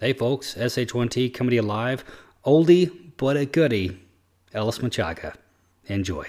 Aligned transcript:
Hey 0.00 0.14
folks, 0.14 0.54
SH1T 0.54 1.34
coming 1.34 1.50
to 1.50 1.56
you 1.56 1.62
live. 1.62 2.06
Oldie 2.46 3.12
but 3.18 3.36
a 3.36 3.44
goodie. 3.44 4.00
Ellis 4.54 4.78
Machaca. 4.78 5.34
Enjoy. 5.88 6.24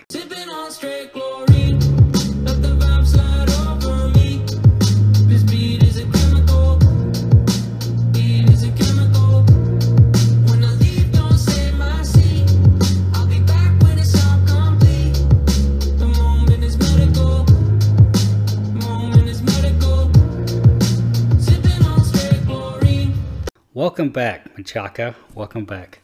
Welcome 23.82 24.10
back, 24.10 24.56
Machaca. 24.56 25.16
Welcome 25.34 25.66
back. 25.66 26.02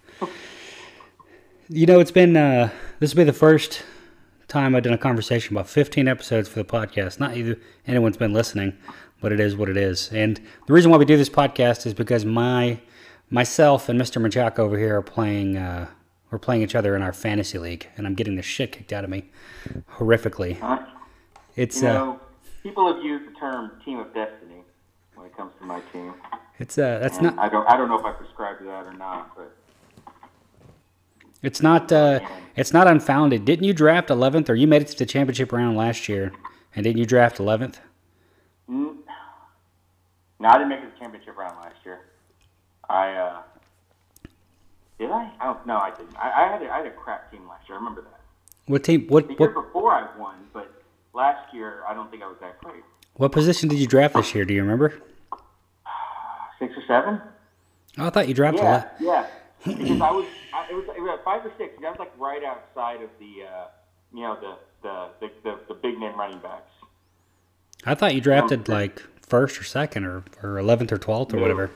You 1.70 1.86
know, 1.86 2.00
it's 2.00 2.10
been, 2.10 2.36
uh, 2.36 2.72
this 3.00 3.14
will 3.14 3.20
be 3.20 3.24
the 3.26 3.34
first 3.34 3.84
time 4.48 4.74
I've 4.74 4.82
done 4.82 4.94
a 4.94 4.98
conversation 4.98 5.56
about 5.56 5.70
15 5.70 6.08
episodes 6.08 6.50
for 6.50 6.58
the 6.58 6.66
podcast. 6.66 7.20
Not 7.20 7.38
either 7.38 7.60
anyone's 7.86 8.18
been 8.18 8.34
listening, 8.34 8.76
but 9.22 9.32
it 9.32 9.40
is 9.40 9.56
what 9.56 9.70
it 9.70 9.78
is. 9.78 10.12
And 10.12 10.42
the 10.66 10.74
reason 10.74 10.90
why 10.90 10.98
we 10.98 11.06
do 11.06 11.18
this 11.18 11.30
podcast 11.30 11.86
is 11.86 11.94
because 11.94 12.26
my, 12.26 12.80
myself 13.30 13.90
and 13.90 14.02
Mr. 14.02 14.20
Machaca 14.20 14.58
over 14.58 14.80
here 14.80 14.98
are 14.98 15.04
playing, 15.04 15.58
uh, 15.58 15.86
we're 16.32 16.40
playing 16.40 16.64
each 16.64 16.74
other 16.74 16.96
in 16.96 17.04
our 17.04 17.14
fantasy 17.14 17.60
league, 17.60 17.88
and 17.96 18.08
I'm 18.08 18.16
getting 18.16 18.38
the 18.38 18.42
shit 18.42 18.72
kicked 18.72 18.92
out 18.92 19.04
of 19.04 19.12
me 19.12 19.30
horrifically. 20.00 20.60
Huh? 20.60 20.80
It's, 21.56 21.80
You 21.84 21.90
uh, 21.90 21.94
know, 21.94 22.20
people 22.64 22.92
have 22.92 23.06
used 23.06 23.30
the 23.30 23.40
term 23.40 23.74
"team 23.86 24.00
of 24.00 24.12
destiny" 24.16 24.64
when 25.14 25.28
it 25.28 25.38
comes 25.38 25.52
to 25.60 25.64
my 25.64 25.80
team. 25.94 26.16
It's, 26.60 26.78
uh, 26.78 27.00
that's 27.00 27.18
And 27.18 27.36
not, 27.36 27.40
I 27.40 27.50
don't. 27.50 27.68
I 27.70 27.78
don't 27.78 27.88
know 27.90 28.00
if 28.00 28.06
I 28.06 28.12
prescribe 28.12 28.58
to 28.60 28.66
that 28.66 28.86
or 28.86 28.94
not, 28.94 29.36
but 29.36 29.52
It's 31.44 31.62
not. 31.62 31.92
Uh, 31.92 32.20
it's 32.56 32.74
not 32.74 32.88
unfounded. 32.88 33.46
Didn't 33.46 33.66
you 33.66 33.74
draft 33.74 34.10
11th, 34.10 34.50
or 34.50 34.56
you 34.56 34.66
made 34.68 34.82
it 34.82 34.88
to 34.90 34.98
the 34.98 35.06
championship 35.06 35.52
round 35.52 35.78
last 35.78 36.10
year, 36.10 36.32
and 36.76 36.84
didn't 36.84 36.98
you 36.98 37.06
draft 37.06 37.38
11th? 37.38 37.76
mm, 38.70 38.96
no, 40.40 40.48
I 40.50 40.54
didn't 40.58 40.70
make 40.70 40.80
it 40.80 40.86
to 40.86 40.92
the 40.92 41.00
championship 41.00 41.38
round 41.38 41.56
last 41.62 41.76
year. 41.86 42.00
I 42.90 43.12
uh, 43.14 43.42
did 45.00 45.12
I? 45.12 45.32
I 45.40 45.46
don't. 45.46 45.66
No, 45.68 45.78
I 45.78 45.92
didn't. 45.92 46.16
I, 46.18 46.32
I 46.32 46.52
had 46.52 46.62
a, 46.64 46.72
I 46.72 46.78
had 46.78 46.88
a 46.88 46.92
crap 46.92 47.30
team 47.32 47.48
last 47.48 47.68
year. 47.70 47.78
I 47.78 47.80
remember 47.80 48.02
that. 48.02 48.20
What 48.66 48.84
team? 48.84 49.06
What 49.08 49.28
The 49.28 49.36
year 49.40 49.54
what, 49.54 49.66
before 49.66 49.92
I 49.92 50.08
won, 50.18 50.36
but 50.54 50.72
last 51.14 51.54
year 51.54 51.84
I 51.88 51.94
don't 51.94 52.10
think 52.10 52.24
I 52.24 52.28
was 52.28 52.38
that 52.42 52.60
great. 52.62 52.84
what 53.14 53.32
position 53.32 53.70
did 53.70 53.78
you 53.78 53.88
draft 53.88 54.16
this 54.16 54.34
year? 54.34 54.44
Do 54.44 54.54
you 54.54 54.62
remember? 54.62 55.02
Six 56.60 56.74
or 56.78 56.84
seven? 56.88 57.22
Oh, 57.98 58.08
I 58.08 58.10
thought 58.10 58.28
you 58.28 58.34
drafted. 58.34 58.64
Yeah, 58.64 58.90
Yeah. 59.00 59.28
yeah. 59.66 59.76
Because 59.76 60.02
I 60.02 60.12
was, 60.12 60.26
I, 60.54 60.68
it 60.72 60.76
was, 60.76 60.86
it 60.96 61.02
was 61.02 61.20
five 61.26 61.46
or 61.46 61.52
six. 61.58 61.74
I 61.84 61.90
was 61.90 62.00
like 62.00 62.12
right 62.20 62.44
outside 62.44 63.02
of 63.02 63.10
the, 63.20 63.44
uh, 63.46 63.66
you 64.14 64.22
know, 64.22 64.38
the, 64.40 64.56
the, 64.88 65.10
the, 65.20 65.32
the, 65.44 65.60
the 65.70 65.74
big 65.74 65.98
name 66.00 66.18
running 66.18 66.40
backs. 66.40 66.70
I 67.86 67.96
thought 67.96 68.14
you 68.16 68.22
drafted 68.22 68.68
like 68.70 69.02
first 69.22 69.60
or 69.60 69.64
second 69.64 70.06
or 70.06 70.18
or 70.44 70.56
11th 70.56 70.92
or 70.92 70.98
12th 70.98 71.34
or 71.34 71.36
No. 71.38 71.42
whatever. 71.42 71.72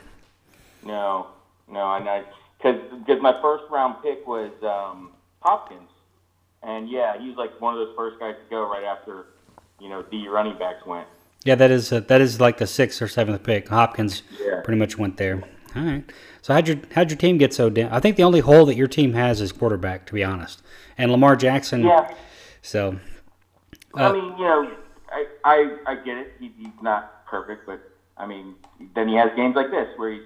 No, 0.84 1.28
no, 1.70 1.94
and 1.96 2.10
I, 2.10 2.24
because 2.58 2.82
because 3.06 3.22
my 3.22 3.40
first 3.42 3.66
round 3.70 4.02
pick 4.04 4.26
was 4.28 4.52
um, 4.64 5.12
Hopkins, 5.42 5.90
and 6.64 6.90
yeah, 6.90 7.20
he 7.20 7.28
was 7.28 7.38
like 7.38 7.60
one 7.62 7.74
of 7.78 7.80
those 7.86 7.96
first 7.96 8.20
guys 8.20 8.34
to 8.36 8.50
go 8.50 8.64
right 8.70 8.84
after, 8.84 9.26
you 9.80 9.90
know, 9.90 10.04
the 10.12 10.28
running 10.28 10.58
backs 10.58 10.86
went. 10.88 11.08
Yeah, 11.44 11.56
that 11.56 11.72
is 11.72 11.92
uh, 11.92 12.02
that 12.02 12.22
is 12.22 12.40
like 12.40 12.58
the 12.58 12.68
sixth 12.68 13.02
or 13.02 13.08
seventh 13.08 13.44
pick. 13.44 13.70
Hopkins 13.70 14.24
Yeah. 14.40 14.62
pretty 14.64 14.80
much 14.80 14.98
went 14.98 15.18
there. 15.18 15.44
All 15.76 15.84
right. 15.84 16.04
So 16.42 16.54
how'd 16.54 16.68
your 16.68 16.78
how'd 16.94 17.10
your 17.10 17.18
team 17.18 17.38
get 17.38 17.54
so 17.54 17.70
down? 17.70 17.92
I 17.92 18.00
think 18.00 18.16
the 18.18 18.24
only 18.24 18.42
hole 18.42 18.66
that 18.66 18.76
your 18.76 18.88
team 18.88 19.14
has 19.14 19.42
is 19.42 19.52
quarterback, 19.52 20.06
to 20.08 20.14
be 20.14 20.24
honest, 20.24 20.62
and 20.98 21.12
Lamar 21.12 21.36
Jackson. 21.36 21.82
Yeah, 21.82 22.14
So 22.62 22.98
I 23.96 24.06
Uh, 24.06 24.14
mean, 24.14 24.24
you 24.38 24.44
know, 24.46 24.72
I, 25.12 25.26
I, 25.44 25.78
I 25.88 25.96
get 25.96 26.18
it. 26.18 26.34
He, 26.40 26.52
he's 26.58 26.68
not 26.82 27.26
perfect, 27.26 27.66
but 27.66 27.82
I 28.18 28.26
mean, 28.26 28.56
then 28.96 29.08
he 29.08 29.16
has 29.16 29.32
games 29.36 29.56
like 29.56 29.72
this 29.72 29.88
where 29.98 30.12
he's 30.12 30.22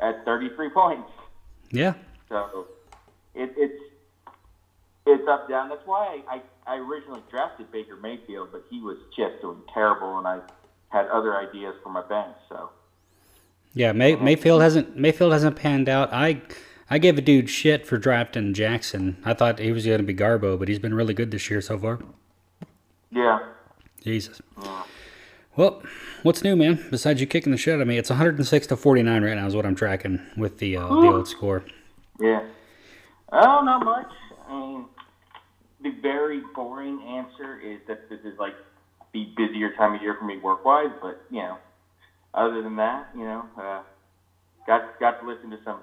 at 0.00 0.24
33 0.24 0.70
points. 0.70 1.10
yeah, 1.70 1.94
So 2.28 2.66
it, 3.34 3.52
it's 3.56 3.82
it's 5.06 5.28
up 5.28 5.48
down. 5.48 5.68
That's 5.68 5.86
why 5.86 6.20
I, 6.28 6.40
I, 6.66 6.74
I 6.74 6.76
originally 6.78 7.22
drafted 7.30 7.70
Baker 7.72 7.96
Mayfield, 7.96 8.48
but 8.52 8.64
he 8.70 8.80
was 8.80 8.98
just 9.16 9.40
doing 9.40 9.62
terrible, 9.72 10.18
and 10.18 10.26
I 10.26 10.40
had 10.88 11.06
other 11.08 11.36
ideas 11.36 11.74
for 11.82 11.88
my 11.90 12.02
bench. 12.06 12.36
So 12.48 12.70
Yeah, 13.74 13.92
May, 13.92 14.16
Mayfield 14.16 14.62
hasn't 14.62 14.96
Mayfield 14.96 15.32
hasn't 15.32 15.56
panned 15.56 15.88
out. 15.88 16.12
I 16.12 16.42
I 16.90 16.98
gave 16.98 17.16
a 17.18 17.22
dude 17.22 17.48
shit 17.48 17.86
for 17.86 17.98
drafting 17.98 18.52
Jackson. 18.52 19.16
I 19.24 19.34
thought 19.34 19.58
he 19.58 19.72
was 19.72 19.86
going 19.86 19.98
to 19.98 20.04
be 20.04 20.14
Garbo, 20.14 20.58
but 20.58 20.68
he's 20.68 20.80
been 20.80 20.94
really 20.94 21.14
good 21.14 21.30
this 21.30 21.48
year 21.48 21.60
so 21.60 21.78
far. 21.78 22.00
yeah, 23.10 23.38
Jesus. 24.02 24.40
Well, 25.56 25.82
what's 26.22 26.42
new, 26.42 26.56
man? 26.56 26.86
Besides 26.90 27.20
you 27.20 27.26
kicking 27.26 27.52
the 27.52 27.58
shit 27.58 27.74
out 27.74 27.80
of 27.80 27.88
me, 27.88 27.98
it's 27.98 28.08
106 28.08 28.66
to 28.68 28.76
49 28.76 29.22
right 29.22 29.34
now 29.34 29.46
is 29.46 29.54
what 29.54 29.66
I'm 29.66 29.74
tracking 29.74 30.20
with 30.36 30.58
the 30.58 30.76
uh, 30.76 30.88
the 30.88 31.08
old 31.08 31.28
score. 31.28 31.64
yeah. 32.20 32.42
Oh, 33.32 33.62
not 33.62 33.84
much. 33.84 34.10
I 34.50 34.58
mean, 34.58 34.84
the 35.82 35.90
very 36.02 36.40
boring 36.54 37.00
answer 37.02 37.58
is 37.60 37.78
that 37.88 38.08
this 38.10 38.20
is 38.24 38.38
like 38.38 38.54
the 39.12 39.28
busier 39.36 39.72
time 39.74 39.94
of 39.94 40.02
year 40.02 40.16
for 40.18 40.24
me 40.24 40.38
work 40.38 40.64
wise. 40.64 40.90
But 41.00 41.22
you 41.30 41.40
know, 41.40 41.58
other 42.34 42.62
than 42.62 42.76
that, 42.76 43.08
you 43.14 43.24
know, 43.24 43.44
uh, 43.56 43.82
got 44.66 44.98
got 44.98 45.20
to 45.20 45.26
listen 45.26 45.50
to 45.50 45.58
some 45.64 45.80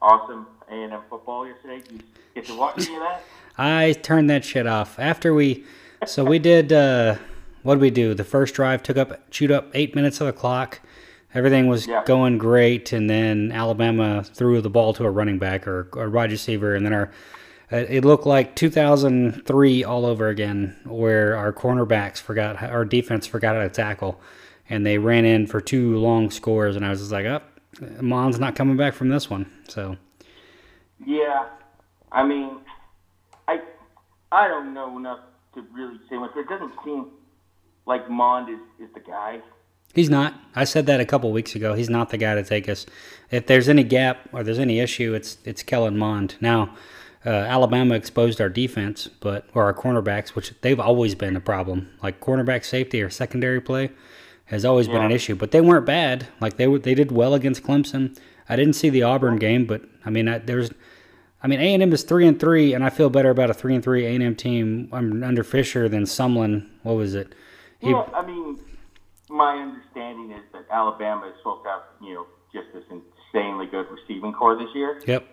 awesome 0.00 0.46
A 0.70 0.74
and 0.74 0.92
M 0.92 1.00
football 1.10 1.46
yesterday. 1.46 1.80
Did 1.80 1.92
you 1.92 2.00
get 2.34 2.46
to 2.46 2.56
watch 2.56 2.86
any 2.86 2.96
of 2.96 3.02
that? 3.02 3.22
I 3.58 3.92
turned 3.92 4.30
that 4.30 4.44
shit 4.44 4.66
off 4.66 4.98
after 4.98 5.34
we. 5.34 5.64
So 6.06 6.24
we 6.24 6.38
did. 6.38 6.72
Uh, 6.72 7.16
what 7.62 7.74
did 7.74 7.82
we 7.82 7.90
do? 7.90 8.14
The 8.14 8.24
first 8.24 8.54
drive 8.54 8.82
took 8.82 8.96
up 8.96 9.30
chewed 9.30 9.50
up 9.52 9.70
eight 9.74 9.94
minutes 9.94 10.20
of 10.20 10.26
the 10.26 10.32
clock. 10.32 10.80
Everything 11.34 11.66
was 11.66 11.86
Yeah. 11.86 12.02
going 12.04 12.36
great, 12.38 12.92
and 12.92 13.08
then 13.08 13.52
Alabama 13.52 14.22
threw 14.22 14.60
the 14.60 14.68
ball 14.68 14.92
to 14.94 15.04
a 15.04 15.10
running 15.10 15.38
back 15.38 15.66
or 15.66 15.88
a 15.94 16.08
wide 16.10 16.30
receiver, 16.30 16.74
and 16.74 16.84
then 16.86 16.92
our. 16.92 17.10
It 17.72 18.04
looked 18.04 18.26
like 18.26 18.54
2003 18.54 19.84
all 19.84 20.04
over 20.04 20.28
again, 20.28 20.76
where 20.84 21.36
our 21.36 21.52
cornerbacks 21.54 22.18
forgot, 22.20 22.62
our 22.62 22.84
defense 22.84 23.26
forgot 23.26 23.56
how 23.56 23.62
to 23.62 23.70
tackle, 23.70 24.20
and 24.68 24.84
they 24.84 24.98
ran 24.98 25.24
in 25.24 25.46
for 25.46 25.60
two 25.60 25.96
long 25.96 26.30
scores, 26.30 26.76
and 26.76 26.84
I 26.84 26.90
was 26.90 27.00
just 27.00 27.12
like, 27.12 27.24
"Up, 27.24 27.58
oh, 27.80 28.02
Mond's 28.02 28.38
not 28.38 28.54
coming 28.54 28.76
back 28.76 28.92
from 28.92 29.08
this 29.08 29.30
one." 29.30 29.50
So 29.68 29.96
Yeah, 31.04 31.46
I 32.10 32.22
mean, 32.24 32.58
I 33.48 33.62
I 34.30 34.48
don't 34.48 34.74
know 34.74 34.98
enough 34.98 35.20
to 35.54 35.62
really 35.72 35.98
say 36.10 36.18
much. 36.18 36.32
But 36.34 36.40
it 36.40 36.48
doesn't 36.48 36.74
seem 36.84 37.06
like 37.86 38.08
Mond 38.10 38.50
is, 38.50 38.86
is 38.86 38.92
the 38.94 39.00
guy. 39.00 39.40
He's 39.94 40.10
not. 40.10 40.34
I 40.54 40.64
said 40.64 40.86
that 40.86 41.00
a 41.00 41.04
couple 41.04 41.32
weeks 41.32 41.54
ago. 41.54 41.74
He's 41.74 41.90
not 41.90 42.10
the 42.10 42.18
guy 42.18 42.34
to 42.34 42.42
take 42.42 42.68
us. 42.68 42.86
If 43.30 43.46
there's 43.46 43.68
any 43.68 43.84
gap 43.84 44.28
or 44.32 44.42
there's 44.42 44.58
any 44.58 44.78
issue, 44.78 45.14
it's 45.14 45.38
it's 45.44 45.62
Kellen 45.62 45.98
Mond. 45.98 46.36
Now, 46.40 46.74
uh, 47.24 47.30
Alabama 47.30 47.94
exposed 47.94 48.40
our 48.40 48.48
defense, 48.48 49.08
but 49.20 49.46
or 49.54 49.64
our 49.64 49.74
cornerbacks, 49.74 50.30
which 50.30 50.52
they've 50.60 50.80
always 50.80 51.14
been 51.14 51.36
a 51.36 51.40
problem. 51.40 51.90
Like 52.02 52.20
cornerback 52.20 52.64
safety 52.64 53.00
or 53.02 53.10
secondary 53.10 53.60
play 53.60 53.90
has 54.46 54.64
always 54.64 54.88
been 54.88 55.02
an 55.02 55.12
issue. 55.12 55.34
But 55.36 55.50
they 55.52 55.60
weren't 55.60 55.86
bad. 55.86 56.26
Like 56.40 56.56
they 56.56 56.66
were, 56.66 56.78
they 56.78 56.94
did 56.94 57.12
well 57.12 57.34
against 57.34 57.62
Clemson. 57.62 58.18
I 58.48 58.56
didn't 58.56 58.74
see 58.74 58.90
the 58.90 59.02
Auburn 59.04 59.36
game, 59.36 59.66
but 59.66 59.82
I 60.04 60.10
mean, 60.10 60.28
I, 60.28 60.38
there's. 60.38 60.70
I 61.44 61.48
mean, 61.48 61.58
A 61.60 61.74
and 61.74 61.82
M 61.82 61.92
is 61.92 62.04
three 62.04 62.26
and 62.26 62.38
three, 62.38 62.72
and 62.72 62.84
I 62.84 62.90
feel 62.90 63.10
better 63.10 63.30
about 63.30 63.50
a 63.50 63.54
three 63.54 63.74
and 63.74 63.82
three 63.82 64.06
A 64.06 64.10
and 64.14 64.22
M 64.22 64.36
team 64.36 64.88
um, 64.92 65.22
under 65.24 65.42
Fisher 65.42 65.88
than 65.88 66.04
Sumlin. 66.04 66.68
What 66.82 66.94
was 66.96 67.14
it? 67.14 67.34
He- 67.80 67.90
Yeah, 67.90 68.04
I 68.14 68.24
mean, 68.24 68.58
my 69.28 69.56
understanding 69.56 70.30
is 70.32 70.42
that 70.52 70.66
Alabama 70.70 71.26
is 71.28 71.34
supposed 71.38 71.64
to 71.64 71.70
have 71.70 71.82
you 72.00 72.14
know 72.14 72.26
just 72.52 72.66
this 72.74 72.84
insanely 72.90 73.66
good 73.66 73.86
receiving 73.90 74.32
core 74.32 74.56
this 74.56 74.68
year, 74.74 75.00
Yep. 75.06 75.26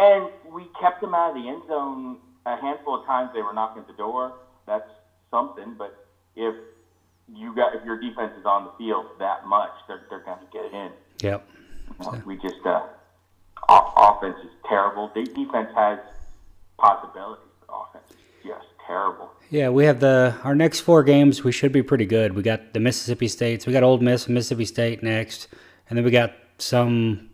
And 0.00 0.30
we 0.50 0.64
kept 0.80 1.02
them 1.02 1.14
out 1.14 1.36
of 1.36 1.42
the 1.42 1.46
end 1.46 1.62
zone 1.68 2.16
a 2.46 2.56
handful 2.56 3.00
of 3.00 3.06
times. 3.06 3.30
They 3.34 3.42
were 3.42 3.52
knocking 3.52 3.82
at 3.82 3.86
the 3.86 3.94
door. 3.94 4.32
That's 4.66 4.88
something, 5.30 5.74
but 5.76 6.06
if 6.34 6.54
you 7.28 7.54
got 7.54 7.74
if 7.74 7.84
your 7.84 8.00
defense 8.00 8.32
is 8.38 8.46
on 8.46 8.64
the 8.64 8.72
field 8.78 9.06
that 9.18 9.46
much, 9.46 9.70
they're 9.86 10.02
they're 10.08 10.24
going 10.24 10.38
to 10.38 10.46
get 10.52 10.64
it 10.64 10.72
in. 10.72 10.90
Yep. 11.20 11.48
You 12.00 12.12
know, 12.12 12.22
we 12.24 12.36
just 12.36 12.64
uh, 12.64 12.86
offense 13.68 14.36
is 14.42 14.50
terrible. 14.66 15.10
The 15.14 15.24
defense 15.24 15.68
has 15.76 15.98
possibilities, 16.78 17.44
but 17.60 17.74
offense 17.74 18.10
is 18.10 18.16
just 18.44 18.66
terrible. 18.86 19.30
Yeah, 19.50 19.68
we 19.68 19.84
have 19.84 20.00
the 20.00 20.34
our 20.44 20.54
next 20.54 20.80
four 20.80 21.02
games. 21.02 21.44
We 21.44 21.52
should 21.52 21.72
be 21.72 21.82
pretty 21.82 22.06
good. 22.06 22.34
We 22.34 22.42
got 22.42 22.72
the 22.72 22.80
Mississippi 22.80 23.28
States. 23.28 23.66
We 23.66 23.72
got 23.72 23.82
Ole 23.82 23.98
Miss 23.98 24.28
Mississippi 24.28 24.64
State 24.64 25.02
next, 25.02 25.48
and 25.88 25.96
then 25.96 26.04
we 26.04 26.10
got 26.10 26.32
some. 26.58 27.29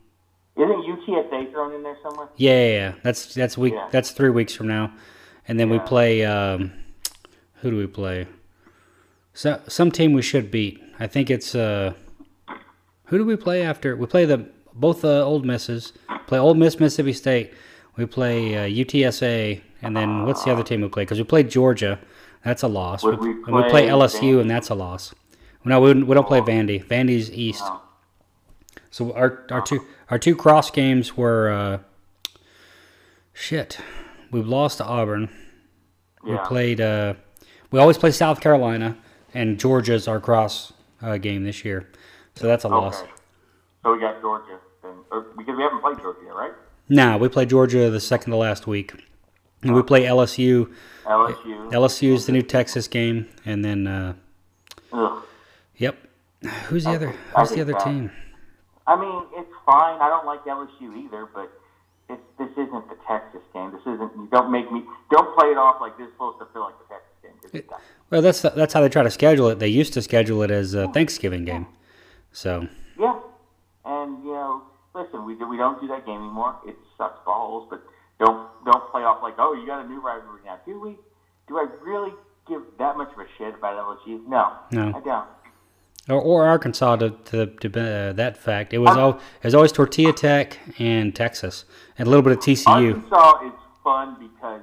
Isn't 1.77 1.85
UTSA 1.85 1.95
thrown 1.95 1.95
in 1.95 1.95
there 1.95 1.97
somewhere? 2.03 2.29
Yeah, 2.37 2.53
yeah, 2.53 2.73
yeah. 2.73 2.93
that's 3.03 3.35
that's 3.35 3.59
week. 3.59 3.75
Yeah. 3.75 3.89
That's 3.91 4.11
three 4.11 4.31
weeks 4.31 4.55
from 4.55 4.69
now, 4.69 4.93
and 5.47 5.61
then 5.61 5.69
we 5.71 5.79
play. 5.79 6.25
Um, 6.25 6.73
who 7.57 7.71
do 7.71 7.77
we 7.77 7.87
play? 7.87 8.27
So 9.35 9.61
some 9.69 9.91
team 9.91 10.13
we 10.13 10.23
should 10.23 10.51
beat. 10.51 10.83
I 10.99 11.07
think 11.07 11.31
it's 11.31 11.55
uh, 11.55 11.93
who 13.07 13.19
do 13.19 13.25
we 13.25 13.37
play 13.37 13.63
after? 13.63 13.95
We 13.97 14.07
play 14.07 14.25
the 14.25 14.49
both 14.73 15.05
uh, 15.05 15.25
Ole 15.25 15.41
Misses. 15.41 15.93
Play 16.27 16.39
Ole 16.39 16.55
Miss, 16.55 16.81
Mississippi 16.81 17.13
State. 17.13 17.53
We 17.97 18.07
play 18.07 18.57
uh, 18.57 18.85
UTSA, 18.85 19.61
and 19.83 19.97
then 19.97 20.25
what's 20.25 20.45
the 20.45 20.53
other 20.53 20.63
team 20.63 20.81
we 20.81 20.89
play? 20.89 21.03
Because 21.03 21.19
we 21.19 21.25
played 21.25 21.49
Georgia, 21.51 21.99
that's 22.45 22.63
a 22.63 22.69
loss. 22.69 23.03
Would 23.03 23.21
we 23.21 23.31
and 23.31 23.47
we 23.47 23.63
play 23.63 23.71
play 23.71 23.87
LSU, 23.89 24.21
Vandy? 24.21 24.41
and 24.41 24.51
that's 24.51 24.69
a 24.71 24.75
loss. 24.75 25.15
No, 25.65 25.81
we, 25.81 25.95
we 25.95 26.15
don't 26.15 26.27
play 26.27 26.41
Vandy. 26.41 26.85
Vandy's 26.85 27.31
East. 27.31 27.63
No. 27.65 27.81
So 28.91 29.13
our 29.13 29.47
our 29.51 29.61
two 29.63 29.85
our 30.11 30.19
two 30.19 30.35
cross 30.37 30.71
games 30.71 31.17
were 31.17 31.51
uh, 31.51 31.79
shit. 33.33 33.79
We 34.31 34.43
lost 34.43 34.79
to 34.79 34.85
Auburn. 34.85 35.29
We 36.25 36.37
played. 36.47 36.81
Uh, 36.81 37.15
we 37.71 37.79
always 37.79 37.99
play 37.99 38.11
South 38.11 38.41
Carolina, 38.41 38.97
and 39.35 39.59
Georgia's 39.59 40.09
our 40.09 40.21
cross 40.21 40.73
uh, 41.03 41.17
game 41.19 41.45
this 41.45 41.65
year. 41.65 41.89
So 42.35 42.47
that's 42.47 42.65
a 42.65 42.69
loss. 42.69 43.03
So 43.83 43.93
we 43.93 44.01
got 44.01 44.21
Georgia 44.21 44.59
then, 44.83 44.95
because 45.37 45.57
we 45.57 45.63
haven't 45.63 45.81
played 45.81 45.99
Georgia 45.99 46.21
yet, 46.25 46.35
right? 46.35 46.53
Nah, 46.89 47.17
we 47.17 47.29
play 47.29 47.47
Georgia 47.47 47.91
the 47.91 48.01
second 48.01 48.33
to 48.33 48.37
last 48.37 48.67
week. 48.67 48.93
And 49.63 49.75
we 49.75 49.83
play 49.83 50.03
LSU. 50.03 50.73
LSU. 51.07 51.71
LSU 51.73 52.13
is 52.13 52.27
the 52.27 52.33
new 52.33 52.43
Texas 52.43 52.87
game, 52.89 53.27
and 53.45 53.65
then 53.65 53.87
uh, 53.87 54.15
yep. 55.77 55.97
Who's 56.69 56.85
the 56.85 56.91
I 56.91 56.95
other? 56.97 57.07
think- 57.09 57.21
Who's 57.37 57.51
the 57.51 57.61
other 57.63 57.73
that- 57.73 57.85
team? 57.85 58.11
I 58.87 58.99
mean, 58.99 59.27
it's 59.35 59.53
fine. 59.65 60.01
I 60.01 60.09
don't 60.09 60.27
like 60.27 60.45
LSU 60.45 60.97
either, 60.97 61.27
but 61.35 61.51
it's, 62.09 62.23
this 62.39 62.51
isn't 62.53 62.89
the 62.89 62.97
Texas 63.07 63.43
game. 63.53 63.73
This 63.73 63.81
isn't. 63.83 64.13
You 64.15 64.29
don't 64.31 64.51
make 64.51 64.71
me. 64.71 64.85
Don't 65.11 65.37
play 65.37 65.49
it 65.49 65.59
off 65.59 65.81
like 65.81 65.99
this 65.99 66.07
is 66.07 66.13
supposed 66.13 66.39
to 66.39 66.47
feel 66.53 66.63
like 66.63 66.75
the 66.79 66.95
Texas 66.95 67.17
game. 67.23 67.65
not. 67.71 67.81
Well, 68.11 68.23
that's 68.23 68.41
that's 68.41 68.73
how 68.73 68.81
they 68.81 68.89
try 68.89 69.03
to 69.03 69.11
schedule 69.11 69.49
it. 69.49 69.59
They 69.59 69.69
used 69.69 69.93
to 69.95 70.03
schedule 70.03 70.43
it 70.43 70.51
as 70.51 70.75
a 70.75 70.89
Thanksgiving 70.89 71.45
game. 71.45 71.67
So 72.31 72.69
Yeah, 72.99 73.19
and 73.85 74.23
you 74.23 74.31
know, 74.31 74.63
listen, 74.95 75.25
we 75.25 75.35
we 75.35 75.57
don't 75.57 75.81
do 75.81 75.89
that 75.89 76.07
game 76.07 76.21
anymore. 76.21 76.57
It 76.67 76.77
sucks 76.97 77.19
balls, 77.25 77.67
but 77.69 77.83
don't 78.21 78.49
don't 78.65 78.91
play 78.93 79.03
off 79.03 79.23
like, 79.23 79.35
oh, 79.39 79.55
you 79.55 79.67
got 79.67 79.85
a 79.85 79.89
new 79.89 80.01
rivalry 80.01 80.43
now. 80.45 80.61
Do 80.65 80.81
we? 80.81 80.97
Do 81.49 81.59
I 81.59 81.67
really 81.83 82.13
give 82.49 82.63
that 82.79 82.97
much 82.97 83.13
of 83.13 83.19
a 83.19 83.27
shit 83.39 83.55
about 83.55 83.75
LSU? 83.75 84.25
No, 84.29 84.53
No. 84.71 84.93
I 84.95 85.01
don't. 85.01 85.27
Or, 86.09 86.21
or 86.21 86.47
Arkansas 86.47 86.97
to 86.97 87.11
to, 87.27 87.47
to 87.47 87.69
uh, 87.69 88.13
that 88.13 88.37
fact. 88.37 88.73
It 88.73 88.79
was 88.79 88.97
Ar- 88.97 88.99
al- 88.99 89.17
it 89.43 89.45
was 89.45 89.55
always 89.55 89.73
Tortilla 89.73 90.13
Tech 90.13 90.59
and 90.79 91.15
Texas, 91.15 91.65
and 91.99 92.07
a 92.07 92.11
little 92.11 92.23
bit 92.23 92.33
of 92.33 92.39
TCU. 92.39 92.95
Arkansas 92.95 93.47
is 93.47 93.53
fun 93.83 94.17
because 94.19 94.61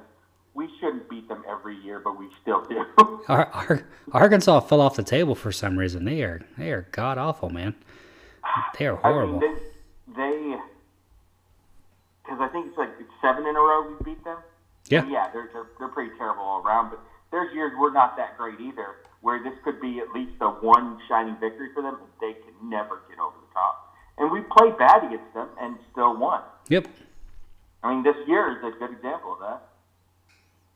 we 0.54 0.68
shouldn't 0.80 1.08
beat 1.08 1.28
them 1.28 1.42
every 1.48 1.76
year, 1.76 2.00
but 2.00 2.18
we 2.18 2.28
still 2.42 2.64
do. 2.64 2.84
Ar- 3.28 3.86
Arkansas 4.12 4.60
fell 4.60 4.80
off 4.80 4.96
the 4.96 5.02
table 5.02 5.34
for 5.34 5.52
some 5.52 5.78
reason. 5.78 6.04
They 6.04 6.22
are 6.22 6.42
they 6.56 6.70
are 6.70 6.88
god 6.92 7.18
awful, 7.18 7.50
man. 7.50 7.74
They 8.78 8.86
are 8.86 8.96
horrible. 8.96 9.38
I 9.38 9.40
mean, 9.40 9.56
they, 10.16 10.56
because 12.22 12.38
I 12.40 12.48
think 12.48 12.68
it's 12.68 12.78
like 12.78 12.90
it's 13.00 13.10
seven 13.20 13.46
in 13.46 13.56
a 13.56 13.58
row 13.60 13.96
we 13.98 14.12
beat 14.12 14.22
them. 14.24 14.38
Yeah. 14.88 15.02
And 15.02 15.10
yeah, 15.10 15.30
they're, 15.32 15.48
they're 15.52 15.66
they're 15.78 15.88
pretty 15.88 16.16
terrible 16.16 16.42
all 16.42 16.62
around. 16.62 16.90
But 16.90 17.00
there's 17.30 17.52
years 17.54 17.72
we're 17.78 17.92
not 17.92 18.16
that 18.16 18.36
great 18.38 18.60
either, 18.60 18.96
where 19.24 19.42
this 19.42 19.54
could 19.64 19.80
be 19.80 20.00
at 20.00 20.12
least 20.14 20.32
a 20.42 20.48
one 20.48 20.98
shining 21.08 21.34
victory 21.40 21.68
for 21.72 21.82
them, 21.82 21.96
and 21.96 22.08
they 22.20 22.34
can 22.40 22.52
never 22.68 23.00
get 23.08 23.18
over 23.18 23.34
the 23.40 23.54
top. 23.54 23.96
And 24.18 24.30
we 24.30 24.42
played 24.42 24.76
bad 24.76 25.02
against 25.02 25.32
them 25.32 25.48
and 25.58 25.76
still 25.90 26.14
won. 26.18 26.42
Yep. 26.68 26.88
I 27.82 27.94
mean, 27.94 28.02
this 28.02 28.16
year 28.26 28.52
is 28.52 28.58
a 28.58 28.78
good 28.78 28.92
example 28.92 29.32
of 29.32 29.40
that. 29.40 29.62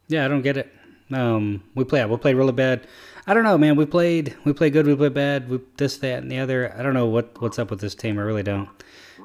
Yeah, 0.08 0.24
I 0.24 0.28
don't 0.28 0.40
get 0.40 0.56
it. 0.56 0.72
Um, 1.12 1.62
we 1.74 1.84
play 1.84 2.04
we 2.06 2.16
played 2.16 2.36
really 2.36 2.52
bad. 2.52 2.86
I 3.26 3.34
don't 3.34 3.44
know, 3.44 3.58
man. 3.58 3.76
We 3.76 3.84
played 3.84 4.34
we 4.44 4.54
played 4.54 4.72
good. 4.72 4.86
We 4.86 4.96
played 4.96 5.14
bad. 5.14 5.50
We 5.50 5.60
this 5.76 5.98
that 5.98 6.22
and 6.22 6.32
the 6.32 6.38
other. 6.38 6.74
I 6.74 6.82
don't 6.82 6.94
know 6.94 7.06
what 7.06 7.40
what's 7.42 7.58
up 7.58 7.70
with 7.70 7.80
this 7.80 7.94
team. 7.94 8.18
I 8.18 8.22
really 8.22 8.42
don't. 8.42 8.68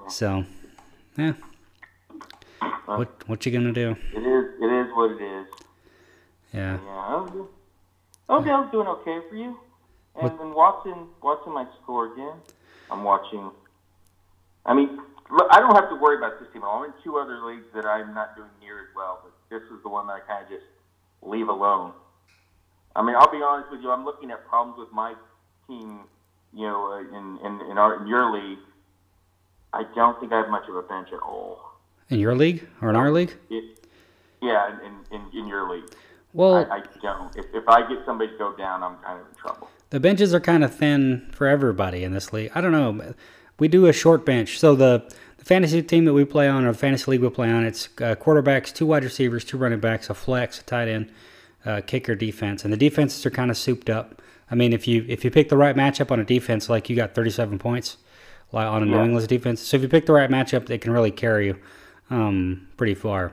So, 0.09 0.43
yeah. 1.17 1.33
What 2.85 3.27
what 3.27 3.45
you 3.45 3.53
gonna 3.53 3.71
do? 3.71 3.95
It 4.13 4.19
is 4.19 4.45
it 4.61 4.65
is 4.65 4.93
what 4.93 5.11
it 5.11 5.23
is. 5.23 5.47
Yeah. 6.53 6.79
Yeah. 6.83 7.43
I'm- 8.33 8.69
doing 8.71 8.87
okay 8.87 9.19
for 9.29 9.35
you. 9.35 9.57
And 10.15 10.23
What- 10.23 10.37
then 10.37 10.53
watching 10.53 11.07
watching 11.21 11.53
my 11.53 11.67
score 11.81 12.13
again. 12.13 12.41
I'm 12.91 13.03
watching. 13.03 13.51
I 14.65 14.73
mean, 14.73 15.01
I 15.49 15.59
don't 15.59 15.75
have 15.75 15.89
to 15.89 15.95
worry 15.95 16.17
about 16.17 16.39
this 16.39 16.51
team 16.51 16.63
at 16.63 16.67
all. 16.67 16.83
I'm 16.83 16.85
in 16.85 16.93
two 17.03 17.17
other 17.17 17.39
leagues 17.39 17.65
that 17.73 17.85
I'm 17.85 18.13
not 18.13 18.35
doing 18.35 18.49
near 18.61 18.79
as 18.81 18.95
well, 18.95 19.19
but 19.23 19.33
this 19.49 19.63
is 19.71 19.81
the 19.81 19.89
one 19.89 20.07
that 20.07 20.13
I 20.13 20.19
kind 20.19 20.43
of 20.43 20.49
just 20.49 20.65
leave 21.21 21.49
alone. 21.49 21.93
I 22.95 23.01
mean, 23.01 23.15
I'll 23.15 23.31
be 23.31 23.41
honest 23.41 23.71
with 23.71 23.81
you. 23.81 23.91
I'm 23.91 24.05
looking 24.05 24.29
at 24.31 24.47
problems 24.47 24.77
with 24.77 24.91
my 24.91 25.15
team. 25.67 26.01
You 26.53 26.67
know, 26.67 26.93
uh, 26.93 26.99
in 26.99 27.39
in 27.39 27.61
in, 27.71 27.77
our, 27.79 27.95
in 27.95 28.07
your 28.07 28.31
league, 28.31 28.59
I 29.73 29.83
don't 29.95 30.19
think 30.19 30.31
I 30.31 30.37
have 30.37 30.49
much 30.49 30.69
of 30.69 30.75
a 30.75 30.83
bench 30.83 31.09
at 31.11 31.19
all. 31.19 31.59
In 32.09 32.19
your 32.19 32.35
league 32.35 32.67
or 32.81 32.89
in 32.89 32.95
our 32.95 33.09
league? 33.09 33.35
It, 33.49 33.87
yeah, 34.39 34.79
in, 34.81 35.15
in 35.15 35.39
in 35.39 35.47
your 35.47 35.67
league. 35.67 35.89
Well, 36.33 36.55
I, 36.55 36.77
I 36.77 36.83
don't. 37.01 37.35
If, 37.35 37.45
if 37.53 37.67
I 37.67 37.87
get 37.87 38.05
somebody 38.05 38.31
to 38.31 38.37
go 38.37 38.55
down, 38.55 38.83
I'm 38.83 38.97
kind 38.97 39.19
of 39.21 39.27
in 39.27 39.35
trouble. 39.35 39.69
The 39.91 39.99
benches 39.99 40.33
are 40.33 40.39
kind 40.39 40.63
of 40.63 40.73
thin 40.75 41.29
for 41.31 41.47
everybody 41.47 42.03
in 42.03 42.13
this 42.13 42.33
league. 42.33 42.51
I 42.55 42.61
don't 42.61 42.71
know. 42.71 43.13
We 43.59 43.67
do 43.67 43.85
a 43.85 43.93
short 43.93 44.25
bench. 44.25 44.57
So 44.57 44.75
the, 44.75 45.07
the 45.37 45.45
fantasy 45.45 45.83
team 45.83 46.05
that 46.05 46.13
we 46.13 46.25
play 46.25 46.47
on, 46.47 46.65
or 46.65 46.73
fantasy 46.73 47.11
league 47.11 47.21
we 47.21 47.29
play 47.29 47.51
on, 47.51 47.63
it's 47.63 47.87
uh, 47.99 48.15
quarterbacks, 48.15 48.73
two 48.73 48.87
wide 48.87 49.03
receivers, 49.03 49.43
two 49.43 49.57
running 49.57 49.79
backs, 49.79 50.09
a 50.09 50.15
flex, 50.15 50.59
a 50.59 50.63
tight 50.63 50.87
end, 50.87 51.11
uh, 51.65 51.81
kicker, 51.85 52.15
defense, 52.15 52.63
and 52.63 52.73
the 52.73 52.77
defenses 52.77 53.23
are 53.25 53.29
kind 53.29 53.51
of 53.51 53.57
souped 53.57 53.89
up. 53.89 54.19
I 54.49 54.55
mean, 54.55 54.73
if 54.73 54.87
you 54.87 55.05
if 55.07 55.23
you 55.23 55.31
pick 55.31 55.49
the 55.49 55.57
right 55.57 55.75
matchup 55.75 56.11
on 56.11 56.19
a 56.19 56.23
defense, 56.23 56.69
like 56.69 56.89
you 56.89 56.95
got 56.95 57.13
37 57.13 57.59
points, 57.59 57.97
like 58.51 58.65
on 58.67 58.81
a 58.81 58.85
New 58.85 58.93
Yeah. 58.93 59.03
England's 59.03 59.27
defense. 59.27 59.61
So 59.61 59.77
if 59.77 59.83
you 59.83 59.89
pick 59.89 60.07
the 60.07 60.13
right 60.13 60.29
matchup, 60.29 60.65
they 60.65 60.77
can 60.79 60.91
really 60.91 61.11
carry 61.11 61.47
you 61.47 61.57
um, 62.09 62.67
pretty 62.77 62.95
far. 62.95 63.31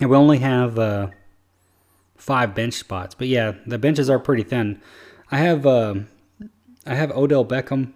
And 0.00 0.08
we 0.10 0.16
only 0.16 0.38
have 0.38 0.78
uh, 0.78 1.08
five 2.18 2.54
bench 2.54 2.74
spots. 2.74 3.14
But 3.14 3.28
yeah, 3.28 3.54
the 3.66 3.78
benches 3.78 4.10
are 4.10 4.18
pretty 4.18 4.42
thin. 4.42 4.80
I 5.30 5.38
have 5.38 5.66
um 5.66 6.08
I 6.86 6.94
have 6.94 7.10
Odell 7.12 7.44
Beckham, 7.44 7.92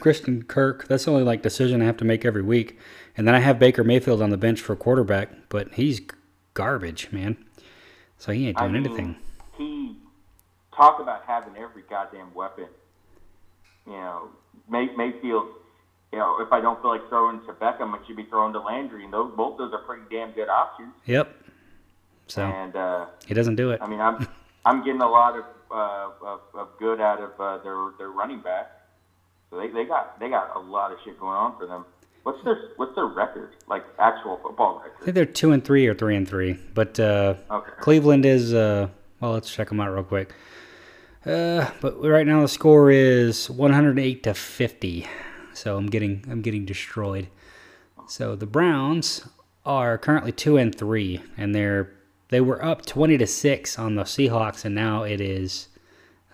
Christian 0.00 0.42
Kirk. 0.42 0.88
That's 0.88 1.04
the 1.04 1.12
only 1.12 1.24
like 1.24 1.42
decision 1.42 1.80
I 1.80 1.84
have 1.84 1.96
to 1.98 2.04
make 2.04 2.24
every 2.24 2.42
week. 2.42 2.78
And 3.16 3.28
then 3.28 3.34
I 3.34 3.40
have 3.40 3.58
Baker 3.58 3.84
Mayfield 3.84 4.22
on 4.22 4.30
the 4.30 4.36
bench 4.36 4.60
for 4.60 4.74
quarterback, 4.74 5.30
but 5.48 5.74
he's 5.74 6.00
garbage, 6.54 7.12
man. 7.12 7.36
So 8.18 8.32
he 8.32 8.48
ain't 8.48 8.58
I 8.58 8.62
doing 8.62 8.82
mean, 8.82 8.86
anything. 8.86 9.16
He 9.56 9.96
talk 10.74 11.00
about 11.00 11.24
having 11.26 11.56
every 11.56 11.82
goddamn 11.88 12.32
weapon. 12.34 12.66
You 13.86 13.92
know, 13.92 14.28
May, 14.68 14.88
Mayfield. 14.96 15.48
You 16.12 16.18
know, 16.18 16.40
if 16.40 16.52
I 16.52 16.60
don't 16.60 16.80
feel 16.82 16.90
like 16.90 17.08
throwing 17.08 17.40
to 17.46 17.52
Beckham, 17.52 17.94
I 17.94 18.04
should 18.06 18.16
be 18.16 18.24
throwing 18.24 18.52
to 18.52 18.60
Landry, 18.60 19.04
and 19.04 19.12
those 19.12 19.32
both 19.36 19.58
those 19.58 19.72
are 19.72 19.82
pretty 19.82 20.02
damn 20.10 20.32
good 20.32 20.48
options. 20.48 20.92
Yep. 21.06 21.39
So 22.30 22.42
And 22.44 22.74
uh, 22.76 23.06
he 23.26 23.34
doesn't 23.34 23.56
do 23.56 23.70
it. 23.72 23.80
I 23.82 23.88
mean, 23.88 24.00
I'm 24.00 24.26
I'm 24.64 24.84
getting 24.84 25.02
a 25.02 25.08
lot 25.08 25.36
of 25.38 25.44
uh, 25.70 26.26
of, 26.26 26.40
of 26.54 26.68
good 26.78 27.00
out 27.00 27.20
of 27.20 27.40
uh, 27.40 27.58
their 27.62 27.76
their 27.98 28.10
running 28.10 28.40
back. 28.40 28.70
So 29.50 29.58
they, 29.58 29.68
they 29.68 29.84
got 29.84 30.18
they 30.20 30.28
got 30.28 30.54
a 30.54 30.58
lot 30.60 30.92
of 30.92 30.98
shit 31.04 31.18
going 31.18 31.36
on 31.36 31.56
for 31.58 31.66
them. 31.66 31.84
What's 32.22 32.42
their 32.44 32.70
what's 32.76 32.94
their 32.94 33.06
record? 33.06 33.50
Like 33.66 33.84
actual 33.98 34.38
football 34.42 34.80
I 34.82 34.84
record? 34.88 35.04
think 35.04 35.14
they're 35.14 35.24
two 35.26 35.52
and 35.52 35.64
three 35.64 35.86
or 35.86 35.94
three 35.94 36.14
and 36.16 36.28
three. 36.28 36.58
But 36.74 37.00
uh, 37.00 37.34
Okay. 37.50 37.70
Cleveland 37.80 38.24
is. 38.26 38.54
Uh, 38.54 38.88
well, 39.20 39.32
let's 39.32 39.52
check 39.52 39.68
them 39.68 39.80
out 39.80 39.92
real 39.92 40.04
quick. 40.04 40.32
Uh, 41.26 41.70
but 41.82 42.00
right 42.02 42.26
now 42.26 42.40
the 42.40 42.48
score 42.48 42.90
is 42.90 43.50
108 43.50 44.22
to 44.22 44.32
50. 44.32 45.06
So 45.52 45.76
I'm 45.76 45.86
getting 45.86 46.24
I'm 46.30 46.40
getting 46.42 46.64
destroyed. 46.64 47.28
So 48.08 48.34
the 48.36 48.46
Browns 48.46 49.28
are 49.66 49.98
currently 49.98 50.32
two 50.32 50.56
and 50.56 50.74
three, 50.74 51.20
and 51.36 51.54
they're 51.54 51.92
they 52.30 52.40
were 52.40 52.64
up 52.64 52.86
20 52.86 53.18
to 53.18 53.26
six 53.26 53.78
on 53.78 53.96
the 53.96 54.04
Seahawks, 54.04 54.64
and 54.64 54.74
now 54.74 55.02
it 55.02 55.20
is 55.20 55.68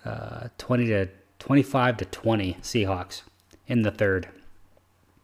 uh, 0.05 0.47
20 0.57 0.87
to 0.87 1.09
25 1.39 1.97
to 1.97 2.05
20 2.05 2.57
Seahawks 2.61 3.23
in 3.67 3.81
the 3.81 3.91
third. 3.91 4.29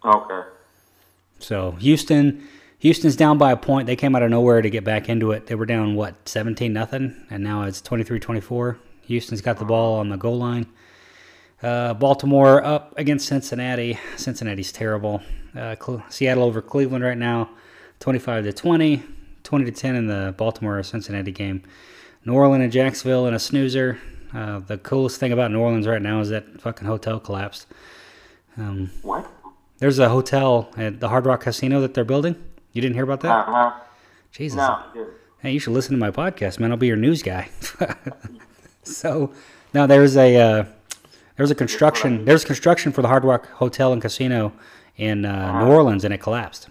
Okay. 0.03 0.41
So 1.39 1.71
Houston, 1.73 2.47
Houston's 2.79 3.15
down 3.15 3.37
by 3.37 3.51
a 3.51 3.57
point. 3.57 3.85
They 3.85 3.95
came 3.95 4.15
out 4.15 4.23
of 4.23 4.31
nowhere 4.31 4.61
to 4.61 4.69
get 4.69 4.83
back 4.83 5.09
into 5.09 5.31
it. 5.31 5.47
They 5.47 5.55
were 5.55 5.65
down 5.65 5.95
what 5.95 6.27
17 6.27 6.73
nothing, 6.73 7.25
and 7.29 7.43
now 7.43 7.63
it's 7.63 7.81
23-24. 7.81 8.77
Houston's 9.03 9.41
got 9.41 9.57
the 9.57 9.65
ball 9.65 9.99
on 9.99 10.09
the 10.09 10.17
goal 10.17 10.37
line. 10.37 10.65
Uh, 11.61 11.93
Baltimore 11.93 12.63
up 12.63 12.93
against 12.97 13.27
Cincinnati. 13.27 13.97
Cincinnati's 14.17 14.71
terrible. 14.71 15.21
Uh, 15.55 15.75
Seattle 16.09 16.43
over 16.43 16.61
Cleveland 16.61 17.03
right 17.03 17.17
now, 17.17 17.49
25 17.99 18.45
to 18.45 18.53
20, 18.53 19.03
20 19.53 19.65
to 19.65 19.71
10 19.71 19.95
in 19.95 20.07
the 20.07 20.33
Baltimore 20.35 20.81
Cincinnati 20.81 21.31
game. 21.31 21.61
New 22.25 22.33
Orleans 22.33 22.63
and 22.63 22.73
Jacksonville 22.73 23.27
in 23.27 23.35
a 23.35 23.39
snoozer. 23.39 23.99
Uh, 24.33 24.57
the 24.57 24.79
coolest 24.79 25.19
thing 25.19 25.31
about 25.31 25.51
New 25.51 25.59
Orleans 25.59 25.85
right 25.85 26.01
now 26.01 26.21
is 26.21 26.29
that 26.29 26.59
fucking 26.59 26.87
hotel 26.87 27.19
collapsed. 27.19 27.67
Um, 28.57 28.89
What? 29.03 29.29
there's 29.77 29.99
a 29.99 30.09
hotel 30.09 30.71
at 30.75 30.99
the 30.99 31.09
Hard 31.09 31.27
Rock 31.27 31.41
Casino 31.41 31.81
that 31.81 31.93
they're 31.93 32.03
building. 32.03 32.35
You 32.71 32.81
didn't 32.81 32.95
hear 32.95 33.03
about 33.03 33.21
that? 33.21 33.29
Uh 33.29 33.43
huh. 33.45 33.73
Jesus. 34.31 34.57
No. 34.57 34.79
Hey, 35.37 35.51
you 35.51 35.59
should 35.59 35.73
listen 35.73 35.91
to 35.91 35.99
my 35.99 36.09
podcast, 36.09 36.59
man. 36.59 36.71
I'll 36.71 36.77
be 36.77 36.87
your 36.87 36.95
news 36.97 37.21
guy. 37.21 37.51
so, 38.83 39.31
now 39.71 39.85
there's 39.85 40.17
a 40.17 40.35
uh, 40.35 40.65
there's 41.37 41.51
a 41.51 41.55
construction 41.55 42.25
there's 42.25 42.43
construction 42.43 42.91
for 42.91 43.03
the 43.03 43.07
Hard 43.07 43.23
Rock 43.23 43.47
Hotel 43.49 43.93
and 43.93 44.01
Casino 44.01 44.51
in 44.97 45.25
uh, 45.25 45.63
New 45.63 45.71
Orleans, 45.71 46.03
and 46.03 46.11
it 46.11 46.21
collapsed. 46.21 46.69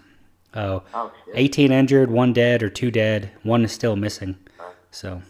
Uh, 0.53 0.79
Oh 0.93 1.11
shit. 1.25 1.33
18 1.35 1.71
injured, 1.71 2.11
one 2.11 2.33
dead 2.33 2.61
or 2.61 2.69
two 2.69 2.91
dead, 2.91 3.31
one 3.43 3.63
is 3.63 3.71
still 3.71 3.95
missing. 3.95 4.37
So 4.91 5.21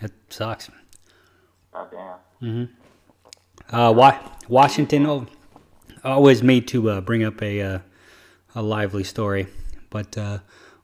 it 0.00 0.12
sucks. 0.28 0.70
God 1.72 1.88
damn. 2.40 2.68
Uh, 3.70 3.92
Wa- 3.92 4.18
Washington, 4.48 5.06
oh, 5.06 5.26
always 6.04 6.42
me 6.42 6.60
to 6.62 6.90
uh, 6.90 7.00
bring 7.00 7.22
up 7.24 7.42
a 7.42 7.60
uh, 7.60 7.78
a 8.54 8.62
lively 8.62 9.04
story, 9.04 9.46
but 9.90 10.16
uh, 10.18 10.38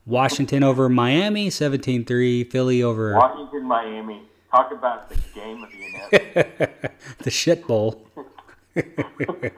Washington 0.05 0.63
over 0.63 0.89
Miami, 0.89 1.49
17-3. 1.49 2.51
Philly 2.51 2.83
over 2.83 3.15
Washington, 3.15 3.65
Miami. 3.65 4.23
Talk 4.51 4.71
about 4.73 5.09
the 5.09 5.17
game 5.35 5.63
of 5.65 5.71
the 5.71 6.19
NFL. 6.19 6.91
the 7.19 7.31
shit 7.31 7.67
bowl. 7.67 8.07
the 8.75 9.53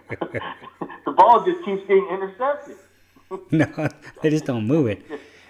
ball 1.16 1.44
just 1.44 1.64
keeps 1.64 1.82
getting 1.82 2.08
intercepted. 2.10 2.76
no, 3.50 3.88
they 4.22 4.30
just 4.30 4.44
don't 4.44 4.66
move 4.66 4.86
it, 4.86 5.02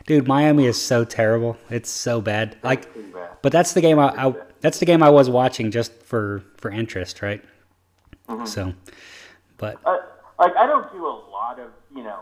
dude. 0.06 0.26
Miami 0.26 0.66
is 0.66 0.80
so 0.80 1.04
terrible. 1.04 1.56
It's 1.70 1.90
so 1.90 2.20
bad. 2.20 2.56
Like, 2.62 2.88
but 3.42 3.52
that's 3.52 3.72
the 3.72 3.80
game 3.80 3.98
I, 3.98 4.28
I 4.28 4.34
that's 4.60 4.78
the 4.78 4.86
game 4.86 5.02
I 5.02 5.10
was 5.10 5.30
watching 5.30 5.70
just 5.70 5.92
for 6.02 6.42
for 6.56 6.70
interest, 6.70 7.22
right? 7.22 7.42
So, 8.44 8.74
but 9.56 9.78
Uh, 9.84 9.98
like 10.38 10.54
I 10.56 10.66
don't 10.66 10.90
do 10.92 11.06
a 11.06 11.16
lot 11.30 11.58
of 11.58 11.70
you 11.94 12.02
know 12.02 12.20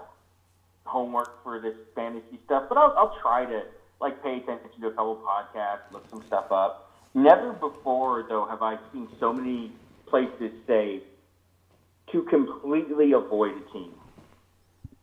homework 0.84 1.42
for 1.42 1.58
this 1.60 1.74
fantasy 1.94 2.38
stuff, 2.44 2.64
but 2.68 2.78
I'll, 2.78 2.94
I'll 2.96 3.18
try 3.20 3.44
to 3.44 3.62
like 4.00 4.22
pay 4.22 4.36
attention 4.36 4.80
to 4.80 4.86
a 4.88 4.90
couple 4.90 5.16
podcasts, 5.16 5.90
look 5.90 6.08
some 6.10 6.22
stuff 6.26 6.52
up. 6.52 6.92
Never 7.14 7.52
before 7.52 8.24
though 8.28 8.46
have 8.46 8.62
I 8.62 8.78
seen 8.92 9.08
so 9.18 9.32
many 9.32 9.72
places 10.06 10.52
say 10.66 11.02
to 12.12 12.22
completely 12.22 13.12
avoid 13.12 13.56
a 13.56 13.72
team. 13.72 13.92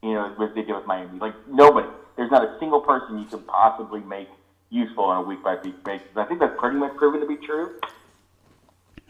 You 0.04 0.14
know, 0.14 0.34
what 0.36 0.54
they 0.54 0.62
do 0.64 0.76
with 0.76 0.86
Miami. 0.86 1.18
Like 1.20 1.34
nobody. 1.48 1.88
There's 2.18 2.30
not 2.30 2.44
a 2.44 2.60
single 2.60 2.82
person 2.82 3.18
you 3.18 3.26
could 3.26 3.48
possibly 3.48 4.02
make 4.02 4.28
useful 4.70 5.06
on 5.06 5.24
a 5.24 5.28
week 5.28 5.42
by 5.44 5.56
week 5.64 5.84
basis. 5.84 6.08
I 6.16 6.26
think 6.26 6.40
that's 6.40 6.60
pretty 6.60 6.78
much 6.78 6.96
proven 6.98 7.22
to 7.22 7.26
be 7.28 7.38
true. 7.38 7.72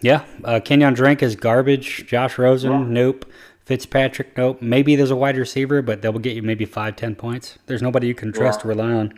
Yeah, 0.02 0.24
uh, 0.44 0.60
Kenyan 0.64 0.96
Drake 0.96 1.24
is 1.24 1.36
garbage. 1.36 2.06
Josh 2.08 2.38
Rosen, 2.38 2.72
Yeah. 2.72 2.86
nope. 2.88 3.26
Fitzpatrick, 3.66 4.38
nope. 4.38 4.62
Maybe 4.62 4.96
there's 4.98 5.12
a 5.12 5.16
wide 5.16 5.38
receiver, 5.38 5.82
but 5.82 6.02
they'll 6.02 6.12
get 6.20 6.36
you 6.36 6.44
maybe 6.44 6.66
five, 6.66 6.96
ten 6.98 7.16
points. 7.16 7.58
There's 7.66 7.82
nobody 7.82 8.08
you 8.08 8.14
can 8.16 8.34
trust 8.34 8.62
to 8.62 8.68
rely 8.68 8.92
on. 8.92 9.14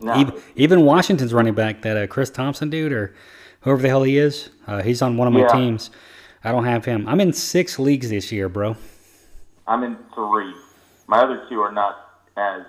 No, 0.00 0.14
Even, 0.16 0.34
even 0.56 0.84
Washington's 0.84 1.32
running 1.32 1.54
back, 1.54 1.80
that 1.82 1.96
uh, 1.96 2.06
Chris 2.06 2.28
Thompson 2.28 2.68
dude, 2.68 2.92
or 2.92 3.14
whoever 3.60 3.80
the 3.80 3.88
hell 3.88 4.02
he 4.02 4.18
is, 4.18 4.50
uh, 4.66 4.82
he's 4.82 5.00
on 5.00 5.16
one 5.16 5.26
of 5.28 5.32
my 5.32 5.40
Yeah. 5.40 5.48
teams. 5.48 5.90
I 6.44 6.52
don't 6.52 6.64
have 6.64 6.84
him. 6.84 7.08
I'm 7.08 7.20
in 7.20 7.32
six 7.32 7.78
leagues 7.78 8.10
this 8.10 8.30
year, 8.30 8.48
bro. 8.48 8.76
I'm 9.66 9.82
in 9.84 9.96
three. 10.14 10.52
My 11.12 11.18
other 11.18 11.44
two 11.50 11.60
are 11.60 11.70
not 11.70 12.24
as 12.38 12.62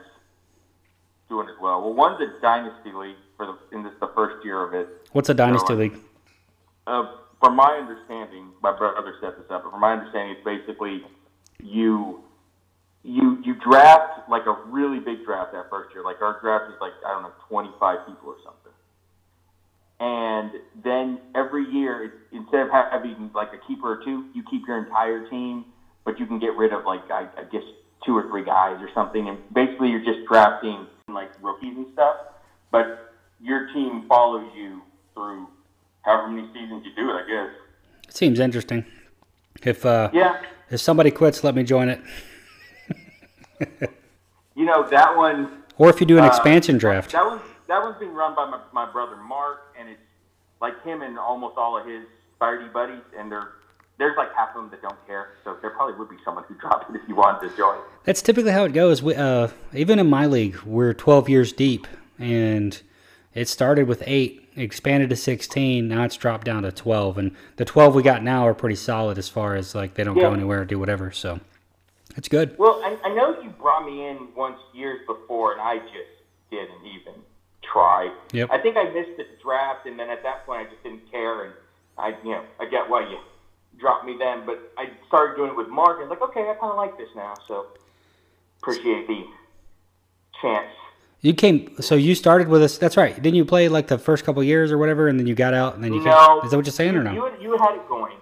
doing 1.29 1.47
as 1.47 1.55
well. 1.62 1.79
Well, 1.81 1.93
one's 1.93 2.19
a 2.19 2.41
dynasty 2.41 2.91
league 2.91 3.15
for 3.38 3.45
the 3.45 3.55
in 3.73 3.83
this 3.83 3.93
the 4.01 4.12
first 4.13 4.43
year 4.43 4.62
of 4.62 4.73
it. 4.73 4.89
What's 5.13 5.29
a 5.29 5.33
dynasty 5.33 5.67
Carolina. 5.67 5.93
league? 5.93 6.03
Uh, 6.85 7.03
from 7.39 7.55
my 7.55 7.79
understanding, 7.79 8.51
my 8.62 8.77
brother 8.77 9.15
set 9.21 9.38
this 9.38 9.45
up. 9.50 9.63
But 9.63 9.71
from 9.71 9.79
my 9.79 9.93
understanding, 9.93 10.35
it's 10.35 10.43
basically 10.43 11.05
you 11.63 12.21
you 13.03 13.41
you 13.45 13.55
draft 13.63 14.27
like 14.29 14.45
a 14.45 14.57
really 14.67 15.00
big 15.00 15.23
draft 15.23 15.53
that 15.53 15.69
first 15.69 15.95
year. 15.95 16.03
Like 16.03 16.21
our 16.21 16.41
draft 16.41 16.65
is 16.67 16.75
like 16.81 16.91
I 17.07 17.13
don't 17.13 17.23
know, 17.23 17.31
25 17.47 18.07
people 18.07 18.27
or 18.27 18.35
something. 18.43 18.75
And 20.01 20.51
then 20.83 21.21
every 21.33 21.63
year, 21.71 22.12
instead 22.33 22.67
of 22.67 22.71
having 22.71 23.31
like 23.33 23.53
a 23.53 23.67
keeper 23.69 23.89
or 23.89 24.03
two, 24.03 24.27
you 24.35 24.43
keep 24.51 24.67
your 24.67 24.83
entire 24.83 25.29
team, 25.29 25.63
but 26.03 26.19
you 26.19 26.25
can 26.25 26.39
get 26.39 26.57
rid 26.57 26.73
of 26.73 26.83
like 26.83 27.09
I, 27.09 27.29
I 27.39 27.43
guess 27.50 27.63
two 28.05 28.15
or 28.17 28.27
three 28.29 28.43
guys 28.43 28.81
or 28.81 28.89
something. 28.93 29.27
And 29.29 29.38
basically, 29.53 29.89
you're 29.89 30.03
just 30.03 30.25
drafting 30.27 30.88
like 31.07 31.31
rookies 31.41 31.75
and 31.75 31.88
stuff. 31.93 32.17
But 32.72 33.13
your 33.41 33.67
team 33.74 34.05
follows 34.07 34.50
you 34.55 34.81
through 35.13 35.48
however 36.01 36.27
many 36.29 36.48
seasons 36.53 36.86
you 36.86 36.91
do 36.95 37.10
it. 37.12 37.13
I 37.13 37.27
guess. 37.27 38.13
Seems 38.13 38.39
interesting. 38.39 38.86
If 39.63 39.86
uh, 39.86 40.10
Yeah. 40.13 40.41
if 40.69 40.81
somebody 40.81 41.12
quits, 41.12 41.43
let 41.43 41.55
me 41.55 41.63
join 41.63 41.89
it. 41.89 42.01
You 44.55 44.65
know 44.65 44.88
that 44.89 45.15
one. 45.17 45.63
Or 45.77 45.89
if 45.89 46.00
you 46.00 46.05
do 46.05 46.17
an 46.19 46.24
uh, 46.24 46.27
expansion 46.27 46.77
draft. 46.77 47.12
That 47.12 47.25
one. 47.25 47.39
That 47.67 47.81
one's 47.81 47.98
being 47.98 48.13
run 48.13 48.36
by 48.36 48.45
my, 48.48 48.60
my 48.72 48.91
brother 48.91 49.15
Mark, 49.15 49.74
and 49.79 49.89
it's 49.89 50.00
like 50.62 50.83
him 50.83 51.01
and 51.01 51.17
almost 51.17 51.57
all 51.57 51.75
of 51.79 51.88
his 51.88 52.03
party 52.39 52.67
buddies, 52.72 53.01
and 53.17 53.31
they're 53.31 53.53
there's 53.97 54.17
like 54.17 54.33
half 54.35 54.50
of 54.50 54.55
them 54.55 54.69
that 54.71 54.81
don't 54.81 55.07
care. 55.07 55.29
So 55.43 55.57
there 55.62 55.71
probably 55.71 55.95
would 55.97 56.09
be 56.09 56.17
someone 56.25 56.43
who 56.47 56.55
dropped 56.59 56.89
it 56.89 57.01
if 57.01 57.07
you 57.07 57.15
wanted 57.15 57.50
to 57.50 57.57
join. 57.57 57.77
That's 58.03 58.21
typically 58.21 58.51
how 58.51 58.63
it 58.65 58.73
goes. 58.73 59.01
We, 59.03 59.15
uh, 59.15 59.50
even 59.73 60.00
in 60.00 60.09
my 60.09 60.25
league, 60.25 60.59
we're 60.63 60.93
12 60.93 61.29
years 61.29 61.53
deep, 61.53 61.88
and 62.19 62.79
it 63.33 63.47
started 63.47 63.88
with 63.88 64.03
eight, 64.05 64.50
expanded 64.55 65.09
to 65.09 65.15
16. 65.15 65.88
Now 65.88 66.03
it's 66.03 66.17
dropped 66.17 66.45
down 66.45 66.63
to 66.63 66.71
12, 66.71 67.17
and 67.17 67.35
the 67.57 67.65
12 67.65 67.95
we 67.95 68.03
got 68.03 68.23
now 68.23 68.45
are 68.47 68.53
pretty 68.53 68.75
solid 68.75 69.17
as 69.17 69.29
far 69.29 69.55
as 69.55 69.73
like 69.75 69.93
they 69.93 70.03
don't 70.03 70.15
go 70.15 70.21
Yeah. 70.29 70.33
anywhere, 70.33 70.65
do 70.65 70.77
whatever. 70.79 71.12
So 71.12 71.39
it's 72.17 72.27
good. 72.27 72.57
Well, 72.57 72.81
I, 72.83 72.97
I 73.05 73.13
know 73.13 73.41
you 73.41 73.50
brought 73.51 73.85
me 73.85 74.07
in 74.07 74.27
once 74.35 74.59
years 74.73 75.00
before, 75.07 75.53
and 75.53 75.62
I 75.62 75.77
just 75.79 76.12
didn't 76.51 76.85
even 76.85 77.13
try. 77.63 78.13
Yep. 78.33 78.50
I 78.51 78.59
think 78.59 78.75
I 78.77 78.83
missed 78.89 79.17
the 79.17 79.25
draft, 79.41 79.85
and 79.88 79.97
then 79.97 80.09
at 80.09 80.21
that 80.23 80.45
point, 80.45 80.67
I 80.67 80.69
just 80.69 80.83
didn't 80.83 81.09
care, 81.09 81.45
and 81.45 81.53
I, 81.97 82.09
you 82.23 82.31
know, 82.31 82.43
I 82.59 82.65
get 82.65 82.89
why 82.89 83.09
you 83.09 83.17
dropped 83.79 84.05
me 84.05 84.15
then. 84.17 84.45
But 84.45 84.71
I 84.77 84.89
started 85.07 85.35
doing 85.35 85.51
it 85.51 85.55
with 85.57 85.69
Mark, 85.69 85.99
and 86.01 86.09
like, 86.09 86.21
okay, 86.21 86.41
I 86.41 86.53
kind 86.53 86.71
of 86.71 86.77
like 86.77 86.97
this 86.97 87.09
now, 87.15 87.33
so 87.47 87.67
appreciate 88.61 89.07
the 89.07 89.25
chance. 90.41 90.69
You 91.21 91.33
came, 91.33 91.81
so 91.81 91.95
you 91.95 92.15
started 92.15 92.49
with 92.49 92.61
us. 92.61 92.77
That's 92.77 92.97
right. 92.97 93.15
Didn't 93.15 93.35
you 93.35 93.45
play 93.45 93.69
like 93.69 93.87
the 93.87 93.97
first 93.97 94.25
couple 94.25 94.43
years 94.43 94.71
or 94.71 94.77
whatever, 94.77 95.07
and 95.07 95.17
then 95.17 95.25
you 95.25 95.35
got 95.35 95.53
out, 95.53 95.75
and 95.75 95.83
then 95.83 95.93
you 95.93 96.03
no, 96.03 96.39
came? 96.39 96.45
Is 96.45 96.51
that 96.51 96.57
what 96.57 96.65
you're 96.65 96.73
saying, 96.73 96.95
or 96.95 97.03
no? 97.03 97.13
You 97.13 97.23
had, 97.23 97.41
you 97.41 97.57
had 97.57 97.75
it 97.75 97.87
going, 97.87 98.17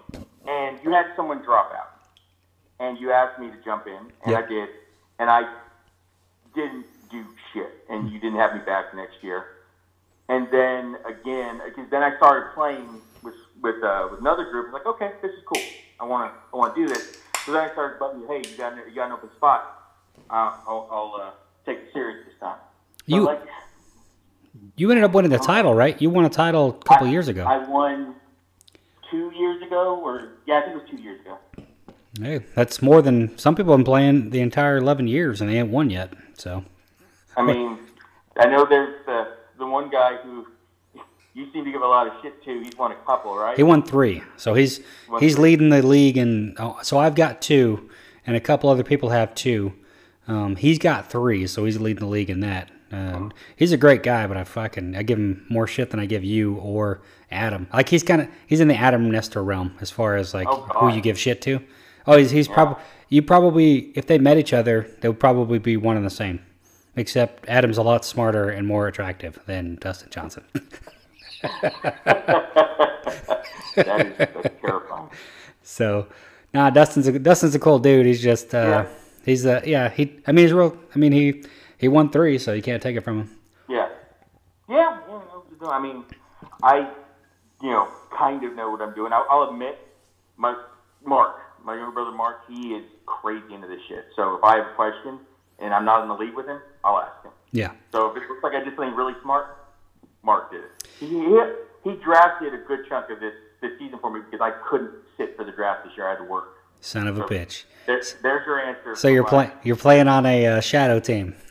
and 0.46 0.78
you 0.84 0.90
had 0.92 1.06
someone 1.16 1.42
drop 1.42 1.72
out, 1.72 1.98
and 2.78 2.98
you 2.98 3.10
asked 3.10 3.40
me 3.40 3.48
to 3.48 3.56
jump 3.64 3.86
in, 3.88 3.96
and 3.96 4.32
Yep. 4.32 4.44
I 4.44 4.48
did, 4.48 4.68
and 5.18 5.30
I 5.30 5.52
didn't 6.54 6.86
do 7.10 7.24
shit, 7.52 7.84
and 7.88 8.10
you 8.10 8.20
didn't 8.20 8.38
have 8.38 8.54
me 8.54 8.60
back 8.60 8.94
next 8.94 9.16
year. 9.22 9.46
And 10.28 10.48
then 10.52 10.96
again, 11.04 11.60
because 11.64 11.90
then 11.90 12.02
I 12.02 12.16
started 12.16 12.54
playing 12.54 13.02
with 13.62 13.82
uh, 13.82 14.08
with 14.10 14.20
another 14.20 14.44
group. 14.50 14.66
It's 14.66 14.74
like, 14.74 14.86
okay, 14.86 15.12
this 15.22 15.32
is 15.32 15.42
cool. 15.46 15.62
I 16.00 16.04
want 16.04 16.32
to 16.32 16.38
I 16.52 16.56
want 16.56 16.74
to 16.74 16.80
do 16.82 16.88
this. 16.92 17.18
So 17.46 17.52
then 17.52 17.68
I 17.68 17.72
started 17.72 17.98
bugging. 17.98 18.26
Hey, 18.26 18.48
you 18.50 18.56
got 18.56 18.72
an- 18.74 18.82
you 18.88 18.94
got 18.94 19.06
an 19.06 19.12
open 19.12 19.30
spot? 19.36 19.78
Uh, 20.30 20.54
I'll, 20.66 20.88
I'll 20.90 21.20
uh, 21.20 21.30
take 21.66 21.78
it 21.78 21.88
serious 21.92 22.24
this 22.26 22.34
time. 22.40 22.56
So, 23.08 23.16
You- 23.16 23.24
like, 23.24 23.40
You 24.76 24.90
ended 24.90 25.04
up 25.04 25.12
winning 25.12 25.30
the 25.30 25.38
title, 25.38 25.74
right? 25.74 26.00
You 26.00 26.10
won 26.10 26.24
a 26.24 26.28
title 26.30 26.78
a 26.80 26.84
couple 26.84 27.06
years 27.08 27.28
ago. 27.28 27.44
I 27.44 27.58
won 27.66 28.14
two 29.10 29.32
years 29.36 29.62
ago, 29.62 30.00
or 30.04 30.28
yeah, 30.46 30.58
I 30.58 30.60
think 30.62 30.76
it 30.76 30.82
was 30.82 30.90
two 30.90 31.02
years 31.02 31.20
ago. 31.20 31.38
hey, 32.20 32.40
that's 32.54 32.80
more 32.82 33.02
than 33.02 33.36
some 33.38 33.54
people 33.54 33.72
have 33.72 33.78
been 33.78 33.84
playing 33.84 34.30
the 34.30 34.40
entire 34.40 34.76
11 34.76 35.08
years, 35.08 35.40
and 35.40 35.48
they 35.50 35.58
ain't 35.58 35.70
won 35.70 35.90
yet. 35.90 36.12
So 36.34 36.64
I 37.36 37.42
mean, 37.42 37.78
I 38.38 38.46
know 38.46 38.64
there's 38.66 39.04
the 39.06 39.34
the 39.58 39.66
one 39.66 39.90
guy 39.90 40.16
who 40.22 40.46
you 41.34 41.46
seem 41.52 41.64
to 41.64 41.70
give 41.72 41.82
a 41.82 41.86
lot 41.86 42.06
of 42.06 42.12
shit 42.22 42.42
to. 42.44 42.60
He's 42.60 42.76
won 42.76 42.92
a 42.92 42.96
couple, 43.06 43.36
right? 43.36 43.56
He 43.56 43.62
won 43.62 43.82
three, 43.82 44.22
so 44.36 44.54
he's 44.54 44.80
Won 45.08 45.20
he's 45.22 45.34
three. 45.34 45.42
leading 45.44 45.68
the 45.70 45.82
league, 45.82 46.16
and 46.16 46.56
oh, 46.58 46.78
so 46.82 46.98
I've 46.98 47.14
got 47.14 47.40
two, 47.40 47.88
and 48.26 48.36
a 48.36 48.40
couple 48.40 48.68
other 48.70 48.84
people 48.84 49.10
have 49.10 49.34
two. 49.34 49.72
Um, 50.28 50.56
he's 50.56 50.78
got 50.78 51.10
three, 51.10 51.46
so 51.46 51.64
he's 51.64 51.80
leading 51.80 52.00
the 52.00 52.10
league 52.10 52.30
in 52.30 52.40
that. 52.40 52.70
Um, 52.92 53.32
he's 53.56 53.72
a 53.72 53.78
great 53.78 54.02
guy, 54.02 54.26
but 54.26 54.36
I 54.36 54.44
fucking 54.44 54.94
I 54.94 55.02
give 55.02 55.18
him 55.18 55.46
more 55.48 55.66
shit 55.66 55.90
than 55.90 55.98
I 55.98 56.04
give 56.06 56.22
you 56.22 56.56
or 56.56 57.00
Adam. 57.30 57.66
Like 57.72 57.88
he's 57.88 58.02
kind 58.02 58.20
of 58.20 58.28
he's 58.46 58.60
in 58.60 58.68
the 58.68 58.76
Adam 58.76 59.10
Nestor 59.10 59.42
realm 59.42 59.74
as 59.80 59.90
far 59.90 60.16
as 60.16 60.34
like 60.34 60.46
Oh, 60.48 60.60
who 60.76 60.94
you 60.94 61.00
give 61.00 61.18
shit 61.18 61.40
to. 61.42 61.60
Oh, 62.06 62.18
he's 62.18 62.30
he's 62.30 62.48
probably 62.48 62.82
you 63.08 63.22
probably 63.22 63.92
if 63.94 64.06
they 64.06 64.18
met 64.18 64.36
each 64.36 64.52
other, 64.52 64.90
they 65.00 65.08
would 65.08 65.18
probably 65.20 65.58
be 65.58 65.78
one 65.78 65.96
and 65.96 66.04
the 66.04 66.10
same. 66.10 66.40
Except 66.94 67.48
Adam's 67.48 67.78
a 67.78 67.82
lot 67.82 68.04
smarter 68.04 68.50
and 68.50 68.66
more 68.66 68.86
attractive 68.86 69.38
than 69.46 69.76
Dustin 69.80 70.10
Johnson. 70.10 70.44
That 73.74 74.06
is 74.06 74.18
that's 74.18 74.60
terrifying. 74.60 75.08
So, 75.62 76.06
nah, 76.52 76.70
Dustin's 76.70 77.06
a, 77.06 77.18
Dustin's 77.18 77.54
a 77.54 77.58
cool 77.58 77.78
dude. 77.78 78.04
He's 78.06 78.22
just, 78.22 78.54
uh, 78.54 78.58
Yeah. 78.58 78.86
he's 79.24 79.46
uh, 79.46 79.62
yeah, 79.64 79.88
he. 79.88 80.20
I 80.26 80.32
mean, 80.32 80.44
he's 80.44 80.52
real. 80.52 80.76
I 80.94 80.98
mean, 80.98 81.12
he 81.12 81.42
he 81.78 81.88
won 81.88 82.10
three, 82.10 82.38
so 82.38 82.52
you 82.52 82.62
can't 82.62 82.82
take 82.82 82.96
it 82.96 83.00
from 83.00 83.20
him. 83.20 83.36
Yeah, 83.68 83.88
yeah. 84.68 84.98
yeah 85.08 85.68
I 85.68 85.80
mean, 85.80 86.04
I 86.62 86.90
you 87.62 87.70
know 87.70 87.88
kind 88.16 88.44
of 88.44 88.54
know 88.54 88.70
what 88.70 88.82
I'm 88.82 88.94
doing. 88.94 89.12
I'll, 89.12 89.26
I'll 89.30 89.50
admit, 89.50 89.78
my 90.36 90.54
Mark, 91.04 91.36
my 91.64 91.74
younger 91.74 91.92
brother 91.92 92.12
Mark, 92.12 92.40
he 92.48 92.74
is 92.74 92.84
crazy 93.06 93.54
into 93.54 93.66
this 93.68 93.80
shit. 93.88 94.04
So 94.16 94.36
if 94.36 94.44
I 94.44 94.56
have 94.56 94.66
a 94.66 94.74
question 94.74 95.18
and 95.58 95.72
I'm 95.72 95.84
not 95.84 96.02
in 96.02 96.08
the 96.08 96.14
league 96.14 96.34
with 96.34 96.46
him, 96.46 96.60
I'll 96.84 96.98
ask 96.98 97.24
him. 97.24 97.32
Yeah, 97.52 97.72
So 97.92 98.10
if 98.10 98.16
it 98.16 98.28
looks 98.28 98.42
like 98.42 98.54
I 98.54 98.64
did 98.64 98.74
something 98.76 98.94
really 98.94 99.12
smart, 99.22 99.61
Mark 100.24 100.50
did 100.50 100.62
it. 100.64 100.88
He, 100.98 101.06
he, 101.08 101.40
he 101.84 101.96
drafted 102.02 102.54
a 102.54 102.58
good 102.58 102.80
chunk 102.88 103.10
of 103.10 103.20
this 103.20 103.34
this 103.60 103.72
season 103.78 103.98
for 104.00 104.10
me 104.12 104.20
because 104.20 104.40
I 104.40 104.50
couldn't 104.68 104.90
sit 105.16 105.36
for 105.36 105.44
the 105.44 105.52
draft 105.52 105.84
this 105.84 105.92
year. 105.96 106.06
I 106.06 106.10
had 106.10 106.18
to 106.18 106.24
work. 106.24 106.56
Son 106.80 107.06
of 107.06 107.16
a 107.16 107.22
bitch. 107.22 107.64
There, 107.86 108.02
there's 108.22 108.46
your 108.46 108.60
answer. 108.60 108.96
So 108.96 109.08
you're 109.08 109.24
playing 109.24 109.52
you're 109.62 109.76
playing 109.76 110.08
on 110.08 110.26
a 110.26 110.46
uh, 110.46 110.60
shadow 110.60 111.00
team. 111.00 111.34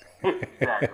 exactly. 0.24 0.88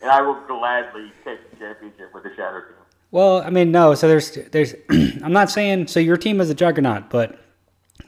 And 0.00 0.10
I 0.10 0.20
will 0.20 0.40
gladly 0.46 1.12
take 1.24 1.50
the 1.50 1.56
championship 1.56 2.12
with 2.12 2.24
the 2.24 2.30
Shadow 2.30 2.60
Team. 2.60 2.76
Well, 3.12 3.42
I 3.42 3.50
mean, 3.50 3.70
no. 3.70 3.94
So 3.94 4.08
there's 4.08 4.32
there's 4.50 4.74
I'm 4.90 5.32
not 5.32 5.50
saying 5.50 5.86
so 5.88 6.00
your 6.00 6.16
team 6.16 6.40
is 6.40 6.50
a 6.50 6.54
juggernaut, 6.54 7.10
but 7.10 7.38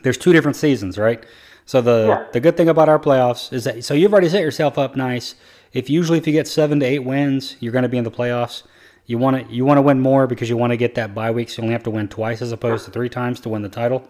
there's 0.03 0.19
two 0.19 0.33
different 0.33 0.57
seasons, 0.57 0.99
right? 0.99 1.25
So 1.67 1.81
the 1.81 2.07
Yeah. 2.09 2.27
the 2.33 2.41
good 2.41 2.57
thing 2.57 2.69
about 2.69 2.89
our 2.89 2.99
playoffs 2.99 3.53
is 3.53 3.65
that 3.65 3.85
so 3.85 3.95
you've 3.95 4.13
already 4.13 4.29
set 4.29 4.43
yourself 4.43 4.79
up 4.79 4.97
nice. 4.97 5.35
If 5.75 5.91
usually 5.91 6.19
if 6.19 6.27
you 6.27 6.33
get 6.33 6.49
seven 6.49 6.81
to 6.81 6.87
eight 6.87 7.01
wins, 7.01 7.57
you're 7.61 7.73
going 7.73 7.83
to 7.83 7.89
be 7.89 7.99
in 7.99 8.05
the 8.05 8.11
playoffs. 8.11 8.63
You 9.07 9.19
want 9.19 9.47
to 9.49 9.55
you 9.55 9.67
want 9.67 9.77
to 9.77 9.83
win 9.83 10.01
more 10.01 10.27
because 10.27 10.49
you 10.49 10.57
want 10.57 10.71
to 10.71 10.77
get 10.79 10.95
that 10.95 11.15
bye 11.15 11.31
week. 11.31 11.51
So 11.51 11.61
you 11.61 11.65
only 11.65 11.73
have 11.75 11.83
to 11.83 11.91
win 11.91 12.09
twice 12.09 12.41
as 12.41 12.53
opposed 12.53 12.87
to 12.87 12.91
three 12.91 13.11
times 13.11 13.41
to 13.41 13.49
win 13.51 13.61
the 13.63 13.69
title. 13.69 14.09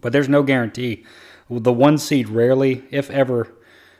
But 0.00 0.12
there's 0.12 0.28
no 0.28 0.42
guarantee. 0.42 1.04
The 1.50 1.72
one 1.72 1.98
seed 1.98 2.28
rarely, 2.28 2.84
if 2.90 3.10
ever, 3.10 3.52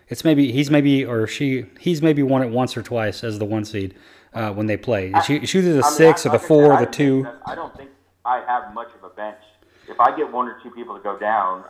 it's 0.09 0.25
maybe 0.25 0.53
he's 0.53 0.71
maybe 0.71 1.05
or 1.05 1.26
she 1.26 1.67
he's 1.81 2.00
maybe 2.03 2.23
won 2.23 2.43
it 2.43 2.50
once 2.50 2.76
or 2.76 2.83
twice 2.83 3.25
as 3.25 3.38
the 3.38 3.45
one 3.45 3.64
seed 3.64 3.95
uh, 4.35 4.53
when 4.53 4.67
they 4.67 4.76
play. 4.76 5.11
It's, 5.14 5.31
it's 5.31 5.55
usually 5.55 5.73
the 5.73 5.85
I 5.85 5.88
mean, 5.88 5.97
six 5.97 6.26
I- 6.26 6.29
or 6.29 6.33
the 6.33 6.38
like 6.38 6.47
four 6.47 6.62
said, 6.64 6.71
or 6.83 6.87
the 6.87 6.93
two. 6.93 7.26
I 7.47 7.55
don't 7.55 7.75
think 7.76 7.91
I 8.25 8.41
have 8.47 8.73
much 8.75 8.88
of 8.95 9.11
a 9.11 9.14
bench. 9.14 9.38
If 9.88 9.99
I 10.00 10.17
get 10.17 10.31
one 10.31 10.47
or 10.49 10.59
two 10.62 10.71
people 10.71 10.97
to 10.97 11.03
go 11.03 11.19
down, 11.19 11.64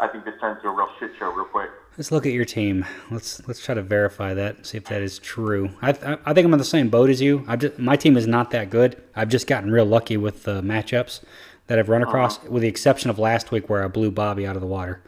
I 0.00 0.08
think 0.08 0.24
this 0.24 0.34
turns 0.40 0.58
into 0.58 0.68
a 0.68 0.72
real 0.76 0.88
shit 0.98 1.10
show 1.18 1.30
real 1.32 1.44
quick. 1.44 1.70
Let's 1.98 2.12
look 2.12 2.26
at 2.26 2.32
your 2.32 2.44
team. 2.44 2.86
Let's 3.10 3.46
let's 3.48 3.60
try 3.60 3.74
to 3.74 3.82
verify 3.82 4.32
that. 4.32 4.64
See 4.64 4.78
if 4.78 4.84
that 4.84 5.02
is 5.02 5.18
true. 5.18 5.70
I 5.82 5.90
I, 5.90 6.18
I 6.26 6.32
think 6.32 6.46
I'm 6.46 6.52
on 6.52 6.58
the 6.60 6.64
same 6.64 6.88
boat 6.90 7.10
as 7.10 7.20
you. 7.20 7.44
I've 7.48 7.58
just, 7.58 7.76
my 7.76 7.96
team 7.96 8.16
is 8.16 8.24
not 8.24 8.52
that 8.52 8.70
good. 8.70 9.02
I've 9.16 9.28
just 9.28 9.48
gotten 9.48 9.72
real 9.72 9.84
lucky 9.84 10.16
with 10.16 10.44
the 10.44 10.62
matchups 10.62 11.22
that 11.66 11.76
I've 11.76 11.88
run 11.88 12.04
across, 12.04 12.40
with 12.44 12.62
the 12.62 12.68
exception 12.68 13.10
of 13.10 13.18
last 13.18 13.50
week 13.50 13.68
where 13.68 13.84
I 13.84 13.88
blew 13.88 14.12
Bobby 14.12 14.46
out 14.46 14.54
of 14.54 14.62
the 14.62 14.68
water. 14.68 15.02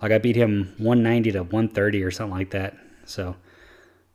Like 0.00 0.12
I 0.12 0.18
beat 0.18 0.34
him 0.34 0.72
190 0.78 1.32
to 1.32 1.40
130 1.40 2.02
or 2.02 2.10
something 2.10 2.38
like 2.38 2.50
that. 2.50 2.74
So, 3.04 3.36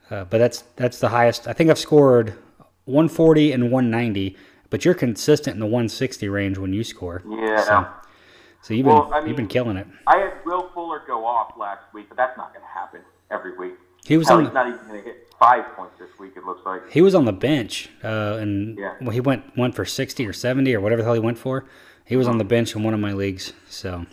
uh, 0.10 0.26
but 0.26 0.40
that's 0.40 0.64
that's 0.78 1.00
the 1.00 1.10
highest. 1.10 1.48
I 1.48 1.54
think 1.54 1.70
I've 1.70 1.78
scored 1.78 2.34
140 2.86 3.52
and 3.52 3.72
190. 3.72 4.36
But 4.72 4.84
you're 4.84 4.96
consistent 4.96 5.54
in 5.54 5.60
the 5.60 5.68
160 5.68 6.28
range 6.28 6.58
when 6.58 6.74
you 6.74 6.84
score. 6.84 7.22
Yeah. 7.30 7.62
So, 7.62 7.88
so 8.64 8.74
you've 8.74 8.86
been 8.86 8.96
Well, 8.96 9.14
I 9.14 9.24
you've 9.24 9.38
been 9.38 9.48
killing 9.48 9.78
it. 9.78 9.86
I 10.08 10.18
had 10.18 10.34
Fuller 10.86 11.02
go 11.08 11.26
off 11.26 11.54
last 11.58 11.82
week, 11.94 12.06
but 12.10 12.18
that's 12.18 12.38
not 12.38 12.54
going 12.54 12.64
to 12.64 12.72
happen 12.72 13.02
every 13.32 13.58
week. 13.58 13.74
He 14.06 14.18
was 14.18 14.28
Hell, 14.28 14.38
on 14.38 14.44
the- 14.44 14.52
not 14.52 14.68
even 14.68 14.80
going 14.88 15.00
to 15.02 15.04
hit 15.04 15.28
five 15.40 15.66
points 15.76 15.98
this 15.98 16.10
week. 16.20 16.34
It 16.38 16.46
looks 16.46 16.64
like. 16.66 16.92
He 16.92 17.02
was 17.02 17.16
on 17.16 17.26
the 17.26 17.34
bench, 17.34 17.90
uh, 18.04 18.38
and 18.40 18.78
Yeah. 18.78 18.94
well, 19.02 19.10
he 19.10 19.20
went 19.20 19.58
went 19.58 19.74
for 19.74 19.84
sixty 19.84 20.28
or 20.28 20.34
seventy 20.34 20.76
or 20.76 20.82
whatever 20.82 21.02
the 21.02 21.06
hell 21.06 21.16
he 21.16 21.20
went 21.20 21.40
for. 21.40 21.66
He 22.06 22.16
was 22.16 22.28
on 22.28 22.38
the 22.38 22.44
bench 22.44 22.76
in 22.76 22.84
one 22.84 22.94
of 22.94 23.00
my 23.00 23.14
leagues, 23.14 23.54
so 23.68 24.06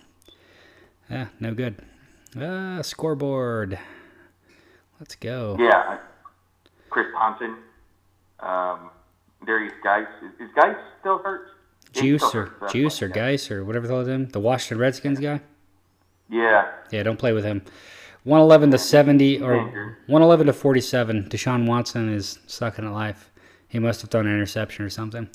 yeah, 1.11 1.27
no 1.41 1.53
good. 1.53 1.77
Uh, 2.41 2.83
scoreboard. 2.83 3.79
Let's 4.99 5.15
go. 5.17 5.57
Yeah. 5.61 5.99
Chris 6.89 7.07
Thompson, 7.13 7.57
um, 8.41 8.91
Derrius 9.47 9.73
Guice. 9.85 10.07
Is, 10.23 10.47
is 10.49 10.55
Guice 10.55 10.77
still 11.01 11.19
hurt? 11.19 11.49
Juice 11.93 12.35
or 12.35 12.51
Juice 12.71 13.03
or 13.03 13.09
Guice 13.09 13.51
or 13.51 13.63
whatever 13.63 13.87
the 13.87 13.93
hell 13.93 14.01
is 14.03 14.09
him. 14.09 14.29
The 14.29 14.41
Washington 14.41 14.79
Redskins 14.79 15.21
guy. 15.21 15.43
Yeah. 16.33 16.73
Yeah, 16.91 17.03
don't 17.03 17.19
play 17.19 17.33
with 17.33 17.45
him. 17.45 17.63
111 18.25 18.71
to 18.71 18.79
70 18.79 19.43
or 19.43 19.57
111 20.07 20.47
to 20.47 20.53
47. 20.53 21.29
Deshaun 21.29 21.67
Watson 21.67 22.13
is 22.13 22.39
sucking 22.47 22.87
at 22.87 22.93
life. 22.93 23.31
He 23.69 23.79
must 23.79 24.01
have 24.01 24.11
thrown 24.11 24.27
an 24.27 24.35
interception 24.35 24.85
or 24.85 24.91
something. 24.91 25.29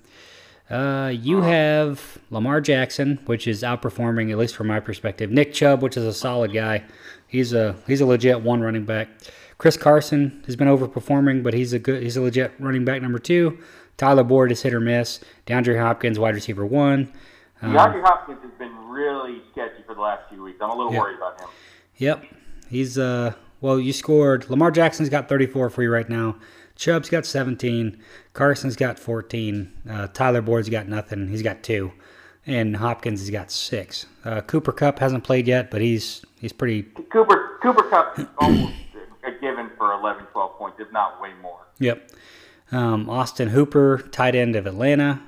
Uh, 0.69 1.11
you 1.13 1.41
have 1.41 2.17
Lamar 2.29 2.59
Jackson, 2.61 3.19
which 3.25 3.47
is 3.47 3.61
outperforming 3.63 4.31
at 4.31 4.37
least 4.37 4.55
from 4.55 4.67
my 4.67 4.79
perspective. 4.79 5.31
Nick 5.31 5.53
Chubb, 5.53 5.81
which 5.81 5.95
is 5.95 6.03
a 6.03 6.13
solid 6.13 6.51
guy. 6.51 6.83
He's 7.27 7.53
a 7.53 7.75
he's 7.87 8.01
a 8.01 8.05
legit 8.05 8.41
one 8.41 8.61
running 8.61 8.85
back. 8.85 9.07
Chris 9.57 9.77
Carson 9.77 10.43
has 10.45 10.55
been 10.55 10.67
overperforming, 10.67 11.43
but 11.43 11.53
he's 11.53 11.73
a 11.73 11.79
good 11.79 12.03
he's 12.03 12.17
a 12.17 12.21
legit 12.21 12.53
running 12.59 12.85
back 12.85 13.01
number 13.01 13.19
two. 13.19 13.57
Tyler 13.97 14.23
Boyd 14.23 14.51
is 14.51 14.61
hit 14.61 14.73
or 14.73 14.79
miss. 14.79 15.19
DeAndre 15.45 15.79
Hopkins, 15.79 16.19
wide 16.19 16.35
receiver 16.35 16.65
one. 16.65 17.11
Um, 17.61 17.73
DeAndre 17.73 18.01
Hopkins 18.03 18.39
has 18.43 18.51
been 18.59 18.75
really 18.89 19.41
sketchy 19.51 19.83
for 19.85 19.95
the 19.95 20.01
last 20.01 20.29
few 20.29 20.43
weeks. 20.43 20.59
I'm 20.61 20.69
a 20.69 20.75
little 20.75 20.93
Yeah. 20.93 20.99
worried 20.99 21.17
about 21.17 21.39
him. 21.41 21.49
Yep. 21.97 22.25
He's 22.69 22.97
uh 22.97 23.33
well 23.61 23.79
you 23.79 23.93
scored 23.93 24.49
Lamar 24.49 24.71
Jackson's 24.71 25.09
got 25.09 25.27
34 25.29 25.69
for 25.69 25.81
you 25.83 25.91
right 25.91 26.07
now. 26.09 26.35
Chubb's 26.75 27.09
got 27.09 27.25
17. 27.25 27.97
Carson's 28.33 28.75
got 28.75 28.99
14. 28.99 29.71
Uh, 29.89 30.07
Tyler 30.13 30.43
Boyd's 30.43 30.69
got 30.69 30.87
nothing. 30.87 31.27
He's 31.29 31.41
got 31.41 31.63
two. 31.63 31.91
And 32.45 32.77
Hopkins 32.77 33.19
has 33.21 33.31
got 33.31 33.49
six. 33.49 34.05
Uh, 34.23 34.41
Cooper 34.41 34.71
Kupp 34.71 34.99
hasn't 34.99 35.23
played 35.23 35.47
yet, 35.47 35.71
but 35.71 35.81
he's 35.81 36.23
he's 36.39 36.53
pretty 36.53 36.83
Cooper 36.83 37.57
Cooper 37.63 37.83
Kupp 37.89 38.19
almost 38.37 38.73
a 39.25 39.31
given 39.41 39.71
for 39.77 39.91
11, 39.93 40.25
12 40.31 40.57
points, 40.57 40.79
if 40.79 40.91
not 40.93 41.19
way 41.19 41.31
more. 41.41 41.59
Yep. 41.79 42.11
Um, 42.71 43.09
Austin 43.09 43.49
Hooper, 43.49 43.97
tight 44.11 44.35
end 44.35 44.55
of 44.55 44.67
Atlanta. 44.67 45.19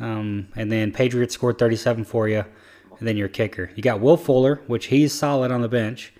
Um, 0.00 0.48
and 0.56 0.70
then 0.70 0.92
Patriots 0.92 1.34
scored 1.34 1.58
37 1.58 2.04
for 2.04 2.28
you. 2.28 2.44
And 2.98 3.06
then 3.06 3.16
your 3.16 3.28
kicker. 3.28 3.70
You 3.74 3.82
got 3.82 4.00
Will 4.00 4.16
Fuller, 4.16 4.60
which 4.66 4.86
he's 4.86 5.12
solid 5.12 5.50
on 5.52 5.60
the 5.60 5.68
bench. 5.68 6.14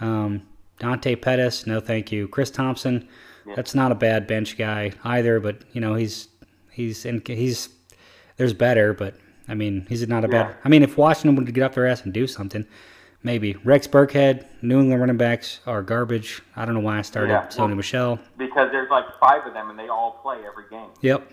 Um, 0.00 0.42
Dante 0.78 1.16
Pettis, 1.16 1.66
no 1.66 1.80
thank 1.80 2.12
you. 2.12 2.28
Chris 2.28 2.50
Thompson, 2.50 3.08
that's 3.56 3.74
not 3.74 3.90
a 3.90 3.96
bad 3.96 4.26
bench 4.28 4.56
guy 4.56 4.92
either, 5.04 5.40
but 5.40 5.62
you 5.72 5.80
know 5.80 5.94
he's 5.94 6.28
he's 6.70 7.04
in, 7.04 7.20
he's 7.26 7.68
there's 8.36 8.52
better, 8.54 8.94
but 8.94 9.14
I 9.48 9.54
mean 9.54 9.86
he's 9.88 10.06
not 10.08 10.24
a 10.24 10.28
Yeah. 10.28 10.44
bad. 10.44 10.56
I 10.64 10.68
mean 10.68 10.82
if 10.84 10.96
Washington 10.96 11.34
would 11.36 11.52
get 11.52 11.64
up 11.64 11.74
their 11.74 11.86
ass 11.86 12.04
and 12.04 12.14
do 12.14 12.26
something, 12.28 12.64
maybe 13.24 13.56
Rex 13.64 13.86
Burkhead, 13.88 14.46
New 14.62 14.78
England 14.80 15.00
running 15.00 15.16
backs 15.16 15.60
are 15.66 15.82
garbage. 15.82 16.40
I 16.56 16.64
don't 16.64 16.74
know 16.74 16.80
why 16.80 16.98
I 16.98 17.02
started 17.02 17.32
Yeah, 17.32 17.46
Sony 17.48 17.58
well- 17.58 17.68
Michel. 17.76 18.18
Because 18.38 18.70
there's 18.70 18.88
like 18.90 19.04
five 19.20 19.44
of 19.46 19.52
them 19.52 19.68
and 19.68 19.78
they 19.78 19.88
all 19.88 20.20
play 20.22 20.38
every 20.46 20.64
game. 20.70 20.90
Yep. 21.02 21.30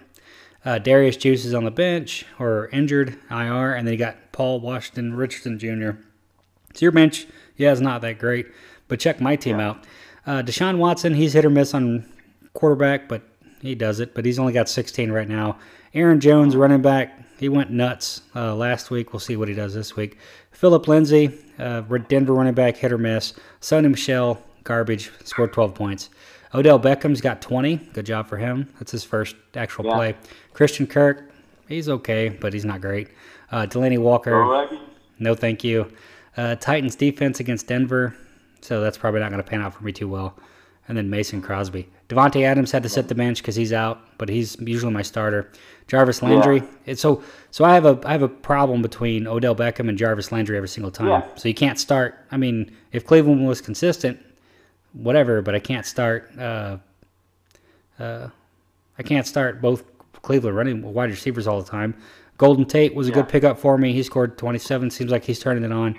Uh, 0.67 0.77
Derrius 0.77 1.17
Juice 1.17 1.45
is 1.45 1.53
on 1.53 1.63
the 1.63 1.71
bench 1.71 2.25
or 2.39 2.67
injured 2.73 3.17
IR, 3.31 3.73
and 3.73 3.87
then 3.87 3.93
you 3.93 3.97
got 3.97 4.33
Paul 4.33 4.59
Washington 4.59 5.15
Richardson 5.15 5.57
Jr. 5.57 5.91
So 6.73 6.81
your 6.81 6.91
bench, 6.91 7.25
yeah, 7.55 7.71
is 7.71 7.79
not 7.79 8.01
that 8.01 8.19
great, 8.19 8.47
but 8.89 8.99
check 8.99 9.21
my 9.21 9.37
team 9.37 9.61
out. 9.61 9.85
Uh, 10.25 10.41
Deshaun 10.41 10.77
Watson, 10.77 11.13
he's 11.13 11.31
hit 11.31 11.45
or 11.45 11.49
miss 11.49 11.73
on 11.73 12.05
quarterback, 12.51 13.07
but 13.07 13.21
he 13.61 13.75
does 13.75 14.01
it. 14.01 14.13
But 14.13 14.25
he's 14.25 14.37
only 14.37 14.51
got 14.51 14.67
16 14.67 15.09
right 15.09 15.29
now. 15.29 15.57
Aaron 15.93 16.19
Jones, 16.19 16.53
running 16.53 16.81
back, 16.81 17.17
he 17.39 17.47
went 17.47 17.71
nuts 17.71 18.23
uh, 18.35 18.53
last 18.53 18.91
week. 18.91 19.13
We'll 19.13 19.21
see 19.21 19.37
what 19.37 19.47
he 19.47 19.53
does 19.53 19.73
this 19.73 19.95
week. 19.95 20.17
Philip 20.51 20.85
Lindsay, 20.85 21.31
uh, 21.59 21.79
Denver 22.09 22.33
running 22.33 22.55
back, 22.55 22.75
hit 22.75 22.91
or 22.91 22.97
miss. 22.97 23.33
Sony 23.61 23.89
Michel, 23.89 24.43
garbage, 24.65 25.13
scored 25.23 25.53
12 25.53 25.73
points. 25.73 26.09
Odell 26.57 26.79
Beckham's 26.79 27.21
got 27.21 27.39
20. 27.41 27.75
Good 27.93 28.05
job 28.05 28.27
for 28.27 28.37
him. 28.37 28.67
That's 28.79 28.91
his 28.91 29.03
first 29.03 29.35
actual 29.55 29.85
Yeah. 29.85 29.93
play. 29.95 30.15
Christian 30.53 30.87
Kirk, 30.87 31.29
he's 31.67 31.87
okay, 31.87 32.29
but 32.29 32.51
he's 32.51 32.65
not 32.65 32.81
great. 32.81 33.09
Uh, 33.51 33.67
Delanie 33.67 33.99
Walker, 33.99 34.67
no 35.19 35.35
thank 35.35 35.63
you. 35.63 35.91
Uh, 36.35 36.55
Titans 36.55 36.95
defense 36.95 37.39
against 37.39 37.67
Denver, 37.67 38.15
so 38.61 38.81
that's 38.81 38.97
probably 38.97 39.19
not 39.19 39.29
going 39.31 39.41
to 39.43 39.47
pan 39.47 39.61
out 39.61 39.73
for 39.75 39.83
me 39.83 39.91
too 39.91 40.07
well. 40.07 40.35
And 40.87 40.97
then 40.97 41.09
Mason 41.09 41.41
Crosby. 41.41 41.89
Davante 42.09 42.43
Adams 42.43 42.71
had 42.71 42.81
to 42.83 42.89
sit 42.89 43.07
the 43.09 43.15
bench 43.15 43.41
because 43.41 43.55
he's 43.55 43.73
out, 43.73 43.99
but 44.17 44.29
he's 44.29 44.55
usually 44.61 44.93
my 44.93 45.01
starter. 45.01 45.51
Jarvis 45.87 46.21
Landry. 46.23 46.63
It's 46.85 47.01
so 47.01 47.21
so 47.51 47.65
I 47.65 47.73
have 47.73 47.85
a 47.85 47.99
I 48.05 48.13
have 48.13 48.21
a 48.23 48.27
problem 48.29 48.81
between 48.81 49.27
Odell 49.27 49.55
Beckham 49.55 49.89
and 49.89 49.97
Jarvis 49.97 50.31
Landry 50.31 50.55
every 50.57 50.69
single 50.69 50.91
time. 50.91 51.07
Yeah. 51.07 51.23
So 51.35 51.47
you 51.49 51.53
can't 51.53 51.77
start. 51.77 52.15
I 52.31 52.37
mean, 52.37 52.71
if 52.93 53.05
Cleveland 53.05 53.45
was 53.45 53.59
consistent, 53.61 54.17
whatever, 54.97 55.41
but 55.41 55.55
I 55.55 55.59
can't 55.59 55.85
start. 55.85 56.31
Uh, 56.37 56.77
uh, 57.99 58.29
I 58.97 59.03
can't 59.03 59.27
start 59.27 59.61
both 59.61 59.83
Cleveland 60.21 60.55
running 60.55 60.81
wide 60.81 61.09
receivers 61.09 61.47
all 61.47 61.61
the 61.61 61.69
time. 61.69 61.95
Golden 62.37 62.65
Tate 62.65 62.93
was 62.93 63.07
a 63.07 63.11
good 63.11 63.27
pickup 63.27 63.57
for 63.57 63.77
me. 63.77 63.93
He 63.93 64.03
scored 64.03 64.37
27. 64.37 64.91
Seems 64.91 65.11
like 65.11 65.23
he's 65.23 65.39
turning 65.39 65.63
it 65.63 65.71
on. 65.71 65.97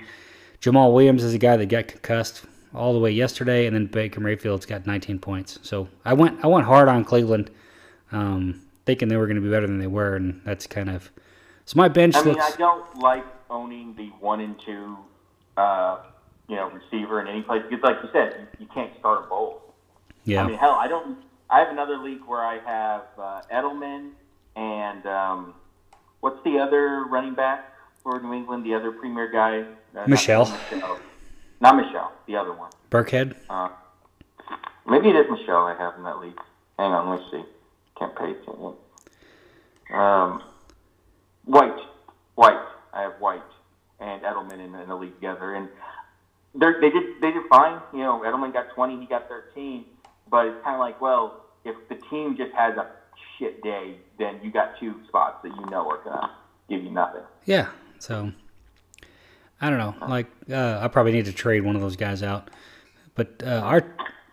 Jamaal 0.61 0.93
Williams 0.93 1.25
is 1.25 1.35
a 1.35 1.39
guy 1.39 1.57
that 1.57 1.67
got 1.67 1.89
concussed 1.89 2.45
all 2.75 2.93
the 2.93 2.99
way 2.99 3.11
yesterday, 3.11 3.67
and 3.67 3.75
then 3.75 3.87
Baker 3.87 4.21
Mayfield's 4.21 4.67
got 4.67 4.87
19 4.87 5.19
points. 5.19 5.59
So 5.63 5.89
I 6.05 6.13
went 6.13 6.45
I 6.45 6.49
went 6.49 6.67
hard 6.67 6.89
on 6.89 7.05
Cleveland, 7.05 7.51
um, 8.13 8.61
thinking 8.87 9.09
they 9.09 9.17
were 9.17 9.27
going 9.27 9.37
to 9.37 9.43
be 9.43 9.51
better 9.51 9.67
than 9.67 9.79
they 9.79 9.87
were, 9.87 10.17
and 10.17 10.41
that's 10.45 10.67
kind 10.67 10.91
of 10.91 11.11
so 11.65 11.77
my 11.77 11.89
bench 11.89 12.15
I 12.15 12.23
mean, 12.23 12.35
looks. 12.35 12.55
I 12.55 12.57
don't 12.57 12.99
like 12.99 13.27
owning 13.51 13.95
the 13.95 14.07
one 14.21 14.41
and 14.41 14.59
two, 14.61 14.97
uh, 15.57 15.99
you 16.49 16.57
know, 16.57 16.71
receiver 16.71 17.21
in 17.21 17.29
any 17.29 17.43
place 17.43 17.63
because, 17.69 17.83
like 17.83 17.97
you 18.03 18.09
said, 18.13 18.35
you, 18.59 18.67
you 18.67 18.67
can't 18.75 18.93
start 18.99 19.21
them 19.21 19.29
both. 19.29 19.57
yeah, 20.25 20.43
I 20.43 20.47
mean, 20.47 20.59
hell, 20.59 20.73
I 20.73 20.89
don't. 20.89 21.19
I 21.51 21.61
have 21.61 21.69
another 21.71 21.99
league 21.99 22.21
where 22.27 22.45
I 22.45 22.59
have 22.59 23.03
uh, 23.19 23.41
Edelman 23.53 24.11
and 24.57 25.07
um, 25.07 25.55
what's 26.21 26.43
the 26.45 26.59
other 26.59 27.05
running 27.09 27.35
back 27.35 27.73
for 28.03 28.21
New 28.21 28.35
England? 28.35 28.65
The 28.67 28.75
other 28.75 28.93
premier 28.93 29.31
guy, 29.31 29.65
uh, 29.97 30.07
Michel. 30.07 30.45
Not 30.47 30.73
Michel. 30.73 30.99
Not 31.61 31.77
Michel. 31.77 32.13
The 32.27 32.37
other 32.37 32.53
one. 32.53 32.71
Burkhead. 32.91 33.35
Uh, 33.49 33.69
maybe 34.87 35.09
it 35.09 35.17
is 35.17 35.27
Michel 35.31 35.65
I 35.65 35.75
have 35.79 35.95
in 35.97 36.05
that 36.05 36.19
league. 36.21 36.39
Hang 36.79 36.93
on, 36.93 37.09
let's 37.11 37.31
see. 37.31 37.43
Can't 37.99 38.15
pay 38.17 38.31
attention. 38.33 38.75
Um, 39.93 40.43
White. 41.45 41.79
White. 42.35 42.61
I 42.93 43.03
have 43.03 43.15
White. 43.21 43.43
and 44.01 44.23
Edelman 44.23 44.61
in, 44.65 44.75
in 44.75 44.89
the 44.89 44.95
league 44.95 45.15
together, 45.15 45.55
and 45.55 45.69
they're, 46.55 46.81
they 46.81 46.91
did 46.91 47.21
they 47.21 47.31
did 47.31 47.43
fine. 47.51 47.81
You 47.93 48.01
know, 48.01 48.23
Edelman 48.25 48.53
got 48.53 48.75
20, 48.75 49.01
he 49.01 49.07
got 49.07 49.29
13, 49.29 49.85
but 50.31 50.47
it's 50.47 50.63
kind 50.65 50.75
of 50.75 50.81
like, 50.81 51.01
well, 51.01 51.45
if 51.65 51.77
the 51.89 51.97
team 52.09 52.37
just 52.37 52.53
has 52.55 52.77
a 52.77 52.87
shit 53.39 53.63
day, 53.63 53.97
then 54.19 54.41
you 54.43 54.51
got 54.51 54.79
two 54.81 54.95
spots 55.09 55.39
that 55.43 55.51
you 55.51 55.67
know 55.71 55.89
are 55.89 56.01
gonna 56.05 56.31
give 56.69 56.83
you 56.83 56.91
nothing. 56.91 57.23
Yeah. 57.45 57.69
So 57.99 58.33
I 59.61 59.71
don't 59.71 59.79
know. 59.79 59.95
Like 60.07 60.27
uh, 60.51 60.79
I 60.81 60.89
probably 60.89 61.13
need 61.13 61.27
to 61.27 61.33
trade 61.33 61.65
one 61.65 61.75
of 61.77 61.83
those 61.83 61.97
guys 61.97 62.23
out. 62.23 62.51
But 63.15 63.43
uh, 63.45 63.61
our 63.65 63.85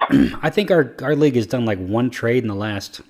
I 0.41 0.49
think 0.49 0.71
our 0.71 0.95
our 1.01 1.15
league 1.15 1.35
has 1.35 1.47
done 1.47 1.65
like 1.65 1.79
one 1.79 2.09
trade 2.09 2.43
in 2.43 2.47
the 2.47 2.55
last 2.55 3.01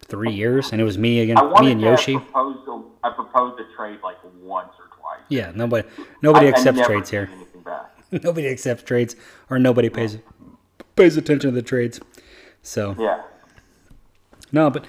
three 0.00 0.32
years, 0.32 0.70
and 0.72 0.80
it 0.80 0.84
was 0.84 0.98
me 0.98 1.20
I 1.20 1.22
against 1.24 1.60
me 1.60 1.72
and 1.72 1.80
Yoshi. 1.80 2.16
Propose 2.18 2.56
a, 2.68 3.06
I 3.06 3.10
proposed 3.14 3.60
a 3.60 3.76
trade 3.76 3.98
like 4.02 4.16
once 4.42 4.70
or 4.78 4.86
twice. 4.96 5.20
Yeah. 5.28 5.52
Nobody 5.54 5.86
nobody 6.22 6.46
I- 6.46 6.50
I 6.50 6.52
accepts 6.52 6.76
never 6.76 6.88
trades 6.88 7.10
here. 7.10 7.28
anything. 7.32 7.48
nobody 8.22 8.48
accepts 8.48 8.82
trades, 8.82 9.16
or 9.50 9.58
nobody 9.58 9.88
pays 9.88 10.18
pays 10.96 11.16
attention 11.16 11.50
to 11.50 11.54
the 11.54 11.62
trades. 11.62 12.00
So 12.62 12.94
Yeah. 12.98 13.22
no, 14.52 14.70
but 14.70 14.84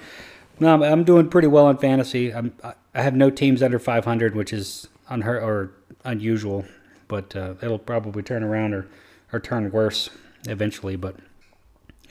no, 0.60 0.84
I'm 0.84 1.02
doing 1.04 1.28
pretty 1.28 1.48
well 1.48 1.68
in 1.68 1.78
fantasy. 1.78 2.32
I'm 2.32 2.52
I 2.94 3.02
have 3.02 3.14
no 3.14 3.30
teams 3.30 3.62
under 3.62 3.78
500, 3.78 4.36
which 4.36 4.52
is 4.52 4.88
unheard 5.08 5.42
or 5.42 5.72
unusual, 6.04 6.64
but 7.08 7.34
uh, 7.34 7.54
it'll 7.62 7.78
probably 7.78 8.22
turn 8.22 8.44
around 8.44 8.74
or 8.74 8.86
or 9.32 9.40
turn 9.40 9.70
worse 9.72 10.10
eventually. 10.46 10.96
But 10.96 11.16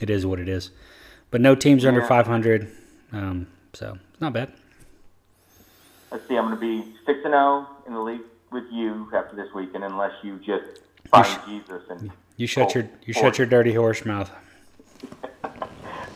it 0.00 0.10
is 0.10 0.26
what 0.26 0.40
it 0.40 0.48
is. 0.48 0.70
But 1.30 1.40
no 1.40 1.54
teams 1.54 1.84
under 1.84 2.02
500, 2.04 2.70
um, 3.12 3.48
so 3.72 3.98
it's 4.12 4.20
not 4.20 4.32
bad. 4.32 4.52
Let's 6.12 6.28
see. 6.28 6.36
I'm 6.36 6.44
going 6.44 6.54
to 6.54 6.60
be 6.60 6.94
six 7.06 7.20
and 7.24 7.32
zero 7.32 7.66
in 7.88 7.94
the 7.94 8.00
league 8.00 8.20
with 8.52 8.64
you 8.70 9.08
after 9.12 9.34
this 9.34 9.52
weekend, 9.52 9.82
unless 9.82 10.12
you 10.22 10.38
just 10.38 10.80
find 11.22 11.40
Jesus 11.46 11.82
and 11.90 12.10
You 12.36 12.46
shut 12.46 12.74
your 12.74 12.88
you 13.06 13.12
shut 13.12 13.38
your 13.38 13.46
dirty 13.46 13.72
horse 13.74 14.04
mouth. 14.04 14.30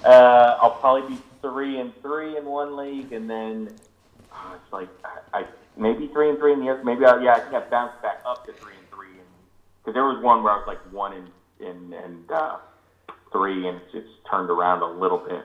Uh, 0.05 0.59
I'll 0.61 0.79
probably 0.81 1.17
be 1.17 1.23
three 1.43 1.81
and 1.81 1.93
three 2.03 2.37
in 2.37 2.45
one 2.45 2.77
league, 2.77 3.13
and 3.13 3.29
then 3.29 3.69
uh, 4.33 4.55
it's 4.55 4.73
like 4.73 4.89
I, 5.05 5.41
I 5.41 5.45
maybe 5.77 6.09
three 6.09 6.31
and 6.31 6.39
three 6.39 6.53
in 6.53 6.61
the 6.61 6.71
other. 6.71 6.85
Maybe 6.85 7.05
I, 7.05 7.23
yeah, 7.23 7.35
I 7.35 7.41
think 7.41 7.55
I 7.55 7.61
bounced 7.69 8.01
back 8.03 8.21
up 8.25 8.47
to 8.47 8.53
three 8.53 8.75
and 8.79 8.91
three, 8.91 9.09
because 9.81 9.95
there 9.95 10.05
was 10.05 10.23
one 10.23 10.43
where 10.43 10.53
I 10.53 10.57
was 10.57 10.67
like 10.67 10.81
one 10.93 11.13
and 11.13 11.29
and 11.61 11.95
and 11.95 12.31
uh, 12.31 12.57
three, 13.33 13.69
and 13.69 13.77
it's, 13.77 13.95
it's 13.95 14.09
turned 14.31 14.51
around 14.51 14.83
a 14.83 14.91
little 14.91 15.19
bit. 15.19 15.45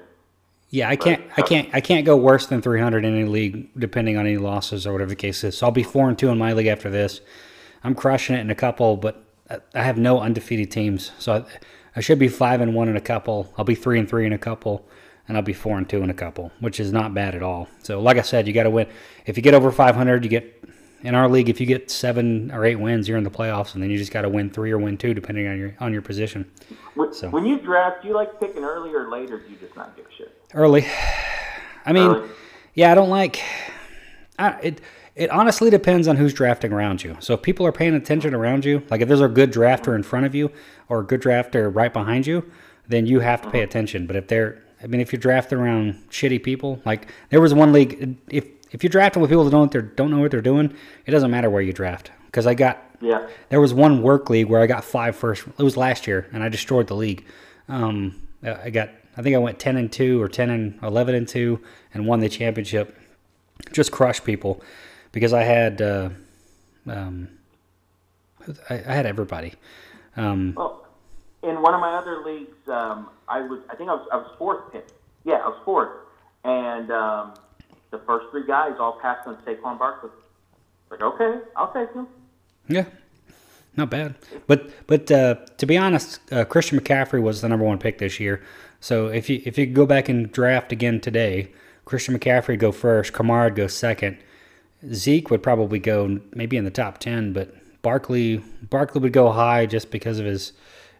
Yeah, 0.70 0.90
I 0.90 0.96
can't, 0.96 1.24
I 1.38 1.44
can't, 1.44 1.70
I 1.72 1.82
can't 1.82 2.04
go 2.04 2.18
worse 2.18 2.48
than 2.48 2.60
300 2.60 3.06
in 3.06 3.14
any 3.16 3.30
league, 3.30 3.70
depending 3.78 4.18
on 4.18 4.26
any 4.26 4.38
losses 4.38 4.88
or 4.88 4.92
whatever 4.92 5.10
the 5.10 5.16
case 5.16 5.44
is. 5.44 5.56
So 5.56 5.68
I'll 5.68 5.72
be 5.72 5.84
four 5.84 6.10
and 6.10 6.18
two 6.18 6.30
in 6.30 6.40
my 6.40 6.54
league 6.54 6.66
after 6.66 6.90
this. 6.90 7.22
I'm 7.84 7.94
crushing 7.94 8.36
it 8.36 8.40
in 8.40 8.50
a 8.50 8.56
couple, 8.56 8.98
but 8.98 9.24
I- 9.50 9.84
have 9.84 9.98
no 9.98 10.20
undefeated 10.20 10.72
teams, 10.72 11.12
so 11.20 11.34
I, 11.34 11.44
I 11.96 12.02
should 12.02 12.20
be 12.20 12.28
five 12.28 12.62
and 12.62 12.74
one 12.74 12.88
in 12.88 12.96
a 12.98 13.02
couple. 13.02 13.54
I'll 13.58 13.66
be 13.66 13.76
three 13.76 14.00
and 14.00 14.10
three 14.10 14.26
in 14.26 14.34
a 14.34 14.38
couple, 14.38 14.88
and 15.28 15.38
I'll 15.38 15.44
be 15.44 15.54
four 15.54 15.78
and 15.78 15.88
two 15.88 16.02
in 16.02 16.10
a 16.10 16.14
couple, 16.14 16.52
which 16.60 16.80
is 16.80 16.92
not 16.92 17.14
bad 17.14 17.36
at 17.36 17.44
all. 17.44 17.68
So, 17.84 18.00
like 18.02 18.18
I 18.18 18.22
said, 18.22 18.48
you 18.48 18.54
got 18.54 18.64
to 18.64 18.70
win. 18.70 18.88
If 19.26 19.38
you 19.38 19.44
get 19.44 19.54
over 19.54 19.72
500, 19.72 20.24
you 20.24 20.30
get 20.30 20.64
in 21.04 21.14
our 21.16 21.28
league. 21.30 21.50
If 21.50 21.60
you 21.60 21.68
get 21.68 21.92
seven 21.92 22.50
or 22.52 22.64
eight 22.66 22.78
wins, 22.78 23.08
you're 23.10 23.18
in 23.18 23.24
the 23.26 23.30
playoffs, 23.30 23.74
and 23.74 23.84
then 23.84 23.90
you 23.90 23.98
just 23.98 24.12
got 24.12 24.22
to 24.22 24.30
win 24.30 24.50
three 24.50 24.72
or 24.72 24.78
win 24.78 24.98
two, 24.98 25.14
depending 25.14 25.48
on 25.48 25.58
your 25.60 25.76
on 25.80 25.92
your 25.94 26.02
position. 26.02 26.50
When, 26.96 27.14
So- 27.14 27.30
when 27.30 27.46
you 27.46 27.60
draft, 27.60 28.02
do 28.04 28.08
you 28.08 28.14
like 28.16 28.40
picking 28.40 28.64
early 28.64 28.94
or 28.94 29.10
late, 29.12 29.30
or 29.32 29.40
do 29.40 29.50
you 29.50 29.58
just 29.58 29.76
not 29.76 29.96
give 29.98 30.06
a 30.06 30.12
shit? 30.18 30.42
Early. 30.54 30.86
I 31.86 31.92
mean, 31.92 32.08
Early. 32.08 32.30
yeah, 32.74 32.92
I 32.92 32.96
don't 32.96 33.10
like. 33.10 33.42
I, 34.40 34.52
it 34.62 34.82
it 35.16 35.30
honestly 35.30 35.70
depends 35.70 36.08
on 36.08 36.16
who's 36.18 36.34
drafting 36.34 36.74
around 36.74 37.04
you. 37.04 37.16
So 37.20 37.36
if 37.36 37.42
people 37.42 37.66
are 37.68 37.72
paying 37.72 37.94
attention 37.94 38.34
around 38.34 38.66
you, 38.66 38.82
like 38.90 39.02
if 39.02 39.08
there's 39.08 39.22
a 39.22 39.28
good 39.28 39.52
drafter 39.52 39.96
in 39.96 40.04
front 40.04 40.26
of 40.26 40.34
you 40.34 40.52
or 40.90 41.02
a 41.02 41.04
good 41.06 41.22
drafter 41.22 41.74
right 41.74 41.94
behind 41.94 42.26
you, 42.26 42.50
then 42.88 43.06
you 43.06 43.20
have 43.20 43.42
to 43.44 43.50
pay 43.52 43.62
attention. 43.62 44.08
But 44.08 44.16
if 44.16 44.28
they're, 44.28 44.62
I 44.84 44.88
mean, 44.88 45.02
if 45.02 45.14
you're 45.14 45.20
drafting 45.20 45.60
around 45.60 45.96
shitty 46.10 46.42
people, 46.44 46.82
like 46.86 47.08
there 47.30 47.40
was 47.42 47.54
one 47.54 47.72
league, 47.72 48.18
if 48.30 48.46
if 48.72 48.84
you're 48.84 48.90
drafting 48.90 49.22
with 49.22 49.30
people 49.30 49.44
that 49.46 49.52
don't 49.52 49.72
they're, 49.72 49.84
don't 49.84 50.10
know 50.10 50.20
what 50.20 50.32
they're 50.32 50.42
doing, 50.42 50.74
it 51.06 51.12
doesn't 51.12 51.30
matter 51.30 51.50
where 51.50 51.62
you 51.62 51.74
draft. 51.74 52.12
Because 52.26 52.48
I 52.48 52.56
got 52.56 52.84
Yeah. 53.02 53.28
there 53.50 53.62
was 53.62 53.72
one 53.72 54.02
work 54.02 54.32
league 54.32 54.48
where 54.48 54.62
I 54.62 54.66
got 54.66 54.84
five 54.84 55.16
first. 55.16 55.46
It 55.60 55.62
was 55.64 55.78
last 55.78 56.08
year, 56.08 56.28
and 56.34 56.42
I 56.44 56.50
destroyed 56.50 56.88
the 56.88 56.96
league. 56.96 57.24
Um, 57.70 58.16
I 58.42 58.72
got, 58.72 58.90
I 59.16 59.22
think 59.22 59.36
I 59.36 59.38
went 59.40 59.60
ten 59.60 59.78
and 59.78 59.92
two 59.92 60.20
or 60.20 60.28
ten 60.28 60.50
and 60.50 60.80
eleven 60.82 61.14
and 61.14 61.28
two, 61.28 61.60
and 61.94 62.08
won 62.08 62.20
the 62.20 62.28
championship. 62.30 62.98
Just 63.72 63.92
crushed 63.92 64.26
people 64.26 64.62
because 65.14 65.32
I 65.32 65.44
had, 65.44 65.82
uh, 65.82 66.10
um, 66.88 67.30
I, 68.70 68.74
I 68.74 68.94
had 68.94 69.06
everybody. 69.06 69.54
Um, 70.18 70.54
Well, 70.58 70.86
in 71.42 71.62
one 71.62 71.74
of 71.74 71.80
my 71.80 71.94
other 71.94 72.24
leagues, 72.26 72.68
um, 72.68 73.10
I 73.30 73.40
was 73.42 73.62
I 73.70 73.76
think 73.76 73.90
I 73.90 73.94
was 73.94 74.08
I 74.12 74.18
was 74.18 74.32
fourth 74.38 74.72
pick. 74.74 74.88
Yeah, 75.24 75.36
I 75.36 75.48
was 75.48 75.62
fourth, 75.64 75.92
and 76.44 76.92
um, 76.92 77.34
the 77.92 78.00
first 78.00 78.26
three 78.32 78.46
guys 78.46 78.74
all 78.80 79.00
passed 79.00 79.26
on 79.28 79.38
Saquon 79.46 79.80
Barkley. 79.80 80.10
Like, 80.90 81.02
okay, 81.02 81.40
I'll 81.56 81.72
take 81.72 81.92
him. 81.94 82.08
yeah, 82.68 82.86
not 83.76 83.90
bad. 83.90 84.16
But 84.48 84.70
but 84.88 85.10
uh, 85.12 85.36
to 85.58 85.66
be 85.66 85.78
honest, 85.78 86.20
uh, 86.32 86.46
Christian 86.46 86.80
McCaffrey 86.80 87.22
was 87.22 87.42
the 87.42 87.50
number 87.50 87.66
one 87.66 87.78
pick 87.80 87.98
this 87.98 88.20
year. 88.20 88.44
So 88.80 89.08
if 89.08 89.30
you 89.30 89.42
if 89.46 89.58
you 89.58 89.66
go 89.66 89.86
back 89.86 90.10
and 90.10 90.32
draft 90.32 90.72
again 90.72 91.00
today, 91.00 91.52
Christian 91.86 92.18
McCaffrey 92.18 92.50
would 92.50 92.60
go 92.60 92.72
first, 92.72 93.14
Kamara 93.14 93.46
would 93.46 93.56
go 93.56 93.68
second, 93.68 94.18
Zeke 94.92 95.30
would 95.30 95.44
probably 95.44 95.80
go 95.80 96.20
maybe 96.34 96.58
in 96.58 96.66
the 96.66 96.72
top 96.72 96.98
ten, 96.98 97.34
but 97.34 97.54
Barkley 97.82 98.38
Barkley 98.70 99.02
would 99.02 99.14
go 99.14 99.32
high 99.32 99.66
just 99.66 99.92
because 99.92 100.20
of 100.20 100.26
his 100.26 100.54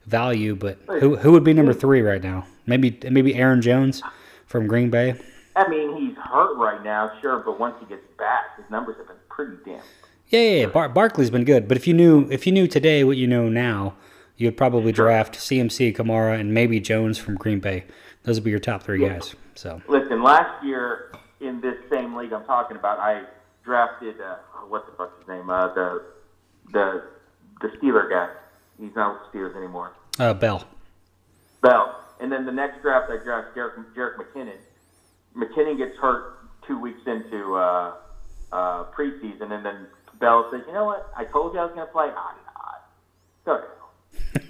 value. 0.06 0.56
But 0.56 0.78
who 1.00 1.18
who 1.18 1.32
would 1.32 1.44
be 1.44 1.54
number 1.54 1.74
three 1.74 2.02
right 2.02 2.22
now? 2.22 2.46
Maybe 2.66 2.98
maybe 3.10 3.36
Aaron 3.36 3.62
Jones 3.62 4.02
from 4.46 4.68
Green 4.68 4.90
Bay. 4.90 5.16
I 5.56 5.68
mean, 5.68 5.96
he's 5.98 6.18
hurt 6.18 6.58
right 6.58 6.84
now, 6.84 7.12
sure, 7.22 7.40
but 7.40 7.60
once 7.60 7.76
he 7.80 7.86
gets 7.86 8.02
back, 8.18 8.58
his 8.58 8.66
numbers 8.72 8.98
have 8.98 9.08
been 9.08 9.18
pretty 9.30 9.58
damn. 9.64 9.82
Yeah, 10.30 10.40
yeah, 10.40 10.62
yeah. 10.62 10.66
Bar- 10.66 10.90
Barkley's 10.90 11.30
been 11.30 11.44
good, 11.44 11.68
but 11.68 11.78
if 11.78 11.86
you 11.86 11.94
knew 11.94 12.28
if 12.32 12.48
you 12.48 12.52
knew 12.54 12.68
today 12.68 13.04
what 13.04 13.18
you 13.18 13.28
know 13.28 13.50
now, 13.50 13.94
you 14.38 14.48
would 14.48 14.58
probably 14.58 14.92
draft 14.92 15.36
CMC, 15.36 15.96
Kamara, 15.96 16.40
and 16.40 16.54
maybe 16.54 16.80
Jones 16.80 17.18
from 17.18 17.36
Green 17.36 17.60
Bay. 17.60 17.84
Those 18.24 18.38
would 18.38 18.46
be 18.46 18.52
your 18.52 18.60
top 18.60 18.84
three 18.84 19.06
guys. 19.06 19.36
So 19.56 19.82
Listen, 19.88 20.24
last 20.24 20.64
year 20.66 21.12
in 21.40 21.62
this 21.62 21.76
same 21.92 22.16
league 22.16 22.34
I'm 22.34 22.46
talking 22.46 22.78
about, 22.78 23.00
I 23.00 23.24
drafted 23.64 24.20
uh, 24.22 24.36
what 24.68 24.86
the 24.86 24.92
fuck's 24.98 25.18
his 25.20 25.28
name? 25.28 25.50
Uh, 25.50 25.74
the 25.74 26.04
the 26.72 27.04
the 27.62 27.68
Steeler 27.78 28.10
guy. 28.10 28.30
He's 28.80 28.96
not 28.96 29.14
with 29.14 29.32
the 29.32 29.38
Steelers 29.38 29.56
anymore. 29.56 29.94
uh, 30.20 30.34
Bell. 30.34 30.66
Bell. 31.62 32.00
And 32.20 32.32
then 32.32 32.46
the 32.46 32.52
next 32.52 32.82
draft, 32.82 33.10
I 33.12 33.24
draft 33.24 33.56
Jerick, 33.56 33.84
Jerick 33.96 34.16
McKinnon. 34.18 34.58
McKinnon 35.36 35.78
gets 35.78 35.98
hurt 35.98 36.38
two 36.68 36.80
weeks 36.80 37.02
into 37.06 37.56
uh, 37.56 37.96
uh, 38.52 38.86
preseason, 38.96 39.52
and 39.52 39.66
then 39.66 39.88
Bell 40.20 40.48
says, 40.52 40.62
"You 40.68 40.74
know 40.74 40.86
what? 40.86 41.12
I 41.18 41.26
told 41.26 41.54
you 41.54 41.60
I 41.60 41.66
was 41.66 41.74
going 41.74 41.88
to 41.88 41.92
play. 41.92 42.06
I'm 42.06 42.14
not. 42.14 43.60
Ahead." 43.60 43.70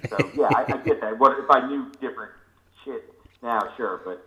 So 0.08 0.18
yeah, 0.36 0.48
I, 0.54 0.64
I 0.68 0.76
get 0.84 1.00
that. 1.00 1.18
What 1.18 1.38
if 1.38 1.50
I 1.50 1.66
knew 1.66 1.90
different 2.00 2.32
shit 2.84 3.12
now? 3.42 3.60
Sure, 3.76 4.00
but 4.04 4.24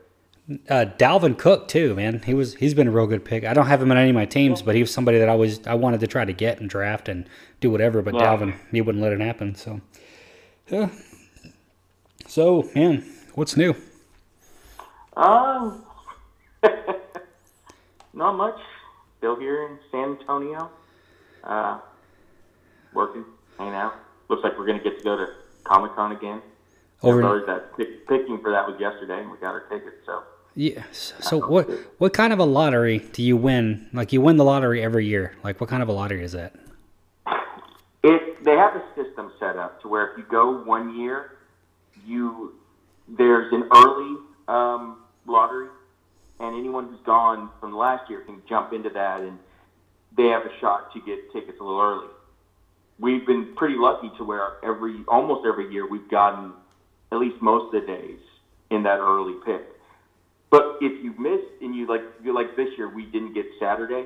Uh, 0.69 0.86
Dalvin 0.97 1.38
Cook 1.38 1.67
too, 1.67 1.93
man. 1.95 2.21
He 2.25 2.33
was 2.33 2.55
he's 2.55 2.73
been 2.73 2.88
a 2.88 2.91
real 2.91 3.05
good 3.07 3.25
pick. 3.25 3.43
I 3.43 3.53
don't 3.53 3.65
have 3.67 3.81
him 3.81 3.91
in 3.91 3.97
any 3.97 4.10
of 4.12 4.15
my 4.15 4.25
teams, 4.25 4.62
but 4.62 4.75
he 4.75 4.81
was 4.81 4.91
somebody 4.93 5.19
that 5.19 5.27
I 5.27 5.36
was 5.36 5.60
I 5.67 5.73
wanted 5.73 5.99
to 5.99 6.07
try 6.07 6.23
to 6.23 6.31
get 6.31 6.62
and 6.62 6.69
draft 6.69 7.10
and 7.10 7.27
do 7.60 7.69
whatever. 7.69 8.01
But. 8.01 8.13
Dalvin, 8.15 8.55
he 8.71 8.79
wouldn't 8.79 9.03
let 9.03 9.12
it 9.12 9.19
happen. 9.19 9.55
So, 9.55 9.81
yeah. 10.69 10.89
So 12.27 12.69
man, 12.75 13.03
what's 13.36 13.57
new? 13.57 13.75
um, 15.17 15.83
not 18.13 18.33
much. 18.38 18.60
Still 19.17 19.36
here 19.39 19.63
in 19.67 19.79
San 19.91 20.17
Antonio, 20.19 20.69
uh, 21.43 21.79
working, 22.93 23.25
hanging 23.57 23.73
out. 23.73 23.95
Looks 24.29 24.43
like 24.43 24.57
we're 24.57 24.65
going 24.67 24.77
to 24.77 24.83
get 24.83 24.97
to 24.99 25.03
go 25.03 25.17
to 25.17 25.27
Comic 25.63 25.93
Con 25.95 26.12
again. 26.12 26.41
Over- 27.01 27.23
Over 27.23 27.45
that 27.47 27.75
pick, 27.75 28.07
picking 28.07 28.39
for 28.41 28.51
that 28.51 28.67
was 28.67 28.79
yesterday, 28.79 29.19
and 29.19 29.31
we 29.31 29.38
got 29.38 29.53
our 29.53 29.62
tickets. 29.69 29.97
So 30.05 30.23
Yeah. 30.57 30.83
So 30.91 31.39
what 31.39 31.69
what 31.99 32.13
kind 32.13 32.33
of 32.33 32.39
a 32.39 32.45
lottery 32.45 32.99
do 33.13 33.21
you 33.21 33.37
win? 33.37 33.87
Like 33.93 34.11
you 34.11 34.21
win 34.21 34.37
the 34.37 34.43
lottery 34.43 34.83
every 34.83 35.05
year. 35.05 35.35
Like 35.43 35.61
what 35.61 35.69
kind 35.69 35.83
of 35.83 35.87
a 35.87 35.91
lottery 35.91 36.23
is 36.23 36.31
that? 36.31 36.55
it 38.03 38.43
they 38.43 38.55
have 38.55 38.75
a 38.75 38.83
system 38.95 39.31
set 39.39 39.57
up 39.57 39.81
to 39.81 39.87
where 39.87 40.11
if 40.11 40.17
you 40.17 40.25
go 40.29 40.63
one 40.63 40.99
year, 40.99 41.37
you 42.05 42.55
there's 43.07 43.51
an 43.53 43.69
early 43.73 44.17
um, 44.47 44.97
lottery, 45.25 45.69
and 46.39 46.55
anyone 46.57 46.87
who's 46.87 47.05
gone 47.05 47.49
from 47.59 47.75
last 47.75 48.09
year 48.09 48.21
can 48.21 48.41
jump 48.47 48.73
into 48.73 48.89
that, 48.89 49.21
and 49.21 49.37
they 50.15 50.27
have 50.27 50.43
a 50.43 50.59
shot 50.59 50.93
to 50.93 51.01
get 51.01 51.31
tickets 51.31 51.59
a 51.59 51.63
little 51.63 51.81
early. 51.81 52.07
We've 52.99 53.25
been 53.25 53.55
pretty 53.55 53.75
lucky 53.77 54.09
to 54.17 54.23
where 54.23 54.53
every 54.63 55.03
almost 55.07 55.45
every 55.45 55.71
year 55.71 55.87
we've 55.87 56.09
gotten 56.09 56.53
at 57.11 57.19
least 57.19 57.41
most 57.41 57.73
of 57.73 57.81
the 57.81 57.87
days 57.87 58.19
in 58.71 58.83
that 58.83 58.99
early 58.99 59.35
pick. 59.45 59.76
But 60.49 60.77
if 60.81 61.03
you 61.03 61.13
miss 61.17 61.41
and 61.62 61.75
you 61.75 61.88
like 61.88 62.03
you 62.23 62.33
like 62.33 62.55
this 62.55 62.69
year 62.77 62.88
we 62.88 63.05
didn't 63.05 63.33
get 63.33 63.45
Saturday, 63.60 64.05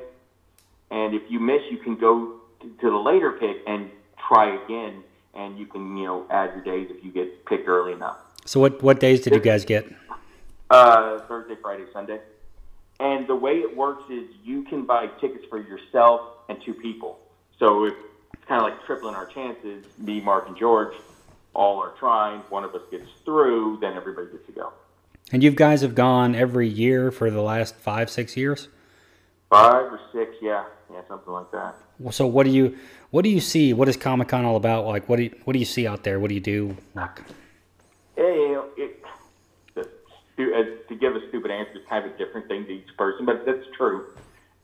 and 0.90 1.14
if 1.14 1.24
you 1.30 1.40
miss 1.40 1.62
you 1.70 1.78
can 1.78 1.96
go 1.96 2.40
to 2.62 2.90
the 2.90 2.98
later 2.98 3.34
pick 3.34 3.58
and 3.68 3.90
try 4.28 4.56
again, 4.64 5.04
and 5.34 5.58
you 5.58 5.66
can 5.66 5.96
you 5.98 6.06
know 6.06 6.26
add 6.30 6.52
your 6.56 6.64
days 6.64 6.88
if 6.90 7.04
you 7.04 7.12
get 7.12 7.46
picked 7.46 7.68
early 7.68 7.94
enough. 7.94 8.18
So 8.46 8.60
what 8.60 8.82
what 8.82 9.00
days 9.00 9.22
did 9.22 9.34
you 9.34 9.40
guys 9.40 9.66
get? 9.66 9.88
Uh, 10.70 11.20
Thursday, 11.28 11.56
Friday, 11.62 11.86
Sunday. 11.94 12.20
And 13.00 13.28
the 13.28 13.36
way 13.36 13.54
it 13.54 13.76
works 13.76 14.04
is 14.12 14.30
you 14.44 14.64
can 14.64 14.86
buy 14.86 15.08
tickets 15.20 15.44
for 15.50 15.60
yourself 15.60 16.22
and 16.50 16.62
two 16.64 16.74
people. 16.74 17.20
So 17.58 17.86
if 17.86 17.94
it's 18.34 18.46
kind 18.46 18.64
of 18.64 18.70
like 18.70 18.86
tripling 18.86 19.16
our 19.16 19.26
chances, 19.26 19.86
me, 19.98 20.22
Mark, 20.22 20.48
and 20.48 20.56
George 20.56 20.94
all 21.54 21.82
are 21.82 21.94
trying. 22.00 22.42
One 22.50 22.64
of 22.64 22.74
us 22.76 22.82
gets 22.90 23.10
through, 23.26 23.80
then 23.82 23.94
everybody 23.94 24.28
gets 24.32 24.46
to 24.46 24.52
go. 24.52 24.72
And 25.32 25.44
you 25.44 25.52
guys 25.52 25.82
have 25.82 25.96
gone 25.96 26.36
every 26.36 26.68
year 26.68 27.12
for 27.12 27.30
the 27.30 27.42
last 27.42 27.76
five 27.76 28.10
six 28.10 28.36
years. 28.36 28.68
Five 29.50 29.92
or 29.92 30.00
six, 30.14 30.36
yeah, 30.42 30.64
yeah, 30.92 31.02
something 31.08 31.34
like 31.34 31.52
that. 31.52 31.76
Well, 32.00 32.12
So 32.12 32.26
what 32.26 32.46
do 32.46 32.52
you 32.52 32.78
what 33.12 33.24
do 33.24 33.30
you 33.30 33.42
see? 33.42 33.74
What 33.74 33.90
is 33.90 33.98
Comic 33.98 34.30
Con 34.30 34.46
all 34.46 34.56
about? 34.56 34.86
Like 34.86 35.08
what 35.08 35.18
do 35.18 35.24
you, 35.24 35.36
what 35.44 35.54
do 35.54 35.60
you 35.60 35.66
see 35.66 35.88
out 35.88 36.04
there? 36.04 36.20
What 36.20 36.30
do 36.30 36.36
you 36.36 36.42
do? 36.42 36.78
Like 36.96 37.22
Yeah, 38.18 38.24
you 38.24 38.64
it, 38.78 39.04
the, 39.76 40.44
uh, 40.44 40.88
to 40.88 40.96
give 40.96 41.16
a 41.16 41.28
stupid 41.30 41.52
answer 41.52 41.74
is 41.78 41.86
kind 41.90 42.06
of 42.06 42.14
a 42.14 42.18
different 42.18 42.48
thing 42.48 42.66
to 42.66 42.72
each 42.72 42.98
person, 42.98 43.26
but 43.26 43.46
that's 43.46 43.66
true. 43.76 44.08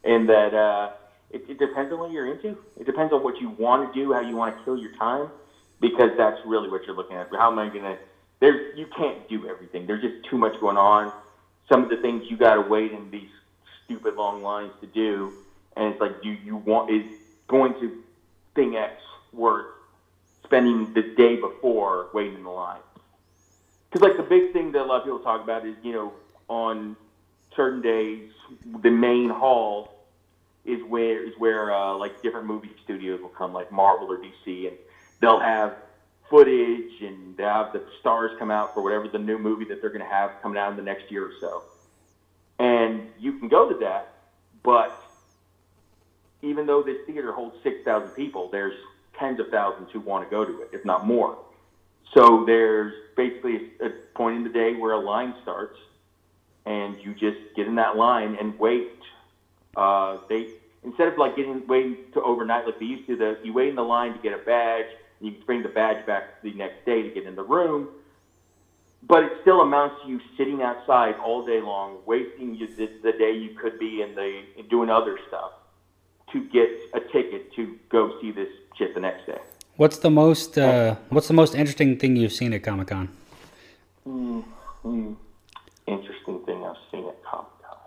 In 0.03 0.25
that 0.27 0.53
uh, 0.53 0.91
it, 1.31 1.43
it 1.49 1.59
depends 1.59 1.91
on 1.91 1.99
what 1.99 2.11
you're 2.11 2.31
into. 2.31 2.57
It 2.79 2.85
depends 2.85 3.13
on 3.13 3.23
what 3.23 3.39
you 3.41 3.49
want 3.49 3.93
to 3.93 3.99
do, 3.99 4.13
how 4.13 4.21
you 4.21 4.35
want 4.35 4.57
to 4.57 4.63
kill 4.63 4.77
your 4.77 4.93
time, 4.93 5.29
because 5.81 6.11
that's 6.17 6.39
really 6.45 6.69
what 6.69 6.85
you're 6.85 6.95
looking 6.95 7.17
at. 7.17 7.29
How 7.31 7.51
am 7.51 7.59
I 7.59 7.67
going 7.69 7.83
to? 7.83 7.97
There's 8.39 8.59
you 8.73 8.87
can't 8.87 9.27
do 9.27 9.47
everything. 9.47 9.85
There's 9.87 10.01
just 10.01 10.15
too 10.29 10.37
much 10.37 10.57
going 10.59 10.77
on. 10.77 11.13
Some 11.69 11.83
of 11.83 11.89
the 11.89 11.97
things 11.97 12.23
you 12.29 12.37
got 12.37 12.55
to 12.55 12.61
wait 12.61 12.93
in 12.93 13.09
these 13.11 13.29
stupid 13.85 14.15
long 14.15 14.41
lines 14.41 14.73
to 14.81 14.87
do, 14.87 15.33
and 15.75 15.87
it's 15.89 15.99
like, 15.99 16.13
do 16.21 16.29
you 16.29 16.57
want 16.57 16.85
is 16.89 17.05
going 17.49 17.75
to 17.75 17.93
thing 18.55 18.75
X 18.75 18.93
worth 19.31 19.67
spending 20.45 20.89
the 20.95 21.03
day 21.15 21.35
before 21.35 22.07
waiting 22.13 22.35
in 22.35 22.43
the 22.43 22.49
line? 22.49 22.81
Because 23.91 24.03
like 24.03 24.17
the 24.17 24.23
big 24.23 24.51
thing 24.51 24.71
that 24.73 24.81
a 24.81 24.85
lot 24.85 24.97
of 24.97 25.03
people 25.03 25.19
talk 25.19 25.41
about 25.41 25.65
is 25.65 25.77
you 25.81 25.93
know 25.93 26.13
on 26.49 26.97
certain 27.55 27.81
days 27.81 28.23
the 28.83 28.91
main 28.91 29.29
hall 29.29 29.87
is 30.65 30.81
where 30.83 31.21
is 31.23 31.33
where 31.37 31.71
uh, 31.71 31.95
like 31.95 32.13
different 32.23 32.47
movie 32.47 32.75
studios 32.83 33.21
will 33.21 33.29
come 33.29 33.53
like 33.53 33.71
Marvel 33.71 34.11
or 34.11 34.17
DC 34.17 34.67
and 34.67 34.77
they'll 35.21 35.39
have 35.39 35.73
footage 36.29 37.01
and 37.01 37.35
they 37.37 37.43
have 37.43 37.71
the 37.71 37.81
stars 37.99 38.31
come 38.37 38.51
out 38.51 38.73
for 38.73 38.81
whatever 38.81 39.07
the 39.07 39.19
new 39.19 39.37
movie 39.37 39.65
that 39.65 39.81
they're 39.81 39.89
going 39.89 40.03
to 40.03 40.09
have 40.09 40.31
coming 40.41 40.57
out 40.57 40.71
in 40.71 40.75
the 40.75 40.83
next 40.83 41.09
year 41.09 41.25
or 41.25 41.31
so. 41.39 41.63
And 42.59 43.03
you 43.19 43.33
can 43.33 43.47
go 43.47 43.69
to 43.69 43.75
that, 43.79 44.07
but 44.63 44.91
even 46.41 46.65
though 46.65 46.81
this 46.81 46.97
theater 47.05 47.31
holds 47.31 47.55
6,000 47.63 48.11
people, 48.11 48.49
there's 48.51 48.75
tens 49.17 49.39
of 49.39 49.49
thousands 49.49 49.89
who 49.91 49.99
want 49.99 50.23
to 50.23 50.29
go 50.29 50.45
to 50.45 50.61
it, 50.61 50.69
if 50.73 50.85
not 50.85 51.05
more. 51.05 51.37
So 52.13 52.43
there's 52.45 52.93
basically 53.15 53.61
a 53.81 53.89
point 54.15 54.37
in 54.37 54.43
the 54.43 54.49
day 54.49 54.73
where 54.73 54.93
a 54.93 54.99
line 54.99 55.35
starts, 55.41 55.77
and 56.65 56.97
you 57.01 57.13
just 57.13 57.37
get 57.55 57.67
in 57.67 57.75
that 57.75 57.95
line 57.95 58.35
and 58.39 58.57
wait. 58.57 58.91
Uh, 59.75 60.17
they 60.29 60.47
instead 60.83 61.07
of 61.07 61.17
like 61.17 61.35
getting 61.35 61.65
waiting 61.67 61.97
to 62.13 62.21
overnight 62.21 62.65
like 62.65 62.79
they 62.79 62.85
used 62.85 63.05
to, 63.07 63.15
the 63.15 63.37
you 63.43 63.53
wait 63.53 63.69
in 63.69 63.75
the 63.75 63.83
line 63.83 64.13
to 64.13 64.19
get 64.19 64.33
a 64.33 64.37
badge. 64.37 64.87
You 65.19 65.31
can 65.31 65.41
bring 65.45 65.63
the 65.63 65.69
badge 65.69 66.05
back 66.05 66.41
the 66.43 66.53
next 66.53 66.85
day 66.85 67.01
to 67.01 67.09
get 67.09 67.25
in 67.25 67.35
the 67.35 67.43
room. 67.43 67.89
But 69.03 69.23
it 69.23 69.31
still 69.41 69.61
amounts 69.61 70.03
to 70.03 70.09
you 70.09 70.19
sitting 70.37 70.61
outside 70.61 71.15
all 71.23 71.45
day 71.45 71.61
long, 71.61 71.99
wasting 72.05 72.55
you, 72.55 72.67
the, 72.67 72.89
the 73.03 73.11
day 73.13 73.31
you 73.31 73.55
could 73.55 73.79
be 73.79 74.01
in 74.01 74.15
the 74.15 74.41
in 74.57 74.67
doing 74.67 74.89
other 74.89 75.17
stuff 75.27 75.51
to 76.33 76.43
get 76.49 76.69
a 76.93 76.99
ticket 77.11 77.53
to 77.55 77.77
go 77.89 78.19
see 78.19 78.31
this 78.31 78.49
shit 78.77 78.93
the 78.93 78.99
next 78.99 79.25
day. 79.25 79.37
what's 79.77 79.99
the 79.99 80.09
most 80.09 80.57
uh, 80.57 80.95
what's 81.09 81.27
the 81.27 81.33
most 81.33 81.55
interesting 81.55 81.97
thing 81.97 82.15
you've 82.15 82.33
seen 82.33 82.53
at 82.53 82.63
Comic 82.63 82.87
Con? 82.87 83.09
Hmm. 84.03 84.41
Interesting 85.85 86.39
thing 86.45 86.63
I've 86.65 86.75
seen 86.91 87.07
at 87.07 87.23
Comic 87.23 87.51
Con. 87.63 87.77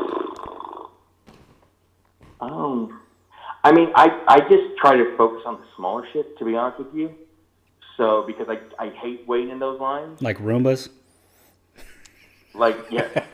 Um, 2.40 3.00
I 3.64 3.72
mean, 3.72 3.90
I, 3.94 4.22
I 4.26 4.40
just 4.40 4.76
try 4.78 4.96
to 4.96 5.16
focus 5.16 5.42
on 5.46 5.60
the 5.60 5.66
smaller 5.76 6.06
shit, 6.12 6.36
to 6.38 6.44
be 6.44 6.56
honest 6.56 6.78
with 6.78 6.94
you. 6.94 7.14
So, 7.96 8.24
because 8.26 8.48
I, 8.48 8.58
I 8.82 8.90
hate 8.90 9.26
waiting 9.28 9.50
in 9.50 9.58
those 9.58 9.80
lines. 9.80 10.20
Like 10.20 10.38
Roombas? 10.38 10.88
Like, 12.54 12.76
yeah. 12.90 13.08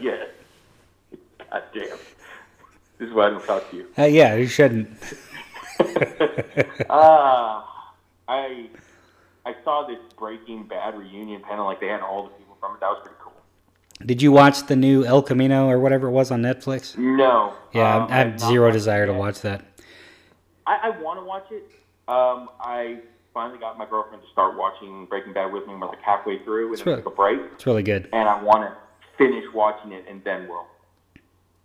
yeah. 0.00 0.24
God 1.50 1.62
damn. 1.72 1.98
This 2.98 3.08
is 3.08 3.14
why 3.14 3.26
I 3.26 3.30
don't 3.30 3.44
talk 3.44 3.70
to 3.70 3.76
you. 3.76 3.86
Uh, 3.98 4.04
yeah, 4.04 4.34
you 4.34 4.46
shouldn't. 4.46 4.88
Uh, 5.80 5.84
I 8.28 8.68
I 9.46 9.54
saw 9.64 9.86
this 9.86 9.98
Breaking 10.16 10.64
Bad 10.64 10.96
reunion 10.96 11.42
panel. 11.42 11.66
Like, 11.66 11.80
they 11.80 11.88
had 11.88 12.00
all 12.00 12.24
the 12.24 12.30
people 12.30 12.56
from 12.60 12.76
it. 12.76 12.80
That 12.80 12.88
was 12.88 13.00
pretty 13.02 13.18
cool. 13.20 13.23
Did 14.04 14.20
you 14.22 14.32
watch 14.32 14.66
the 14.66 14.76
new 14.76 15.04
El 15.04 15.22
Camino 15.22 15.68
or 15.68 15.78
whatever 15.78 16.08
it 16.08 16.10
was 16.10 16.30
on 16.30 16.42
Netflix? 16.42 16.96
No. 16.98 17.54
Yeah, 17.72 17.96
um, 18.04 18.10
I 18.10 18.16
have 18.16 18.40
zero 18.40 18.70
desire 18.70 19.06
to 19.06 19.12
watch 19.12 19.40
that. 19.42 19.64
I, 20.66 20.78
I 20.84 21.00
want 21.00 21.20
to 21.20 21.24
watch 21.24 21.46
it. 21.50 21.64
Um, 22.08 22.48
I 22.60 22.98
finally 23.32 23.58
got 23.58 23.78
my 23.78 23.86
girlfriend 23.86 24.22
to 24.22 24.28
start 24.30 24.56
watching 24.56 25.06
Breaking 25.06 25.32
Bad 25.32 25.52
with 25.52 25.66
me. 25.66 25.74
We're 25.74 25.86
like 25.88 26.00
halfway 26.02 26.42
through, 26.44 26.66
and 26.66 26.74
It's 26.74 26.84
really- 26.84 27.02
took 27.02 27.12
a 27.12 27.16
break. 27.16 27.40
It's 27.52 27.66
really 27.66 27.82
good. 27.82 28.08
And 28.12 28.28
I 28.28 28.42
want 28.42 28.62
to 28.62 28.76
finish 29.16 29.44
watching 29.54 29.92
it, 29.92 30.04
and 30.08 30.22
then 30.24 30.48
we'll 30.48 30.66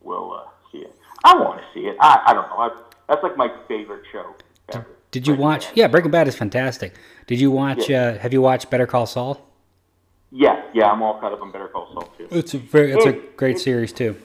we'll 0.02 0.32
uh, 0.34 0.44
see 0.72 0.80
it. 0.80 0.96
I 1.24 1.36
want 1.36 1.60
to 1.60 1.66
see 1.74 1.88
it. 1.88 1.98
I, 2.00 2.22
I 2.28 2.34
don't 2.34 2.48
know. 2.50 2.58
I, 2.58 2.70
that's 3.08 3.24
like 3.24 3.36
my 3.38 3.50
favorite 3.68 4.04
show. 4.12 4.36
Ever. 4.74 4.86
Did 5.12 5.28
you 5.28 5.34
Breaking 5.34 5.44
watch? 5.46 5.68
Bad. 5.70 5.78
Yeah, 5.78 5.88
Breaking 5.88 6.12
Bad 6.12 6.28
is 6.28 6.36
fantastic. 6.36 6.94
Did 7.28 7.40
you 7.40 7.52
watch? 7.52 7.90
Uh, 7.90 8.18
have 8.20 8.32
you 8.34 8.42
watched 8.42 8.70
Better 8.70 8.88
Call 8.88 9.06
Saul? 9.06 9.46
Yeah, 10.32 10.64
yeah. 10.74 10.92
I'm 10.92 11.02
all 11.02 11.20
caught 11.20 11.34
up 11.34 11.42
on 11.42 11.52
Better 11.52 11.68
Call 11.68 11.92
Saul 11.94 12.12
too. 12.18 12.28
It's 12.32 12.54
a 12.54 12.58
very, 12.60 12.92
it's 12.92 13.06
a 13.06 13.14
great 13.36 13.56
it- 13.58 13.60
series 13.60 13.92
too. 13.92 14.16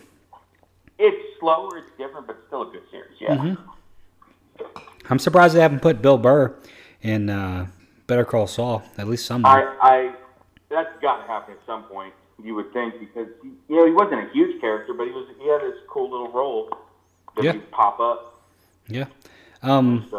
It's 0.99 1.17
slower. 1.41 1.79
It's 1.79 1.91
different, 1.99 2.27
but 2.27 2.37
still 2.47 2.63
a 2.69 2.73
good 2.73 2.83
series. 2.91 3.17
Yeah. 3.21 3.35
Mm-hmm. 3.37 4.69
I'm 5.11 5.19
surprised 5.19 5.55
they 5.55 5.61
haven't 5.61 5.81
put 5.83 6.01
Bill 6.01 6.19
Burr 6.19 6.55
in 7.03 7.29
uh, 7.29 7.67
Better 8.07 8.25
Call 8.25 8.47
Saul 8.47 8.83
at 8.97 9.09
least 9.09 9.27
somewhere. 9.27 9.77
I, 9.83 9.89
I 10.09 10.15
that's 10.71 10.91
got 11.03 11.23
to 11.23 11.27
happen 11.27 11.55
at 11.55 11.61
some 11.67 11.85
point. 11.85 12.13
You 12.43 12.55
would 12.55 12.73
think 12.73 12.99
because 12.99 13.29
he, 13.43 13.49
you 13.69 13.77
know 13.77 13.87
he 13.87 13.93
wasn't 13.93 14.29
a 14.29 14.33
huge 14.33 14.61
character, 14.61 14.93
but 14.95 15.07
he 15.07 15.13
was 15.13 15.27
he 15.41 15.49
had 15.49 15.61
this 15.63 15.79
cool 15.89 16.11
little 16.11 16.31
role 16.33 16.71
that 17.37 17.45
Yeah. 17.45 17.53
he'd 17.53 17.71
pop 17.71 17.99
up. 18.01 18.43
yeah. 18.89 19.07
Um. 19.63 20.11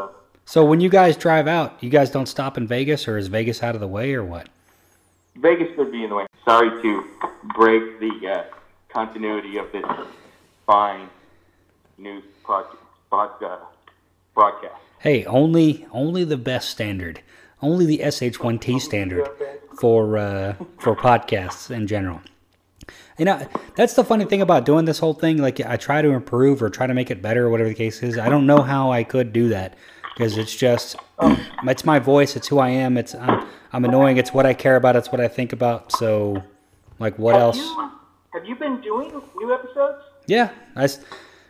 So 0.46 0.64
when 0.66 0.80
you 0.80 0.90
guys 0.90 1.18
drive 1.18 1.48
out, 1.48 1.82
you 1.84 1.90
guys 1.90 2.10
don't 2.12 2.28
stop 2.28 2.58
in 2.58 2.68
Vegas, 2.68 3.08
or 3.08 3.18
is 3.18 3.28
Vegas 3.28 3.64
out 3.64 3.74
of 3.76 3.82
the 3.82 3.88
way, 3.88 4.14
or 4.14 4.24
what? 4.24 4.48
Vegas 5.38 5.76
could 5.76 5.92
be 5.92 6.04
in 6.04 6.10
the 6.10 6.16
way. 6.16 6.26
Sorry 6.44 6.70
to 6.82 7.04
break 7.56 8.00
the 8.00 8.28
uh, 8.28 8.44
continuity 8.90 9.58
of 9.58 9.72
this 9.72 9.86
fine 10.66 11.10
news 11.98 12.24
podcast. 12.44 12.78
uh, 13.12 13.58
broadcast. 14.34 14.76
Hey, 15.00 15.26
only 15.26 15.86
only 15.92 16.24
the 16.24 16.38
best 16.38 16.70
standard, 16.70 17.22
only 17.62 17.86
the 17.86 18.00
SH1T 18.00 18.80
standard 18.80 19.28
for 19.80 20.18
uh, 20.18 20.56
for 20.80 20.96
podcasts 20.96 21.70
in 21.70 21.88
general. 21.88 22.22
You 23.18 23.26
know, 23.26 23.48
that's 23.76 23.94
the 23.94 24.04
funny 24.04 24.26
thing 24.26 24.42
about 24.42 24.66
doing 24.66 24.86
this 24.86 25.00
whole 25.00 25.14
thing. 25.14 25.38
Like, 25.38 25.60
I 25.62 25.78
try 25.78 26.02
to 26.02 26.10
improve 26.10 26.62
or 26.62 26.70
try 26.70 26.86
to 26.86 26.94
make 26.94 27.10
it 27.10 27.22
better, 27.22 27.46
or 27.46 27.50
whatever 27.50 27.70
the 27.70 27.76
case 27.76 28.04
is. 28.04 28.18
I 28.18 28.30
don't 28.30 28.46
know 28.46 28.62
how 28.62 28.92
I 28.92 29.04
could 29.04 29.32
do 29.32 29.50
that 29.50 29.76
because 30.16 30.38
it's 30.38 30.56
just 30.56 30.96
it's 31.68 31.86
my 31.86 32.00
voice. 32.00 32.36
It's 32.36 32.48
who 32.48 32.60
I 32.60 32.70
am. 32.70 32.98
It's 32.98 33.14
I'm, 33.16 33.48
I'm 33.74 33.86
annoying. 33.86 34.18
It's 34.18 34.34
what 34.34 34.46
I 34.46 34.54
care 34.54 34.78
about. 34.78 34.96
It's 34.96 35.12
what 35.12 35.20
I 35.20 35.28
think 35.28 35.52
about. 35.54 35.92
So, 35.92 36.42
like, 37.00 37.20
what 37.20 37.34
have 37.36 37.42
else? 37.44 37.58
You, 37.58 37.92
have 38.34 38.46
you 38.46 38.56
been 38.56 38.82
doing 38.82 39.22
new 39.36 39.54
episodes? 39.54 40.04
Yeah, 40.28 40.50
I, 40.76 40.86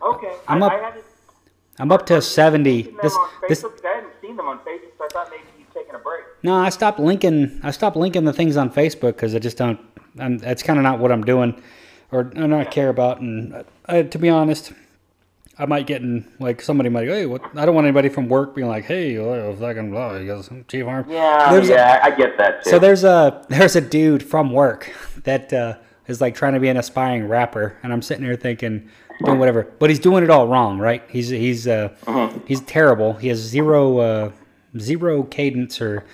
Okay, 0.02 0.34
I'm 0.48 0.62
I, 0.64 0.68
up- 0.68 0.72
I 0.74 0.94
I'm 1.80 1.92
up 1.92 2.06
to 2.08 2.22
seventy. 2.22 2.84
seen 2.84 2.92
them 2.94 3.00
This 3.04 3.16
on 3.16 3.30
this 3.48 3.64
I 3.64 3.88
hadn't 3.96 4.14
seen 4.22 4.36
them 4.36 4.48
on 4.48 4.60
Facebook, 4.60 4.98
so 4.98 5.06
I 5.06 5.08
thought 5.12 5.28
maybe 5.30 5.44
you'd 5.60 5.74
taken 5.74 5.96
a 5.96 6.00
break. 6.00 6.24
No, 6.44 6.56
I 6.56 6.70
stopped 6.70 7.00
linking. 7.00 7.60
I 7.64 7.72
stopped 7.72 7.96
linking 7.96 8.24
the 8.26 8.34
things 8.34 8.58
on 8.58 8.70
Facebook 8.72 9.16
because 9.16 9.36
I 9.36 9.40
just 9.40 9.58
don't. 9.58 9.80
I'm, 10.20 10.38
that's 10.38 10.64
kind 10.64 10.80
of 10.80 10.84
not 10.84 11.00
what 11.00 11.12
I'm 11.12 11.24
doing, 11.24 11.62
or 12.12 12.32
I 12.36 12.48
not 12.48 12.72
care 12.72 12.90
about. 12.90 13.20
And 13.20 13.64
uh, 13.88 14.04
to 14.04 14.18
be 14.18 14.30
honest, 14.30 14.72
I 15.58 15.66
might 15.66 15.88
get 15.88 16.02
in 16.02 16.30
like 16.40 16.62
somebody 16.62 16.90
might. 16.90 17.08
Hey, 17.08 17.26
what? 17.26 17.42
I 17.56 17.66
don't 17.66 17.76
want 17.76 17.86
anybody 17.86 18.10
from 18.10 18.28
work 18.28 18.56
being 18.56 18.68
like, 18.68 18.86
"Hey, 18.86 19.18
oh, 19.18 19.56
fucking 19.56 19.92
blah, 19.92 20.18
you 20.18 20.28
guys, 20.28 20.50
Chief 20.68 20.86
Arm." 20.86 21.10
Yeah, 21.10 21.52
There's 21.52 21.70
yeah, 21.70 22.02
I 22.04 22.12
get 22.12 22.38
that 22.38 22.64
too. 22.64 22.70
So 22.72 22.80
there's 22.80 23.04
a 23.04 23.46
there's 23.50 23.76
a 23.76 23.82
dude 23.82 24.22
from 24.22 24.52
work 24.52 24.92
that 25.24 25.54
uh, 25.54 25.78
is 26.08 26.20
like 26.20 26.36
trying 26.36 26.54
to 26.54 26.60
be 26.60 26.68
an 26.68 26.78
aspiring 26.78 27.28
rapper, 27.28 27.78
and 27.84 27.94
I'm 27.94 28.02
sitting 28.02 28.26
here 28.26 28.36
thinking, 28.36 28.90
doing 29.24 29.40
whatever, 29.40 29.72
but 29.80 29.90
he's 29.90 30.00
doing 30.00 30.24
it 30.24 30.30
all 30.30 30.48
wrong, 30.48 30.78
right? 30.78 31.04
He's 31.10 31.30
he's 31.30 31.68
uh, 31.68 31.90
he's 32.46 32.62
terrible. 32.62 33.14
He 33.14 33.30
has 33.30 33.40
zero 33.40 33.98
uh, 34.00 34.32
zero 34.78 35.24
cadence 35.24 35.82
or 35.82 36.06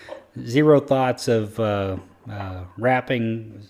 zero 0.46 0.80
thoughts 0.80 1.28
of 1.28 1.60
uh, 1.60 1.98
uh, 2.30 2.64
rapping, 2.78 3.64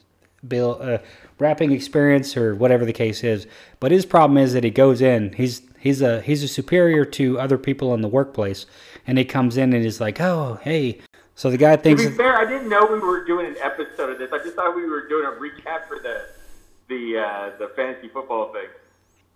bill 0.48 0.78
uh, 0.82 0.98
rapping 1.40 1.72
experience 1.72 2.36
or 2.38 2.56
whatever 2.56 2.86
the 2.86 2.94
case 2.94 3.24
is. 3.24 3.48
But 3.80 3.92
his 3.92 4.06
problem 4.06 4.38
is 4.38 4.54
that 4.54 4.64
he 4.64 4.70
goes 4.70 5.02
in, 5.02 5.34
he's 5.34 5.62
He's 5.82 6.00
a 6.04 6.22
he's 6.22 6.44
a 6.44 6.48
superior 6.48 7.06
to 7.06 7.40
other 7.40 7.58
people 7.58 7.96
in 7.96 8.02
the 8.02 8.08
workplace, 8.08 8.68
and 9.08 9.18
he 9.18 9.26
comes 9.26 9.58
in 9.58 9.74
and 9.74 9.84
he's 9.84 10.00
like, 10.00 10.22
"Oh, 10.22 10.60
hey." 10.62 11.00
So 11.34 11.50
the 11.50 11.58
guy 11.58 11.76
thinks. 11.76 12.04
To 12.04 12.10
be 12.12 12.16
fair, 12.16 12.38
I 12.38 12.46
didn't 12.46 12.70
know 12.70 12.86
we 12.86 13.00
were 13.00 13.26
doing 13.26 13.48
an 13.48 13.56
episode 13.60 14.12
of 14.12 14.20
this. 14.20 14.32
I 14.32 14.38
just 14.44 14.56
thought 14.56 14.76
we 14.76 14.88
were 14.88 15.08
doing 15.08 15.26
a 15.26 15.32
recap 15.32 15.88
for 15.88 15.98
the 15.98 16.28
the 16.88 17.18
uh, 17.18 17.58
the 17.58 17.70
fantasy 17.76 18.10
football 18.10 18.54
thing. 18.54 18.68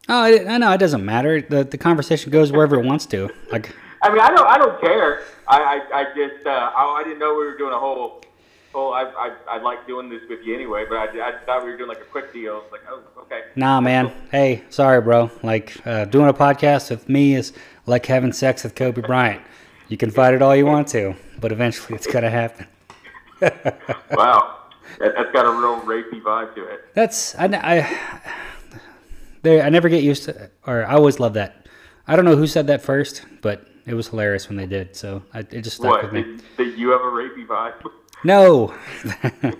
"Oh, 0.08 0.26
it, 0.26 0.48
I 0.48 0.60
know 0.60 0.72
it 0.72 0.78
doesn't 0.78 1.04
matter. 1.04 1.42
The 1.42 1.64
the 1.64 1.80
conversation 1.80 2.32
goes 2.32 2.52
wherever 2.52 2.80
it 2.80 2.86
wants 2.86 3.08
to." 3.08 3.32
Like, 3.52 3.76
I 4.04 4.10
mean, 4.10 4.20
I 4.20 4.30
don't 4.30 4.48
I 4.48 4.60
don't 4.60 4.80
care. 4.80 5.24
I 5.48 5.82
I, 5.92 6.02
I 6.02 6.04
just 6.16 6.46
uh, 6.46 6.72
I, 6.76 7.00
I 7.00 7.04
didn't 7.04 7.18
know 7.18 7.32
we 7.34 7.46
were 7.46 7.58
doing 7.58 7.74
a 7.74 7.80
whole. 7.80 8.22
Whole 8.76 8.94
I, 8.94 9.04
I 9.04 9.56
I 9.56 9.62
like 9.62 9.88
doing 9.88 10.10
this 10.10 10.22
with 10.30 10.42
you 10.44 10.54
anyway, 10.54 10.86
but 10.88 10.98
I, 10.98 11.06
I 11.30 11.46
thought 11.46 11.64
we 11.64 11.72
were 11.72 11.78
doing 11.78 11.90
like 11.90 12.02
a 12.02 12.12
quick 12.12 12.34
deal. 12.34 12.64
Like, 12.72 12.82
oh, 12.90 13.02
okay. 13.22 13.42
nah, 13.56 13.80
man. 13.80 14.12
Hey, 14.32 14.64
sorry, 14.70 15.02
bro. 15.02 15.32
Like, 15.42 15.76
uh, 15.88 16.06
doing 16.06 16.28
a 16.28 16.34
podcast 16.34 16.90
with 16.90 17.08
me 17.08 17.36
is 17.36 17.54
like 17.86 18.06
having 18.06 18.34
sex 18.34 18.64
with 18.64 18.76
Kobe 18.76 19.02
Bryant. 19.02 19.42
You 19.88 19.98
can 19.98 20.12
fight 20.12 20.34
it 20.34 20.42
all 20.42 20.56
you 20.56 20.66
want 20.66 20.88
to, 20.90 21.16
but 21.40 21.52
eventually 21.52 21.96
it's 21.96 22.08
gonna 22.08 22.30
happen. 22.30 22.68
Wow, 24.12 24.58
that, 25.00 25.14
that's 25.16 25.32
got 25.34 25.46
a 25.46 25.52
real 25.52 25.82
rapey 25.82 26.22
vibe 26.22 26.56
to 26.56 26.66
it. 26.68 26.80
That's 26.94 27.36
I, 27.36 27.46
I 27.48 28.22
there 29.42 29.64
I 29.64 29.70
never 29.70 29.90
get 29.90 30.04
used 30.04 30.24
to 30.24 30.50
or 30.66 30.86
I 30.86 30.94
always 30.94 31.20
love 31.20 31.34
that. 31.34 31.68
I 32.08 32.16
don't 32.16 32.24
know 32.26 32.38
who 32.38 32.48
said 32.48 32.68
that 32.68 32.82
first, 32.82 33.26
but 33.42 33.68
it 33.86 33.94
was 33.94 34.08
hilarious 34.08 34.48
when 34.48 34.58
they 34.58 34.66
did. 34.66 34.96
So 34.96 35.22
I, 35.34 35.40
it 35.40 35.62
just 35.62 35.78
stuck 35.78 35.92
What? 35.92 36.04
with 36.04 36.14
me. 36.14 36.38
Did 36.58 36.80
you 36.80 36.90
have 36.90 37.02
a 37.02 37.12
rapey 37.12 37.46
vibe? 37.46 37.74
No, 38.26 38.74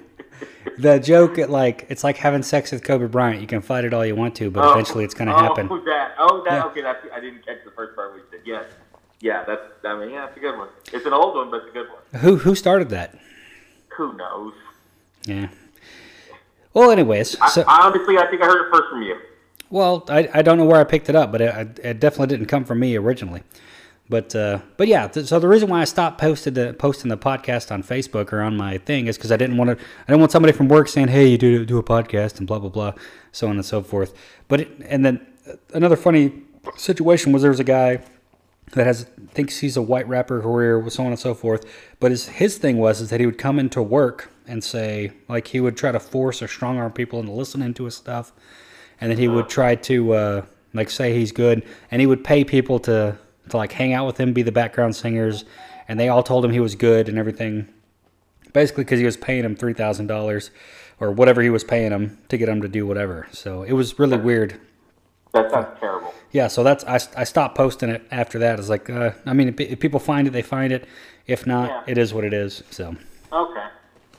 the 0.80 1.00
joke 1.00 1.38
at 1.38 1.52
like 1.52 1.86
it's 1.90 2.04
like 2.04 2.18
having 2.18 2.42
sex 2.42 2.72
with 2.72 2.84
Kobe 2.84 3.06
Bryant. 3.06 3.40
You 3.40 3.46
can 3.46 3.62
fight 3.62 3.86
it 3.86 3.94
all 3.94 4.04
you 4.04 4.16
want 4.16 4.34
to, 4.38 4.50
but 4.50 4.64
oh. 4.64 4.72
eventually 4.72 5.06
it's 5.06 5.14
gonna 5.14 5.36
oh, 5.36 5.38
happen. 5.38 5.68
Oh, 5.70 5.80
that. 5.86 6.16
Oh, 6.18 6.44
that. 6.46 6.54
Yeah. 6.54 6.66
Okay, 6.66 6.82
that's, 6.82 7.06
I 7.14 7.20
didn't 7.20 7.46
catch 7.46 7.64
the 7.64 7.70
first 7.70 7.96
part. 7.96 8.16
We 8.16 8.22
said 8.32 8.40
yes. 8.44 8.66
Yeah, 9.22 9.44
that's. 9.44 9.62
I 9.84 10.00
mean, 10.00 10.10
yeah, 10.10 10.28
it's 10.28 10.38
a 10.38 10.40
good 10.40 10.58
one. 10.58 10.70
It's 10.92 11.06
an 11.06 11.14
old 11.14 11.36
one, 11.36 11.52
but 11.52 11.62
it's 11.62 11.70
a 11.70 11.74
good 11.74 11.88
one. 11.90 12.22
Who 12.22 12.38
who 12.38 12.56
started 12.56 12.90
that? 12.90 13.16
Who 13.98 14.14
knows? 14.18 14.54
Yeah. 15.26 15.50
Well, 16.74 16.90
anyways, 16.90 17.40
I, 17.40 17.50
so 17.50 17.64
I 17.68 17.86
honestly, 17.86 18.18
I 18.18 18.26
think 18.32 18.42
I 18.42 18.48
heard 18.48 18.68
it 18.68 18.72
first 18.72 18.90
from 18.90 19.04
you. 19.04 19.18
Well, 19.70 20.06
I, 20.10 20.28
I 20.34 20.42
don't 20.42 20.58
know 20.58 20.66
where 20.66 20.82
I 20.82 20.84
picked 20.86 21.08
it 21.10 21.16
up, 21.16 21.32
but 21.32 21.42
it, 21.42 21.80
it 21.84 22.00
definitely 22.00 22.36
didn't 22.36 22.48
come 22.48 22.66
from 22.66 22.80
me 22.80 22.96
originally. 22.96 23.44
But 24.08 24.36
uh, 24.36 24.60
but 24.78 24.88
yeah, 24.88 25.08
th- 25.08 25.26
so 25.26 25.40
the 25.40 25.48
reason 25.48 25.68
why 25.68 25.82
I 25.82 25.86
stopped 25.86 26.22
posted 26.22 26.54
the, 26.54 26.76
posting 26.78 27.10
the 27.10 27.18
podcast 27.18 27.72
on 27.72 27.82
Facebook 27.82 28.32
or 28.32 28.42
on 28.42 28.56
my 28.56 28.78
thing 28.78 29.08
is 29.08 29.18
because 29.18 29.32
I 29.32 29.38
didn't 29.38 29.58
want 29.58 29.72
to. 29.72 29.84
I 29.84 30.12
didn't 30.12 30.20
want 30.20 30.32
somebody 30.32 30.54
from 30.54 30.68
work 30.68 30.88
saying, 30.88 31.08
"Hey, 31.08 31.28
you 31.28 31.38
do 31.40 31.66
do 31.66 31.80
a 31.80 31.84
podcast 31.84 32.38
and 32.38 32.46
blah 32.46 32.60
blah 32.60 32.70
blah," 32.70 32.94
so 33.32 33.48
on 33.48 33.56
and 33.56 33.66
so 33.66 33.82
forth. 33.82 34.14
But 34.48 34.62
it, 34.62 34.70
and 34.86 35.04
then 35.04 35.26
uh, 35.50 35.54
another 35.74 35.96
funny 35.96 36.44
situation 36.78 37.32
was 37.32 37.42
there 37.42 37.50
was 37.50 37.60
a 37.60 37.64
guy 37.64 38.02
that 38.74 38.86
has 38.86 39.06
thinks 39.32 39.60
he's 39.60 39.78
a 39.78 39.82
white 39.82 40.08
rapper 40.08 40.42
career 40.42 40.88
so 40.90 41.04
on 41.04 41.10
and 41.10 41.20
so 41.20 41.34
forth. 41.34 41.66
But 42.00 42.12
his 42.12 42.28
his 42.30 42.60
thing 42.60 42.78
was 42.78 43.02
is 43.02 43.10
that 43.10 43.20
he 43.20 43.26
would 43.26 43.40
come 43.40 43.58
into 43.58 43.82
work 43.82 44.32
and 44.48 44.64
say 44.64 45.14
like 45.28 45.48
he 45.48 45.60
would 45.60 45.78
try 45.78 45.92
to 45.92 46.00
force 46.00 46.44
or 46.44 46.48
strong 46.48 46.78
arm 46.78 46.92
people 46.92 47.20
into 47.20 47.32
listening 47.32 47.74
to 47.76 47.86
his 47.86 47.96
stuff, 47.96 48.34
and 49.02 49.10
then 49.10 49.18
he 49.18 49.28
would 49.28 49.50
try 49.50 49.74
to 49.74 50.14
uh, 50.14 50.46
like 50.76 50.92
say 50.92 51.18
he's 51.18 51.32
good, 51.32 51.64
and 51.90 52.02
he 52.02 52.06
would 52.06 52.24
pay 52.24 52.44
people 52.44 52.78
to 52.80 53.18
to 53.50 53.58
like 53.58 53.72
hang 53.74 53.94
out 53.94 54.06
with 54.08 54.20
him, 54.20 54.34
be 54.34 54.42
the 54.42 54.52
background 54.52 54.96
singers, 54.96 55.46
and 55.88 56.00
they 56.00 56.10
all 56.10 56.24
told 56.24 56.44
him 56.46 56.52
he 56.52 56.60
was 56.60 56.76
good 56.76 57.08
and 57.10 57.18
everything. 57.18 57.68
Basically, 58.54 58.84
because 58.86 59.00
he 59.00 59.06
was 59.06 59.18
paying 59.18 59.44
him 59.44 59.56
three 59.56 59.74
thousand 59.74 60.08
dollars 60.08 60.52
or 61.00 61.12
whatever 61.12 61.42
he 61.42 61.50
was 61.50 61.64
paying 61.64 61.92
him 61.92 62.18
to 62.30 62.38
get 62.38 62.48
him 62.48 62.62
to 62.62 62.68
do 62.70 62.88
whatever. 62.88 63.28
So 63.32 63.64
it 63.64 63.74
was 63.74 64.00
really 64.00 64.18
weird. 64.18 64.60
That 65.34 65.52
sounds 65.52 65.78
terrible. 65.80 66.14
Yeah, 66.32 66.48
so 66.48 66.64
that's 66.64 66.84
I, 66.86 66.96
I 67.20 67.24
stopped 67.26 67.58
posting 67.58 67.90
it 67.90 68.06
after 68.12 68.40
that. 68.40 68.58
It's 68.60 68.70
like, 68.70 68.90
uh, 68.90 69.12
I 69.26 69.34
mean, 69.34 69.50
if, 69.50 69.60
if 69.60 69.80
people 69.82 70.00
find 70.00 70.28
it, 70.28 70.32
they 70.32 70.42
find 70.42 70.72
it. 70.72 70.88
If 71.28 71.46
not, 71.46 71.70
Yeah. 71.70 71.92
it 71.92 71.98
is 71.98 72.14
what 72.14 72.24
it 72.24 72.34
is. 72.34 72.64
So 72.72 72.96
Okay. 73.34 73.66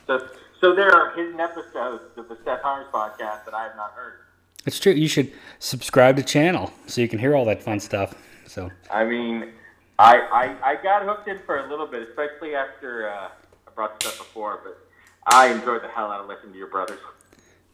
So, 0.05 0.27
so 0.61 0.75
there 0.75 0.91
are 0.95 1.15
hidden 1.15 1.39
episodes 1.39 2.03
of 2.17 2.27
the 2.29 2.37
Steph 2.43 2.61
Hires 2.61 2.85
podcast 2.93 3.45
that 3.45 3.53
I 3.55 3.63
have 3.63 3.75
not 3.75 3.93
heard. 3.93 4.19
It's 4.65 4.79
true. 4.79 4.93
You 4.93 5.07
should 5.07 5.31
subscribe 5.59 6.15
to 6.17 6.23
channel 6.23 6.71
so 6.87 7.01
you 7.01 7.07
can 7.07 7.19
hear 7.19 7.35
all 7.35 7.45
that 7.45 7.61
fun 7.61 7.79
stuff. 7.79 8.15
So 8.47 8.71
I 8.91 9.05
mean, 9.05 9.51
I, 9.99 10.17
I, 10.17 10.71
I 10.71 10.83
got 10.83 11.03
hooked 11.03 11.27
in 11.27 11.39
for 11.45 11.65
a 11.65 11.69
little 11.69 11.87
bit, 11.87 12.07
especially 12.07 12.55
after 12.55 13.09
uh, 13.09 13.29
I 13.67 13.71
brought 13.75 13.99
this 13.99 14.11
up 14.11 14.17
before, 14.17 14.61
but 14.63 14.77
I 15.25 15.51
enjoyed 15.51 15.83
the 15.83 15.89
hell 15.89 16.11
out 16.11 16.21
of 16.21 16.27
listening 16.27 16.53
to 16.53 16.57
your 16.57 16.69
brothers, 16.69 16.99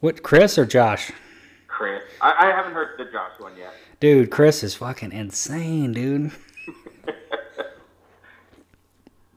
what, 0.04 0.22
Chris 0.22 0.58
or 0.58 0.66
Josh? 0.66 1.12
Chris. 1.66 2.02
I, 2.20 2.34
I 2.38 2.46
haven't 2.54 2.72
heard 2.72 2.98
the 2.98 3.06
Josh 3.06 3.32
one 3.38 3.56
yet. 3.56 3.72
Dude, 4.00 4.30
Chris 4.30 4.62
is 4.62 4.74
fucking 4.74 5.12
insane, 5.12 5.94
dude. 5.94 6.30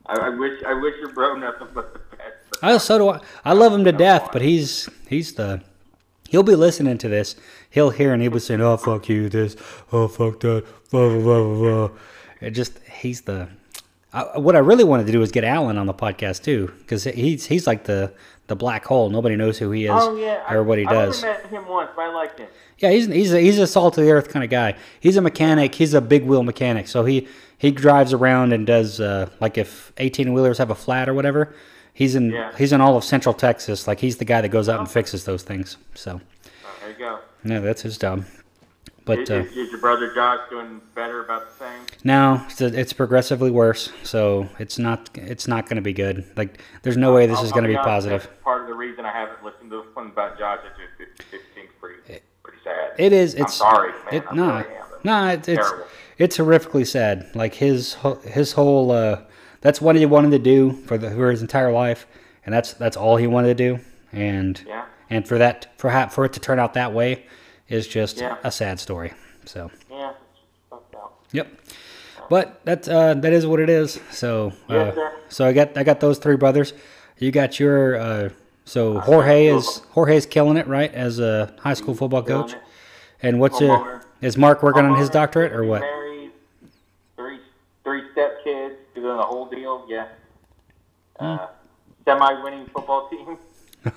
I, 0.05 0.17
I 0.17 0.29
wish 0.29 0.61
I 0.67 0.73
wish 0.73 0.95
your 0.99 1.13
bro 1.13 1.35
nothing 1.35 1.69
but 1.73 1.93
the 1.93 1.99
best. 2.17 2.61
I 2.61 2.77
so 2.79 2.97
do 2.97 3.09
I. 3.09 3.21
I 3.45 3.53
love 3.53 3.73
him 3.73 3.85
to 3.85 3.93
death, 3.93 4.29
but 4.33 4.41
he's 4.41 4.89
he's 5.07 5.35
the 5.35 5.61
he'll 6.29 6.43
be 6.43 6.55
listening 6.55 6.97
to 6.99 7.07
this. 7.07 7.35
He'll 7.69 7.89
hear 7.91 8.13
and 8.13 8.21
he'll 8.21 8.31
be 8.31 8.39
saying, 8.39 8.61
"Oh 8.61 8.77
fuck 8.77 9.09
you, 9.09 9.29
this, 9.29 9.55
oh 9.91 10.07
fuck 10.07 10.39
that, 10.41 10.65
blah 10.91 11.09
blah 11.09 11.19
blah 11.19 11.43
blah." 11.43 11.87
blah. 11.87 11.97
It 12.41 12.51
just 12.51 12.77
he's 12.79 13.21
the. 13.21 13.49
I, 14.13 14.37
what 14.37 14.55
I 14.55 14.59
really 14.59 14.83
wanted 14.83 15.05
to 15.07 15.11
do 15.11 15.19
was 15.19 15.31
get 15.31 15.43
Alan 15.43 15.77
on 15.77 15.85
the 15.85 15.93
podcast 15.93 16.43
too, 16.43 16.71
because 16.79 17.03
he's 17.03 17.45
he's 17.45 17.67
like 17.67 17.83
the 17.85 18.13
the 18.47 18.55
black 18.55 18.85
hole. 18.85 19.09
Nobody 19.09 19.35
knows 19.35 19.57
who 19.57 19.71
he 19.71 19.85
is 19.85 19.91
oh 19.93 20.15
yeah, 20.15 20.51
or 20.53 20.63
what 20.63 20.77
he 20.77 20.85
I 20.85 20.93
does. 20.93 21.23
only 21.23 21.37
met 21.37 21.45
him 21.47 21.67
once, 21.67 21.89
but 21.95 22.03
I 22.03 22.13
liked 22.13 22.39
him. 22.39 22.47
Yeah, 22.79 22.91
he's 22.91 23.07
he's 23.07 23.33
a, 23.33 23.39
he's 23.39 23.59
a 23.59 23.67
salt 23.67 23.97
of 23.97 24.05
the 24.05 24.11
earth 24.11 24.29
kind 24.29 24.43
of 24.43 24.49
guy. 24.49 24.75
He's 24.99 25.17
a 25.17 25.21
mechanic. 25.21 25.75
He's 25.75 25.93
a 25.93 26.01
big 26.01 26.23
wheel 26.23 26.43
mechanic. 26.43 26.87
So 26.87 27.05
he 27.05 27.27
he 27.57 27.71
drives 27.71 28.13
around 28.13 28.53
and 28.53 28.65
does 28.65 28.99
uh, 28.99 29.29
like 29.39 29.57
if 29.57 29.91
eighteen 29.97 30.33
wheelers 30.33 30.57
have 30.59 30.69
a 30.69 30.75
flat 30.75 31.09
or 31.09 31.13
whatever. 31.13 31.53
He's 31.97 32.13
in 32.13 32.29
Yeah. 32.29 32.51
he's 32.55 32.71
in 32.73 32.79
all 32.79 32.95
of 32.95 33.03
Central 33.03 33.33
Texas. 33.33 33.87
Like 33.87 33.99
he's 33.99 34.17
the 34.17 34.25
guy 34.25 34.41
that 34.41 34.49
goes 34.49 34.69
out 34.69 34.79
and 34.79 34.89
fixes 34.89 35.25
those 35.25 35.41
things. 35.41 35.77
So 35.95 36.21
Oh, 36.63 36.67
there 36.81 36.91
you 36.91 36.95
go. 36.99 37.19
no, 37.43 37.59
that's 37.61 37.81
his 37.81 37.97
job. 37.97 38.23
But 39.03 39.19
is, 39.19 39.31
uh, 39.31 39.33
is, 39.35 39.57
is 39.57 39.71
your 39.71 39.79
brother 39.79 40.13
Josh 40.13 40.41
doing 40.51 40.79
better 40.93 41.23
about 41.23 41.47
the 41.49 41.65
same? 41.65 41.81
No, 42.03 42.41
it's, 42.49 42.61
it's 42.61 42.93
progressively 42.93 43.49
worse. 43.49 43.89
So 44.03 44.47
it's 44.59 44.77
not 44.77 45.09
it's 45.15 45.47
not 45.47 45.65
going 45.65 45.77
to 45.77 45.81
be 45.81 45.93
good. 45.93 46.23
Like 46.35 46.61
there's 46.83 46.97
no 46.97 47.13
way 47.15 47.25
this 47.25 47.39
I'll- 47.39 47.45
is 47.45 47.51
going 47.51 47.63
to 47.63 47.69
be 47.69 47.77
positive. 47.77 48.29
Part 48.43 48.61
of 48.61 48.67
the 48.67 48.75
reason 48.75 49.03
I 49.05 49.11
haven't 49.11 49.43
listened 49.43 49.71
to 49.71 49.77
the 49.77 49.83
one 49.93 50.07
about 50.07 50.37
Josh. 50.37 50.59
It 50.65 50.73
just 51.09 51.23
it, 51.31 51.35
it 51.37 51.41
seems 51.55 51.69
pretty 51.81 52.21
pretty 52.43 52.59
sad. 52.63 52.91
It 52.99 53.11
is. 53.11 53.33
I'm 53.33 53.41
It's 53.43 53.53
sorry, 53.55 53.91
man. 53.91 54.13
It, 54.13 54.23
I'm 54.29 54.35
no, 54.37 54.47
sorry, 54.49 54.75
am, 54.75 54.83
but 54.91 55.05
no, 55.05 55.27
it, 55.29 55.47
it's 55.49 55.67
terrible. 55.67 55.87
it's 56.19 56.37
horrifically 56.37 56.85
sad. 56.85 57.31
Like 57.33 57.55
his 57.55 57.93
whole- 57.95 58.19
his 58.19 58.51
whole 58.51 58.91
uh, 58.91 59.21
that's 59.67 59.81
what 59.81 59.97
he 59.97 60.05
wanted 60.05 60.31
to 60.31 60.39
do 60.39 60.71
for 60.71 60.97
the 60.97 61.11
for 61.11 61.29
his 61.29 61.41
entire 61.41 61.73
life, 61.73 62.07
and 62.45 62.55
that's 62.55 62.71
that's 62.71 62.95
all 62.95 63.17
he 63.17 63.27
wanted 63.27 63.49
to 63.57 63.75
do. 63.75 63.79
And 64.13 64.61
Yeah. 64.65 64.85
and 65.09 65.27
for 65.27 65.37
that 65.37 65.67
for 65.77 65.89
ha- 65.89 66.07
for 66.07 66.23
it 66.23 66.31
to 66.33 66.39
turn 66.39 66.57
out 66.57 66.73
that 66.75 66.93
way 66.93 67.25
is 67.67 67.85
just 67.85 68.21
Yeah. 68.21 68.37
a 68.45 68.49
sad 68.51 68.79
story. 68.79 69.11
So 69.43 69.69
Yeah, 69.91 70.11
out. 70.71 71.11
yep. 71.33 71.47
But 72.29 72.61
that 72.63 72.87
uh, 72.87 73.15
that 73.15 73.33
is 73.33 73.45
what 73.45 73.59
it 73.59 73.69
is. 73.69 73.99
So 74.09 74.53
uh, 74.69 74.93
sir. 74.93 75.11
so 75.27 75.45
I 75.45 75.51
got 75.51 75.77
I 75.77 75.83
got 75.83 75.99
those 75.99 76.17
three 76.17 76.37
brothers. 76.37 76.73
You 77.17 77.31
got 77.31 77.59
your 77.59 77.97
uh, 77.99 78.29
so 78.63 78.99
Jorge 79.01 79.47
two 79.47 79.55
of 79.55 79.59
is 79.59 79.81
Jorge's 79.91 80.25
killing 80.25 80.55
it 80.55 80.67
right 80.67 80.93
as 80.93 81.19
a 81.19 81.53
high 81.59 81.73
school 81.73 81.93
football 81.93 82.23
coach. 82.23 82.55
And 83.21 83.41
what's 83.41 83.59
your 83.59 84.01
is 84.21 84.37
Mark 84.37 84.63
working 84.63 84.85
on 84.85 84.95
his 84.97 85.09
doctorate 85.09 85.51
or 85.51 85.65
what? 85.65 85.81
Married, 85.81 86.31
three 87.17 87.39
three 87.83 88.03
step 88.13 88.45
kids, 88.97 89.03
doing 89.05 89.17
the 89.17 89.23
whole 89.23 89.45
deal. 89.45 89.85
Yeah. 89.89 90.07
Uh, 91.19 91.37
Hmm. 91.37 91.53
Semi-winning 92.05 92.67
football 92.67 93.09
team. 93.09 93.37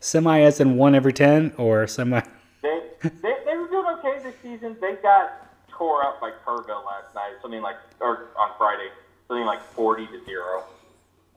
Semi 0.00 0.40
as 0.42 0.58
in 0.60 0.76
one 0.76 0.94
every 0.96 1.12
ten 1.12 1.52
or 1.58 1.86
semi? 1.86 2.20
They, 2.62 2.80
they 3.02 3.10
they 3.44 3.56
were 3.56 3.68
doing 3.68 3.86
okay 3.98 4.18
this 4.22 4.34
season. 4.42 4.76
They 4.80 4.94
got 4.96 5.46
tore 5.68 6.02
up 6.04 6.20
by 6.20 6.32
Kerrville 6.44 6.84
last 6.84 7.14
night. 7.14 7.34
Something 7.40 7.62
like 7.62 7.76
or 8.00 8.30
on 8.36 8.50
Friday. 8.58 8.88
Something 9.28 9.46
like 9.46 9.62
forty 9.62 10.06
to 10.08 10.24
zero. 10.24 10.64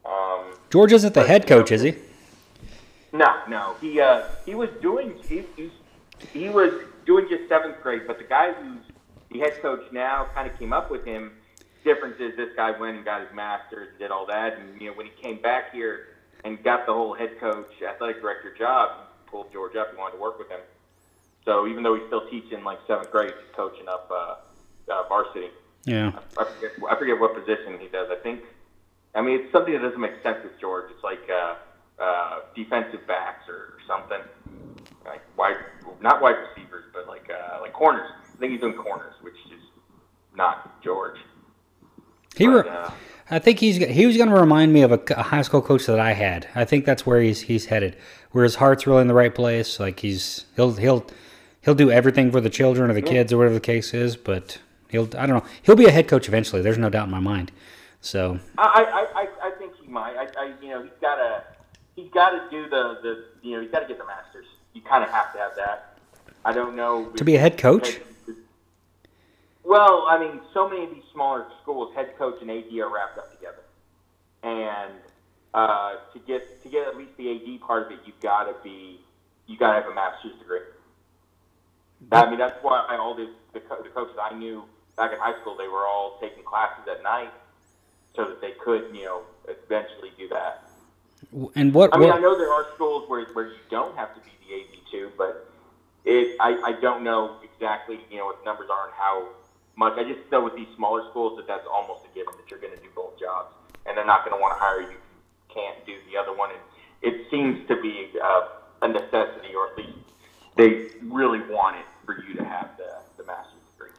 Um, 0.05 0.53
George 0.71 0.93
isn't 0.93 1.13
the 1.13 1.23
head 1.25 1.45
coach, 1.45 1.71
is 1.71 1.83
he? 1.83 1.93
No, 3.11 3.27
no. 3.47 3.75
He 3.79 4.01
uh, 4.01 4.23
he 4.45 4.55
was 4.55 4.69
doing 4.81 5.13
he, 5.29 5.43
he 5.55 5.69
he 6.33 6.49
was 6.49 6.73
doing 7.05 7.27
just 7.29 7.47
seventh 7.49 7.81
grade, 7.83 8.03
but 8.07 8.17
the 8.17 8.23
guy 8.23 8.53
who's 8.53 8.79
the 9.31 9.39
head 9.39 9.61
coach 9.61 9.83
now 9.91 10.27
kind 10.33 10.49
of 10.49 10.57
came 10.57 10.73
up 10.73 10.89
with 10.89 11.05
him. 11.05 11.33
Difference 11.83 12.15
is 12.19 12.35
this 12.37 12.49
guy 12.55 12.71
went 12.71 12.95
and 12.95 13.05
got 13.05 13.21
his 13.21 13.33
master's 13.35 13.89
and 13.89 13.99
did 13.99 14.11
all 14.11 14.25
that, 14.27 14.57
and 14.57 14.81
you 14.81 14.89
know 14.89 14.95
when 14.95 15.05
he 15.05 15.11
came 15.21 15.41
back 15.41 15.73
here 15.73 16.07
and 16.43 16.61
got 16.63 16.85
the 16.85 16.93
whole 16.93 17.13
head 17.13 17.39
coach, 17.39 17.71
athletic 17.87 18.21
director 18.21 18.53
job, 18.57 19.07
he 19.23 19.29
pulled 19.29 19.51
George 19.51 19.75
up 19.75 19.89
and 19.89 19.97
wanted 19.97 20.15
to 20.15 20.21
work 20.21 20.39
with 20.39 20.49
him. 20.49 20.59
So 21.45 21.67
even 21.67 21.83
though 21.83 21.95
he's 21.95 22.07
still 22.07 22.29
teaching 22.29 22.63
like 22.63 22.79
seventh 22.87 23.11
grade, 23.11 23.31
he's 23.31 23.55
coaching 23.55 23.87
up 23.87 24.09
uh, 24.11 24.35
uh, 24.91 25.03
varsity. 25.09 25.49
Yeah. 25.85 26.11
I 26.37 26.43
forget, 26.45 26.71
I 26.89 26.95
forget 26.95 27.19
what 27.19 27.35
position 27.35 27.79
he 27.79 27.87
does. 27.89 28.07
I 28.09 28.15
think, 28.23 28.41
I 29.13 29.21
mean, 29.21 29.41
it's 29.41 29.51
something 29.51 29.73
that 29.73 29.81
doesn't 29.81 29.99
make 29.99 30.23
sense 30.23 30.37
with 30.43 30.59
George. 30.59 30.89
It's 30.91 31.03
like 31.03 31.27
uh, 31.29 31.55
uh, 32.01 32.39
defensive 32.55 33.05
backs 33.07 33.43
or 33.49 33.77
something, 33.85 34.21
like 35.05 35.21
wide, 35.37 35.57
not 36.01 36.21
wide 36.21 36.35
receivers, 36.47 36.85
but 36.93 37.07
like 37.07 37.29
uh, 37.29 37.59
like 37.61 37.73
corners. 37.73 38.09
I 38.33 38.37
think 38.37 38.53
he's 38.53 38.61
doing 38.61 38.75
corners, 38.75 39.13
which 39.21 39.35
is 39.51 39.61
not 40.35 40.81
George. 40.81 41.17
He, 42.35 42.47
But, 42.47 42.67
uh, 42.67 42.91
I 43.29 43.39
think 43.39 43.59
he's 43.59 43.77
he 43.77 44.05
was 44.05 44.17
going 44.17 44.29
to 44.29 44.35
remind 44.35 44.73
me 44.73 44.81
of 44.81 44.91
a 44.91 45.23
high 45.23 45.41
school 45.41 45.61
coach 45.61 45.85
that 45.85 45.99
I 45.99 46.13
had. 46.13 46.47
I 46.55 46.65
think 46.65 46.85
that's 46.85 47.05
where 47.05 47.21
he's 47.21 47.41
he's 47.41 47.65
headed, 47.65 47.95
where 48.31 48.43
his 48.43 48.55
heart's 48.55 48.85
really 48.85 49.01
in 49.01 49.07
the 49.07 49.13
right 49.13 49.33
place. 49.33 49.79
Like 49.79 49.99
he's 50.01 50.45
he'll 50.55 50.73
he'll 50.73 51.05
he'll 51.61 51.75
do 51.75 51.89
everything 51.89 52.31
for 52.31 52.41
the 52.41 52.49
children 52.49 52.91
or 52.91 52.93
the 52.93 53.01
kids 53.01 53.31
or 53.31 53.37
whatever 53.37 53.55
the 53.55 53.61
case 53.61 53.93
is. 53.93 54.15
But 54.15 54.59
he'll 54.89 55.09
I 55.17 55.25
don't 55.25 55.43
know 55.43 55.45
he'll 55.63 55.75
be 55.75 55.85
a 55.85 55.91
head 55.91 56.07
coach 56.07 56.27
eventually. 56.27 56.61
There's 56.61 56.77
no 56.77 56.89
doubt 56.89 57.05
in 57.05 57.11
my 57.11 57.19
mind. 57.19 57.51
So 58.03 58.37
I, 58.57 58.83
I, 59.15 59.21
I, 59.21 59.47
I 59.47 59.51
think 59.57 59.73
he 59.81 59.87
might. 59.87 60.17
I, 60.17 60.27
I, 60.37 60.53
you 60.61 60.69
know, 60.69 60.83
he's 60.83 60.91
got 60.99 61.15
to, 61.15 61.43
he's 61.95 62.11
got 62.11 62.31
to 62.31 62.49
do 62.51 62.69
the, 62.69 62.99
the, 63.01 63.25
you 63.41 63.55
know, 63.55 63.61
he's 63.61 63.71
got 63.71 63.79
to 63.79 63.87
get 63.87 63.97
the 63.97 64.05
Masters. 64.05 64.45
You 64.73 64.81
kind 64.81 65.05
of 65.05 65.09
have 65.09 65.31
to 65.31 65.39
have 65.39 65.55
that. 65.55 65.97
I 66.43 66.51
don't 66.51 66.75
know 66.75 67.05
to 67.11 67.23
be 67.23 67.37
a 67.37 67.39
head 67.39 67.57
coach, 67.57 68.01
Well, 69.63 70.05
I 70.09 70.19
mean, 70.19 70.41
so 70.53 70.67
many 70.67 70.83
of 70.83 70.89
these 70.91 71.03
smaller 71.13 71.45
schools, 71.61 71.93
head 71.95 72.17
coach 72.17 72.41
and 72.41 72.51
AD 72.51 72.71
are 72.73 72.89
wrapped 72.93 73.17
up 73.17 73.31
together, 73.31 73.63
and 74.43 74.93
uh, 75.53 75.95
to 76.11 76.19
get 76.19 76.61
to 76.63 76.69
get 76.69 76.87
at 76.87 76.97
least 76.97 77.15
the 77.17 77.31
AD 77.31 77.61
part 77.61 77.85
of 77.85 77.91
it, 77.93 77.99
you've 78.05 78.19
got 78.19 78.43
to 78.45 78.55
be, 78.63 78.99
you 79.47 79.57
got 79.57 79.73
to 79.73 79.81
have 79.81 79.91
a 79.91 79.95
master's 79.95 80.33
degree. 80.39 80.59
I 82.11 82.29
mean, 82.29 82.39
that's 82.39 82.61
why 82.61 82.85
I, 82.89 82.97
all 82.97 83.15
the, 83.15 83.29
the 83.53 83.59
the 83.59 83.89
coaches 83.89 84.17
I 84.21 84.33
knew 84.33 84.63
back 84.97 85.13
in 85.13 85.19
high 85.19 85.39
school, 85.41 85.55
they 85.55 85.67
were 85.67 85.87
all 85.87 86.17
taking 86.19 86.43
classes 86.43 86.85
at 86.91 87.01
night 87.01 87.31
so 88.15 88.25
that 88.25 88.41
they 88.41 88.51
could, 88.51 88.93
you 88.93 89.05
know, 89.05 89.21
eventually 89.47 90.11
do 90.17 90.27
that. 90.29 90.63
and 91.55 91.73
what, 91.73 91.95
I 91.95 91.99
mean, 91.99 92.11
I 92.11 92.19
know 92.19 92.37
there 92.37 92.51
are 92.51 92.67
schools 92.75 93.09
where, 93.09 93.25
where 93.33 93.47
you 93.47 93.59
don't 93.69 93.95
have 93.95 94.13
to 94.13 94.21
be 94.21 94.31
the 94.47 94.55
AD 94.55 94.91
too, 94.91 95.11
but 95.17 95.49
it 96.05 96.35
I, 96.39 96.59
I 96.63 96.71
don't 96.81 97.03
know 97.03 97.37
exactly 97.43 97.99
you 98.11 98.17
know 98.17 98.25
what 98.25 98.39
the 98.39 98.45
numbers 98.45 98.67
are 98.69 98.85
and 98.85 98.93
how 98.97 99.27
much. 99.75 99.93
I 99.97 100.03
just 100.03 100.19
know 100.31 100.43
with 100.43 100.55
these 100.55 100.67
smaller 100.75 101.03
schools 101.09 101.37
that 101.37 101.47
that's 101.47 101.67
almost 101.71 102.05
a 102.05 102.13
given 102.15 102.33
that 102.37 102.49
you're 102.49 102.59
going 102.59 102.73
to 102.75 102.81
do 102.81 102.89
both 102.95 103.19
jobs, 103.19 103.53
and 103.85 103.97
they're 103.97 104.05
not 104.05 104.25
going 104.25 104.35
to 104.37 104.41
want 104.41 104.57
to 104.57 104.59
hire 104.63 104.81
you 104.81 104.87
if 104.87 104.93
you 104.93 105.53
can't 105.55 105.85
do 105.85 105.93
the 106.11 106.17
other 106.17 106.33
one. 106.35 106.49
And 106.51 106.59
it 107.01 107.29
seems 107.29 107.67
to 107.67 107.81
be 107.81 108.09
uh, 108.23 108.47
a 108.81 108.87
necessity, 108.87 109.53
or 109.55 109.69
at 109.71 109.77
least 109.77 109.97
they 110.57 110.87
really 111.07 111.39
want 111.49 111.77
it 111.77 111.85
for 112.05 112.23
you 112.27 112.35
to 112.35 112.43
have 112.43 112.69
the, 112.77 112.89
the 113.17 113.25
master's 113.25 113.59
degree. 113.71 113.89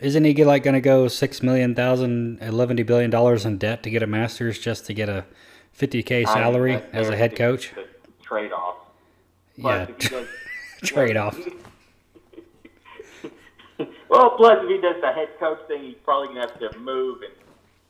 isn't 0.00 0.24
he 0.24 0.44
like 0.44 0.62
going 0.62 0.74
to 0.74 0.80
go 0.80 1.08
six 1.08 1.42
million 1.42 1.74
thousand 1.74 2.38
eleven 2.40 2.76
billion 2.84 3.10
dollars 3.10 3.44
in 3.44 3.58
debt 3.58 3.82
to 3.82 3.90
get 3.90 4.02
a 4.02 4.06
master's 4.06 4.58
just 4.58 4.86
to 4.86 4.94
get 4.94 5.08
a 5.08 5.24
fifty 5.72 6.02
k 6.02 6.24
salary 6.24 6.74
I 6.74 6.76
mean, 6.80 6.86
as 6.92 7.08
a 7.08 7.16
head 7.16 7.36
coach? 7.36 7.72
Trade 8.22 8.52
off. 8.52 8.76
Yeah, 9.56 9.86
Plus, 9.86 9.88
if 9.90 10.02
he 10.02 10.08
does- 10.08 10.28
trade 10.82 11.16
off. 11.16 11.38
Well, 14.10 14.30
plus 14.36 14.58
if 14.62 14.68
he 14.68 14.78
does 14.80 15.00
the 15.00 15.12
head 15.12 15.28
coach 15.38 15.60
thing, 15.68 15.82
he's 15.84 15.96
probably 16.04 16.28
gonna 16.28 16.40
have 16.40 16.58
to 16.58 16.78
move, 16.78 17.22
and 17.22 17.32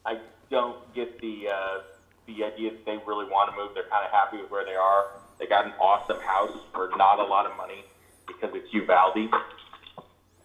I 0.06 0.18
don't 0.50 0.76
get 0.94 1.18
the 1.20 1.48
uh, 1.48 1.78
the 2.26 2.44
idea 2.44 2.70
that 2.70 2.84
they 2.84 2.98
really 3.06 3.24
want 3.26 3.50
to 3.50 3.56
move. 3.56 3.70
They're 3.74 3.84
kind 3.90 4.04
of 4.04 4.12
happy 4.12 4.36
with 4.38 4.50
where 4.50 4.64
they 4.64 4.74
are. 4.74 5.06
They 5.38 5.46
got 5.46 5.64
an 5.64 5.72
awesome 5.80 6.20
house 6.20 6.56
for 6.74 6.90
not 6.96 7.18
a 7.18 7.24
lot 7.24 7.46
of 7.46 7.56
money 7.56 7.84
because 8.26 8.50
it's 8.54 8.72
Uvalde, 8.72 9.28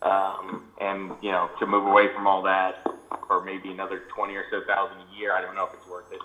um, 0.01 0.63
and 0.80 1.11
you 1.21 1.32
know 1.32 1.49
to 1.59 1.65
move 1.65 1.86
away 1.86 2.07
from 2.13 2.28
all 2.28 2.41
that 2.43 2.82
for 3.28 3.43
maybe 3.43 3.69
another 3.71 4.03
twenty 4.15 4.36
or 4.36 4.45
so 4.51 4.61
thousand 4.67 4.97
a 4.97 5.17
year, 5.19 5.34
I 5.34 5.41
don't 5.41 5.55
know 5.55 5.65
if 5.65 5.73
it's 5.73 5.88
worth 5.88 6.11
it. 6.11 6.21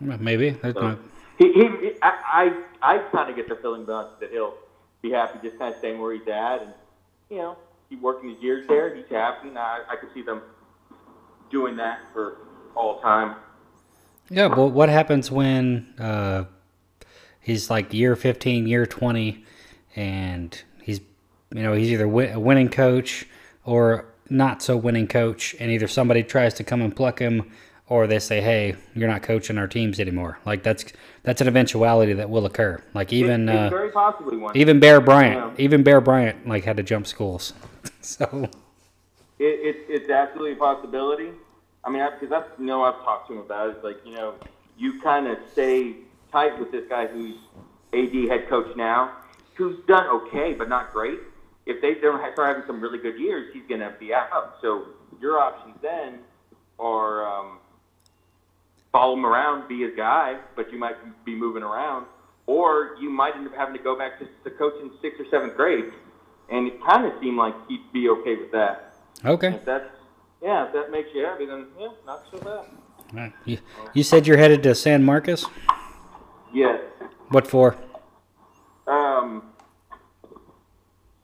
Maybe 0.00 0.50
That's 0.50 0.74
So 0.74 0.80
not- 0.88 0.98
he, 1.38 1.52
he, 1.52 1.92
I, 2.02 2.52
I, 2.82 2.94
I 2.94 2.98
kind 3.10 3.30
of 3.30 3.34
get 3.36 3.48
the 3.48 3.56
feeling 3.56 3.86
that 3.86 4.28
he'll 4.30 4.54
be 5.00 5.10
happy 5.12 5.38
just 5.42 5.58
kind 5.58 5.72
of 5.72 5.78
staying 5.78 5.98
where 6.00 6.12
he's 6.12 6.28
at, 6.28 6.62
and 6.62 6.72
you 7.30 7.38
know, 7.38 7.56
keep 7.92 8.00
working 8.00 8.30
his 8.30 8.42
years 8.42 8.66
there. 8.68 8.94
He's 8.94 9.04
happy, 9.10 9.50
I, 9.54 9.80
I 9.90 9.96
could 9.96 10.08
see 10.14 10.22
them 10.22 10.42
doing 11.50 11.76
that 11.76 12.00
for 12.12 12.38
all 12.74 13.00
time. 13.00 13.36
Yeah, 14.30 14.48
but 14.48 14.68
what 14.68 14.88
happens 14.88 15.30
when 15.30 15.92
uh, 15.98 16.44
he's 17.40 17.68
like 17.68 17.92
year 17.92 18.16
15, 18.16 18.66
year 18.66 18.86
20, 18.86 19.44
and 19.94 20.62
he's, 20.82 21.00
you 21.54 21.62
know, 21.62 21.74
he's 21.74 21.90
either 21.90 22.04
a 22.04 22.40
winning 22.40 22.70
coach 22.70 23.26
or 23.66 24.06
not 24.30 24.62
so 24.62 24.74
winning 24.76 25.06
coach, 25.06 25.54
and 25.60 25.70
either 25.70 25.86
somebody 25.86 26.22
tries 26.22 26.54
to 26.54 26.64
come 26.64 26.80
and 26.80 26.96
pluck 26.96 27.18
him, 27.18 27.50
or 27.92 28.06
they 28.06 28.18
say, 28.18 28.40
"Hey, 28.40 28.74
you're 28.94 29.08
not 29.08 29.22
coaching 29.22 29.58
our 29.58 29.68
teams 29.68 30.00
anymore." 30.00 30.38
Like 30.46 30.62
that's 30.62 30.82
that's 31.24 31.42
an 31.42 31.48
eventuality 31.48 32.14
that 32.14 32.30
will 32.30 32.46
occur. 32.46 32.82
Like 32.94 33.12
even 33.12 33.48
it, 33.48 33.52
it's 33.52 33.72
uh, 33.72 33.76
very 33.76 33.90
possibly 33.90 34.38
one. 34.38 34.56
even 34.56 34.80
Bear 34.80 34.98
Bryant, 35.00 35.58
Yeah. 35.58 35.64
even 35.64 35.82
Bear 35.82 36.00
Bryant, 36.00 36.48
like 36.48 36.64
had 36.64 36.78
to 36.78 36.82
jump 36.82 37.06
schools. 37.06 37.52
so 38.00 38.48
It, 39.38 39.44
it, 39.44 39.76
it's 39.90 40.10
absolutely 40.10 40.52
a 40.52 40.56
possibility. 40.56 41.32
I 41.84 41.90
mean, 41.90 42.02
because 42.18 42.32
I, 42.32 42.44
you 42.58 42.66
know 42.66 42.82
I've 42.82 43.02
talked 43.04 43.28
to 43.28 43.34
him 43.34 43.40
about 43.40 43.68
it. 43.68 43.76
It's 43.76 43.84
like 43.84 43.98
you 44.06 44.14
know, 44.14 44.36
you 44.78 44.98
kind 45.02 45.26
of 45.26 45.36
stay 45.52 45.96
tight 46.32 46.58
with 46.58 46.72
this 46.72 46.88
guy 46.88 47.06
who's 47.08 47.36
AD 47.92 48.14
head 48.30 48.48
coach 48.48 48.74
now, 48.74 49.12
who's 49.54 49.76
done 49.86 50.06
okay 50.06 50.54
but 50.54 50.70
not 50.70 50.94
great. 50.94 51.18
If 51.66 51.82
they 51.82 51.94
don't 51.94 52.18
start 52.32 52.56
having 52.56 52.66
some 52.66 52.80
really 52.80 52.98
good 52.98 53.20
years, 53.20 53.52
he's 53.52 53.62
going 53.68 53.80
to 53.82 53.94
be 54.00 54.12
out. 54.14 54.56
So 54.62 54.86
your 55.20 55.38
options 55.38 55.76
then 55.82 56.20
are 56.80 57.24
um, 57.24 57.58
follow 58.92 59.14
him 59.14 59.26
around, 59.26 59.68
be 59.68 59.80
his 59.82 59.92
guy, 59.96 60.38
but 60.54 60.70
you 60.70 60.78
might 60.78 60.96
be 61.24 61.34
moving 61.34 61.62
around, 61.62 62.06
or 62.46 62.96
you 63.00 63.10
might 63.10 63.34
end 63.34 63.46
up 63.48 63.54
having 63.56 63.74
to 63.76 63.82
go 63.82 63.96
back 63.98 64.18
to, 64.18 64.26
to 64.44 64.50
coaching 64.56 64.90
sixth 65.00 65.20
or 65.20 65.26
seventh 65.30 65.56
grade. 65.56 65.86
And 66.50 66.68
it 66.68 66.74
kind 66.84 67.06
of 67.06 67.12
seemed 67.20 67.38
like 67.38 67.54
he'd 67.68 67.90
be 67.92 68.08
okay 68.10 68.36
with 68.36 68.52
that. 68.52 68.94
okay, 69.24 69.48
If 69.54 69.64
that's 69.64 69.86
yeah, 70.42 70.66
if 70.66 70.72
that 70.72 70.90
makes 70.90 71.08
you 71.14 71.24
happy, 71.24 71.46
then 71.46 71.66
yeah, 71.78 71.88
not 72.04 72.24
so 72.30 72.38
bad. 72.38 72.66
Right. 73.12 73.32
you, 73.44 73.58
you 73.94 74.02
said 74.02 74.26
you're 74.26 74.36
headed 74.38 74.62
to 74.64 74.74
San 74.74 75.04
Marcos. 75.04 75.46
Yes. 76.52 76.80
What 77.28 77.46
for? 77.46 77.76
Um. 78.86 79.44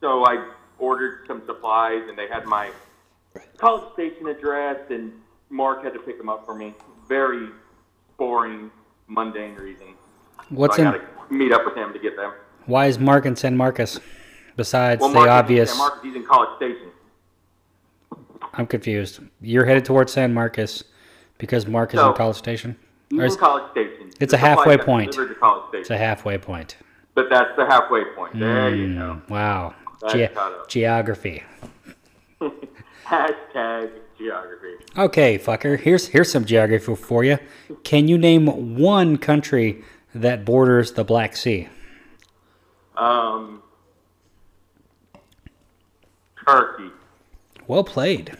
So 0.01 0.23
I 0.25 0.51
ordered 0.79 1.25
some 1.27 1.43
supplies, 1.45 2.03
and 2.07 2.17
they 2.17 2.27
had 2.29 2.45
my 2.45 2.71
college 3.57 3.91
station 3.93 4.27
address, 4.27 4.77
and 4.89 5.11
Mark 5.49 5.83
had 5.83 5.93
to 5.93 5.99
pick 5.99 6.17
them 6.17 6.29
up 6.29 6.45
for 6.45 6.55
me. 6.55 6.73
Very 7.07 7.49
boring, 8.29 8.69
mundane 9.07 9.55
reason. 9.55 9.87
What's 10.49 10.75
so 10.75 10.83
I 10.83 10.99
in? 11.31 11.37
meet 11.37 11.51
up 11.51 11.65
with 11.65 11.75
him 11.75 11.91
to 11.93 11.99
get 11.99 12.15
them. 12.15 12.33
Why 12.67 12.85
is 12.85 12.99
Mark 12.99 13.25
in 13.25 13.35
San 13.35 13.57
Marcos? 13.57 13.99
Besides 14.55 14.99
Well, 14.99 15.09
the 15.09 15.15
Mark 15.15 15.29
obvious, 15.29 15.71
yeah, 15.71 15.77
Mark, 15.77 16.03
he's 16.03 16.15
in 16.15 16.25
College 16.25 16.49
Station. 16.57 16.89
I'm 18.53 18.67
confused. 18.67 19.21
You're 19.41 19.65
headed 19.65 19.85
towards 19.85 20.11
San 20.11 20.33
Marcos 20.33 20.83
because 21.37 21.65
Mark 21.65 21.93
is 21.93 21.99
No. 21.99 22.09
in 22.09 22.15
College 22.15 22.35
Station. 22.35 22.75
He's 23.09 23.33
in 23.33 23.39
College 23.39 23.71
Station. 23.71 24.11
It's 24.19 24.31
The 24.31 24.37
a 24.37 24.39
halfway 24.39 24.77
point. 24.77 25.15
College 25.15 25.63
Station. 25.69 25.79
It's 25.81 25.89
a 25.89 25.97
halfway 25.97 26.37
point. 26.37 26.75
But 27.15 27.29
that's 27.29 27.55
the 27.55 27.65
halfway 27.65 28.03
point. 28.15 28.37
There 28.37 28.75
you 28.75 28.93
go. 28.95 29.21
Mm, 29.27 29.29
wow. 29.29 29.73
Ge- 30.09 30.29
geography. 30.67 31.43
Hashtag 33.05 33.91
geography. 34.19 34.73
Okay, 34.97 35.39
fucker. 35.39 35.79
Here's 35.79 36.07
here's 36.07 36.31
some 36.31 36.45
geography 36.45 36.95
for 36.95 37.23
you. 37.23 37.39
Can 37.83 38.07
you 38.07 38.17
name 38.17 38.77
one 38.77 39.17
country 39.17 39.83
that 40.13 40.45
borders 40.45 40.91
the 40.91 41.03
Black 41.03 41.35
Sea? 41.35 41.69
Um, 42.95 43.63
Turkey. 46.45 46.91
Well 47.65 47.83
played. 47.83 48.37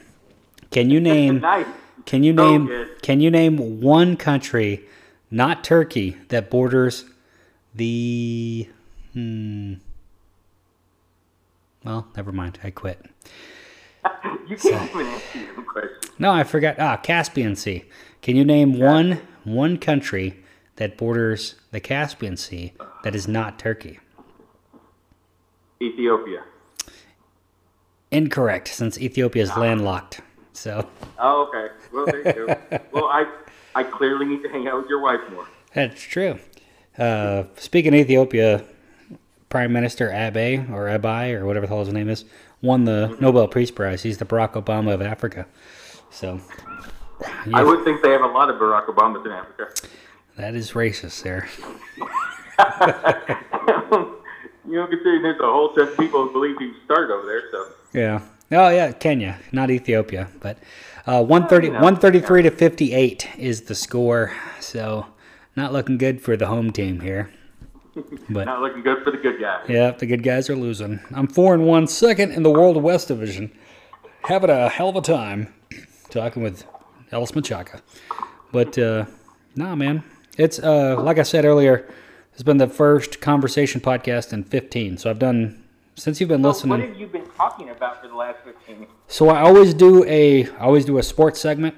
Can 0.70 0.90
you 0.92 1.00
name 1.00 1.40
nice. 1.42 1.66
Can 2.06 2.24
you 2.24 2.36
So 2.36 2.50
name 2.50 2.66
good. 2.68 3.02
Can 3.02 3.22
you 3.22 3.32
name 3.32 3.82
one 3.82 4.18
country, 4.18 4.86
not 5.32 5.64
Turkey, 5.64 6.18
that 6.28 6.50
borders 6.50 7.06
the? 7.74 8.68
Hmm. 9.14 9.76
Well, 11.84 12.08
never 12.16 12.32
mind. 12.32 12.60
I 12.64 12.72
quit. 12.72 13.06
You 14.48 14.58
can't 14.58 14.90
even 14.90 15.06
answer 15.06 15.38
your 15.40 15.62
question. 15.62 16.12
No, 16.18 16.32
I 16.32 16.44
forgot. 16.44 16.80
Ah, 16.80 16.98
Caspian 16.98 17.56
Sea. 17.56 17.84
Can 18.24 18.36
you 18.36 18.44
name 18.44 18.80
one 18.80 19.22
one 19.44 19.78
country 19.78 20.44
that 20.78 20.98
borders 20.98 21.56
the 21.72 21.80
Caspian 21.80 22.36
Sea 22.36 22.74
that 23.04 23.14
is 23.14 23.28
not 23.28 23.60
Turkey? 23.60 24.00
Ethiopia. 25.82 26.44
Incorrect, 28.12 28.68
since 28.70 29.00
Ethiopia 29.00 29.44
is 29.44 29.56
landlocked. 29.56 30.22
So 30.54 30.88
Oh, 31.20 31.48
okay. 31.48 31.74
Well, 31.94 32.06
there 32.08 32.18
you 32.40 32.48
go. 32.48 32.80
well, 32.92 33.06
I 33.06 33.26
I 33.76 33.84
clearly 33.84 34.26
need 34.26 34.42
to 34.44 34.50
hang 34.50 34.68
out 34.68 34.82
with 34.82 34.90
your 34.90 35.00
wife 35.00 35.22
more. 35.32 35.46
that's 35.74 36.02
true. 36.02 36.40
Uh, 36.98 37.44
speaking 37.56 37.94
of 37.94 38.00
Ethiopia, 38.00 38.66
Prime 39.48 39.72
Minister 39.72 40.10
Abe 40.12 40.70
or 40.72 40.88
Abai 40.88 41.34
or 41.34 41.46
whatever 41.46 41.68
the 41.68 41.74
hell 41.74 41.86
his 41.86 41.94
name 41.94 42.10
is 42.10 42.26
won 42.62 42.86
the 42.86 43.16
Nobel 43.20 43.48
Peace 43.48 43.72
Prize. 43.72 44.04
He's 44.04 44.18
the 44.18 44.26
Barack 44.26 44.54
Obama 44.54 44.94
of 44.94 45.02
Africa. 45.02 45.46
So 46.10 46.40
I 47.54 47.64
would 47.64 47.84
think 47.84 48.02
they 48.02 48.12
have 48.12 48.22
a 48.22 48.28
lot 48.28 48.50
of 48.50 48.58
Barack 48.58 48.88
Obamas 48.88 49.26
in 49.26 49.32
Africa. 49.32 49.70
that 50.38 50.56
is 50.56 50.72
racist 50.72 51.24
there. 51.24 51.48
you 54.66 54.76
know, 54.76 54.88
considering 54.88 55.22
there's 55.22 55.40
a 55.40 55.44
whole 55.44 55.74
set 55.76 55.90
of 55.90 55.98
people 55.98 56.26
who 56.26 56.32
believe 56.32 56.58
he 56.60 56.74
started 56.86 57.14
over 57.14 57.26
there, 57.26 57.44
so 57.52 57.68
Yeah. 57.94 58.22
Oh 58.52 58.70
yeah, 58.70 58.92
Kenya, 58.94 59.40
not 59.52 59.70
Ethiopia, 59.70 60.28
but 60.40 60.58
uh, 61.06 61.24
130, 61.24 61.68
you 61.68 61.74
know, 61.74 61.80
133 61.82 62.44
to 62.44 62.52
58 62.52 63.30
is 63.38 63.62
the 63.64 63.76
score. 63.76 64.34
So 64.60 65.06
not 65.56 65.72
looking 65.72 65.98
good 65.98 66.22
for 66.22 66.36
the 66.36 66.48
home 66.48 66.72
team 66.72 67.02
here. 67.02 67.32
But 68.30 68.46
Not 68.46 68.62
looking 68.62 68.82
good 68.82 69.04
for 69.04 69.12
the 69.12 69.18
good 69.18 69.40
guys. 69.40 69.66
yeah, 69.68 69.92
the 69.92 70.06
good 70.06 70.24
guys 70.24 70.50
are 70.50 70.56
losing. 70.56 71.00
I'm 71.14 71.28
four 71.28 71.54
and 71.54 71.66
one, 71.66 71.88
second 71.88 72.32
in 72.32 72.44
the 72.44 72.50
World 72.52 72.78
West 72.82 73.08
Division. 73.10 73.52
Having 74.26 74.50
a 74.52 74.70
hell 74.70 74.90
of 74.90 74.96
a 74.96 75.02
time 75.02 75.54
talking 76.10 76.44
with 76.44 76.66
Ellis 77.12 77.32
Machaca. 77.32 77.82
But 78.52 78.78
uh, 78.78 79.06
nah, 79.56 79.76
man, 79.76 80.04
it's 80.38 80.60
uh, 80.60 81.00
like 81.02 81.18
I 81.20 81.24
said 81.24 81.46
earlier. 81.46 81.88
It's 82.34 82.44
been 82.44 82.58
the 82.58 82.68
first 82.68 83.20
conversation 83.20 83.82
podcast 83.82 84.32
in 84.32 84.44
15. 84.46 84.98
So 84.98 85.10
I've 85.10 85.20
done 85.20 85.62
since 85.96 86.20
you've 86.22 86.30
been 86.30 86.42
So 86.44 86.50
listening. 86.50 86.70
what 86.80 86.80
have 86.90 86.98
you 86.98 87.08
been 87.08 87.26
talking 87.36 87.70
about 87.70 88.02
for 88.02 88.08
the 88.08 88.16
last 88.16 88.38
15 88.46 88.88
So 89.08 89.28
I 89.30 89.42
always 89.42 89.74
do 89.74 90.06
a 90.06 90.46
I 90.52 90.60
always 90.60 90.86
do 90.86 90.98
a 91.00 91.04
sports 91.04 91.42
segment, 91.42 91.76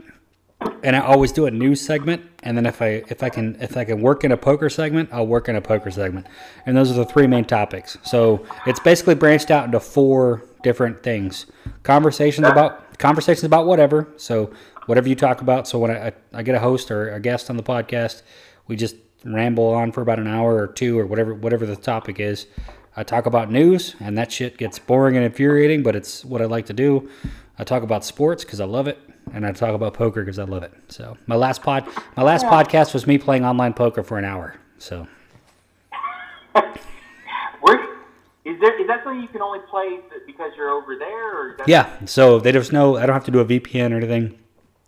and 0.83 0.95
I 0.95 0.99
always 0.99 1.31
do 1.31 1.45
a 1.45 1.51
news 1.51 1.81
segment, 1.81 2.23
and 2.43 2.57
then 2.57 2.65
if 2.65 2.81
I 2.81 3.03
if 3.09 3.23
I 3.23 3.29
can 3.29 3.55
if 3.61 3.77
I 3.77 3.83
can 3.83 4.01
work 4.01 4.23
in 4.23 4.31
a 4.31 4.37
poker 4.37 4.69
segment, 4.69 5.09
I'll 5.11 5.27
work 5.27 5.49
in 5.49 5.55
a 5.55 5.61
poker 5.61 5.91
segment, 5.91 6.27
and 6.65 6.75
those 6.75 6.91
are 6.91 6.95
the 6.95 7.05
three 7.05 7.27
main 7.27 7.45
topics. 7.45 7.97
So 8.03 8.45
it's 8.65 8.79
basically 8.79 9.15
branched 9.15 9.51
out 9.51 9.65
into 9.65 9.79
four 9.79 10.43
different 10.63 11.03
things: 11.03 11.45
conversations 11.83 12.47
about 12.47 12.97
conversations 12.97 13.43
about 13.43 13.65
whatever. 13.65 14.07
So 14.17 14.51
whatever 14.85 15.09
you 15.09 15.15
talk 15.15 15.41
about. 15.41 15.67
So 15.67 15.79
when 15.79 15.91
I 15.91 16.13
I 16.33 16.43
get 16.43 16.55
a 16.55 16.59
host 16.59 16.91
or 16.91 17.13
a 17.13 17.19
guest 17.19 17.49
on 17.49 17.57
the 17.57 17.63
podcast, 17.63 18.21
we 18.67 18.75
just 18.75 18.95
ramble 19.23 19.69
on 19.69 19.91
for 19.91 20.01
about 20.01 20.19
an 20.19 20.27
hour 20.27 20.55
or 20.55 20.67
two 20.67 20.97
or 20.97 21.05
whatever 21.05 21.33
whatever 21.33 21.65
the 21.65 21.75
topic 21.75 22.19
is. 22.19 22.47
I 22.95 23.03
talk 23.03 23.25
about 23.25 23.49
news, 23.49 23.95
and 24.01 24.17
that 24.17 24.31
shit 24.31 24.57
gets 24.57 24.77
boring 24.77 25.15
and 25.15 25.25
infuriating, 25.25 25.81
but 25.81 25.95
it's 25.95 26.25
what 26.25 26.41
I 26.41 26.45
like 26.45 26.65
to 26.65 26.73
do. 26.73 27.09
I 27.57 27.63
talk 27.63 27.83
about 27.83 28.03
sports 28.03 28.43
because 28.43 28.59
I 28.59 28.65
love 28.65 28.87
it, 28.87 28.99
and 29.33 29.45
I 29.45 29.51
talk 29.51 29.73
about 29.73 29.93
poker 29.93 30.21
because 30.21 30.39
I 30.39 30.43
love 30.43 30.63
it. 30.63 30.73
So 30.89 31.17
my 31.27 31.35
last 31.35 31.61
pod, 31.63 31.87
my 32.17 32.23
last 32.23 32.45
podcast 32.45 32.93
was 32.93 33.07
me 33.07 33.17
playing 33.17 33.45
online 33.45 33.73
poker 33.73 34.03
for 34.03 34.17
an 34.17 34.25
hour. 34.25 34.55
So 34.77 35.07
Where 37.61 37.83
is 38.45 38.59
there? 38.59 38.79
Is 38.81 38.87
that 38.87 39.03
something 39.03 39.21
you 39.21 39.27
can 39.27 39.41
only 39.41 39.59
play 39.69 39.99
because 40.25 40.51
you're 40.57 40.69
over 40.69 40.95
there, 40.97 41.37
or 41.37 41.51
is 41.51 41.57
that 41.57 41.67
yeah, 41.67 42.05
so 42.05 42.39
they 42.39 42.51
there's 42.51 42.71
no, 42.71 42.97
I 42.97 43.05
don't 43.05 43.13
have 43.13 43.25
to 43.25 43.31
do 43.31 43.39
a 43.39 43.45
VPN 43.45 43.91
or 43.91 43.97
anything. 43.97 44.37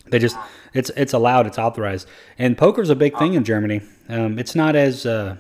They 0.08 0.20
just, 0.20 0.38
it's 0.74 0.92
it's 0.98 1.14
allowed, 1.14 1.48
it's 1.48 1.58
authorized, 1.58 2.08
and 2.38 2.58
poker's 2.58 2.90
a 2.90 2.96
big 2.96 3.18
thing 3.18 3.36
in 3.36 3.44
Germany. 3.44 3.82
Um, 4.10 4.38
it's 4.38 4.56
not 4.56 4.76
as, 4.76 5.06
uh, 5.06 5.38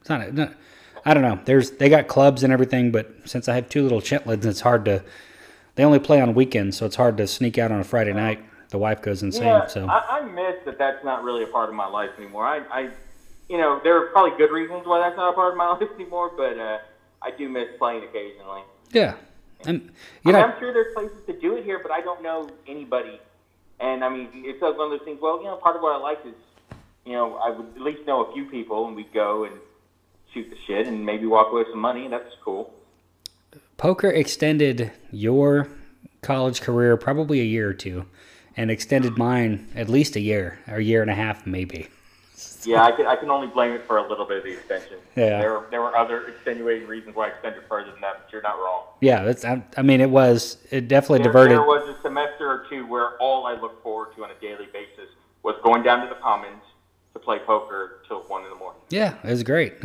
it's 0.00 0.10
not, 0.10 0.34
not, 0.34 0.54
I 1.04 1.14
don't 1.14 1.22
know. 1.22 1.38
There's 1.44 1.72
they 1.72 1.88
got 1.88 2.08
clubs 2.08 2.42
and 2.42 2.52
everything, 2.52 2.90
but 2.90 3.12
since 3.24 3.48
I 3.48 3.54
have 3.54 3.68
two 3.68 3.82
little 3.82 4.00
chitlins, 4.00 4.44
it's 4.44 4.60
hard 4.60 4.84
to. 4.86 5.04
They 5.74 5.84
only 5.84 5.98
play 5.98 6.20
on 6.20 6.34
weekends, 6.34 6.76
so 6.76 6.86
it's 6.86 6.96
hard 6.96 7.16
to 7.16 7.26
sneak 7.26 7.56
out 7.58 7.72
on 7.72 7.80
a 7.80 7.84
Friday 7.84 8.12
night. 8.12 8.44
The 8.70 8.78
wife 8.78 9.02
goes 9.02 9.22
insane. 9.22 9.44
Yeah, 9.44 9.66
so 9.66 9.86
I, 9.86 10.20
I 10.20 10.22
miss 10.22 10.56
that. 10.64 10.78
That's 10.78 11.04
not 11.04 11.22
really 11.24 11.44
a 11.44 11.46
part 11.46 11.68
of 11.68 11.74
my 11.74 11.86
life 11.86 12.10
anymore. 12.18 12.46
I, 12.46 12.58
I, 12.70 12.90
you 13.48 13.58
know, 13.58 13.80
there 13.82 13.96
are 13.96 14.06
probably 14.08 14.36
good 14.38 14.50
reasons 14.52 14.86
why 14.86 14.98
that's 15.00 15.16
not 15.16 15.30
a 15.30 15.32
part 15.34 15.52
of 15.52 15.56
my 15.58 15.68
life 15.72 15.88
anymore, 15.94 16.32
but 16.36 16.58
uh, 16.58 16.78
I 17.22 17.30
do 17.30 17.48
miss 17.48 17.68
playing 17.78 18.04
occasionally. 18.04 18.62
yeah, 18.92 19.14
and 19.66 19.80
you 19.82 20.32
I 20.32 20.32
mean, 20.32 20.32
know, 20.34 20.46
I'm 20.46 20.58
sure 20.58 20.72
there's 20.72 20.94
places 20.94 21.16
to 21.26 21.38
do 21.38 21.56
it 21.56 21.64
here, 21.64 21.78
but 21.82 21.92
I 21.92 22.00
don't 22.00 22.22
know 22.22 22.48
anybody. 22.66 23.20
And 23.80 24.04
I 24.04 24.08
mean, 24.08 24.28
it's 24.34 24.60
one 24.60 24.72
of 24.72 24.76
those 24.90 25.02
things. 25.04 25.20
Well, 25.20 25.38
you 25.38 25.44
know, 25.44 25.56
part 25.56 25.76
of 25.76 25.82
what 25.82 25.94
I 25.94 25.98
like 25.98 26.18
is, 26.26 26.34
you 27.04 27.12
know, 27.12 27.36
I 27.36 27.50
would 27.50 27.66
at 27.76 27.80
least 27.80 28.06
know 28.06 28.24
a 28.24 28.32
few 28.32 28.44
people, 28.46 28.86
and 28.86 28.94
we'd 28.96 29.12
go 29.12 29.44
and 29.44 29.54
shoot 30.32 30.48
the 30.50 30.56
shit, 30.66 30.86
and 30.86 31.04
maybe 31.04 31.26
walk 31.26 31.48
away 31.52 31.62
with 31.62 31.70
some 31.72 31.80
money. 31.80 32.04
and 32.04 32.12
That's 32.12 32.34
cool. 32.44 32.72
Poker 33.82 34.08
extended 34.10 34.92
your 35.10 35.66
college 36.20 36.60
career 36.60 36.96
probably 36.96 37.40
a 37.40 37.44
year 37.44 37.68
or 37.68 37.74
two, 37.74 38.06
and 38.56 38.70
extended 38.70 39.18
mine 39.18 39.66
at 39.74 39.88
least 39.88 40.14
a 40.14 40.20
year, 40.20 40.60
or 40.68 40.76
a 40.76 40.82
year 40.82 41.02
and 41.02 41.10
a 41.10 41.14
half 41.14 41.44
maybe. 41.48 41.88
Yeah, 42.64 42.84
I 42.84 42.92
can, 42.92 43.06
I 43.08 43.16
can 43.16 43.28
only 43.28 43.48
blame 43.48 43.72
it 43.72 43.82
for 43.88 43.96
a 43.96 44.08
little 44.08 44.24
bit 44.24 44.38
of 44.38 44.44
the 44.44 44.52
extension. 44.52 44.98
Yeah. 45.16 45.40
There, 45.40 45.52
were- 45.54 45.66
there 45.72 45.80
were 45.82 45.96
other 45.96 46.28
extenuating 46.28 46.86
reasons 46.86 47.16
why 47.16 47.26
I 47.26 47.30
extended 47.30 47.64
further 47.68 47.90
than 47.90 48.00
that, 48.02 48.20
but 48.22 48.32
you're 48.32 48.42
not 48.42 48.56
wrong. 48.58 48.84
Yeah, 49.00 49.24
that's. 49.24 49.44
I, 49.44 49.64
I 49.76 49.82
mean, 49.82 50.00
it 50.00 50.10
was. 50.10 50.58
It 50.70 50.86
definitely 50.86 51.24
There, 51.24 51.32
diverted. 51.32 51.50
there 51.50 51.62
was 51.62 51.88
a 51.88 52.00
semester 52.02 52.48
or 52.48 52.64
two 52.70 52.86
where 52.86 53.16
all 53.18 53.46
I 53.46 53.54
looked 53.60 53.82
forward 53.82 54.14
to 54.14 54.22
on 54.22 54.30
a 54.30 54.40
daily 54.40 54.66
basis 54.72 55.10
was 55.42 55.56
going 55.64 55.82
down 55.82 56.06
to 56.06 56.08
the 56.08 56.20
commons 56.20 56.62
to 57.14 57.18
play 57.18 57.40
poker 57.40 57.98
till 58.06 58.20
one 58.28 58.44
in 58.44 58.50
the 58.50 58.54
morning. 58.56 58.80
Yeah, 58.90 59.16
it 59.24 59.30
was 59.30 59.42
great. 59.42 59.80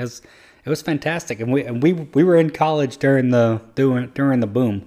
It 0.68 0.70
was 0.70 0.82
fantastic, 0.82 1.39
and 1.39 1.51
we 1.51 1.63
and 1.63 1.82
we 1.82 1.93
we 1.93 2.24
were 2.24 2.36
in 2.36 2.49
college 2.49 2.97
during 2.97 3.30
the 3.30 3.61
during 3.76 4.07
during 4.09 4.41
the 4.41 4.47
boom, 4.47 4.86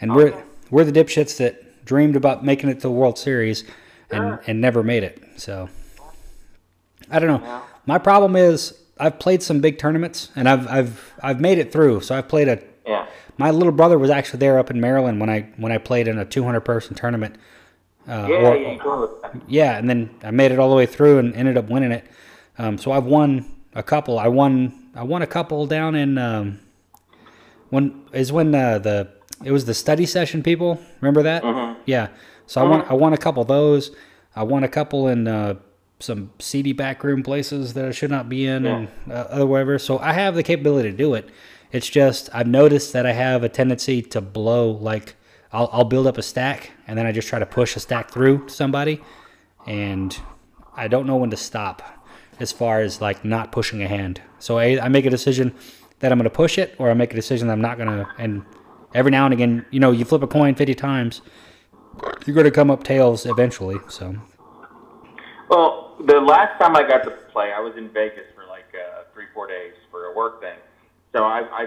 and 0.00 0.14
we're 0.14 0.34
we're 0.70 0.84
the 0.84 0.92
dipshits 0.92 1.36
that 1.38 1.84
dreamed 1.84 2.16
about 2.16 2.44
making 2.44 2.68
it 2.68 2.74
to 2.74 2.80
the 2.80 2.90
World 2.90 3.16
Series, 3.18 3.62
and 4.10 4.22
Sure. 4.24 4.42
and 4.46 4.60
never 4.60 4.82
made 4.82 5.04
it. 5.04 5.22
So 5.36 5.68
I 7.10 7.18
don't 7.18 7.28
know. 7.40 7.46
Yeah. 7.46 7.60
My 7.86 7.98
problem 7.98 8.34
is 8.36 8.76
I've 8.98 9.18
played 9.18 9.42
some 9.42 9.60
big 9.60 9.78
tournaments, 9.78 10.30
and 10.34 10.48
I've 10.48 10.66
I've 10.68 11.12
I've 11.22 11.40
made 11.40 11.58
it 11.58 11.70
through. 11.72 12.00
So 12.00 12.16
I've 12.16 12.28
played 12.28 12.48
a. 12.48 12.60
Yeah. 12.86 13.06
My 13.38 13.50
little 13.50 13.72
brother 13.72 13.98
was 13.98 14.10
actually 14.10 14.38
there 14.40 14.58
up 14.58 14.70
in 14.70 14.80
Maryland 14.80 15.20
when 15.20 15.30
I 15.30 15.42
when 15.56 15.72
I 15.72 15.78
played 15.78 16.08
in 16.08 16.18
a 16.18 16.24
200 16.24 16.60
person 16.60 16.94
tournament. 16.94 17.36
Uh, 18.08 18.26
Yeah, 18.28 18.36
or- 18.36 18.56
yeah, 18.56 18.72
you 18.72 18.78
go 18.80 19.00
with 19.02 19.22
that. 19.22 19.34
yeah, 19.48 19.78
and 19.78 19.88
then 19.88 20.10
I 20.22 20.30
made 20.30 20.52
it 20.52 20.58
all 20.58 20.68
the 20.68 20.76
way 20.76 20.86
through 20.86 21.18
and 21.18 21.34
ended 21.34 21.56
up 21.56 21.68
winning 21.70 21.90
it. 21.92 22.04
Um, 22.58 22.76
so 22.78 22.92
I've 22.92 23.04
won 23.06 23.46
a 23.74 23.82
couple. 23.82 24.18
I 24.18 24.28
won 24.28 24.83
I 24.94 25.02
won 25.02 25.22
a 25.22 25.26
couple 25.26 25.66
down 25.66 25.94
in 25.94 26.18
um, 26.18 26.60
when 27.70 28.04
is 28.12 28.32
when 28.32 28.54
uh, 28.54 28.78
the 28.78 29.08
it 29.44 29.50
was 29.50 29.64
the 29.64 29.74
study 29.74 30.06
session 30.06 30.42
people. 30.42 30.80
Remember 31.00 31.22
that? 31.22 31.44
Yeah. 31.86 32.08
So 32.46 32.60
I 32.60 32.64
won 32.64 32.82
I 32.88 32.94
won 32.94 33.12
a 33.12 33.18
couple 33.18 33.42
of 33.42 33.48
those. 33.48 33.90
I 34.36 34.42
won 34.42 34.64
a 34.64 34.68
couple 34.68 35.08
in 35.08 35.26
uh, 35.26 35.54
some 36.00 36.30
seedy 36.38 36.72
backroom 36.72 37.22
places 37.22 37.74
that 37.74 37.84
I 37.86 37.90
should 37.90 38.10
not 38.10 38.28
be 38.28 38.46
in 38.46 38.66
and 38.66 38.88
uh, 39.10 39.26
other 39.30 39.46
whatever. 39.46 39.78
So 39.78 39.98
I 39.98 40.12
have 40.12 40.34
the 40.34 40.42
capability 40.42 40.90
to 40.90 40.96
do 40.96 41.14
it. 41.14 41.28
It's 41.72 41.88
just 41.88 42.28
I've 42.32 42.46
noticed 42.46 42.92
that 42.92 43.06
I 43.06 43.12
have 43.12 43.42
a 43.42 43.48
tendency 43.48 44.02
to 44.02 44.20
blow 44.20 44.70
like 44.70 45.16
I'll, 45.52 45.68
I'll 45.72 45.84
build 45.84 46.06
up 46.06 46.18
a 46.18 46.22
stack 46.22 46.72
and 46.86 46.98
then 46.98 47.06
I 47.06 47.12
just 47.12 47.28
try 47.28 47.38
to 47.38 47.46
push 47.46 47.76
a 47.76 47.80
stack 47.80 48.10
through 48.10 48.46
to 48.46 48.52
somebody 48.52 49.02
and 49.66 50.16
I 50.76 50.88
don't 50.88 51.06
know 51.06 51.16
when 51.16 51.30
to 51.30 51.36
stop 51.36 51.82
as 52.40 52.52
far 52.52 52.80
as 52.80 53.00
like 53.00 53.24
not 53.24 53.52
pushing 53.52 53.82
a 53.82 53.88
hand. 53.88 54.20
So 54.38 54.58
I, 54.58 54.84
I 54.84 54.88
make 54.88 55.06
a 55.06 55.10
decision 55.10 55.54
that 56.00 56.12
I'm 56.12 56.18
going 56.18 56.24
to 56.24 56.30
push 56.30 56.58
it 56.58 56.74
or 56.78 56.90
I 56.90 56.94
make 56.94 57.12
a 57.12 57.16
decision 57.16 57.48
that 57.48 57.54
I'm 57.54 57.60
not 57.60 57.76
going 57.76 57.88
to. 57.88 58.08
And 58.18 58.44
every 58.94 59.10
now 59.10 59.24
and 59.24 59.34
again, 59.34 59.64
you 59.70 59.80
know, 59.80 59.90
you 59.90 60.04
flip 60.04 60.22
a 60.22 60.26
coin 60.26 60.54
50 60.54 60.74
times, 60.74 61.22
you're 62.26 62.34
going 62.34 62.44
to 62.44 62.50
come 62.50 62.70
up 62.70 62.84
tails 62.84 63.26
eventually. 63.26 63.76
So 63.88 64.16
Well, 65.48 65.96
the 66.04 66.20
last 66.20 66.60
time 66.60 66.76
I 66.76 66.82
got 66.82 67.04
to 67.04 67.10
play, 67.32 67.52
I 67.52 67.60
was 67.60 67.76
in 67.76 67.88
Vegas 67.90 68.26
for 68.34 68.46
like 68.46 68.66
uh, 68.74 69.04
three, 69.12 69.26
four 69.32 69.46
days 69.46 69.74
for 69.90 70.06
a 70.06 70.14
work 70.14 70.40
thing. 70.40 70.58
So 71.12 71.24
I, 71.24 71.40
I, 71.40 71.66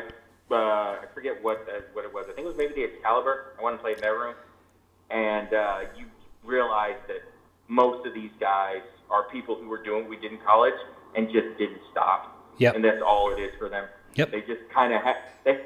uh, 0.51 0.55
I 0.55 1.05
forget 1.13 1.41
what 1.43 1.67
uh, 1.69 1.81
what 1.93 2.05
it 2.05 2.13
was. 2.13 2.25
I 2.29 2.33
think 2.33 2.45
it 2.45 2.47
was 2.47 2.57
maybe 2.57 2.73
the 2.73 2.83
Excalibur. 2.83 3.53
I 3.59 3.63
went 3.63 3.75
and 3.75 3.81
played 3.81 3.97
in 3.97 4.01
their 4.01 4.19
room, 4.19 4.35
and 5.09 5.53
uh, 5.53 5.79
you 5.97 6.05
realize 6.43 6.95
that 7.07 7.23
most 7.67 8.05
of 8.05 8.13
these 8.13 8.31
guys 8.39 8.81
are 9.09 9.23
people 9.29 9.55
who 9.55 9.67
were 9.67 9.81
doing 9.83 10.01
what 10.03 10.09
we 10.09 10.17
did 10.17 10.31
in 10.31 10.39
college 10.39 10.73
and 11.15 11.27
just 11.31 11.57
didn't 11.57 11.81
stop. 11.91 12.33
Yep. 12.57 12.75
And 12.75 12.83
that's 12.83 13.01
all 13.05 13.31
it 13.33 13.39
is 13.41 13.51
for 13.57 13.69
them. 13.69 13.85
Yep. 14.15 14.31
They 14.31 14.41
just 14.41 14.61
kind 14.73 14.93
of 14.93 15.01
have 15.03 15.15
they 15.45 15.59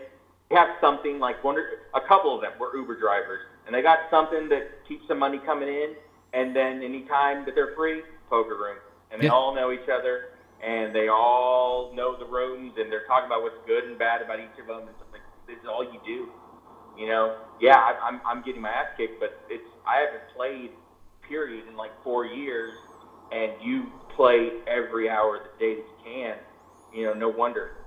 have 0.52 0.70
something 0.82 1.20
like 1.20 1.44
one. 1.44 1.58
or- 1.58 1.70
A 1.96 2.02
couple 2.02 2.36
of 2.36 2.42
them 2.42 2.52
were 2.60 2.76
Uber 2.76 3.00
drivers, 3.00 3.42
and 3.66 3.74
they 3.74 3.82
got 3.82 4.00
something 4.10 4.50
that 4.50 4.86
keeps 4.88 5.08
some 5.08 5.20
money 5.20 5.40
coming 5.40 5.70
in. 5.70 5.96
And 6.34 6.56
then 6.56 6.82
anytime 6.84 7.46
that 7.46 7.56
they're 7.56 7.74
free, 7.76 8.04
poker 8.30 8.56
room, 8.56 8.78
and 9.12 9.22
they 9.22 9.26
Yeah. 9.26 9.34
all 9.34 9.54
know 9.56 9.72
each 9.72 9.90
other, 9.90 10.30
and 10.62 10.94
they 10.96 11.08
all 11.10 11.92
know 11.94 12.16
the 12.16 12.26
rooms, 12.26 12.74
and 12.78 12.92
they're 12.92 13.06
talking 13.06 13.26
about 13.26 13.42
what's 13.44 13.58
good 13.66 13.84
and 13.86 13.98
bad 13.98 14.22
about 14.22 14.40
each 14.40 14.58
of 14.60 14.68
them, 14.68 14.88
and 14.88 14.96
stuff 14.98 15.08
like 15.12 15.22
this 15.48 15.58
is 15.60 15.68
all 15.68 15.84
you 15.84 16.00
do. 16.06 16.32
You 16.98 17.08
know, 17.08 17.38
yeah, 17.60 17.78
I, 17.78 17.96
I'm 18.08 18.22
I'm 18.26 18.42
getting 18.44 18.62
my 18.62 18.70
ass 18.70 18.88
kicked, 18.98 19.20
but 19.20 19.40
it's 19.50 19.68
I 19.86 19.98
haven't 19.98 20.24
played 20.36 20.72
period 21.28 21.68
in 21.68 21.76
like 21.78 21.92
four 22.04 22.26
years, 22.26 22.74
and 23.32 23.52
you 23.62 23.92
play 24.16 24.50
every 24.68 25.10
hour 25.10 25.38
of 25.38 25.44
the 25.44 25.66
day 25.66 25.76
that 25.76 25.82
you 25.82 25.96
can. 26.04 26.36
You 26.94 27.06
know, 27.06 27.14
no 27.14 27.30
wonder. 27.30 27.78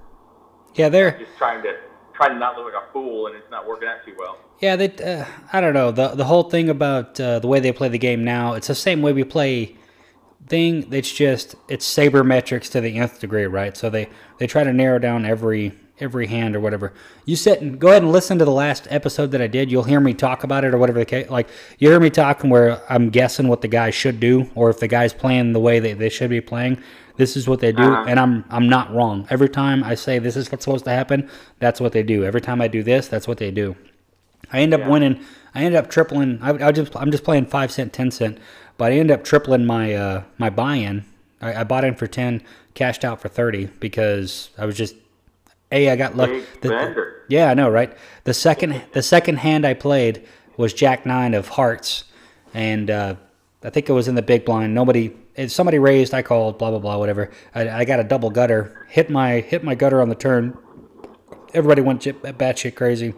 yeah, 0.74 0.88
they're 0.88 1.18
Just 1.18 1.36
trying 1.36 1.62
to 1.62 1.76
trying 2.14 2.30
to 2.30 2.38
not 2.38 2.56
look 2.56 2.72
like 2.72 2.82
a 2.82 2.92
fool, 2.92 3.26
and 3.26 3.36
it's 3.36 3.50
not 3.50 3.66
working 3.66 3.88
out 3.88 4.04
too 4.06 4.14
well. 4.18 4.38
yeah, 4.60 4.76
they. 4.76 4.90
Uh, 4.96 5.24
I 5.52 5.60
don't 5.60 5.74
know 5.74 5.90
the 5.90 6.08
the 6.08 6.24
whole 6.24 6.44
thing 6.44 6.68
about 6.70 7.18
uh, 7.20 7.38
the 7.40 7.46
way 7.46 7.60
they 7.60 7.72
play 7.72 7.88
the 7.88 7.98
game 7.98 8.24
now. 8.24 8.54
It's 8.54 8.68
the 8.68 8.74
same 8.74 9.02
way 9.02 9.12
we 9.12 9.24
play. 9.24 9.76
Thing 10.46 10.92
it's 10.92 11.10
just 11.10 11.54
it's 11.68 11.86
sabermetrics 11.86 12.70
to 12.72 12.80
the 12.82 12.98
nth 12.98 13.18
degree, 13.18 13.46
right? 13.46 13.74
So 13.74 13.88
they 13.88 14.10
they 14.38 14.46
try 14.46 14.62
to 14.62 14.74
narrow 14.74 14.98
down 14.98 15.24
every 15.24 15.72
every 16.04 16.26
hand 16.28 16.54
or 16.54 16.60
whatever. 16.60 16.92
You 17.24 17.34
sit 17.34 17.60
and 17.60 17.80
go 17.80 17.88
ahead 17.88 18.02
and 18.02 18.12
listen 18.12 18.38
to 18.38 18.44
the 18.44 18.52
last 18.52 18.86
episode 18.90 19.32
that 19.32 19.40
I 19.42 19.48
did. 19.48 19.72
You'll 19.72 19.82
hear 19.82 19.98
me 20.00 20.14
talk 20.14 20.44
about 20.44 20.62
it 20.64 20.72
or 20.74 20.78
whatever 20.78 21.00
the 21.00 21.04
case. 21.04 21.28
Like 21.30 21.48
you 21.78 21.88
hear 21.90 21.98
me 21.98 22.10
talking 22.10 22.50
where 22.50 22.80
I'm 22.88 23.10
guessing 23.10 23.48
what 23.48 23.62
the 23.62 23.68
guy 23.68 23.90
should 23.90 24.20
do, 24.20 24.48
or 24.54 24.70
if 24.70 24.78
the 24.78 24.86
guy's 24.88 25.12
playing 25.12 25.52
the 25.54 25.60
way 25.60 25.80
they, 25.80 25.94
they 25.94 26.08
should 26.10 26.30
be 26.30 26.40
playing. 26.40 26.78
This 27.16 27.36
is 27.36 27.48
what 27.48 27.60
they 27.60 27.72
do, 27.72 27.82
Uh-huh. 27.82 28.04
and 28.08 28.20
I'm 28.20 28.44
I'm 28.50 28.68
not 28.68 28.92
wrong. 28.94 29.26
Every 29.30 29.48
time 29.48 29.82
I 29.84 29.94
say 29.94 30.18
this 30.18 30.36
is 30.36 30.50
what's 30.52 30.64
supposed 30.64 30.84
to 30.84 30.90
happen, 30.90 31.28
that's 31.58 31.80
what 31.80 31.92
they 31.92 32.02
do. 32.02 32.24
Every 32.24 32.40
time 32.40 32.60
I 32.60 32.68
do 32.68 32.82
this, 32.82 33.08
that's 33.08 33.26
what 33.28 33.38
they 33.38 33.50
do. 33.50 33.76
I 34.52 34.60
end 34.60 34.74
up 34.74 34.80
Yeah. 34.80 34.88
winning. 34.90 35.20
I 35.54 35.62
end 35.64 35.74
up 35.76 35.88
tripling. 35.88 36.38
I, 36.42 36.68
I 36.68 36.72
just 36.72 36.94
I'm 36.96 37.10
just 37.10 37.24
playing 37.24 37.46
five 37.46 37.70
cent, 37.70 37.92
ten 37.92 38.10
cent, 38.10 38.38
but 38.76 38.90
I 38.92 38.96
end 38.96 39.10
up 39.10 39.22
tripling 39.24 39.64
my 39.64 39.94
uh, 39.94 40.22
my 40.38 40.50
buy-in. 40.50 41.04
I, 41.40 41.60
I 41.60 41.64
bought 41.64 41.84
in 41.84 41.94
for 41.94 42.08
ten, 42.08 42.42
cashed 42.74 43.04
out 43.04 43.20
for 43.20 43.28
thirty 43.28 43.66
because 43.78 44.50
I 44.58 44.66
was 44.66 44.76
just 44.76 44.96
a 45.72 45.90
I 45.90 45.96
got 45.96 46.16
lucky. 46.16 46.42
Yeah, 47.28 47.50
I 47.50 47.54
know, 47.54 47.68
right? 47.70 47.96
The 48.24 48.34
second 48.34 48.82
the 48.92 49.02
second 49.02 49.38
hand 49.38 49.66
I 49.66 49.74
played 49.74 50.24
was 50.56 50.72
Jack 50.72 51.04
Nine 51.06 51.34
of 51.34 51.48
Hearts, 51.48 52.04
and 52.52 52.90
uh, 52.90 53.16
I 53.62 53.70
think 53.70 53.88
it 53.88 53.92
was 53.92 54.08
in 54.08 54.14
the 54.14 54.22
big 54.22 54.44
blind. 54.44 54.74
Nobody, 54.74 55.14
if 55.34 55.50
somebody 55.50 55.78
raised, 55.78 56.14
I 56.14 56.22
called, 56.22 56.58
blah 56.58 56.70
blah 56.70 56.78
blah, 56.78 56.98
whatever. 56.98 57.30
I, 57.54 57.68
I 57.70 57.84
got 57.84 57.98
a 58.00 58.04
double 58.04 58.30
gutter, 58.30 58.86
hit 58.88 59.10
my 59.10 59.40
hit 59.40 59.64
my 59.64 59.74
gutter 59.74 60.00
on 60.00 60.08
the 60.08 60.14
turn. 60.14 60.56
Everybody 61.54 61.82
went 61.82 62.02
j- 62.02 62.12
batshit 62.12 62.74
crazy, 62.74 63.14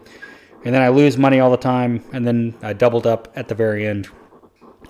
and 0.64 0.74
then 0.74 0.82
I 0.82 0.88
lose 0.88 1.16
money 1.18 1.40
all 1.40 1.50
the 1.50 1.56
time, 1.56 2.04
and 2.12 2.26
then 2.26 2.54
I 2.62 2.72
doubled 2.74 3.06
up 3.06 3.32
at 3.34 3.48
the 3.48 3.54
very 3.54 3.86
end. 3.86 4.08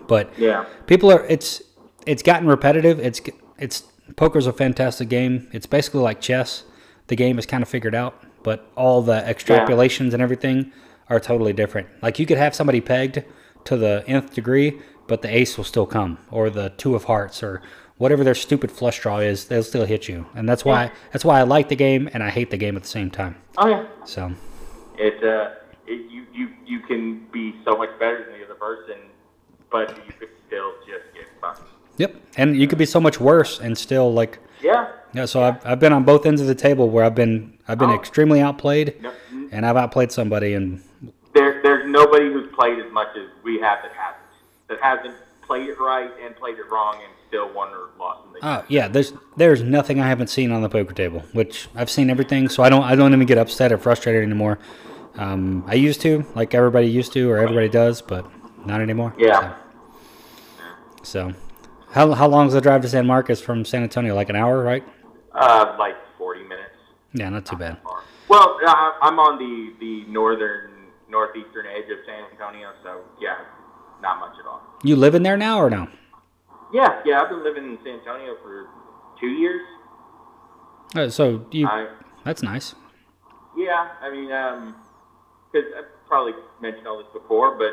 But 0.07 0.31
Yeah. 0.39 0.67
people 0.87 1.11
are 1.11 1.25
it's 1.27 1.63
it's 2.07 2.23
gotten 2.23 2.47
repetitive. 2.47 3.01
It's 3.01 3.21
it's 3.59 3.85
poker's 4.15 4.47
a 4.47 4.53
fantastic 4.53 5.09
game. 5.09 5.49
It's 5.53 5.67
basically 5.67 6.01
like 6.01 6.21
chess. 6.21 6.63
The 7.09 7.17
game 7.17 7.39
is 7.39 7.47
kind 7.47 7.63
of 7.63 7.69
figured 7.69 7.95
out, 7.95 8.23
but 8.43 8.69
all 8.77 9.03
the 9.03 9.21
extrapolations 9.23 10.13
and 10.13 10.23
everything 10.23 10.73
are 11.09 11.21
totally 11.21 11.53
different. 11.53 11.89
Like 12.03 12.19
you 12.19 12.27
could 12.27 12.39
have 12.39 12.55
somebody 12.55 12.81
pegged 12.81 13.23
to 13.65 13.77
the 13.77 14.05
nth 14.07 14.35
degree, 14.35 14.81
but 15.07 15.23
the 15.23 15.35
ace 15.35 15.57
will 15.57 15.65
still 15.65 15.87
come, 15.87 16.19
or 16.31 16.51
the 16.51 16.71
two 16.71 16.95
of 16.97 17.05
hearts, 17.05 17.43
or 17.43 17.63
whatever 17.99 18.25
their 18.25 18.35
stupid 18.35 18.71
flush 18.73 19.01
draw 19.01 19.19
is. 19.19 19.47
They'll 19.47 19.63
still 19.63 19.85
hit 19.87 20.09
you, 20.09 20.27
and 20.35 20.49
that's 20.49 20.65
why 20.65 20.91
that's 21.13 21.25
why 21.25 21.39
I 21.39 21.43
like 21.43 21.69
the 21.69 21.77
game 21.77 22.09
and 22.13 22.23
I 22.23 22.31
hate 22.31 22.51
the 22.51 22.57
game 22.57 22.77
at 22.77 22.83
the 22.83 22.89
same 22.89 23.11
time. 23.11 23.37
Oh 23.59 23.69
yeah. 23.69 23.87
So 24.05 24.33
It 24.99 25.23
uh, 25.23 25.51
it, 25.87 26.11
you 26.11 26.27
you 26.35 26.49
you 26.67 26.81
can 26.81 27.27
be 27.33 27.55
so 27.65 27.77
much 27.77 27.91
better 28.01 28.25
than 28.25 28.39
the 28.39 28.45
other 28.45 28.55
person, 28.55 28.97
but 29.71 29.97
you 30.07 30.13
could 30.19 30.29
still 30.47 30.73
just 30.87 31.15
get 31.15 31.29
fucked. 31.41 31.63
yep, 31.99 32.17
and 32.37 32.57
you 32.57 32.67
could 32.67 32.79
be 32.79 32.87
so 32.87 33.01
much 33.01 33.21
worse 33.21 33.61
and 33.61 33.79
still 33.79 34.13
like 34.13 34.39
Yeah. 34.61 34.89
Yeah, 35.13 35.25
so 35.27 35.43
I've, 35.43 35.65
I've 35.67 35.81
been 35.81 35.93
on 35.93 36.05
both 36.05 36.27
ends 36.27 36.41
of 36.41 36.47
the 36.47 36.55
table 36.55 36.91
where 36.91 37.05
I've 37.05 37.15
been 37.15 37.59
I've 37.69 37.79
been 37.79 37.91
Oh. 37.91 37.95
extremely 37.95 38.41
outplayed, 38.41 38.95
No, 39.03 39.13
and 39.53 39.65
I've 39.67 39.77
outplayed 39.77 40.13
somebody, 40.13 40.55
and 40.55 40.83
there 41.35 41.63
there's 41.63 41.89
nobody 41.89 42.27
who's 42.33 42.53
played 42.55 42.79
as 42.79 42.91
much 42.93 43.09
as 43.17 43.29
we 43.43 43.59
have 43.61 43.79
that 43.83 43.93
hasn't 43.93 44.23
that 44.69 44.81
hasn't 44.81 45.15
played 45.43 45.69
it 45.69 45.79
right 45.81 46.11
and 46.25 46.35
played 46.37 46.59
it 46.59 46.69
wrong 46.71 46.95
and 46.97 47.13
still 47.29 47.53
won 47.55 47.69
or 47.69 47.89
lost. 47.99 48.21
In 48.27 48.33
the 48.41 48.45
uh, 48.47 48.63
yeah, 48.69 48.89
there's 48.89 49.13
there's 49.37 49.63
nothing 49.63 50.01
I 50.01 50.09
haven't 50.09 50.29
seen 50.29 50.51
on 50.53 50.61
the 50.63 50.69
poker 50.69 50.93
table, 50.95 51.21
which 51.33 51.69
I've 51.75 51.91
seen 51.91 52.11
everything, 52.11 52.49
so 52.49 52.63
I 52.63 52.69
don't 52.69 52.83
I 52.83 52.95
don't 52.97 53.13
even 53.15 53.27
get 53.27 53.39
upset 53.39 53.73
or 53.73 53.79
frustrated 53.79 54.23
anymore. 54.23 54.59
Um, 55.17 55.65
I 55.67 55.75
used 55.75 56.03
to, 56.03 56.27
like 56.35 56.53
everybody 56.55 56.89
used 56.89 57.13
to, 57.15 57.31
or 57.31 57.39
everybody 57.39 57.71
does, 57.71 58.03
but 58.03 58.27
not 58.67 58.83
anymore. 58.83 59.15
Yeah. 59.17 59.55
So, 61.03 61.31
so 61.31 61.35
how 61.93 62.13
how 62.13 62.29
long 62.29 62.49
is 62.49 62.53
the 62.53 62.61
drive 62.61 62.83
to 62.83 62.89
San 62.89 63.07
Marcos 63.07 63.41
from 63.41 63.65
San 63.65 63.83
Antonio? 63.83 64.15
Like 64.15 64.29
an 64.29 64.37
hour, 64.37 64.63
right? 64.63 64.85
Uh, 65.37 65.77
like 65.79 65.97
40 66.17 66.43
minutes. 66.45 66.71
Yeah, 67.13 67.29
not 67.29 67.45
too 67.45 67.57
bad. 67.57 67.77
Well, 68.29 68.59
uh, 68.67 68.93
I'm 69.03 69.19
on 69.19 69.39
the 69.39 69.75
the 69.79 70.11
northern 70.11 70.71
northeastern 71.09 71.67
edge 71.67 71.91
of 71.91 71.99
San 72.07 72.25
Antonio, 72.33 72.73
so 72.83 73.03
yeah, 73.21 73.37
not 74.03 74.19
much 74.19 74.33
at 74.41 74.47
all. 74.47 74.63
You 74.83 74.97
living 74.97 75.23
there 75.23 75.37
now 75.37 75.59
or 75.59 75.71
no? 75.71 75.89
Yeah, 76.73 77.01
yeah, 77.05 77.23
I've 77.23 77.29
been 77.29 77.45
living 77.45 77.65
in 77.65 77.79
San 77.85 78.01
Antonio 78.01 78.37
for 78.43 78.67
two 79.21 79.29
years. 79.29 79.63
Uh, 80.95 81.09
so 81.09 81.47
you 81.53 81.67
I 81.67 81.89
that's 82.25 82.43
nice. 82.43 82.75
yeah, 83.57 83.91
I 84.01 84.11
mean, 84.11 84.33
um, 84.33 84.77
because 85.53 85.69
I've 85.79 86.09
probably 86.09 86.33
mentioned 86.61 86.87
all 86.89 86.99
this 86.99 87.07
before, 87.13 87.57
but 87.57 87.73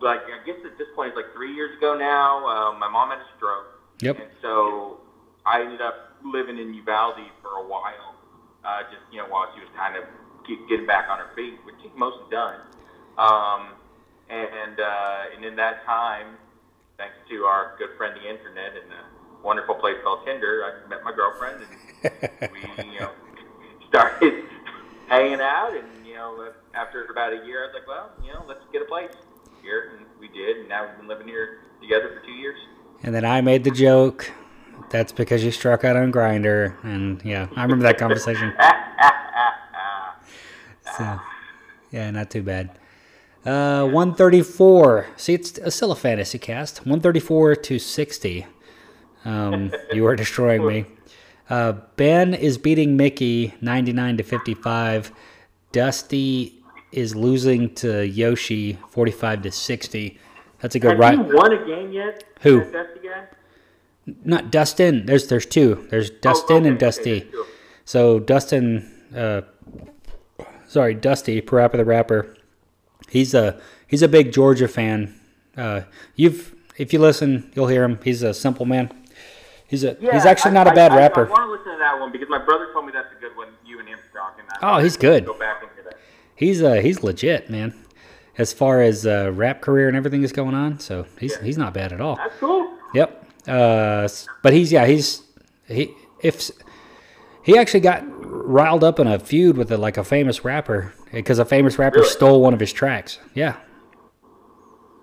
like 0.00 0.20
I 0.20 0.44
guess 0.46 0.56
at 0.64 0.78
this 0.78 0.88
point 0.94 1.08
it's 1.08 1.16
like 1.16 1.34
three 1.34 1.54
years 1.54 1.76
ago 1.76 1.96
now. 1.96 2.46
Um, 2.46 2.78
my 2.78 2.88
mom 2.88 3.10
had 3.10 3.18
a 3.18 3.28
stroke. 3.36 3.66
Yep. 4.00 4.16
And 4.20 4.30
so 4.40 5.00
I 5.44 5.62
ended 5.62 5.80
up 5.80 6.07
living 6.24 6.58
in 6.58 6.74
Uvalde 6.74 7.26
for 7.42 7.62
a 7.62 7.66
while, 7.66 8.14
uh, 8.64 8.82
just 8.90 9.02
you 9.12 9.18
know 9.18 9.26
while 9.28 9.50
she 9.54 9.60
was 9.60 9.70
kind 9.76 9.96
of 9.96 10.04
get, 10.46 10.58
getting 10.68 10.86
back 10.86 11.08
on 11.08 11.18
her 11.18 11.30
feet, 11.34 11.58
which 11.64 11.76
she's 11.82 11.92
mostly 11.96 12.26
done. 12.30 12.60
Um, 13.16 13.74
and 14.30 14.80
uh, 14.80 15.34
and 15.34 15.44
in 15.44 15.56
that 15.56 15.84
time, 15.84 16.36
thanks 16.96 17.16
to 17.30 17.44
our 17.44 17.74
good 17.78 17.96
friend 17.96 18.14
the 18.14 18.28
internet 18.28 18.72
and 18.76 18.92
a 18.92 19.46
wonderful 19.46 19.74
place 19.74 19.96
called 20.02 20.24
Tinder, 20.26 20.64
I 20.64 20.88
met 20.88 21.04
my 21.04 21.12
girlfriend, 21.12 21.62
and 21.62 22.50
we 22.52 22.92
you 22.92 23.00
know 23.00 23.10
started 23.88 24.44
hanging 25.08 25.40
out. 25.40 25.72
And 25.74 26.06
you 26.06 26.14
know 26.14 26.52
after 26.74 27.04
about 27.04 27.32
a 27.32 27.46
year, 27.46 27.64
I 27.64 27.66
was 27.66 27.74
like, 27.74 27.88
well, 27.88 28.10
you 28.24 28.32
know, 28.32 28.44
let's 28.46 28.60
get 28.72 28.82
a 28.82 28.84
place 28.84 29.10
here, 29.62 29.92
and 29.96 30.06
we 30.20 30.28
did, 30.28 30.58
and 30.58 30.68
now 30.68 30.86
we've 30.86 30.96
been 30.96 31.08
living 31.08 31.26
here 31.26 31.60
together 31.80 32.10
for 32.14 32.24
two 32.24 32.32
years. 32.32 32.58
And 33.02 33.14
then 33.14 33.24
I 33.24 33.40
made 33.40 33.64
the 33.64 33.70
joke. 33.70 34.30
That's 34.90 35.12
because 35.12 35.44
you 35.44 35.50
struck 35.50 35.84
out 35.84 35.96
on 35.96 36.10
Grindr, 36.12 36.74
and 36.82 37.22
yeah, 37.24 37.48
I 37.56 37.62
remember 37.62 37.84
that 37.84 37.98
conversation. 37.98 38.54
So, 40.96 41.20
yeah, 41.92 42.10
not 42.10 42.30
too 42.30 42.42
bad. 42.42 42.70
Uh, 43.46 43.84
134. 43.84 45.06
See, 45.16 45.34
it's 45.34 45.74
still 45.74 45.92
a 45.92 45.96
fantasy 45.96 46.38
cast. 46.38 46.80
134 46.80 47.56
to 47.56 47.78
60. 47.78 48.46
Um, 49.24 49.72
you 49.92 50.06
are 50.06 50.16
destroying 50.16 50.66
me. 50.66 50.86
Uh, 51.48 51.72
ben 51.96 52.34
is 52.34 52.58
beating 52.58 52.96
Mickey 52.96 53.54
99 53.60 54.16
to 54.18 54.22
55. 54.24 55.12
Dusty 55.70 56.62
is 56.90 57.14
losing 57.14 57.74
to 57.76 58.06
Yoshi 58.06 58.78
45 58.90 59.42
to 59.42 59.52
60. 59.52 60.18
That's 60.60 60.74
a 60.74 60.80
good 60.80 60.90
Have 60.90 60.98
right. 60.98 61.16
you 61.16 61.36
won 61.36 61.52
a 61.52 61.64
game 61.64 61.92
yet? 61.92 62.24
Who? 62.40 62.60
Dusty 62.60 63.00
guy? 63.04 63.26
Not 64.24 64.50
Dustin. 64.50 65.06
There's 65.06 65.26
there's 65.28 65.46
two. 65.46 65.86
There's 65.90 66.10
Dustin 66.10 66.56
Oh, 66.56 66.58
okay, 66.60 66.68
and 66.68 66.78
Dusty. 66.78 67.20
two. 67.22 67.44
So 67.84 68.18
Dustin, 68.20 68.90
uh, 69.16 69.42
sorry, 70.66 70.94
Dusty, 70.94 71.40
Parappa 71.40 71.72
the 71.72 71.84
Rapper. 71.84 72.36
He's 73.08 73.34
a 73.34 73.60
he's 73.86 74.02
a 74.02 74.08
big 74.08 74.32
Georgia 74.32 74.68
fan. 74.68 75.14
Uh, 75.56 75.82
you've 76.14 76.54
if 76.76 76.92
you 76.92 76.98
listen, 76.98 77.50
you'll 77.54 77.68
hear 77.68 77.84
him. 77.84 77.98
He's 78.04 78.22
a 78.22 78.32
simple 78.34 78.66
man. 78.66 78.90
He's 79.66 79.84
a 79.84 79.94
he's 80.00 80.24
actually 80.26 80.52
I- 80.52 80.54
not 80.54 80.66
a 80.68 80.70
I- 80.70 80.74
bad 80.74 80.92
I, 80.92 80.96
rapper. 80.96 81.26
I 81.26 81.30
want 81.30 81.42
to 81.42 81.50
listen 81.52 81.72
to 81.72 81.78
that 81.78 81.98
one 82.00 82.12
because 82.12 82.28
my 82.28 82.44
brother 82.44 82.68
told 82.72 82.86
me 82.86 82.92
that's 82.92 83.12
a 83.16 83.20
good 83.20 83.36
one. 83.36 83.48
You 83.66 83.78
and 83.80 83.88
him 83.88 83.98
talking. 84.14 84.44
Oh, 84.62 84.78
he's 84.78 84.96
good. 84.96 85.26
Go 85.26 85.38
back 85.38 85.62
and 85.62 85.70
hear 85.74 85.84
that. 85.84 85.98
He's 86.34 86.62
uh 86.62 86.74
he's 86.74 87.02
legit, 87.02 87.50
man. 87.50 87.74
As 88.36 88.52
far 88.52 88.80
as 88.80 89.04
uh, 89.04 89.32
rap 89.34 89.60
career 89.60 89.88
and 89.88 89.96
everything 89.96 90.22
is 90.22 90.30
going 90.30 90.54
on, 90.54 90.78
so 90.78 91.06
he's 91.18 91.32
Yeah. 91.36 91.42
he's 91.44 91.58
not 91.58 91.74
bad 91.74 91.92
at 91.92 92.00
all. 92.00 92.14
That's 92.16 92.36
cool. 92.38 92.72
Yep. 92.94 93.24
Uh, 93.48 94.08
but 94.42 94.52
he's 94.52 94.70
yeah 94.70 94.86
he's 94.86 95.22
he 95.66 95.94
if 96.22 96.50
he 97.42 97.56
actually 97.56 97.80
got 97.80 98.02
riled 98.06 98.84
up 98.84 98.98
in 99.00 99.06
a 99.06 99.18
feud 99.18 99.56
with 99.56 99.70
a, 99.72 99.78
like 99.78 99.96
a 99.96 100.04
famous 100.04 100.44
rapper 100.44 100.92
because 101.12 101.38
a 101.38 101.44
famous 101.44 101.78
rapper 101.78 102.00
Really? 102.00 102.10
stole 102.10 102.40
one 102.42 102.52
of 102.54 102.60
his 102.60 102.72
tracks. 102.72 103.18
Yeah, 103.34 103.56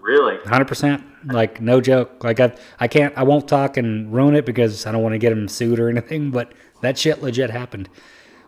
Really? 0.02 0.38
hundred 0.48 0.68
percent. 0.68 1.04
Like 1.26 1.60
no 1.60 1.82
joke. 1.82 2.24
Like 2.24 2.40
I 2.40 2.54
I 2.80 2.88
can't 2.88 3.18
I 3.18 3.24
won't 3.24 3.48
talk 3.48 3.78
and 3.78 4.14
ruin 4.14 4.36
it 4.36 4.46
because 4.46 4.86
I 4.86 4.92
don't 4.92 5.02
want 5.02 5.14
to 5.14 5.18
get 5.20 5.32
him 5.32 5.48
sued 5.48 5.80
or 5.80 5.90
anything. 5.96 6.30
But 6.32 6.54
that 6.82 6.98
shit 6.98 7.24
legit 7.24 7.50
happened. 7.50 7.90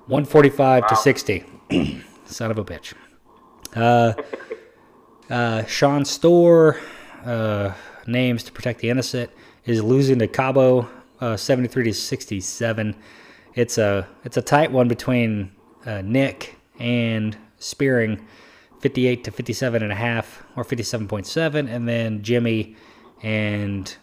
One 0.05 0.25
forty 0.25 0.49
five 0.49 0.87
to 0.87 0.95
sixty. 0.95 1.43
Son 2.25 2.51
of 2.51 2.57
a 2.59 2.63
bitch. 2.63 2.93
Uh, 3.75 4.13
uh, 5.29 5.65
Sean 5.65 6.05
Store 6.05 6.79
uh, 7.25 7.73
names 8.05 8.43
to 8.43 8.51
protect 8.51 8.79
the 8.79 8.89
innocent, 8.89 9.31
is 9.67 9.83
losing 9.83 10.17
to 10.19 10.27
Cabo, 10.27 10.87
uh, 11.19 11.37
73 11.37 11.83
to 11.85 11.93
67. 11.93 12.95
It's 13.53 13.77
a 13.77 14.07
it's 14.23 14.37
a 14.37 14.41
tight 14.41 14.71
one 14.71 14.87
between 14.87 15.51
uh, 15.85 16.01
Nick 16.01 16.55
and 16.79 17.37
Spearing, 17.59 18.25
58 18.79 19.23
to 19.25 19.31
57 19.31 19.83
and 19.83 19.91
a 19.91 19.95
half 19.95 20.43
or 20.55 20.63
57.7, 20.63 21.69
and 21.69 21.87
then 21.87 22.21
Jimmy 22.21 22.75
and 23.23 23.95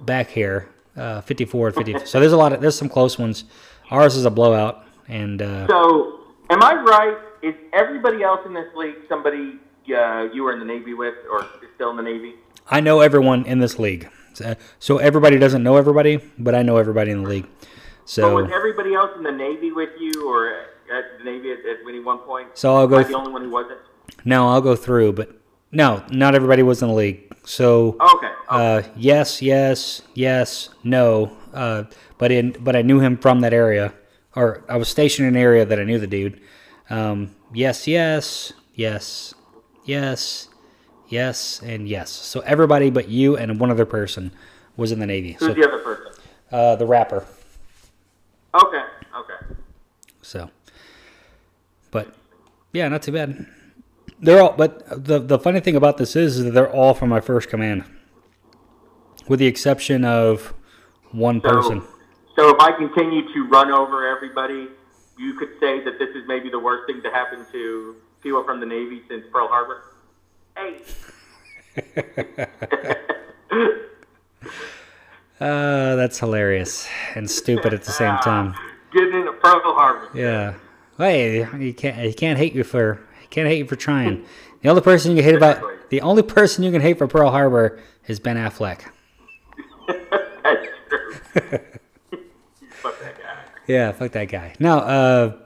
back 0.00 0.30
here, 0.30 0.70
uh, 0.96 1.20
54 1.20 1.68
and 1.68 1.76
50. 1.76 2.06
so 2.06 2.18
there's 2.18 2.32
a 2.32 2.36
lot 2.36 2.52
of 2.52 2.60
there's 2.60 2.76
some 2.76 2.88
close 2.88 3.18
ones. 3.18 3.44
Ours 3.90 4.16
is 4.16 4.24
a 4.24 4.30
blowout, 4.30 4.86
and 5.06 5.42
uh, 5.42 5.66
So, 5.66 6.20
am 6.50 6.62
I 6.62 6.74
right? 6.74 7.18
Is 7.42 7.54
everybody 7.74 8.22
else 8.22 8.40
in 8.46 8.54
this 8.54 8.74
league 8.74 8.96
somebody 9.08 9.58
uh, 9.94 10.28
you 10.32 10.42
were 10.42 10.52
in 10.52 10.58
the 10.58 10.64
Navy 10.64 10.94
with 10.94 11.14
or 11.30 11.42
is 11.42 11.68
still 11.74 11.90
in 11.90 11.96
the 11.96 12.02
Navy? 12.02 12.34
I 12.66 12.80
know 12.80 13.00
everyone 13.00 13.44
in 13.44 13.58
this 13.58 13.78
league. 13.78 14.08
So- 14.34 14.54
So 14.78 14.98
everybody 14.98 15.38
doesn't 15.38 15.62
know 15.62 15.76
everybody, 15.76 16.20
but 16.38 16.54
I 16.54 16.62
know 16.62 16.76
everybody 16.76 17.10
in 17.10 17.22
the 17.22 17.28
league. 17.28 17.46
But 17.60 17.68
So 18.06 18.34
was 18.34 18.50
everybody 18.52 18.94
else 18.94 19.10
in 19.16 19.22
the 19.22 19.32
Navy 19.32 19.72
with 19.72 19.90
you 19.98 20.28
or 20.28 20.48
at 20.48 21.18
the 21.18 21.24
Navy 21.24 21.52
at, 21.52 21.58
at 21.60 21.78
any 21.88 22.00
one 22.00 22.18
point? 22.18 22.48
so 22.54 22.74
I'll 22.76 22.86
go. 22.86 22.98
Th- 22.98 23.08
the 23.08 23.16
only 23.16 23.32
one 23.32 23.42
who 23.44 23.50
wasn't? 23.50 23.78
no, 24.24 24.48
I'll 24.48 24.60
go 24.60 24.76
through, 24.76 25.12
but 25.14 25.30
no, 25.72 26.02
not 26.10 26.34
everybody 26.34 26.62
was 26.62 26.82
in 26.82 26.88
the 26.88 26.94
league. 26.94 27.20
So 27.46 27.96
Okay. 28.00 28.26
okay. 28.26 28.32
uh, 28.48 28.82
yes, 28.96 29.40
yes, 29.42 30.02
yes, 30.14 30.70
no. 30.82 31.32
Uh, 31.52 31.84
but 32.18 32.30
in 32.32 32.56
but 32.60 32.74
I 32.76 32.82
knew 32.82 33.00
him 33.00 33.16
from 33.16 33.40
that 33.40 33.52
area, 33.54 33.92
or 34.36 34.62
I 34.68 34.76
was 34.76 34.88
stationed 34.88 35.28
in 35.28 35.34
an 35.36 35.40
area 35.40 35.64
that 35.64 35.78
I 35.78 35.84
knew 35.84 35.98
the 35.98 36.06
dude. 36.06 36.40
Um, 36.90 37.34
yes, 37.52 37.86
yes, 37.88 38.52
yes, 38.74 39.34
yes, 39.84 40.48
yes, 41.14 41.60
and 41.62 41.88
yes. 41.88 42.10
So 42.10 42.40
everybody 42.40 42.90
but 42.90 43.08
you 43.08 43.36
and 43.36 43.58
one 43.58 43.70
other 43.70 43.86
person 43.86 44.32
was 44.76 44.92
in 44.92 44.98
the 44.98 45.06
Navy. 45.06 45.32
Who's 45.32 45.48
So 45.48 45.54
the 45.54 45.66
other 45.68 45.78
person? 45.78 46.12
uh, 46.52 46.76
the 46.76 46.84
rapper. 46.86 47.24
Okay, 48.54 48.82
okay. 49.16 49.54
So, 50.22 50.50
but 51.90 52.14
yeah, 52.72 52.88
not 52.88 53.02
too 53.02 53.12
bad. 53.12 53.46
They're 54.20 54.40
all, 54.42 54.52
but 54.56 54.86
the 55.04 55.18
the 55.20 55.38
funny 55.38 55.60
thing 55.60 55.76
about 55.76 55.96
this 55.96 56.14
is, 56.16 56.38
is 56.38 56.44
that 56.44 56.50
they're 56.52 56.70
all 56.70 56.94
from 56.94 57.08
my 57.08 57.20
first 57.20 57.48
command, 57.48 57.84
with 59.28 59.38
the 59.38 59.46
exception 59.46 60.04
of 60.04 60.52
one 61.12 61.40
So, 61.40 61.48
person. 61.48 61.82
so 62.36 62.50
if 62.54 62.60
I 62.60 62.72
continue 62.72 63.22
to 63.34 63.48
run 63.48 63.70
over 63.70 64.06
everybody, 64.06 64.68
you 65.18 65.34
could 65.34 65.50
say 65.60 65.82
that 65.84 65.98
this 65.98 66.10
is 66.10 66.26
maybe 66.26 66.48
the 66.50 66.58
worst 66.58 66.86
thing 66.86 67.02
to 67.02 67.10
happen 67.10 67.44
to 67.52 67.96
people 68.22 68.42
from 68.44 68.60
the 68.60 68.66
Navy 68.66 69.02
since 69.08 69.24
Pearl 69.32 69.48
Harbor. 69.48 69.82
Uh, 75.40 75.96
that's 75.96 76.18
hilarious 76.18 76.88
and 77.14 77.28
stupid 77.30 77.74
at 77.74 77.82
the 77.84 77.90
same 77.90 78.16
time. 78.18 78.54
Getting 78.92 79.14
into 79.14 79.32
Pearl 79.32 79.60
Harbor. 79.64 80.08
Yeah. 80.16 80.54
Hey, 80.96 81.38
you 81.58 81.74
can't 81.74 82.06
you 82.06 82.14
can't 82.14 82.38
hate 82.38 82.54
you 82.54 82.62
for 82.62 83.00
you 83.20 83.28
can't 83.30 83.48
hate 83.48 83.58
you 83.58 83.66
for 83.66 83.74
trying. 83.76 84.24
The 84.62 84.68
only 84.68 84.80
person 84.82 85.10
you 85.10 85.16
can 85.22 85.24
hate 85.24 85.36
about 85.36 85.60
the 85.90 86.00
only 86.02 86.22
person 86.22 86.62
you 86.62 86.70
can 86.70 86.80
hate 86.80 86.98
for 86.98 87.08
Pearl 87.08 87.30
Harbor 87.30 87.80
is 88.06 88.20
Ben 88.20 88.36
Affleck. 88.36 88.82
That's 89.88 90.66
true. 90.88 91.12
Fuck 92.70 93.00
that 93.00 93.18
guy. 93.20 93.36
Yeah, 93.66 93.92
fuck 93.92 94.12
that 94.12 94.26
guy. 94.28 94.54
No, 94.60 94.78
uh, 94.78 95.36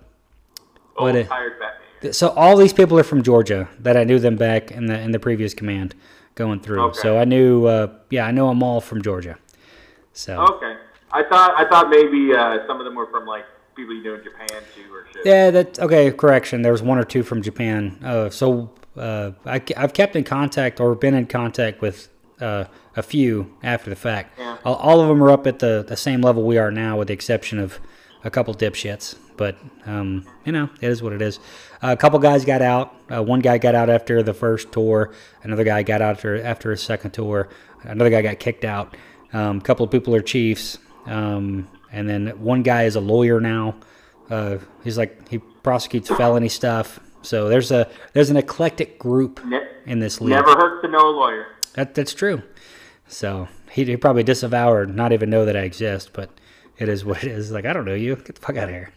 What 0.96 1.14
a- 1.16 1.24
tired 1.24 1.52
Batman. 1.60 1.77
So 2.12 2.28
all 2.30 2.56
these 2.56 2.72
people 2.72 2.98
are 2.98 3.04
from 3.04 3.22
Georgia 3.22 3.68
that 3.80 3.96
I 3.96 4.04
knew 4.04 4.18
them 4.18 4.36
back 4.36 4.70
in 4.70 4.86
the 4.86 4.98
in 4.98 5.12
the 5.12 5.18
previous 5.18 5.54
command 5.54 5.94
going 6.34 6.60
through. 6.60 6.80
Okay. 6.80 7.00
So 7.00 7.18
I 7.18 7.24
knew, 7.24 7.66
uh, 7.66 7.92
yeah, 8.10 8.24
I 8.26 8.30
know 8.30 8.48
them 8.48 8.62
all 8.62 8.80
from 8.80 9.02
Georgia. 9.02 9.36
So 10.12 10.40
Okay. 10.40 10.76
I 11.10 11.22
thought 11.24 11.54
I 11.56 11.68
thought 11.68 11.90
maybe 11.90 12.32
uh, 12.34 12.66
some 12.66 12.78
of 12.78 12.84
them 12.84 12.94
were 12.94 13.06
from 13.10 13.26
like 13.26 13.44
people 13.74 13.94
you 13.94 14.04
know 14.04 14.14
in 14.14 14.24
Japan 14.24 14.48
too 14.74 14.92
or 14.92 15.06
shit. 15.12 15.26
yeah, 15.26 15.50
that 15.50 15.78
okay. 15.78 16.10
Correction, 16.10 16.62
there 16.62 16.72
was 16.72 16.82
one 16.82 16.98
or 16.98 17.04
two 17.04 17.22
from 17.22 17.42
Japan. 17.42 17.98
Uh, 18.04 18.28
so 18.30 18.70
uh, 18.96 19.32
I, 19.44 19.62
have 19.76 19.92
kept 19.92 20.16
in 20.16 20.24
contact 20.24 20.80
or 20.80 20.94
been 20.94 21.14
in 21.14 21.26
contact 21.26 21.80
with 21.80 22.08
uh, 22.40 22.64
a 22.96 23.02
few 23.02 23.54
after 23.62 23.90
the 23.90 23.96
fact. 23.96 24.38
Yeah. 24.38 24.58
All, 24.64 24.74
all 24.76 25.00
of 25.00 25.08
them 25.08 25.22
are 25.22 25.30
up 25.30 25.46
at 25.46 25.60
the, 25.60 25.84
the 25.86 25.96
same 25.96 26.20
level 26.20 26.42
we 26.42 26.58
are 26.58 26.70
now, 26.70 26.98
with 26.98 27.08
the 27.08 27.14
exception 27.14 27.58
of 27.58 27.78
a 28.24 28.30
couple 28.30 28.54
dipshits. 28.54 29.16
But 29.36 29.56
um, 29.86 30.26
you 30.44 30.52
know, 30.52 30.68
it 30.80 30.88
is 30.88 31.02
what 31.02 31.12
it 31.12 31.22
is. 31.22 31.38
a 31.80 31.96
couple 31.96 32.18
guys 32.18 32.44
got 32.44 32.60
out. 32.60 32.94
Uh, 33.12 33.22
one 33.22 33.40
guy 33.40 33.58
got 33.58 33.74
out 33.74 33.88
after 33.88 34.22
the 34.22 34.34
first 34.34 34.72
tour. 34.72 35.12
Another 35.42 35.64
guy 35.64 35.82
got 35.82 36.02
out 36.02 36.16
after 36.16 36.42
after 36.42 36.70
his 36.70 36.82
second 36.82 37.12
tour. 37.12 37.48
Another 37.82 38.10
guy 38.10 38.22
got 38.22 38.38
kicked 38.40 38.64
out. 38.64 38.96
Um, 39.32 39.58
a 39.58 39.60
couple 39.60 39.84
of 39.84 39.92
people 39.92 40.14
are 40.14 40.22
chiefs. 40.22 40.78
Um, 41.06 41.68
and 41.92 42.08
then 42.08 42.28
one 42.40 42.62
guy 42.62 42.84
is 42.84 42.96
a 42.96 43.00
lawyer 43.00 43.40
now. 43.40 43.76
Uh, 44.28 44.58
he's 44.84 44.98
like 44.98 45.28
he 45.28 45.38
prosecutes 45.38 46.08
felony 46.08 46.48
stuff. 46.48 47.00
So 47.22 47.48
there's 47.48 47.70
a 47.70 47.88
there's 48.12 48.30
an 48.30 48.36
eclectic 48.36 48.98
group 48.98 49.40
in 49.86 50.00
this 50.00 50.20
league. 50.20 50.30
Never 50.30 50.50
hurts 50.50 50.82
to 50.82 50.88
know 50.88 51.10
a 51.10 51.14
lawyer. 51.14 51.46
That 51.74 51.94
that's 51.94 52.12
true. 52.12 52.42
So 53.06 53.48
he 53.70 53.84
he 53.84 53.96
probably 53.96 54.22
disavow 54.22 54.70
or 54.72 54.86
not 54.86 55.12
even 55.12 55.30
know 55.30 55.44
that 55.44 55.56
I 55.56 55.60
exist, 55.60 56.10
but 56.12 56.30
it 56.78 56.88
is 56.88 57.04
what 57.04 57.22
it 57.24 57.30
is. 57.32 57.50
Like 57.50 57.64
I 57.66 57.72
don't 57.72 57.84
know 57.84 57.94
you. 57.94 58.16
Get 58.16 58.34
the 58.36 58.40
fuck 58.40 58.56
out 58.56 58.64
of 58.64 58.70
here. 58.70 58.90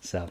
So 0.00 0.28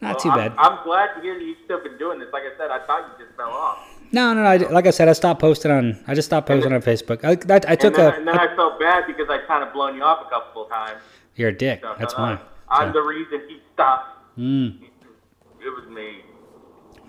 not 0.00 0.18
too 0.18 0.28
Well, 0.28 0.38
bad. 0.38 0.52
I'm, 0.58 0.72
I'm 0.78 0.84
glad 0.84 1.14
to 1.14 1.20
hear 1.22 1.34
that 1.38 1.44
you've 1.44 1.58
still 1.64 1.82
been 1.82 1.96
doing 1.98 2.18
this. 2.18 2.28
Like 2.32 2.42
I 2.42 2.56
said, 2.58 2.70
I 2.70 2.84
thought 2.86 3.14
you 3.18 3.24
just 3.24 3.36
fell 3.36 3.50
off. 3.50 3.78
no, 4.12 4.34
no, 4.34 4.42
no. 4.42 4.48
I, 4.48 4.56
like 4.56 4.86
I 4.86 4.90
said, 4.90 5.08
I 5.08 5.12
stopped 5.12 5.40
posting 5.40 5.70
on. 5.70 6.02
I 6.06 6.14
just 6.14 6.26
stopped 6.26 6.46
posting 6.48 6.72
on 6.72 6.82
Facebook. 6.82 7.24
I, 7.24 7.30
I, 7.54 7.72
I 7.72 7.76
took 7.76 7.94
and, 7.94 7.94
then, 7.96 8.12
a. 8.12 8.16
and 8.16 8.28
then 8.28 8.38
I 8.38 8.54
felt 8.56 8.78
bad 8.80 9.04
because 9.06 9.28
I 9.30 9.38
kind 9.46 9.62
of 9.62 9.72
blown 9.72 9.96
you 9.96 10.02
off 10.02 10.26
a 10.26 10.30
couple 10.30 10.64
of 10.64 10.70
times. 10.70 11.00
you're 11.36 11.50
a 11.50 11.56
dick. 11.56 11.80
So 11.82 11.94
That's 11.98 12.16
why. 12.16 12.32
uh, 12.34 12.38
I'm 12.68 12.88
So, 12.88 13.00
the 13.00 13.02
reason 13.02 13.42
he 13.48 13.58
stopped. 13.74 14.38
mm, 14.38 14.80
It 14.82 15.68
was 15.70 15.88
me. 15.88 16.22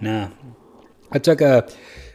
nah. 0.01 0.29
I 1.11 1.19
took 1.19 1.41
a. 1.41 1.67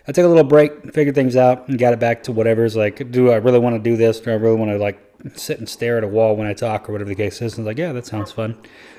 I 0.08 0.12
took 0.12 0.24
a 0.24 0.28
little 0.28 0.44
break, 0.44 0.92
figured 0.92 1.14
things 1.14 1.36
out, 1.36 1.68
and 1.68 1.78
got 1.78 1.92
it 1.92 2.00
back 2.00 2.22
to 2.24 2.32
whatever's 2.32 2.74
like. 2.76 3.10
Do 3.10 3.30
I 3.30 3.36
really 3.36 3.58
want 3.58 3.76
to 3.76 3.78
do 3.90 3.96
this? 3.96 4.18
Do 4.20 4.30
I 4.30 4.34
really 4.34 4.56
want 4.56 4.70
to 4.70 4.78
like 4.78 4.98
sit 5.34 5.58
and 5.58 5.68
stare 5.68 5.98
at 5.98 6.04
a 6.04 6.08
wall 6.08 6.36
when 6.36 6.46
I 6.46 6.54
talk, 6.54 6.88
or 6.88 6.92
whatever 6.92 7.08
the 7.10 7.14
case 7.16 7.40
is? 7.42 7.56
And 7.56 7.66
like, 7.66 7.78
yeah, 7.78 7.92
that 7.92 8.06
sounds 8.06 8.32
fun. 8.32 8.56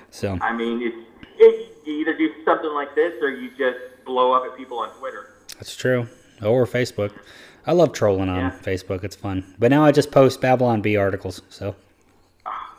So 0.10 0.38
I 0.42 0.54
mean, 0.54 0.82
it's, 0.82 0.96
it, 1.38 1.74
you 1.86 1.94
either 2.02 2.18
do 2.18 2.32
something 2.46 2.72
like 2.72 2.94
this 2.96 3.14
or 3.22 3.30
you 3.30 3.50
just 3.58 3.78
blow 4.06 4.34
up 4.34 4.44
at 4.52 4.58
people 4.58 4.80
on 4.80 4.90
Twitter. 5.00 5.30
That's 5.56 5.76
true. 5.76 6.08
Or 6.44 6.66
Facebook. 6.66 7.12
I 7.66 7.74
love 7.74 7.94
trolling 7.94 8.30
on 8.30 8.40
Yeah. 8.40 8.52
Facebook. 8.64 9.04
It's 9.04 9.16
fun. 9.16 9.56
But 9.60 9.70
now 9.72 9.86
I 9.86 9.92
just 9.92 10.12
post 10.12 10.42
Babylon 10.42 10.82
Bee 10.82 10.98
articles, 10.98 11.42
so 11.50 11.76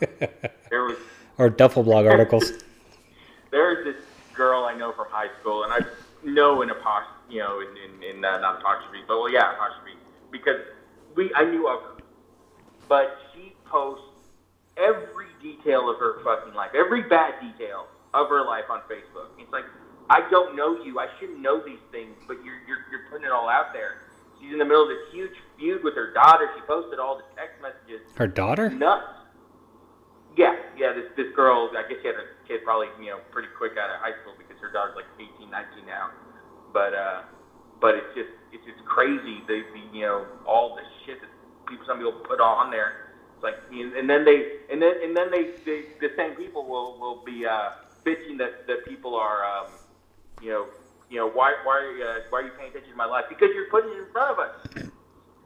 There 0.01 0.85
was 0.85 0.97
or 1.39 1.49
Duffel 1.51 1.83
blog 1.85 2.07
articles. 2.07 2.53
there's 3.51 3.85
this 3.85 4.03
girl 4.35 4.65
I 4.65 4.75
know 4.75 4.93
from 4.93 5.07
high 5.11 5.29
school, 5.41 5.65
and 5.65 5.73
I 5.73 5.81
know 6.25 6.63
in 6.63 6.71
apostrophe, 6.71 7.13
you 7.31 7.39
know, 7.39 7.61
in, 7.61 7.69
in, 8.09 8.17
in 8.17 8.25
uh, 8.25 8.39
not 8.41 8.61
apostrophe, 8.61 8.99
but 9.07 9.19
well, 9.19 9.31
yeah, 9.31 9.55
apostrophe, 9.55 9.93
because 10.31 10.61
we 11.15 11.33
I 11.35 11.45
knew 11.45 11.69
of 11.69 11.83
her, 11.83 12.02
but 12.89 13.19
she 13.35 13.55
posts 13.67 14.05
every 14.77 15.27
detail 15.43 15.91
of 15.91 15.99
her 15.99 16.23
fucking 16.25 16.55
life, 16.55 16.71
every 16.75 17.03
bad 17.03 17.35
detail 17.41 17.87
of 18.15 18.29
her 18.29 18.45
life 18.45 18.65
on 18.71 18.81
Facebook. 18.91 19.29
It's 19.39 19.53
like 19.53 19.65
I 20.11 20.29
don't 20.31 20.57
know 20.57 20.83
you, 20.83 20.99
I 20.99 21.09
shouldn't 21.19 21.41
know 21.41 21.61
these 21.65 21.81
things, 21.91 22.15
but 22.27 22.37
you're 22.45 22.61
you're, 22.67 22.85
you're 22.91 23.05
putting 23.11 23.27
it 23.27 23.33
all 23.33 23.49
out 23.49 23.73
there. 23.73 24.03
She's 24.41 24.53
in 24.53 24.59
the 24.59 24.65
middle 24.65 24.83
of 24.83 24.89
this 24.89 25.07
huge 25.13 25.35
feud 25.59 25.85
with 25.85 25.95
her 25.95 26.13
daughter. 26.13 26.51
She 26.57 26.63
posted 26.67 26.99
all 26.99 27.17
the 27.17 27.23
text 27.37 27.63
messages 27.63 28.03
Her 28.17 28.27
daughter? 28.27 28.71
nuts. 28.71 29.07
Yeah, 30.37 30.57
yeah. 30.77 30.93
This 30.93 31.13
this 31.17 31.31
girl, 31.37 31.71
I 31.77 31.87
guess 31.89 31.99
she 32.01 32.09
had 32.09 32.17
a 32.17 32.27
kid 32.49 32.65
probably 32.65 32.89
you 33.01 33.11
know 33.13 33.21
pretty 33.31 33.49
quick 33.57 33.73
out 33.77 33.91
of 33.93 34.01
high 34.01 34.17
school 34.25 34.33
because 34.37 34.57
her 34.61 34.73
daughter's 34.73 34.97
like 34.97 35.09
18, 35.21 35.51
19 35.51 35.87
now. 35.87 36.11
But 36.73 36.95
uh, 36.97 37.23
but 37.81 37.95
it's 37.97 38.13
just 38.17 38.33
it's 38.53 38.65
just 38.65 38.81
crazy 38.89 39.45
the, 39.47 39.61
the 39.77 39.83
you 39.93 40.03
know 40.09 40.25
all 40.49 40.75
the 40.75 40.83
shit 41.05 41.21
that 41.21 41.32
people 41.67 41.87
some 41.87 41.99
people 41.99 42.13
put 42.13 42.41
on 42.41 42.71
there. 42.71 43.11
It's 43.35 43.43
like 43.43 43.57
and 43.73 44.09
then 44.09 44.25
they 44.25 44.59
and 44.71 44.81
then 44.81 44.95
and 45.03 45.17
then 45.17 45.31
they, 45.31 45.51
they 45.65 45.85
the 46.01 46.13
same 46.17 46.35
people 46.37 46.67
will 46.67 46.99
will 46.99 47.23
be 47.25 47.47
uh, 47.47 47.71
bitching 48.05 48.39
that 48.39 48.67
that 48.67 48.85
people 48.87 49.15
are 49.15 49.45
um, 49.45 49.73
you 50.41 50.51
know 50.51 50.67
you 51.11 51.19
know 51.19 51.29
why 51.29 51.55
why 51.65 51.79
uh, 51.79 52.23
why 52.31 52.41
are 52.41 52.45
you 52.45 52.53
paying 52.59 52.71
attention 52.71 52.91
to 52.91 52.97
my 52.97 53.07
life 53.07 53.25
because 53.29 53.49
you're 53.55 53.69
putting 53.71 53.93
it 53.93 53.99
in 53.99 54.07
front 54.13 54.31
of 54.31 54.39
us. 54.39 54.89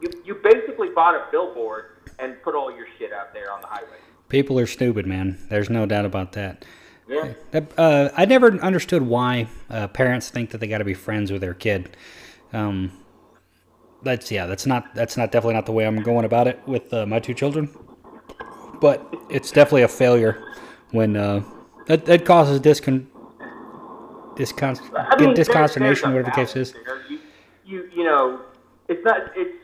You 0.01 0.11
you 0.25 0.35
basically 0.35 0.91
bought 0.91 1.15
a 1.15 1.27
billboard 1.31 1.97
and 2.19 2.41
put 2.43 2.55
all 2.55 2.75
your 2.75 2.87
shit 2.99 3.13
out 3.13 3.33
there 3.33 3.53
on 3.53 3.61
the 3.61 3.67
highway. 3.67 3.99
People 4.29 4.59
are 4.59 4.67
stupid, 4.67 5.07
man. 5.07 5.39
There's 5.49 5.71
no 5.71 5.87
doubt 5.87 6.05
about 6.05 6.33
that. 6.33 6.65
Yeah. 7.09 7.33
Uh, 7.79 8.09
I 8.17 8.25
never 8.25 8.53
understood 8.61 9.03
why 9.03 9.47
uh, 9.71 9.87
parents 9.89 10.29
think 10.29 10.51
that 10.51 10.59
they 10.59 10.67
got 10.67 10.79
to 10.79 10.85
be 10.85 10.95
friends 10.95 11.31
with 11.31 11.41
their 11.41 11.55
kid. 11.55 11.97
Um, 12.53 12.93
that's 14.07 14.31
yeah, 14.31 14.47
that's 14.47 14.67
not 14.67 14.95
that's 14.95 15.17
not 15.17 15.33
definitely 15.33 15.55
not 15.55 15.67
the 15.67 15.73
way 15.73 15.87
I'm 15.87 16.03
going 16.03 16.25
about 16.25 16.47
it 16.47 16.61
with 16.67 16.93
uh, 16.95 17.05
my 17.05 17.19
two 17.19 17.35
children. 17.35 17.69
But 18.81 19.07
it's 19.29 19.51
definitely 19.51 19.83
a 19.83 19.89
failure 19.89 20.43
when 20.93 21.17
uh, 21.17 21.43
that 21.87 22.07
that 22.07 22.25
causes 22.25 22.61
discon 22.61 23.07
discon 24.37 24.81
I 24.95 25.21
mean, 25.21 25.35
disconsternation, 25.35 26.13
whatever 26.13 26.23
the 26.25 26.31
case 26.31 26.57
is. 26.57 26.75
You, 27.09 27.19
you, 27.65 27.91
you 27.95 28.05
know, 28.05 28.43
it's 28.89 29.05
not. 29.05 29.33
It's 29.35 29.59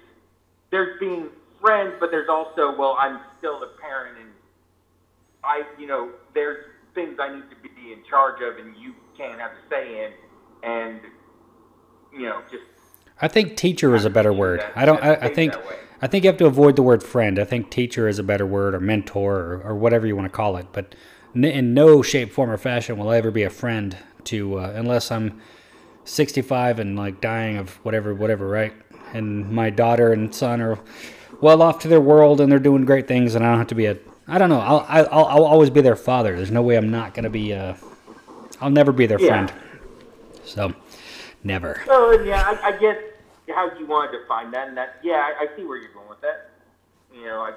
there's 0.71 0.99
being 0.99 1.29
friends, 1.61 1.95
but 2.01 2.11
there's 2.11 2.29
also 2.29 2.77
well, 2.77 2.97
I'm 2.99 3.21
still 3.39 3.61
the 3.61 3.71
parent, 3.81 4.19
and 4.19 4.31
I, 5.45 5.63
you 5.79 5.87
know, 5.87 6.11
there's 6.35 6.65
things 6.95 7.19
I 7.21 7.35
need 7.35 7.45
to 7.51 7.57
be 7.63 7.93
in 7.93 8.03
charge 8.09 8.43
of, 8.43 8.65
and 8.65 8.77
you 8.77 8.95
can't 9.17 9.39
have 9.41 9.53
a 9.53 9.69
say 9.71 10.05
in, 10.05 10.13
and 10.69 11.01
you 12.13 12.27
know, 12.27 12.43
just 12.51 12.65
I 13.23 13.29
think 13.29 13.57
teacher 13.57 13.95
is 13.95 14.05
a 14.05 14.11
better 14.11 14.33
word. 14.33 14.65
I 14.75 14.85
don't. 14.85 15.03
I, 15.03 15.15
I 15.15 15.29
think. 15.29 15.55
I 16.05 16.09
think 16.09 16.25
you 16.25 16.29
have 16.29 16.39
to 16.39 16.47
avoid 16.47 16.75
the 16.75 16.83
word 16.83 17.01
friend. 17.01 17.39
I 17.39 17.45
think 17.45 17.71
teacher 17.71 18.09
is 18.09 18.19
a 18.19 18.25
better 18.25 18.45
word, 18.45 18.75
or 18.75 18.81
mentor, 18.81 19.37
or, 19.37 19.63
or 19.63 19.75
whatever 19.77 20.05
you 20.05 20.17
want 20.17 20.27
to 20.27 20.37
call 20.37 20.57
it. 20.57 20.67
But 20.73 20.97
in 21.33 21.73
no 21.75 22.03
shape, 22.03 22.33
form, 22.33 22.51
or 22.51 22.57
fashion 22.57 22.99
will 22.99 23.09
I 23.09 23.19
ever 23.19 23.31
be 23.31 23.45
a 23.45 23.51
friend 23.51 23.97
to, 24.25 24.59
uh, 24.59 24.73
unless 24.75 25.13
I'm 25.13 25.41
65 26.05 26.81
and 26.81 26.97
like 26.97 27.21
dying 27.21 27.57
of 27.57 27.77
whatever, 27.85 28.13
whatever, 28.15 28.49
right? 28.49 28.73
And 29.13 29.51
my 29.53 29.71
daughter 29.71 30.13
and 30.13 30.35
son 30.35 30.61
are 30.61 30.81
well 31.41 31.63
off 31.63 31.79
to 31.81 31.89
their 31.89 32.01
world 32.01 32.41
and 32.41 32.51
they're 32.51 32.59
doing 32.59 32.85
great 32.85 33.07
things, 33.07 33.37
and 33.37 33.45
I 33.45 33.51
don't 33.51 33.59
have 33.59 33.69
to 33.69 33.77
be 33.77 33.87
a. 33.87 33.97
I 34.27 34.39
don't 34.39 34.49
know. 34.49 34.61
I'll 34.61 34.85
I'll, 34.89 35.25
I'll 35.27 35.45
always 35.45 35.71
be 35.71 35.83
their 35.83 35.95
father. 35.97 36.35
There's 36.35 36.51
no 36.51 36.63
way 36.63 36.77
I'm 36.77 36.91
not 36.91 37.15
gonna 37.15 37.31
be. 37.31 37.55
Uh, 37.55 37.75
I'll 38.61 38.71
never 38.71 38.91
be 38.91 39.07
their 39.07 39.21
Yeah. 39.21 39.47
friend. 39.47 39.53
So, 40.45 40.75
never. 41.45 41.83
So 41.87 42.11
yeah, 42.23 42.43
I, 42.45 42.69
I 42.69 42.79
guess 42.79 42.97
how 43.55 43.69
do 43.71 43.79
you 43.79 43.87
want 43.87 44.13
to 44.13 44.19
define 44.21 44.51
that, 44.53 44.69
and 44.69 44.77
that 44.77 44.97
yeah, 45.03 45.15
I, 45.41 45.45
I 45.45 45.57
see 45.57 45.65
where 45.65 45.77
you're 45.79 45.93
going 45.93 46.09
with 46.09 46.21
that. 46.23 46.51
You 47.15 47.25
know, 47.27 47.41
I, 47.43 47.53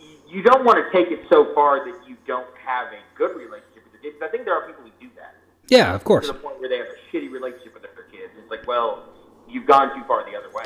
you- 0.00 0.16
you 0.28 0.42
don't 0.42 0.64
want 0.64 0.76
to 0.78 0.90
take 0.92 1.10
it 1.12 1.20
so 1.30 1.54
far 1.54 1.84
that 1.84 2.06
you 2.08 2.16
don't 2.26 2.46
have 2.64 2.88
a 2.88 2.98
good 3.16 3.36
relationship 3.36 3.84
with 3.84 4.02
your 4.02 4.12
kids. 4.12 4.22
I 4.22 4.28
think 4.28 4.44
there 4.44 4.54
are 4.54 4.66
people 4.66 4.82
who 4.84 4.90
do 5.00 5.08
that. 5.16 5.34
Yeah, 5.68 5.94
of 5.94 6.04
course. 6.04 6.26
to 6.26 6.32
the 6.32 6.38
point 6.38 6.60
where 6.60 6.68
they 6.68 6.78
have 6.78 6.86
a 6.86 7.16
shitty 7.16 7.30
relationship 7.30 7.74
with 7.74 7.82
their 7.82 7.92
kids. 8.10 8.32
It's 8.38 8.50
like, 8.50 8.66
well, 8.66 9.04
you've 9.48 9.66
gone 9.66 9.94
too 9.96 10.04
far 10.06 10.24
the 10.30 10.36
other 10.36 10.50
way. 10.52 10.64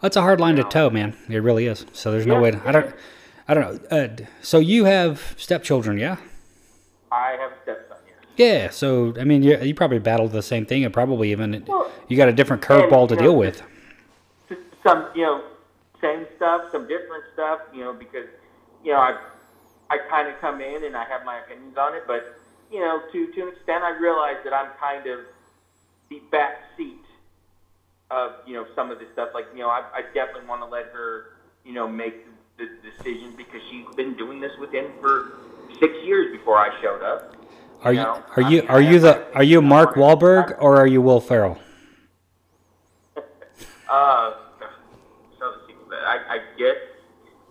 That's 0.00 0.16
a 0.16 0.20
hard 0.22 0.40
line 0.40 0.56
to 0.56 0.64
toe, 0.64 0.90
man. 0.90 1.14
It 1.28 1.38
really 1.42 1.66
is. 1.66 1.86
So 1.92 2.10
there's 2.10 2.26
no 2.26 2.40
way. 2.40 2.50
To, 2.52 2.60
I 2.68 2.72
don't. 2.72 2.94
I 3.48 3.54
don't 3.54 3.90
know. 3.92 3.96
Uh, 3.98 4.08
so 4.40 4.58
you 4.58 4.84
have 4.84 5.34
stepchildren, 5.36 5.98
yeah? 5.98 6.16
I 7.10 7.36
have 7.40 7.52
a 7.52 7.54
stepson. 7.62 7.96
Yeah. 8.36 8.70
So 8.70 9.14
I 9.20 9.24
mean, 9.24 9.42
you, 9.42 9.58
you 9.60 9.74
probably 9.74 9.98
battled 9.98 10.32
the 10.32 10.42
same 10.42 10.64
thing, 10.66 10.84
and 10.84 10.92
probably 10.92 11.30
even 11.32 11.64
Well, 11.66 11.90
you 12.08 12.16
got 12.16 12.28
a 12.28 12.32
different 12.32 12.62
curveball 12.62 13.08
to 13.10 13.16
deal 13.16 13.36
with. 13.36 13.62
Some 14.82 15.08
you 15.14 15.22
know 15.22 15.44
same 16.00 16.26
stuff, 16.36 16.62
some 16.72 16.88
different 16.88 17.24
stuff, 17.32 17.60
you 17.72 17.80
know, 17.80 17.92
because 17.92 18.26
you 18.84 18.92
know 18.92 18.98
I 18.98 19.18
I 19.90 19.98
kind 20.10 20.28
of 20.28 20.40
come 20.40 20.60
in 20.60 20.84
and 20.84 20.96
I 20.96 21.04
have 21.04 21.24
my 21.24 21.38
opinions 21.40 21.76
on 21.76 21.94
it, 21.94 22.04
but 22.06 22.38
you 22.70 22.80
know 22.80 23.00
to 23.12 23.32
to 23.32 23.42
an 23.42 23.48
extent 23.48 23.84
I 23.84 23.90
realize 23.90 24.36
that 24.44 24.52
I'm 24.52 24.70
kind 24.80 25.06
of 25.06 25.20
the 26.10 26.20
back 26.30 26.58
seat 26.76 27.04
of 28.10 28.32
you 28.46 28.54
know 28.54 28.66
some 28.74 28.90
of 28.90 28.98
this 28.98 29.08
stuff. 29.12 29.30
Like 29.34 29.46
you 29.54 29.60
know 29.60 29.68
I, 29.68 29.82
I 29.94 30.02
definitely 30.14 30.48
want 30.48 30.62
to 30.62 30.66
let 30.66 30.86
her 30.86 31.36
you 31.64 31.72
know 31.72 31.88
make 31.88 32.26
the 32.58 32.68
decision 32.82 33.34
because 33.36 33.60
she's 33.70 33.86
been 33.96 34.14
doing 34.14 34.40
this 34.40 34.52
with 34.58 34.72
him 34.72 34.86
for 35.00 35.32
six 35.80 35.94
years 36.04 36.36
before 36.36 36.58
I 36.58 36.70
showed 36.80 37.02
up. 37.02 37.36
Are 37.82 37.92
you 37.92 38.00
know, 38.00 38.22
are 38.36 38.42
you 38.42 38.62
I 38.62 38.66
are 38.66 38.80
you 38.80 38.98
the 39.00 39.34
are 39.34 39.42
you 39.42 39.60
Mark. 39.60 39.94
Wahlberg 39.94 40.56
or 40.60 40.76
are 40.76 40.86
you 40.86 41.00
Will 41.02 41.20
Ferrell? 41.20 41.58
Uh, 43.88 44.32
so 44.32 44.32
the 44.32 44.40
sequel. 44.40 44.41
I 46.04 46.18
I 46.28 46.38
guess 46.58 46.76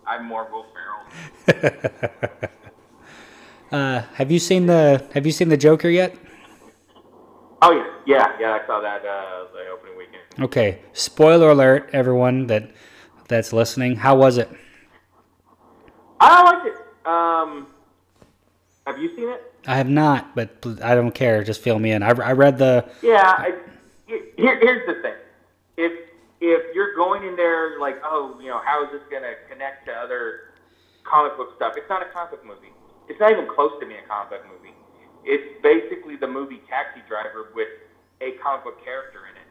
I'm 0.06 0.26
more 0.26 0.48
Will 0.50 0.66
Ferrell. 0.72 2.50
Uh, 3.72 4.02
have 4.16 4.30
you 4.30 4.38
seen 4.38 4.66
the 4.66 5.02
Have 5.14 5.24
you 5.24 5.32
seen 5.32 5.48
the 5.48 5.56
Joker 5.56 5.88
yet? 5.88 6.14
Oh 7.62 7.72
yeah, 7.72 7.86
yeah, 8.04 8.36
yeah. 8.38 8.58
I 8.62 8.66
saw 8.66 8.80
that 8.80 9.00
uh, 9.00 9.46
the 9.54 9.70
opening 9.72 9.96
weekend. 9.96 10.22
Okay. 10.40 10.80
Spoiler 10.92 11.50
alert, 11.50 11.88
everyone 11.94 12.48
that 12.48 12.70
that's 13.28 13.50
listening. 13.50 13.96
How 13.96 14.14
was 14.14 14.36
it? 14.36 14.50
I 16.20 16.42
liked 16.42 16.66
it. 16.66 16.74
Um, 17.06 17.68
have 18.86 18.98
you 18.98 19.16
seen 19.16 19.30
it? 19.30 19.54
I 19.66 19.76
have 19.76 19.88
not, 19.88 20.34
but 20.34 20.50
I 20.82 20.94
don't 20.94 21.14
care. 21.14 21.42
Just 21.42 21.62
fill 21.62 21.78
me 21.78 21.92
in. 21.92 22.02
I, 22.02 22.10
I 22.10 22.32
read 22.32 22.58
the. 22.58 22.84
Yeah. 23.00 23.22
I, 23.38 23.54
here, 24.06 24.20
here's 24.36 24.86
the 24.86 25.00
thing. 25.00 25.14
If 25.78 25.92
if 26.42 26.74
you're 26.74 26.94
going 26.98 27.22
in 27.22 27.36
there 27.36 27.78
like, 27.78 28.02
oh, 28.02 28.34
you 28.42 28.50
know, 28.50 28.60
how 28.66 28.82
is 28.82 28.90
this 28.90 29.02
gonna 29.10 29.38
connect 29.48 29.86
to 29.86 29.92
other 29.94 30.58
comic 31.06 31.38
book 31.38 31.54
stuff? 31.54 31.74
It's 31.78 31.88
not 31.88 32.02
a 32.02 32.10
comic 32.10 32.42
book 32.42 32.44
movie. 32.44 32.74
It's 33.06 33.20
not 33.22 33.30
even 33.30 33.46
close 33.46 33.70
to 33.78 33.86
being 33.86 34.02
a 34.02 34.08
comic 34.10 34.30
book 34.30 34.44
movie. 34.50 34.74
It's 35.22 35.62
basically 35.62 36.16
the 36.18 36.26
movie 36.26 36.60
Taxi 36.66 36.98
Driver 37.06 37.54
with 37.54 37.70
a 38.20 38.34
comic 38.42 38.64
book 38.66 38.82
character 38.82 39.30
in 39.30 39.38
it. 39.38 39.48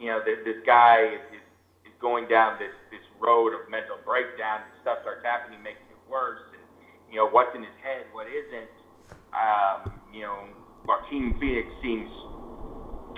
You 0.00 0.08
know, 0.08 0.24
this, 0.24 0.40
this 0.48 0.56
guy 0.64 1.12
is, 1.12 1.20
is, 1.36 1.44
is 1.92 1.96
going 2.00 2.24
down 2.28 2.56
this, 2.56 2.72
this 2.88 3.04
road 3.20 3.52
of 3.52 3.68
mental 3.68 4.00
breakdown. 4.00 4.64
And 4.64 4.72
stuff 4.80 5.04
starts 5.04 5.20
happening, 5.20 5.60
makes 5.60 5.84
it 5.92 6.00
worse. 6.08 6.40
And, 6.56 6.64
you 7.12 7.20
know, 7.20 7.28
what's 7.28 7.52
in 7.52 7.60
his 7.60 7.76
head, 7.84 8.08
what 8.16 8.26
isn't. 8.32 8.72
Um, 9.36 9.92
you 10.08 10.24
know, 10.24 10.48
Joaquin 10.88 11.36
Phoenix 11.38 11.68
seems 11.84 12.08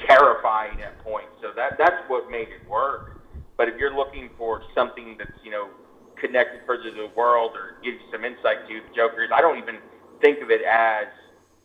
terrifying 0.07 0.81
at 0.83 0.99
points. 1.05 1.33
So 1.41 1.53
that 1.57 1.79
that's 1.79 2.03
what 2.09 2.31
made 2.31 2.49
it 2.49 2.69
work. 2.69 3.21
But 3.57 3.69
if 3.69 3.77
you're 3.79 3.95
looking 3.95 4.31
for 4.39 4.63
something 4.75 5.17
that's 5.19 5.33
you 5.45 5.51
know 5.51 5.69
connected 6.21 6.61
further 6.67 6.91
to 6.91 6.97
the 6.97 7.11
world 7.17 7.53
or 7.55 7.77
gives 7.83 7.99
you 8.01 8.09
some 8.13 8.25
insight 8.25 8.69
to 8.69 8.75
the 8.75 8.95
Joker's, 8.95 9.31
I 9.35 9.41
don't 9.41 9.59
even 9.59 9.79
think 10.21 10.41
of 10.41 10.51
it 10.51 10.63
as 10.63 11.07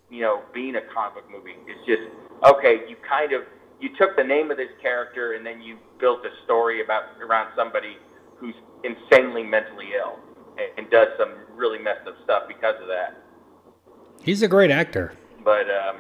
you 0.10 0.22
know 0.22 0.42
being 0.54 0.76
a 0.76 0.82
comic 0.94 1.16
book 1.16 1.32
movie. 1.32 1.56
It's 1.68 1.86
just 1.86 2.04
okay. 2.44 2.88
You 2.90 2.96
kind 3.08 3.34
of 3.34 3.44
you 3.80 3.90
took 3.98 4.16
the 4.16 4.24
name 4.24 4.52
of 4.52 4.58
this 4.58 4.72
character 4.82 5.34
and 5.34 5.46
then 5.46 5.62
you 5.62 5.78
built 6.00 6.26
a 6.26 6.44
story 6.46 6.84
about 6.84 7.04
around 7.22 7.52
somebody 7.56 7.98
who's 8.38 8.56
insanely 8.84 9.44
mentally 9.44 9.90
ill 9.98 10.20
and, 10.58 10.70
and 10.78 10.90
does 10.90 11.08
some 11.18 11.34
really 11.56 11.80
messed 11.80 12.08
up 12.08 12.16
stuff 12.24 12.44
because 12.48 12.76
of 12.82 12.88
that. 12.88 13.22
He's 14.24 14.42
a 14.42 14.48
great 14.48 14.72
actor. 14.72 15.14
But 15.44 15.70
um, 15.70 15.98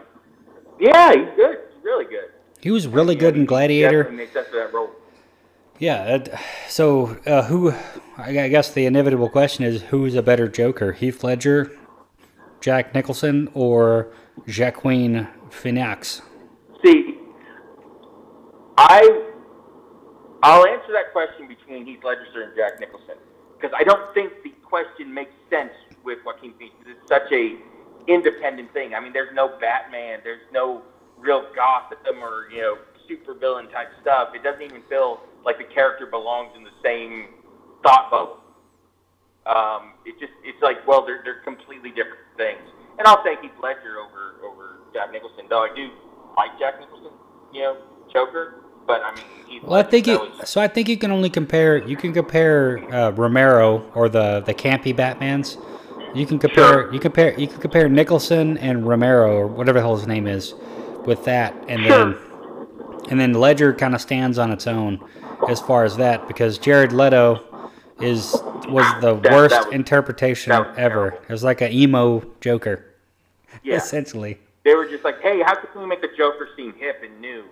yeah, 0.79 1.13
he's 1.13 1.35
good. 1.35 1.57
Really 1.88 2.03
good. 2.03 2.31
He 2.59 2.69
was 2.69 2.85
really 2.85 3.15
good 3.15 3.35
know, 3.35 3.39
in 3.41 3.45
Gladiator. 3.45 4.11
Makes 4.11 4.33
sense 4.33 4.49
for 4.49 4.57
that 4.57 4.73
role. 4.73 4.89
Yeah. 5.79 6.25
So 6.67 7.17
uh, 7.25 7.43
who? 7.43 7.71
I 8.17 8.38
I 8.39 8.49
guess 8.49 8.73
the 8.73 8.85
inevitable 8.85 9.29
question 9.29 9.63
is 9.63 9.83
who's 9.83 10.13
a 10.13 10.21
better 10.21 10.49
Joker, 10.49 10.91
Heath 10.91 11.23
Ledger, 11.23 11.71
Jack 12.59 12.93
Nicholson, 12.93 13.49
or 13.53 14.11
Joaquin 14.45 15.29
Phoenix? 15.49 16.21
See, 16.83 17.19
I 18.77 18.99
I'll 20.43 20.67
answer 20.67 20.91
that 20.91 21.13
question 21.13 21.47
between 21.47 21.85
Heath 21.85 22.03
Ledger 22.03 22.41
and 22.43 22.51
Jack 22.53 22.81
Nicholson 22.81 23.15
because 23.57 23.73
I 23.79 23.85
don't 23.85 24.13
think 24.13 24.33
the 24.43 24.51
question 24.61 25.13
makes 25.13 25.31
sense 25.49 25.71
with 26.03 26.19
Joaquin 26.25 26.53
Phoenix. 26.59 26.75
It's 26.85 27.07
such 27.07 27.31
a 27.31 27.55
independent 28.11 28.73
thing. 28.73 28.93
I 28.93 28.99
mean, 28.99 29.13
there's 29.13 29.33
no 29.33 29.57
Batman, 29.61 30.19
there's 30.25 30.43
no 30.51 30.81
real 31.20 31.45
Gotham 31.55 32.22
or 32.24 32.49
you 32.51 32.61
know 32.61 32.78
super 33.07 33.34
villain 33.34 33.68
type 33.70 33.89
stuff. 34.01 34.30
It 34.36 34.43
doesn't 34.43 34.61
even 34.61 34.82
feel 34.89 35.22
like 35.45 35.57
the 35.57 35.63
character 35.74 36.05
belongs 36.05 36.51
in 36.55 36.63
the 36.63 36.76
same 36.84 37.28
thought 37.84 38.09
bubble. 38.11 38.38
Um, 39.45 39.93
it 40.05 40.20
just 40.20 40.34
it's 40.43 40.61
like 40.61 40.86
well 40.88 41.05
they're 41.05 41.22
they're 41.24 41.41
completely 41.43 41.89
different 41.89 42.20
things. 42.36 42.59
And 42.99 43.07
I'll 43.07 43.24
take 43.24 43.39
Heath 43.41 43.51
Ledger 43.61 43.99
over 43.99 44.43
over 44.45 44.80
Jack 44.93 45.11
Nicholson, 45.11 45.45
though 45.49 45.63
I 45.63 45.74
do 45.76 45.89
like 46.36 46.57
Jack 46.59 46.80
Nicholson, 46.80 47.11
you 47.53 47.61
know, 47.61 47.78
Joker. 48.11 48.55
But 48.86 49.01
I 49.03 49.13
mean, 49.15 49.24
Heath 49.47 49.63
Well, 49.63 49.80
I 49.80 49.84
think 49.84 50.07
you. 50.07 50.18
was- 50.18 50.49
So 50.49 50.61
I 50.61 50.68
think 50.68 50.88
you 50.88 50.97
can 50.97 51.11
only 51.11 51.30
compare. 51.30 51.78
You 51.78 51.97
can 51.97 52.13
compare 52.13 52.80
uh, 52.93 53.11
Romero 53.11 53.89
or 53.95 54.09
the 54.09 54.41
the 54.45 54.53
campy 54.53 54.95
Batman's. 54.95 55.57
You 56.13 56.26
can 56.26 56.39
compare. 56.39 56.63
Sure. 56.68 56.93
You 56.93 56.99
compare. 56.99 57.38
You 57.39 57.47
can 57.47 57.59
compare 57.59 57.88
Nicholson 57.89 58.57
and 58.57 58.88
Romero 58.88 59.36
or 59.36 59.45
whatever 59.47 59.80
the 59.80 59.84
hell 59.86 59.95
his 59.97 60.07
name 60.07 60.26
is, 60.26 60.53
with 61.07 61.23
that, 61.25 61.55
and 61.67 61.81
Sure. 61.83 61.97
then 62.05 62.17
and 63.09 63.19
then 63.19 63.33
Ledger 63.33 63.73
kind 63.73 63.95
of 63.95 64.01
stands 64.01 64.37
on 64.37 64.51
its 64.51 64.67
own 64.67 64.99
as 65.47 65.61
far 65.61 65.85
as 65.85 65.95
that 65.97 66.27
because 66.27 66.57
Jared 66.57 66.91
Leto 66.91 67.41
is 68.01 68.35
was 68.67 68.85
the 69.01 69.15
That- 69.15 69.31
worst 69.33 69.55
that 69.55 69.65
was- 69.67 69.73
interpretation 69.73 70.51
was 70.51 70.67
ever. 70.77 71.09
terrible. 71.11 71.17
It 71.27 71.31
was 71.31 71.43
like 71.43 71.61
an 71.61 71.71
emo 71.71 72.23
Joker, 72.41 72.83
yeah, 73.63 73.77
essentially, 73.77 74.37
they 74.63 74.75
were 74.75 74.85
just 74.85 75.03
like, 75.05 75.21
hey, 75.21 75.41
how 75.41 75.55
can 75.55 75.81
we 75.81 75.87
make 75.87 76.01
the 76.01 76.09
Joker 76.17 76.49
seem 76.55 76.73
hip 76.77 77.01
and 77.03 77.19
new? 77.21 77.43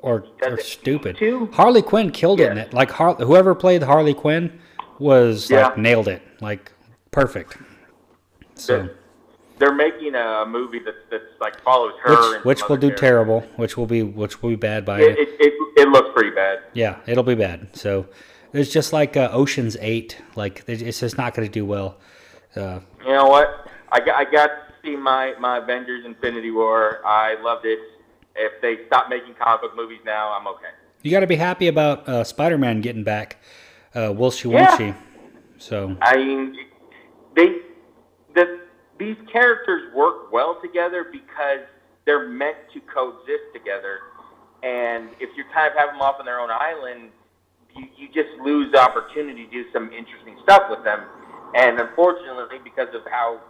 or 0.00 0.24
or 0.44 0.56
stupid. 0.58 1.16
Harley 1.52 1.80
Quinn 1.82 2.10
killed 2.10 2.40
it 2.40 2.50
in 2.50 2.58
it. 2.58 2.72
Like 2.74 2.90
Har- 2.90 3.14
whoever 3.14 3.54
played 3.54 3.84
Harley 3.84 4.14
Quinn 4.14 4.58
was 4.98 5.48
like 5.50 5.76
nailed 5.78 6.08
it, 6.08 6.22
like 6.40 6.72
perfect. 7.12 7.56
So 8.56 8.88
They're, 9.58 9.74
making 9.74 10.14
a 10.14 10.44
movie 10.46 10.80
that's 10.80 10.96
that's 11.10 11.24
like 11.40 11.60
follows 11.62 11.92
her, 12.02 12.10
which 12.10 12.36
and 12.36 12.44
which 12.44 12.68
will 12.68 12.76
do 12.76 12.88
characters. 12.88 13.00
terrible, 13.00 13.40
which 13.56 13.76
will 13.76 13.86
be 13.86 14.02
which 14.02 14.42
will 14.42 14.50
be 14.50 14.56
bad 14.56 14.84
by 14.84 15.00
It, 15.00 15.18
it, 15.18 15.28
it, 15.40 15.52
it 15.76 15.88
looks 15.88 16.10
pretty 16.14 16.30
bad. 16.34 16.60
yeah, 16.72 16.98
it'll 17.06 17.22
be 17.22 17.34
bad. 17.34 17.68
So 17.76 18.06
it's 18.52 18.70
just 18.72 18.92
like 18.92 19.16
uh, 19.16 19.30
Ocean's 19.32 19.76
Eight, 19.80 20.18
like 20.36 20.64
it's 20.66 21.00
just 21.00 21.16
not 21.16 21.34
going 21.34 21.46
to 21.48 21.52
do 21.52 21.64
well. 21.64 21.98
Uh, 22.56 22.80
You 23.04 23.12
know 23.12 23.26
what? 23.28 23.66
I 23.90 24.00
got, 24.00 24.14
I 24.16 24.24
got 24.24 24.46
to 24.48 24.52
see 24.82 24.96
my, 24.96 25.34
my 25.38 25.58
Avengers 25.58 26.04
Infinity 26.04 26.50
War. 26.50 27.00
I 27.04 27.40
loved 27.42 27.64
it. 27.66 27.78
If 28.36 28.60
they 28.62 28.86
stop 28.86 29.08
making 29.08 29.34
comic 29.34 29.60
book 29.62 29.76
movies 29.76 30.00
now, 30.04 30.32
I'm 30.32 30.46
okay. 30.48 30.68
you 31.02 31.10
got 31.10 31.20
to 31.20 31.26
be 31.26 31.36
happy 31.36 31.68
about 31.68 32.08
uh, 32.08 32.24
Spider-Man 32.24 32.80
getting 32.80 33.04
back, 33.04 33.36
uh, 33.94 34.08
Wilshy 34.08 34.50
Yeah. 34.52 34.76
she? 34.76 34.94
So 35.58 35.96
I 36.02 36.16
mean, 36.16 36.56
they 37.36 37.56
the 38.34 38.60
these 39.02 39.18
characters 39.30 39.92
work 39.94 40.32
well 40.32 40.58
together 40.62 41.04
because 41.10 41.66
they're 42.06 42.28
meant 42.28 42.56
to 42.72 42.80
coexist 42.80 43.50
together. 43.52 43.98
And 44.62 45.10
if 45.18 45.36
you 45.36 45.42
kind 45.52 45.66
of 45.66 45.76
have 45.76 45.90
them 45.90 46.00
off 46.00 46.16
on 46.20 46.24
their 46.24 46.38
own 46.38 46.50
island, 46.50 47.10
you, 47.74 47.86
you 47.98 48.06
just 48.14 48.30
lose 48.42 48.70
the 48.70 48.78
opportunity 48.78 49.46
to 49.46 49.50
do 49.50 49.64
some 49.72 49.90
interesting 49.92 50.38
stuff 50.44 50.70
with 50.70 50.84
them. 50.84 51.02
And 51.54 51.80
unfortunately, 51.80 52.62
because 52.62 52.94
of 52.94 53.02
how 53.10 53.40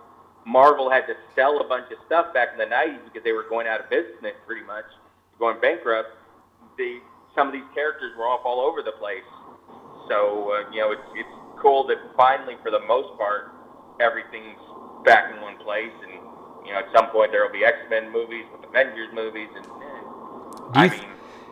Marvel 0.46 0.90
had 0.90 1.07
to 1.07 1.14
sell 1.36 1.61
a 1.61 1.68
bunch 1.68 1.92
of 1.92 1.98
stuff 2.07 2.32
back 2.32 2.48
in 2.53 2.59
the 2.59 2.66
'90s 2.66 3.05
because 3.05 3.22
they 3.22 3.32
were 3.32 3.44
going 3.48 3.66
out 3.66 3.80
of 3.80 3.90
business, 3.90 4.34
pretty 4.46 4.64
much 4.64 4.88
going 5.38 5.61
bankrupt, 5.61 6.11
they 6.78 6.98
some 7.36 7.46
of 7.46 7.53
these 7.53 7.68
characters 7.74 8.12
were 8.16 8.24
off 8.24 8.40
all 8.44 8.61
over 8.61 8.82
the 8.82 8.96
place. 8.98 9.28
So 10.09 10.50
uh, 10.50 10.70
you 10.72 10.80
know, 10.80 10.90
it's 10.90 11.09
it's 11.14 11.36
cool 11.61 11.86
that 11.88 11.98
finally, 12.16 12.57
for 12.62 12.72
the 12.72 12.82
most 12.88 13.16
part, 13.18 13.53
everything's 14.00 14.59
back 15.05 15.32
in 15.34 15.40
one 15.40 15.57
place. 15.59 15.92
And 16.03 16.12
you 16.66 16.72
know, 16.72 16.78
at 16.80 16.86
some 16.96 17.11
point 17.11 17.32
there 17.32 17.44
will 17.44 17.53
be 17.53 17.64
X 17.64 17.76
Men 17.90 18.11
movies 18.12 18.44
with 18.53 18.68
Avengers 18.68 19.09
movies, 19.14 19.48
and 19.57 19.64
eh, 19.66 19.68
Do 19.68 20.70
I 20.74 20.88
mean, 20.88 21.00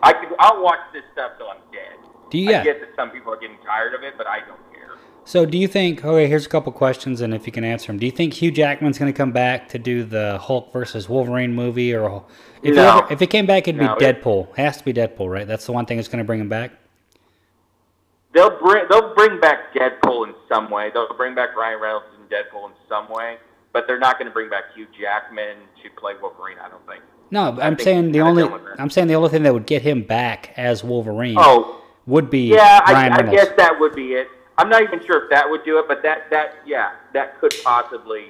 I 0.03 0.13
could 0.13 0.29
I'll 0.39 0.63
watch 0.63 0.81
this 0.93 1.03
stuff 1.13 1.33
till 1.39 1.49
I'm 1.49 1.59
dead. 1.73 1.99
do 2.31 2.39
you, 2.39 2.51
I 2.55 2.65
get 2.65 2.81
that 2.81 2.91
some 2.97 3.11
people 3.11 3.33
are 3.33 3.39
getting 3.41 3.59
tired 3.65 3.95
of 3.95 4.03
it, 4.03 4.15
but 4.17 4.27
I 4.27 4.41
don't 4.41 4.59
care. 4.73 4.97
So, 5.25 5.45
do 5.45 5.59
you 5.59 5.69
think? 5.69 6.03
Okay, 6.05 6.27
here's 6.27 6.47
a 6.47 6.49
couple 6.49 6.73
questions, 6.73 7.21
and 7.21 7.35
if 7.35 7.47
you 7.47 7.53
can 7.53 7.63
answer 7.63 7.89
them, 7.89 7.99
do 7.99 8.07
you 8.07 8.13
think 8.13 8.33
Hugh 8.35 8.51
Jackman's 8.51 8.99
going 8.99 9.13
to 9.13 9.17
come 9.17 9.33
back 9.33 9.69
to 9.69 9.79
do 9.79 10.03
the 10.03 10.39
Hulk 10.39 10.73
versus 10.73 11.09
Wolverine 11.09 11.55
movie, 11.55 11.95
or 11.95 12.25
if 12.63 12.75
No. 12.75 12.83
he 12.83 12.89
ever, 13.17 13.23
if 13.25 13.31
came 13.31 13.47
back, 13.47 13.69
it'd 13.69 13.81
No, 13.81 13.95
be 13.97 14.05
it- 14.07 14.23
Deadpool? 14.23 14.49
It 14.51 14.57
has 14.59 14.79
to 14.79 14.85
be 14.85 14.93
Deadpool, 14.95 15.31
right? 15.31 15.47
That's 15.47 15.67
the 15.67 15.73
one 15.73 15.85
thing 15.87 15.99
that's 15.99 16.09
going 16.09 16.19
to 16.19 16.25
bring 16.25 16.41
him 16.41 16.49
back. 16.49 16.73
They'll 18.33 18.59
bring 18.61 18.85
they'll 18.89 19.15
bring 19.15 19.41
back 19.41 19.75
Deadpool 19.75 20.29
in 20.29 20.35
some 20.49 20.71
way. 20.71 20.91
They'll 20.95 21.13
bring 21.17 21.35
back 21.35 21.57
Ryan 21.57 21.81
Reynolds 21.81 22.07
Deadpool 22.31 22.67
in 22.67 22.73
some 22.89 23.09
way, 23.11 23.39
but 23.73 23.87
they're 23.87 23.99
not 23.99 24.19
going 24.19 24.27
to 24.27 24.33
bring 24.33 24.49
back 24.49 24.65
Hugh 24.75 24.87
Jackman 24.99 25.57
to 25.83 25.91
play 26.01 26.13
Wolverine. 26.21 26.59
I 26.59 26.69
don't 26.69 26.87
think. 26.87 27.03
No, 27.31 27.59
I'm 27.61 27.77
think 27.77 27.81
saying 27.81 28.13
the 28.13 28.21
only 28.21 28.43
done 28.43 28.53
with 28.53 28.65
that. 28.65 28.81
I'm 28.81 28.91
saying 28.91 29.07
the 29.07 29.15
only 29.15 29.29
thing 29.29 29.43
that 29.45 29.53
would 29.53 29.67
get 29.67 29.83
him 29.83 30.03
back 30.03 30.53
as 30.57 30.83
Wolverine 30.83 31.37
Oh, 31.39 31.83
would 32.07 32.29
be 32.31 32.49
yeah, 32.49 32.81
I, 32.85 33.09
I 33.09 33.23
guess 33.23 33.49
that 33.57 33.79
would 33.79 33.95
be 33.95 34.15
it. 34.15 34.29
I'm 34.59 34.69
not 34.69 34.83
even 34.83 35.05
sure 35.07 35.25
if 35.25 35.31
that 35.31 35.49
would 35.49 35.65
do 35.65 35.79
it, 35.79 35.87
but 35.87 36.03
that 36.03 36.29
that 36.31 36.57
yeah, 36.67 36.93
that 37.13 37.41
could 37.41 37.55
possibly 37.63 38.27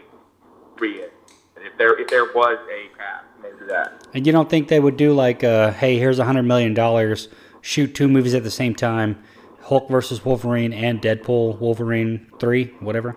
be 0.81 0.89
it. 0.89 1.13
If 1.57 1.77
there 1.79 1.99
if 1.99 2.09
there 2.09 2.25
was 2.27 2.59
a 2.71 2.97
path, 2.97 3.25
maybe 3.43 3.67
that. 3.69 4.07
And 4.15 4.27
you 4.27 4.33
don't 4.33 4.49
think 4.49 4.69
they 4.69 4.81
would 4.81 4.97
do 4.97 5.13
like, 5.13 5.43
uh, 5.45 5.73
hey, 5.73 5.99
here's 5.99 6.19
a 6.19 6.25
hundred 6.25 6.43
million 6.45 6.75
dollars, 6.75 7.29
shoot 7.63 7.95
two 7.95 8.09
movies 8.09 8.35
at 8.35 8.45
the 8.45 8.51
same 8.51 8.75
time, 8.75 9.23
Hulk 9.63 9.89
versus 9.89 10.25
Wolverine 10.25 10.73
and 10.73 11.01
Deadpool 11.01 11.59
Wolverine 11.59 12.31
three, 12.39 12.67
whatever. 12.81 13.17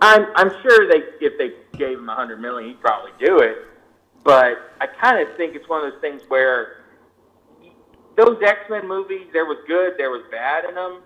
I'm 0.00 0.26
I'm 0.34 0.50
sure 0.62 0.88
they 0.88 1.02
if 1.20 1.38
they 1.38 1.52
gave 1.78 1.98
him 1.98 2.08
a 2.08 2.14
hundred 2.14 2.40
million, 2.40 2.70
he'd 2.70 2.80
probably 2.80 3.12
do 3.24 3.38
it. 3.38 3.56
But 4.24 4.72
I 4.80 4.86
kind 4.86 5.26
of 5.26 5.36
think 5.36 5.54
it's 5.54 5.68
one 5.68 5.84
of 5.84 5.92
those 5.92 6.00
things 6.00 6.22
where 6.28 6.84
those 8.16 8.38
X 8.42 8.60
Men 8.68 8.86
movies, 8.86 9.26
there 9.32 9.46
was 9.46 9.58
good, 9.66 9.94
there 9.96 10.10
was 10.10 10.22
bad 10.30 10.64
in 10.64 10.74
them, 10.74 11.02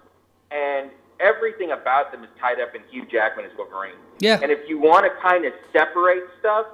and 0.51 0.90
everything 1.20 1.70
about 1.70 2.12
them 2.12 2.24
is 2.24 2.30
tied 2.40 2.61
up 2.61 2.74
in 2.74 2.82
Hugh 2.90 3.07
Jackman 3.11 3.45
as 3.47 3.53
Wolverine. 3.57 3.95
Yeah. 4.18 4.40
And 4.42 4.51
if 4.51 4.68
you 4.68 4.78
want 4.78 5.05
to 5.05 5.20
kind 5.20 5.45
of 5.45 5.53
separate 5.72 6.24
stuff, 6.40 6.66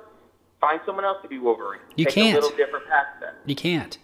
find 0.61 0.81
someone 0.87 1.05
else 1.05 1.19
to 1.23 1.29
be 1.29 1.39
Wolverine. 1.39 1.81
You 1.97 2.07
Take 2.07 2.15
can't. 2.15 2.39
a 2.39 2.41
little 2.41 2.57
different 2.57 2.87
path 2.87 3.07
then. 3.21 3.35
You 3.47 3.55
can't. 3.55 3.99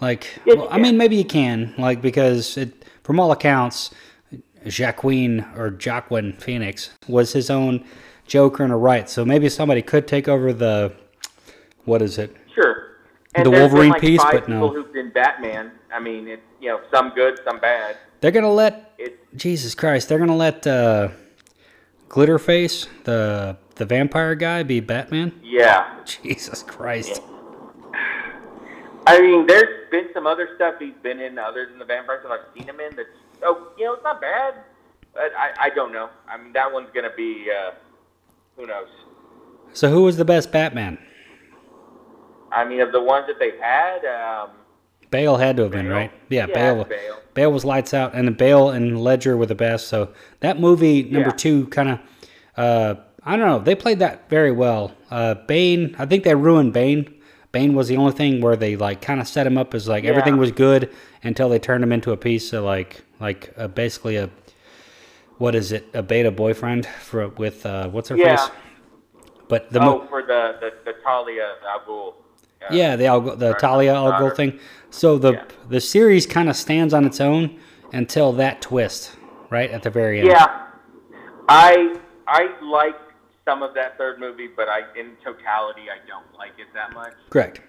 Like, 0.00 0.40
Yes, 0.46 0.56
well, 0.56 0.66
you 0.66 0.70
I 0.70 0.78
mean, 0.78 0.96
maybe 0.96 1.16
you 1.16 1.24
can, 1.24 1.74
like, 1.76 2.00
because 2.00 2.56
it, 2.56 2.84
from 3.02 3.20
all 3.20 3.32
accounts, 3.32 3.90
Jacqueline 4.66 5.46
or 5.56 5.76
Joaquin 5.84 6.32
Phoenix 6.34 6.90
was 7.08 7.32
his 7.32 7.50
own 7.50 7.84
Joker 8.26 8.64
in 8.64 8.70
a 8.70 8.76
right. 8.78 9.08
So 9.08 9.24
maybe 9.24 9.48
somebody 9.48 9.82
could 9.82 10.06
take 10.06 10.28
over 10.28 10.52
the, 10.52 10.92
what 11.84 12.02
is 12.02 12.18
it? 12.18 12.36
Sure. 12.54 12.96
And 13.34 13.46
The 13.46 13.50
Wolverine 13.50 13.90
like 13.90 14.00
piece, 14.00 14.22
but 14.24 14.48
no. 14.48 14.68
people 14.68 14.74
who've 14.82 14.92
been 14.92 15.10
Batman. 15.10 15.72
I 15.92 16.00
mean, 16.00 16.28
it, 16.28 16.42
you 16.60 16.68
know, 16.68 16.80
some 16.92 17.10
good, 17.10 17.40
some 17.44 17.58
bad. 17.60 17.96
They're 18.20 18.30
gonna 18.32 18.52
let 18.52 18.92
It, 18.98 19.18
Jesus 19.36 19.74
Christ. 19.74 20.08
They're 20.08 20.18
gonna 20.18 20.36
let 20.36 20.66
uh, 20.66 21.08
Glitterface, 22.08 22.86
the 23.04 23.56
the 23.76 23.84
vampire 23.86 24.34
guy, 24.34 24.62
be 24.62 24.80
Batman. 24.80 25.32
yeah. 25.42 25.94
Jesus 26.04 26.62
Christ. 26.62 27.22
Yeah. 27.92 28.00
I 29.06 29.20
mean, 29.22 29.46
there's 29.46 29.90
been 29.90 30.08
some 30.12 30.26
other 30.26 30.50
stuff 30.56 30.74
he's 30.78 30.92
been 31.02 31.18
in 31.20 31.38
other 31.38 31.66
than 31.66 31.78
the 31.78 31.84
vampires 31.86 32.22
that 32.24 32.30
I've 32.32 32.44
seen 32.54 32.68
him 32.68 32.78
in. 32.80 32.94
That's 32.94 33.08
oh, 33.42 33.72
you 33.78 33.84
know, 33.84 33.94
it's 33.94 34.04
not 34.04 34.20
bad, 34.20 34.54
but 35.14 35.32
I, 35.36 35.66
I 35.66 35.70
don't 35.70 35.92
know. 35.92 36.08
I 36.28 36.36
mean, 36.36 36.52
that 36.52 36.72
one's 36.72 36.88
gonna 36.94 37.14
be 37.16 37.46
uh, 37.50 37.72
who 38.56 38.66
knows. 38.66 38.88
So 39.72 39.88
who 39.90 40.02
was 40.02 40.16
the 40.16 40.24
best 40.24 40.50
Batman? 40.52 40.98
I 42.52 42.64
mean, 42.64 42.80
of 42.80 42.90
the 42.92 43.00
ones 43.02 43.26
that 43.28 43.38
they've 43.38 43.60
had, 43.60 44.04
um, 44.04 44.50
Bale 45.10 45.36
had 45.36 45.56
to 45.56 45.62
have 45.64 45.72
been 45.72 45.88
right. 45.88 46.10
Yeah, 46.28 46.46
Yeah, 46.48 46.54
Bale. 46.54 46.84
Bale. 46.84 47.16
Bale 47.34 47.52
was 47.52 47.64
lights 47.64 47.94
out, 47.94 48.14
and 48.14 48.26
then 48.26 48.34
Bale 48.34 48.70
and 48.70 49.00
Ledger 49.00 49.36
were 49.36 49.46
the 49.46 49.54
best. 49.54 49.88
So 49.88 50.12
that 50.40 50.58
movie 50.60 51.04
number 51.04 51.30
Yeah. 51.30 51.36
two 51.36 51.66
kind 51.68 51.88
of, 51.90 51.98
uh, 52.56 52.94
I 53.24 53.36
don't 53.36 53.46
know. 53.46 53.58
They 53.60 53.74
played 53.74 54.00
that 54.00 54.28
very 54.28 54.50
well. 54.50 54.92
Uh, 55.10 55.34
Bane, 55.34 55.94
I 55.98 56.06
think 56.06 56.24
they 56.24 56.34
ruined 56.34 56.72
Bane. 56.72 57.14
Bane 57.52 57.74
was 57.74 57.88
the 57.88 57.96
only 57.96 58.12
thing 58.12 58.40
where 58.40 58.54
they 58.56 58.76
like 58.76 59.00
kind 59.02 59.20
of 59.20 59.26
set 59.26 59.46
him 59.46 59.58
up 59.58 59.74
as 59.74 59.88
like 59.88 60.04
everything 60.04 60.36
was 60.36 60.52
good 60.52 60.90
until 61.22 61.48
they 61.48 61.58
turned 61.58 61.82
him 61.82 61.92
into 61.92 62.12
a 62.12 62.16
piece 62.16 62.52
of 62.52 62.64
like 62.64 63.02
like 63.18 63.52
uh, 63.56 63.66
basically 63.68 64.16
a 64.16 64.30
what 65.38 65.54
is 65.54 65.72
it 65.72 65.88
a 65.94 66.02
beta 66.02 66.30
boyfriend 66.30 66.86
for 66.86 67.28
with 67.28 67.64
uh, 67.66 67.88
what's 67.88 68.08
her 68.08 68.16
Yeah. 68.16 68.36
face. 68.36 68.50
But 69.48 69.70
the 69.70 69.80
oh, 69.80 69.84
mo- 69.84 70.06
for 70.08 70.22
the 70.22 70.56
the, 70.60 70.72
the 70.84 70.92
Talia 71.02 71.54
Al 71.68 71.80
Ghul. 71.80 72.14
Uh, 72.62 72.66
yeah, 72.74 72.94
the 72.94 73.06
Al, 73.06 73.20
the 73.22 73.50
Right, 73.52 73.58
Talia 73.58 73.94
Al 73.94 74.12
Ghul 74.12 74.36
thing. 74.36 74.60
So 74.90 75.18
the 75.18 75.32
Yeah. 75.32 75.44
the 75.68 75.80
series 75.80 76.26
kind 76.26 76.48
of 76.48 76.56
stands 76.56 76.94
on 76.94 77.04
its 77.04 77.20
own 77.20 77.58
until 77.92 78.32
that 78.34 78.60
twist, 78.62 79.16
right 79.48 79.70
at 79.70 79.82
the 79.82 79.90
very 79.90 80.20
end. 80.20 80.28
Yeah, 80.28 80.66
I 81.48 81.96
I 82.28 82.48
like 82.62 82.94
some 83.50 83.62
of 83.62 83.74
that 83.74 83.98
third 83.98 84.20
movie, 84.20 84.48
but 84.54 84.68
I 84.68 84.80
in 84.98 85.16
totality 85.24 85.82
I 85.90 85.98
don't 86.06 86.26
like 86.38 86.52
it 86.58 86.68
that 86.74 86.94
much. 86.94 87.14
Correct. 87.30 87.60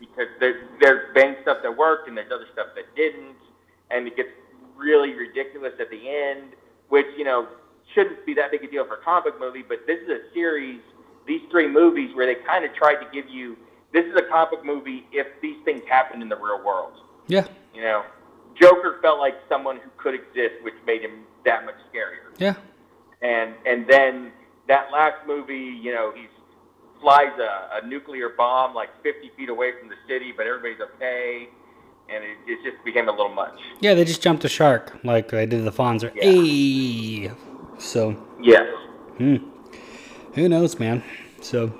because 0.00 0.26
there, 0.40 0.68
there's 0.80 1.14
been 1.14 1.36
stuff 1.42 1.58
that 1.62 1.76
worked 1.76 2.08
and 2.08 2.16
there's 2.16 2.32
other 2.32 2.46
stuff 2.52 2.68
that 2.74 2.94
didn't, 2.96 3.36
and 3.90 4.06
it 4.06 4.16
gets 4.16 4.30
really 4.76 5.14
ridiculous 5.14 5.72
at 5.80 5.90
the 5.90 6.08
end, 6.08 6.52
which 6.88 7.06
you 7.16 7.24
know 7.24 7.46
shouldn't 7.94 8.24
be 8.26 8.34
that 8.34 8.50
big 8.50 8.64
a 8.64 8.70
deal 8.70 8.84
for 8.84 8.94
a 8.94 9.02
comic 9.02 9.38
movie. 9.38 9.64
But 9.66 9.86
this 9.86 10.00
is 10.02 10.08
a 10.08 10.34
series, 10.34 10.80
these 11.26 11.42
three 11.50 11.68
movies, 11.68 12.14
where 12.16 12.26
they 12.26 12.40
kind 12.42 12.64
of 12.64 12.74
tried 12.74 12.96
to 12.96 13.06
give 13.12 13.28
you 13.30 13.56
this 13.92 14.04
is 14.04 14.16
a 14.16 14.28
comic 14.28 14.64
movie 14.64 15.06
if 15.12 15.26
these 15.40 15.56
things 15.64 15.82
happen 15.88 16.20
in 16.20 16.28
the 16.28 16.36
real 16.36 16.62
world. 16.64 16.94
Yeah. 17.28 17.46
You 17.74 17.82
know, 17.82 18.02
Joker 18.60 18.98
felt 19.02 19.20
like 19.20 19.34
someone 19.48 19.76
who 19.76 19.90
could 19.96 20.14
exist, 20.14 20.62
which 20.62 20.74
made 20.84 21.02
him 21.02 21.24
that 21.44 21.64
much 21.64 21.76
scarier. 21.92 22.34
Yeah. 22.38 22.54
And 23.22 23.54
and 23.66 23.86
then 23.88 24.32
that 24.68 24.90
last 24.92 25.26
movie, 25.26 25.78
you 25.82 25.92
know, 25.92 26.12
he 26.14 26.26
flies 27.00 27.32
a, 27.38 27.82
a 27.82 27.86
nuclear 27.86 28.30
bomb 28.36 28.74
like 28.74 28.90
50 29.02 29.30
feet 29.36 29.48
away 29.48 29.72
from 29.78 29.88
the 29.88 29.94
city, 30.06 30.32
but 30.36 30.46
everybody's 30.46 30.80
okay, 30.94 31.48
and 32.08 32.22
it, 32.22 32.36
it 32.46 32.70
just 32.70 32.84
became 32.84 33.08
a 33.08 33.10
little 33.10 33.34
much. 33.34 33.58
Yeah, 33.80 33.94
they 33.94 34.04
just 34.04 34.22
jumped 34.22 34.44
a 34.44 34.48
shark 34.48 34.96
like 35.04 35.28
they 35.28 35.46
did 35.46 35.64
the 35.64 35.72
Fonzer. 35.72 36.12
Yeah. 36.14 36.24
Hey. 36.24 37.30
So, 37.78 38.16
Yes. 38.40 38.66
hmm. 39.16 39.36
Who 40.34 40.48
knows, 40.48 40.78
man? 40.78 41.02
So, 41.40 41.72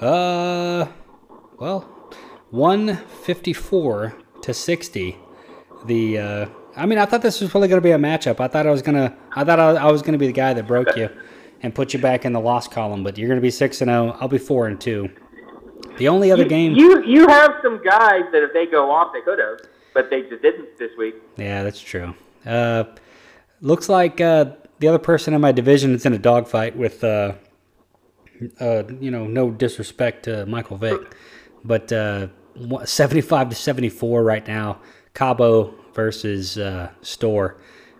uh, 0.00 0.86
well, 1.58 1.80
154 2.50 4.14
to 4.42 4.54
60. 4.54 5.16
The, 5.86 6.18
uh, 6.18 6.46
I 6.76 6.86
mean, 6.86 6.98
I 6.98 7.04
thought 7.04 7.22
this 7.22 7.40
was 7.40 7.50
probably 7.50 7.68
going 7.68 7.80
to 7.80 7.84
be 7.84 7.90
a 7.92 7.98
matchup. 7.98 8.40
I 8.40 8.48
thought 8.48 8.66
I 8.66 8.70
was 8.70 8.82
going 8.82 8.96
to, 8.96 9.14
I 9.32 9.44
thought 9.44 9.60
I, 9.60 9.70
I 9.72 9.90
was 9.92 10.02
going 10.02 10.12
to 10.12 10.18
be 10.18 10.26
the 10.26 10.32
guy 10.32 10.54
that 10.54 10.66
broke 10.66 10.96
you 10.96 11.10
and 11.64 11.74
put 11.74 11.94
you 11.94 11.98
back 11.98 12.26
in 12.26 12.34
the 12.34 12.40
loss 12.40 12.68
column, 12.68 13.02
but 13.02 13.16
you're 13.16 13.26
going 13.26 13.38
to 13.38 13.42
be 13.42 13.50
6 13.50 13.80
and 13.80 13.88
0. 13.88 14.14
I'll 14.20 14.28
be 14.28 14.36
4 14.36 14.66
and 14.66 14.78
2. 14.78 15.08
The 15.96 16.08
only 16.08 16.30
other 16.30 16.42
You, 16.42 16.48
game. 16.48 16.74
you 16.74 17.02
you 17.04 17.26
have 17.26 17.54
some 17.62 17.82
guys 17.82 18.24
that 18.32 18.42
if 18.42 18.52
they 18.52 18.66
go 18.66 18.90
off, 18.90 19.14
they 19.14 19.22
could 19.22 19.38
have, 19.38 19.60
but 19.94 20.10
they 20.10 20.22
just 20.28 20.42
didn't 20.42 20.76
this 20.78 20.90
week. 20.98 21.14
Yeah, 21.38 21.62
that's 21.62 21.80
true. 21.80 22.14
Uh, 22.44 22.84
looks 23.62 23.88
like 23.88 24.20
uh, 24.20 24.52
the 24.78 24.88
other 24.88 24.98
person 24.98 25.32
in 25.32 25.40
my 25.40 25.52
division 25.52 25.94
is 25.94 26.04
in 26.04 26.12
a 26.12 26.18
dogfight 26.18 26.76
with, 26.76 27.02
uh, 27.02 27.32
uh, 28.60 28.82
you 29.00 29.10
know, 29.10 29.26
no 29.26 29.50
disrespect 29.50 30.24
to 30.24 30.44
Michael 30.44 30.76
Vick, 30.76 31.00
but 31.64 31.90
uh, 31.92 32.26
75 32.84 33.48
to 33.48 33.54
74 33.54 34.22
right 34.22 34.46
now. 34.46 34.80
Cabo 35.14 35.74
versus 35.94 36.58
uh, 36.58 36.90
Store 37.00 37.56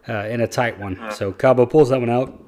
uh, 0.07 0.27
in 0.29 0.43
a 0.43 0.47
tight 0.47 0.79
one. 0.79 1.01
So 1.13 1.33
Cabo 1.33 1.65
pulls 1.65 1.89
that 1.89 2.01
one 2.01 2.11
out. 2.11 2.44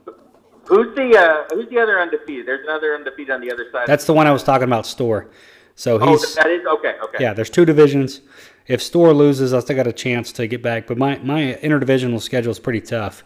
Who's 0.68 0.94
the 0.96 1.16
uh, 1.16 1.54
who's 1.54 1.68
the 1.68 1.78
other 1.78 2.00
undefeated? 2.00 2.46
There's 2.46 2.64
another 2.64 2.94
undefeated 2.94 3.30
on 3.30 3.40
the 3.40 3.52
other 3.52 3.70
side. 3.70 3.86
That's 3.86 4.04
the 4.04 4.12
one 4.12 4.26
I 4.26 4.32
was 4.32 4.42
talking 4.42 4.64
about, 4.64 4.86
Store. 4.86 5.28
So 5.76 6.00
oh, 6.00 6.10
he's 6.12 6.34
that 6.34 6.48
is 6.48 6.66
okay. 6.66 6.94
Okay. 7.04 7.18
yeah. 7.20 7.34
There's 7.34 7.50
two 7.50 7.64
divisions. 7.64 8.22
If 8.66 8.82
Store 8.82 9.12
loses, 9.12 9.52
I 9.54 9.60
still 9.60 9.76
got 9.76 9.86
a 9.86 9.92
chance 9.92 10.32
to 10.32 10.46
get 10.46 10.62
back. 10.62 10.86
But 10.86 10.98
my 10.98 11.18
my 11.18 11.58
interdivisional 11.62 12.20
schedule 12.20 12.50
is 12.50 12.58
pretty 12.58 12.80
tough. 12.80 13.24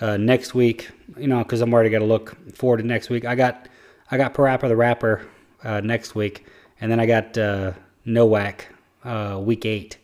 Uh, 0.00 0.16
next 0.16 0.54
week, 0.54 0.90
you 1.18 1.28
know, 1.28 1.38
because 1.38 1.60
I'm 1.60 1.74
already 1.74 1.90
got 1.90 1.98
to 1.98 2.06
look 2.06 2.34
forward 2.56 2.78
to 2.78 2.82
next 2.82 3.10
week. 3.10 3.24
I 3.24 3.34
got 3.34 3.68
I 4.10 4.16
got 4.16 4.34
Parappa 4.34 4.66
the 4.66 4.76
Rapper 4.76 5.26
uh, 5.62 5.80
next 5.80 6.14
week, 6.14 6.46
and 6.80 6.90
then 6.90 6.98
I 6.98 7.06
got 7.06 7.36
uh, 7.38 7.72
Nowak 8.04 8.66
uh, 9.04 9.38
week 9.40 9.64
eight, 9.64 9.98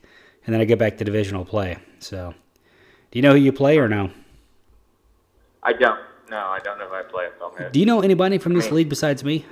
and 0.44 0.54
then 0.54 0.60
I 0.60 0.64
get 0.64 0.78
back 0.78 0.98
to 0.98 1.04
divisional 1.04 1.44
play. 1.44 1.78
So, 1.98 2.34
do 3.10 3.18
you 3.18 3.22
know 3.22 3.32
who 3.32 3.38
you 3.38 3.52
play 3.52 3.78
or 3.78 3.88
no? 3.88 4.10
I 5.62 5.72
don't. 5.72 5.98
No, 6.30 6.38
I 6.38 6.58
don't 6.58 6.78
know 6.78 6.86
if 6.86 6.92
I 6.92 7.02
play 7.02 7.26
at 7.26 7.38
the 7.38 7.70
Do 7.70 7.78
you 7.78 7.86
know 7.86 8.00
anybody 8.00 8.38
from 8.38 8.54
this 8.54 8.70
league 8.70 8.88
besides 8.88 9.22
me? 9.22 9.44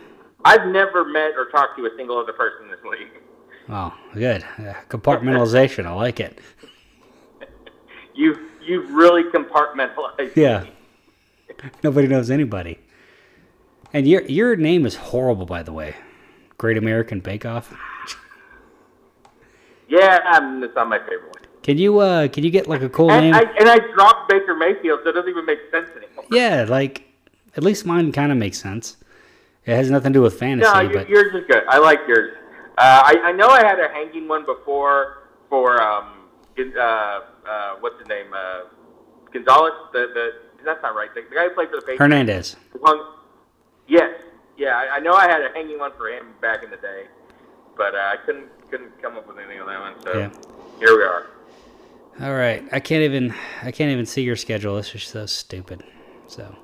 I've 0.45 0.66
never 0.66 1.05
met 1.05 1.33
or 1.37 1.47
talked 1.51 1.79
to 1.79 1.87
a 1.87 1.91
single 1.97 2.18
other 2.18 2.33
person 2.33 2.64
in 2.64 2.70
this 2.70 2.85
league. 2.85 3.22
Oh, 3.68 3.95
good. 4.12 4.43
Uh, 4.59 4.75
compartmentalization. 4.89 5.87
I 5.87 5.93
like 5.93 6.20
it. 6.20 6.39
You've 8.14 8.39
you've 8.62 8.91
really 8.91 9.25
compartmentalized. 9.25 10.37
Yeah. 10.37 10.66
Nobody 11.83 12.07
knows 12.07 12.31
anybody. 12.31 12.79
And 13.93 14.07
your 14.07 14.22
your 14.22 14.55
name 14.55 14.87
is 14.87 14.95
horrible, 14.97 15.47
by 15.47 15.64
the 15.64 15.72
way. 15.72 15.97
Great 16.59 16.77
American 16.77 17.20
Bake 17.20 17.45
Off. 17.45 17.75
Yeah, 19.89 20.18
um, 20.33 20.62
it's 20.62 20.75
not 20.75 20.89
my 20.89 20.99
favorite 20.99 21.33
one. 21.35 21.43
Can 21.65 21.79
you 21.79 21.99
uh 21.99 22.29
can 22.29 22.45
you 22.45 22.51
get 22.51 22.69
like 22.69 22.83
a 22.83 22.89
cool 22.91 23.11
And 23.11 23.25
name? 23.25 23.35
I, 23.35 23.43
and 23.59 23.69
I 23.69 23.79
dropped 23.95 24.29
Baker 24.31 24.55
Mayfield, 24.55 25.01
so 25.03 25.09
it 25.09 25.12
doesn't 25.15 25.31
even 25.31 25.47
make 25.47 25.59
sense 25.73 25.89
anymore. 25.97 26.25
yeah, 26.31 26.67
like 26.69 27.05
at 27.57 27.65
least 27.65 27.87
mine 27.87 28.12
kind 28.12 28.31
of 28.31 28.37
makes 28.39 28.59
sense. 28.61 28.99
It 29.65 29.75
has 29.75 29.91
nothing 29.91 30.12
to 30.12 30.19
do 30.19 30.23
with 30.23 30.39
fantasy, 30.39 30.71
No, 30.71 30.89
but 30.93 31.09
yours 31.09 31.35
is 31.35 31.45
good. 31.49 31.65
I 31.69 31.79
like 31.79 32.01
yours. 32.07 32.37
Uh, 32.77 33.03
I, 33.07 33.15
I 33.25 33.33
know 33.33 33.49
I 33.49 33.65
had 33.65 33.81
a 33.81 33.89
hanging 33.89 34.29
one 34.29 34.45
before 34.45 35.29
for 35.49 35.81
um, 35.81 36.29
uh, 36.59 36.81
uh, 36.81 37.21
what's 37.81 37.99
his 37.99 38.09
name? 38.09 38.27
Uh, 38.35 38.65
Gonzalez. 39.33 39.73
The 39.95 40.09
the 40.12 40.31
that's 40.67 40.83
not 40.83 40.95
right. 40.95 41.09
The, 41.15 41.23
the 41.31 41.35
guy 41.35 41.45
who 41.45 41.51
played 41.55 41.69
for 41.71 41.77
the 41.77 41.81
Patriots. 41.83 41.99
Hernandez. 41.99 42.57
Yes. 43.87 44.21
Yeah, 44.57 44.77
I, 44.77 44.97
I 44.97 45.01
know 45.01 45.15
I 45.15 45.29
had 45.29 45.41
a 45.43 45.49
hanging 45.55 45.79
one 45.79 45.93
for 45.97 46.09
him 46.09 46.27
back 46.41 46.62
in 46.62 46.71
the 46.71 46.77
day, 46.77 47.05
but 47.77 47.95
uh, 47.95 47.99
I 47.99 48.17
couldn't 48.25 48.49
couldn't 48.71 49.01
come 49.03 49.17
up 49.17 49.27
with 49.27 49.39
anything 49.39 49.61
on 49.61 49.67
that 49.67 49.81
one. 49.81 49.95
So 50.03 50.19
Yeah. 50.19 50.31
here 50.79 50.97
we 50.97 51.03
are. 51.05 51.27
All 52.21 52.35
right, 52.35 52.62
I 52.71 52.79
can't 52.81 53.03
even 53.03 53.35
I 53.62 53.73
can't 53.73 53.91
even 53.91 54.07
see 54.07 54.23
your 54.23 54.37
schedule. 54.37 54.79
It's 54.79 54.91
just 54.91 55.09
so 55.09 55.27
stupid. 55.27 55.83
So 56.29 56.55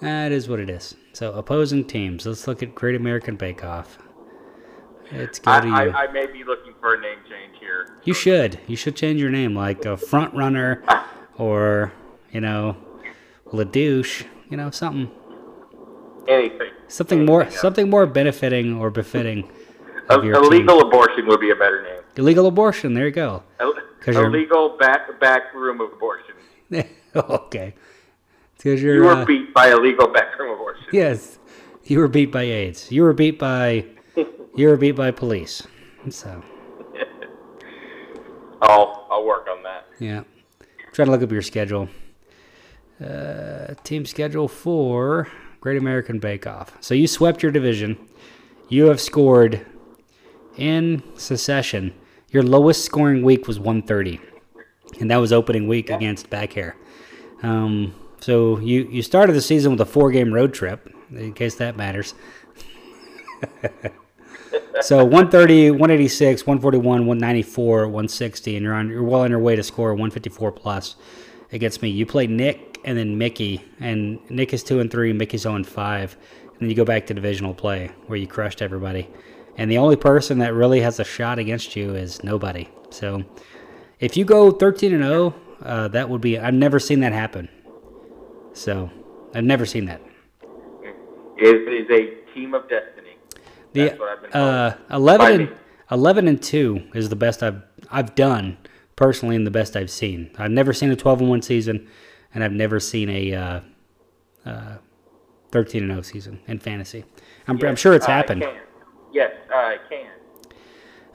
that 0.00 0.30
is 0.32 0.48
what 0.48 0.60
it 0.60 0.70
is. 0.70 0.94
So 1.12 1.32
opposing 1.32 1.84
teams. 1.84 2.24
Let's 2.24 2.46
look 2.46 2.62
at 2.62 2.74
Great 2.74 2.94
American 2.94 3.36
Bake 3.36 3.64
Off. 3.64 3.98
Let's 5.12 5.40
go 5.40 5.50
I, 5.50 5.60
to 5.60 5.66
you. 5.66 5.74
I, 5.74 6.04
I 6.04 6.12
may 6.12 6.26
be 6.26 6.44
looking 6.44 6.72
for 6.80 6.94
a 6.94 7.00
name 7.00 7.18
change 7.28 7.58
here. 7.58 7.96
you 8.04 8.14
should. 8.14 8.60
You 8.68 8.76
should 8.76 8.94
change 8.94 9.20
your 9.20 9.30
name 9.30 9.56
like 9.56 9.84
a 9.84 9.96
front 9.96 10.32
runner 10.34 10.84
or, 11.36 11.92
you 12.30 12.40
know, 12.40 12.76
LaDouche, 13.46 14.24
you 14.48 14.56
know, 14.56 14.70
something 14.70 15.10
Anything. 16.28 16.70
something 16.86 17.24
more 17.26 17.42
else. 17.42 17.60
something 17.60 17.90
more 17.90 18.06
benefiting 18.06 18.76
or 18.76 18.88
befitting 18.90 19.50
A, 20.08 20.14
of 20.18 20.24
your 20.24 20.36
a 20.36 20.40
legal 20.40 20.80
abortion 20.80 21.26
would 21.26 21.40
be 21.40 21.50
a 21.50 21.56
better 21.56 21.82
name. 21.82 22.02
Illegal 22.14 22.46
abortion. 22.46 22.94
There 22.94 23.06
you 23.06 23.10
go. 23.10 23.42
A, 23.58 23.64
you're- 24.06 24.26
illegal 24.26 24.76
back 24.78 25.18
back 25.20 25.54
room 25.54 25.80
of 25.80 25.92
abortion. 25.92 26.34
okay. 27.16 27.74
Because 28.56 28.82
You 28.82 29.02
were 29.02 29.12
uh, 29.12 29.24
beat 29.24 29.54
by 29.54 29.70
illegal 29.72 30.06
backroom 30.08 30.52
abortion. 30.54 30.84
Yes, 30.92 31.38
you 31.84 31.98
were 31.98 32.08
beat 32.08 32.30
by 32.30 32.42
AIDS. 32.42 32.92
You 32.92 33.02
were 33.02 33.12
beat 33.14 33.38
by 33.38 33.86
you 34.54 34.68
were 34.68 34.76
beat 34.76 34.92
by 34.96 35.10
police. 35.10 35.62
So 36.10 36.42
I'll 38.62 39.06
I'll 39.10 39.24
work 39.24 39.48
on 39.50 39.62
that. 39.62 39.86
yeah, 39.98 40.24
try 40.92 41.04
to 41.04 41.10
look 41.10 41.22
up 41.22 41.32
your 41.32 41.42
schedule. 41.42 41.88
Uh, 43.02 43.74
team 43.82 44.04
schedule 44.04 44.46
for 44.46 45.26
Great 45.60 45.78
American 45.78 46.18
Bake 46.18 46.46
Off. 46.46 46.76
So 46.80 46.92
you 46.94 47.06
swept 47.06 47.42
your 47.42 47.50
division. 47.52 47.96
You 48.68 48.86
have 48.86 49.00
scored 49.00 49.64
in 50.56 51.02
secession. 51.16 51.94
Your 52.30 52.44
lowest 52.44 52.84
scoring 52.84 53.22
week 53.22 53.48
was 53.48 53.58
130, 53.58 54.20
and 55.00 55.10
that 55.10 55.16
was 55.16 55.32
opening 55.32 55.66
week 55.66 55.90
against 55.90 56.30
Back 56.30 56.52
Hair. 56.52 56.76
Um, 57.42 57.92
so 58.20 58.58
you 58.60 58.86
you 58.88 59.02
started 59.02 59.32
the 59.32 59.40
season 59.40 59.72
with 59.72 59.80
a 59.80 59.86
four 59.86 60.12
game 60.12 60.32
road 60.32 60.54
trip, 60.54 60.94
in 61.10 61.32
case 61.32 61.56
that 61.56 61.76
matters. 61.76 62.14
so 64.80 64.98
130, 64.98 65.72
186, 65.72 66.46
141, 66.46 66.84
194, 66.84 67.88
160, 67.88 68.56
and 68.56 68.64
you're 68.64 68.74
on 68.74 68.88
you're 68.88 69.02
well 69.02 69.22
on 69.22 69.30
your 69.30 69.40
way 69.40 69.56
to 69.56 69.62
score 69.64 69.88
154 69.94 70.52
plus 70.52 70.94
against 71.50 71.82
me. 71.82 71.88
You 71.88 72.06
play 72.06 72.28
Nick 72.28 72.78
and 72.84 72.96
then 72.96 73.18
Mickey, 73.18 73.64
and 73.80 74.20
Nick 74.30 74.54
is 74.54 74.62
two 74.62 74.78
and 74.78 74.88
three, 74.88 75.12
Mickey's 75.12 75.42
0 75.42 75.56
and 75.56 75.66
five, 75.66 76.16
and 76.44 76.60
then 76.60 76.70
you 76.70 76.76
go 76.76 76.84
back 76.84 77.06
to 77.06 77.14
divisional 77.14 77.54
play 77.54 77.90
where 78.06 78.18
you 78.18 78.28
crushed 78.28 78.62
everybody. 78.62 79.08
And 79.56 79.70
the 79.70 79.78
only 79.78 79.96
person 79.96 80.38
that 80.38 80.54
really 80.54 80.80
has 80.80 81.00
a 81.00 81.04
shot 81.04 81.38
against 81.38 81.76
you 81.76 81.94
is 81.94 82.22
nobody. 82.24 82.68
So 82.90 83.24
if 83.98 84.16
you 84.16 84.24
go 84.24 84.50
13 84.50 84.94
and 84.94 85.02
0, 85.02 85.34
uh, 85.62 85.88
that 85.88 86.08
would 86.08 86.20
be 86.20 86.38
I've 86.38 86.54
never 86.54 86.78
seen 86.78 87.00
that 87.00 87.12
happen. 87.12 87.48
So 88.52 88.90
I've 89.34 89.44
never 89.44 89.66
seen 89.66 89.84
that. 89.86 90.00
It 91.36 91.56
is 91.68 91.90
a 91.90 92.34
team 92.34 92.54
of 92.54 92.68
destiny. 92.68 93.16
The 93.72 93.88
That's 93.88 93.98
what 93.98 94.08
I've 94.10 94.22
been 94.22 94.40
uh, 94.40 94.76
11 94.90 95.40
and 95.40 95.56
11 95.90 96.28
and 96.28 96.42
2 96.42 96.90
is 96.94 97.08
the 97.08 97.16
best 97.16 97.42
I've 97.42 97.62
I've 97.90 98.14
done 98.14 98.58
personally 98.96 99.36
and 99.36 99.46
the 99.46 99.50
best 99.50 99.76
I've 99.76 99.90
seen. 99.90 100.30
I've 100.38 100.50
never 100.50 100.72
seen 100.72 100.90
a 100.90 100.96
12 100.96 101.20
and 101.20 101.30
1 101.30 101.42
season 101.42 101.88
and 102.34 102.44
I've 102.44 102.52
never 102.52 102.80
seen 102.80 103.08
a 103.08 103.34
uh, 103.34 103.60
uh, 104.44 104.76
13 105.52 105.82
and 105.82 105.92
0 105.92 106.02
season 106.02 106.40
in 106.46 106.58
fantasy. 106.58 107.04
I'm, 107.48 107.62
I'm 107.64 107.76
sure 107.76 107.94
it's 107.94 108.06
I 108.06 108.12
happened. 108.12 108.44
Yes, 109.12 109.32
I 109.52 109.76
can. 109.88 110.10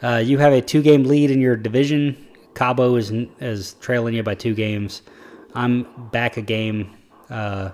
Uh, 0.04 0.18
you 0.18 0.38
have 0.38 0.54
a 0.54 0.62
two 0.62 0.82
game 0.82 1.04
lead 1.04 1.32
in 1.32 1.40
your 1.42 1.56
division. 1.56 2.18
Cabo 2.54 2.96
is 2.96 3.12
is 3.40 3.74
trailing 3.76 4.14
you 4.16 4.24
by 4.24 4.36
two 4.36 4.54
games. 4.54 5.02
I'm 5.54 6.10
back 6.10 6.38
a 6.38 6.42
game. 6.42 6.96
Uh, 7.30 7.72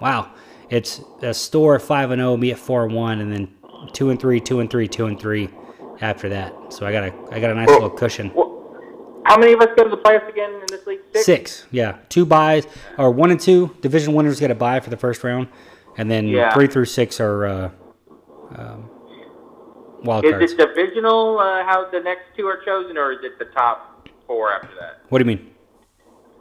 wow, 0.00 0.32
it's 0.70 1.00
a 1.20 1.34
store 1.34 1.78
five 1.78 2.10
and 2.10 2.20
zero, 2.20 2.36
me 2.36 2.52
at 2.52 2.58
four 2.58 2.84
and 2.84 2.94
one, 2.94 3.20
and 3.20 3.32
then 3.32 3.48
two 3.92 4.10
and 4.10 4.20
three, 4.20 4.40
two 4.40 4.60
and 4.60 4.70
three, 4.70 4.88
two 4.88 5.06
and 5.06 5.18
three 5.18 5.48
after 6.00 6.28
that. 6.28 6.54
So 6.72 6.86
I 6.86 6.92
got 6.92 7.04
a 7.04 7.12
I 7.30 7.40
got 7.40 7.50
a 7.50 7.54
nice 7.54 7.68
little 7.68 7.90
cushion. 7.90 8.32
Well, 8.34 8.50
how 9.24 9.38
many 9.38 9.52
of 9.52 9.60
us 9.60 9.68
go 9.76 9.84
to 9.84 9.90
the 9.90 9.96
playoffs 9.98 10.28
again 10.28 10.52
in 10.54 10.66
this 10.68 10.86
league? 10.86 11.00
Six. 11.12 11.24
Six, 11.26 11.66
yeah, 11.70 11.98
two 12.08 12.24
buys 12.24 12.66
or 12.98 13.10
one 13.10 13.30
and 13.30 13.40
two 13.40 13.76
division 13.80 14.14
winners 14.14 14.40
get 14.40 14.50
a 14.50 14.54
buy 14.54 14.80
for 14.80 14.90
the 14.90 14.96
first 14.96 15.22
round, 15.24 15.48
and 15.96 16.10
then 16.10 16.26
Yeah. 16.26 16.52
three 16.54 16.66
through 16.68 16.86
six 16.86 17.20
are 17.20 17.44
uh, 17.46 17.70
um, 18.56 18.90
wild 20.04 20.24
Is 20.24 20.32
cards. 20.32 20.52
it 20.52 20.58
divisional 20.58 21.38
uh, 21.38 21.64
how 21.64 21.88
the 21.90 22.00
next 22.00 22.36
two 22.36 22.46
are 22.46 22.62
chosen, 22.64 22.96
or 22.96 23.12
is 23.12 23.18
it 23.22 23.38
the 23.38 23.46
top 23.46 24.08
four 24.26 24.52
after 24.52 24.74
that? 24.80 25.00
What 25.08 25.18
do 25.18 25.30
you 25.30 25.36
mean? 25.36 25.50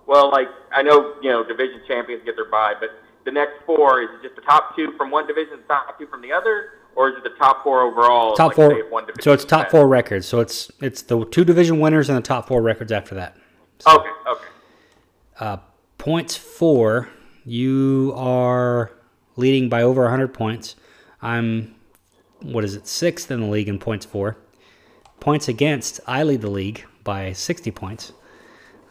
Well, 0.07 0.32
like 0.32 0.47
I 0.72 0.82
know 0.82 1.16
you 1.22 1.30
know 1.30 1.43
division 1.43 1.82
champions 1.88 2.24
get 2.26 2.36
their 2.36 2.49
bye, 2.49 2.74
but 2.80 2.89
the 3.26 3.32
next 3.32 3.53
four 3.66 4.01
is 4.01 4.09
it 4.09 4.24
just 4.24 4.36
the 4.36 4.41
top 4.41 4.76
two 4.76 4.93
from 4.97 5.12
one 5.12 5.28
division, 5.28 5.57
the 5.57 5.74
top 5.74 5.97
two 5.97 6.07
from 6.07 6.22
the 6.22 6.32
other, 6.32 6.72
or 6.95 7.09
is 7.09 7.18
it 7.18 7.24
the 7.24 7.38
top 7.38 7.64
four 7.64 7.82
overall? 7.82 8.36
top 8.36 8.49
like, 8.49 8.55
four. 8.55 8.72
say, 8.72 8.82
one 8.89 9.05
division 9.05 9.24
So 9.24 9.34
it's 9.34 9.45
top 9.45 9.70
four 9.70 9.88
records. 9.88 10.28
So 10.28 10.39
it's 10.39 10.72
it's 10.82 11.01
the 11.01 11.26
two 11.26 11.45
division 11.45 11.80
winners 11.80 12.09
and 12.09 12.18
the 12.18 12.22
top 12.22 12.47
four 12.47 12.62
records 12.62 12.91
after 12.91 13.16
that. 13.16 13.38
Okay, 13.88 14.09
okay. 14.28 14.45
Uh, 15.39 15.57
points 15.97 16.36
four. 16.36 17.09
You 17.43 18.14
are 18.16 18.91
leading 19.36 19.70
by 19.70 19.82
over 19.82 20.03
100 20.03 20.28
points. 20.34 20.76
I'm 21.22 21.76
what 22.41 22.63
is 22.63 22.75
it 22.75 22.87
sixth 22.87 23.31
in 23.31 23.41
the 23.41 23.47
league 23.47 23.69
in 23.69 23.79
points 23.79 24.05
for. 24.05 24.37
Points 25.19 25.47
against, 25.47 25.99
I 26.07 26.23
lead 26.23 26.41
the 26.41 26.49
league 26.49 26.85
by 27.03 27.33
60 27.33 27.71
points. 27.71 28.13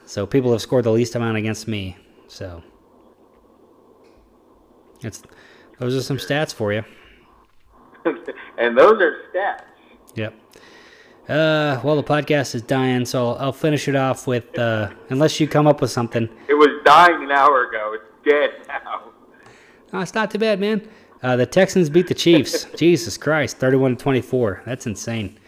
So 0.07 0.26
people 0.26 0.53
have 0.53 0.61
scored 0.61 0.84
the 0.84 0.92
least 0.92 1.14
amount 1.14 1.36
against 1.36 1.68
me. 1.68 1.96
So 2.28 2.62
it's 5.03 5.22
those 5.79 5.96
are 5.96 6.03
some 6.03 6.18
stats 6.18 6.53
for 6.53 6.72
you. 6.72 6.84
and 8.58 8.76
those 8.76 9.00
are 9.00 9.22
stats. 9.34 9.64
Yep. 10.14 10.34
Uh, 11.29 11.80
well, 11.84 11.95
the 11.95 12.03
podcast 12.03 12.57
is 12.57 12.62
dying, 12.62 13.04
so 13.04 13.29
I'll, 13.29 13.37
I'll 13.38 13.53
finish 13.53 13.87
it 13.87 13.95
off 13.95 14.26
with 14.26 14.58
uh, 14.58 14.91
unless 15.11 15.38
you 15.38 15.46
come 15.46 15.66
up 15.66 15.80
with 15.80 15.91
something. 15.91 16.29
It 16.49 16.54
was 16.54 16.68
dying 16.84 17.22
an 17.22 17.30
hour 17.30 17.68
ago. 17.68 17.95
It's 17.95 18.29
dead 18.29 18.66
now. 18.66 19.12
Oh, 19.92 20.00
it's 20.00 20.14
not 20.14 20.30
too 20.30 20.38
bad, 20.38 20.58
man. 20.61 20.88
Uh, 21.22 21.37
the 21.37 21.47
Texans 21.47 21.91
beat 21.91 22.07
the 22.09 22.14
Chiefs. 22.14 22.64
Jesus 22.76 23.17
Christ, 23.17 23.59
thirty-one 23.59 23.97
to 23.97 24.03
twenty-four. 24.03 24.63
That's 24.67 24.87
insane. 24.87 25.38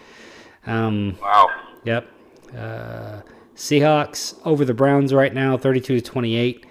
Um, 0.67 1.17
Wow. 1.21 1.49
yep. 1.85 2.09
Uh, 2.57 3.23
Seahawks 3.57 4.39
over 4.45 4.65
the 4.65 4.75
Browns 4.75 5.15
right 5.15 5.33
now, 5.33 5.57
thirty-two 5.57 6.01
to 6.01 6.03
twenty-eight. 6.11 6.67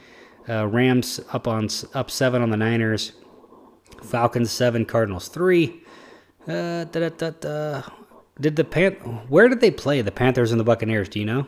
Uh, 0.49 0.67
Rams 0.67 1.19
up 1.33 1.47
on 1.47 1.67
up 1.93 2.11
seven 2.11 2.41
on 2.41 2.49
the 2.49 2.57
Niners. 2.57 3.13
Falcons 4.03 4.51
seven, 4.51 4.85
Cardinals 4.85 5.27
three. 5.27 5.83
Uh, 6.47 6.85
da, 6.85 7.07
da, 7.07 7.09
da, 7.09 7.29
da. 7.31 7.81
Did 8.39 8.55
the 8.55 8.63
Pan? 8.63 8.93
Where 9.29 9.47
did 9.47 9.61
they 9.61 9.69
play? 9.71 10.01
The 10.01 10.11
Panthers 10.11 10.51
and 10.51 10.59
the 10.59 10.63
Buccaneers. 10.63 11.09
Do 11.09 11.19
you 11.19 11.25
know? 11.25 11.47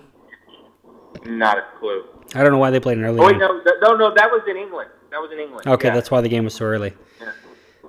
Not 1.26 1.58
a 1.58 1.64
clue. 1.80 2.04
I 2.36 2.42
don't 2.44 2.52
know 2.52 2.58
why 2.58 2.70
they 2.72 2.80
played 2.80 2.98
an 2.98 3.06
early. 3.06 3.20
Oh 3.20 3.26
wait, 3.28 3.38
no, 3.38 3.62
no, 3.82 3.96
no. 3.96 4.14
That 4.16 4.30
was 4.32 4.42
in 4.50 4.58
England. 4.58 4.90
That 5.12 5.18
was 5.20 5.32
in 5.32 5.40
England. 5.40 5.68
Okay, 5.68 5.88
Yeah. 5.88 5.94
that's 5.96 6.10
why 6.12 6.22
the 6.22 6.30
game 6.30 6.44
was 6.44 6.54
so 6.56 6.66
early. 6.66 6.94
Yeah. 7.22 7.32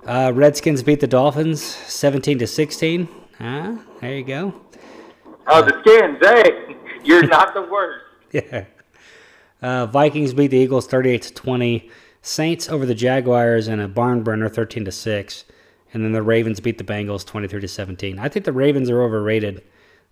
Uh, 0.06 0.32
Redskins 0.35 0.82
beat 0.82 1.01
the 1.01 1.06
Dolphins, 1.06 1.62
seventeen 1.62 2.39
to 2.39 2.47
sixteen. 2.47 3.09
Ah, 3.40 3.78
there 4.01 4.16
you 4.16 4.24
go. 4.24 4.55
Oh, 5.47 5.62
the 5.62 5.81
skins. 5.81 6.18
Hey, 6.20 6.76
you're 7.05 7.26
not 7.26 7.55
the 7.55 7.62
worst. 7.62 8.01
Yeah. 8.32 8.64
Uh, 9.62 9.86
Vikings 9.86 10.35
beat 10.35 10.48
the 10.48 10.59
Eagles 10.59 10.86
thirty-eight 10.89 11.22
to 11.22 11.35
twenty. 11.35 11.89
Saints 12.20 12.68
over 12.68 12.85
the 12.85 12.94
Jaguars 12.94 13.68
in 13.68 13.81
a 13.81 13.86
barn 13.89 14.22
burner, 14.22 14.48
thirteen 14.48 14.85
to 14.86 14.93
six. 14.93 15.44
And 15.93 16.05
then 16.05 16.10
the 16.12 16.22
Ravens 16.22 16.59
beat 16.59 16.76
the 16.78 16.85
Bengals 16.85 17.24
twenty-three 17.24 17.60
to 17.60 17.68
seventeen. 17.68 18.18
I 18.18 18.28
think 18.28 18.44
the 18.44 18.52
Ravens 18.52 18.90
are 18.90 19.01
overrated. 19.02 19.62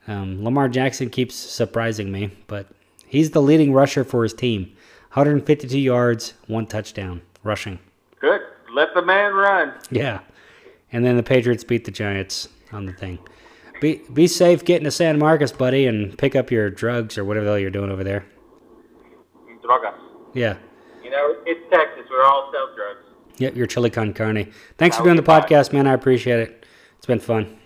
Um, 0.07 0.43
Lamar 0.45 0.69
Jackson 0.69 1.11
keeps 1.11 1.35
surprising 1.35 2.11
me, 2.13 2.31
but 2.47 2.69
he's 3.07 3.33
the 3.33 3.43
leading 3.43 3.73
rusher 3.73 4.05
for 4.05 4.23
his 4.23 4.33
team. 4.35 4.73
152 5.13 5.79
yards, 5.79 6.35
one 6.47 6.67
touchdown 6.67 7.21
rushing. 7.43 7.79
Good. 8.21 8.41
Let 8.73 8.95
the 8.95 9.03
man 9.03 9.35
run. 9.35 9.75
Yeah. 9.91 10.21
And 10.93 11.05
then 11.05 11.17
the 11.17 11.23
Patriots 11.23 11.65
beat 11.65 11.85
the 11.85 11.91
Giants 11.91 12.49
on 12.73 12.87
the 12.87 12.93
thing. 12.93 13.19
Be 13.81 14.03
be 14.13 14.27
safe 14.27 14.65
getting 14.65 14.85
to 14.85 14.91
San 14.91 15.19
Marcos, 15.19 15.53
buddy, 15.53 15.87
and 15.87 16.17
pick 16.17 16.37
up 16.37 16.51
your 16.51 16.71
drugs 16.71 17.19
or 17.19 17.25
whatever 17.25 17.45
the 17.45 17.51
hell 17.53 17.59
you're 17.59 17.71
doing 17.71 17.91
over 17.91 18.05
there. 18.05 18.25
Drogas. 19.63 19.95
Yeah. 20.35 20.57
You 21.03 21.11
know, 21.11 21.37
it's 21.47 21.61
Texas. 21.71 22.05
We're 22.11 22.25
all 22.25 22.51
sell 22.53 22.75
drugs. 22.77 23.05
Yep, 23.39 23.57
your 23.57 23.67
chili 23.67 23.91
con 23.91 24.13
carne. 24.13 24.53
Thanks 24.79 24.97
for 24.97 25.03
doing 25.03 25.17
the 25.17 25.23
podcast, 25.23 25.73
man. 25.73 25.87
I 25.87 25.95
appreciate 25.95 26.41
it. 26.41 26.67
It's 26.97 27.07
been 27.07 27.19
fun. 27.19 27.59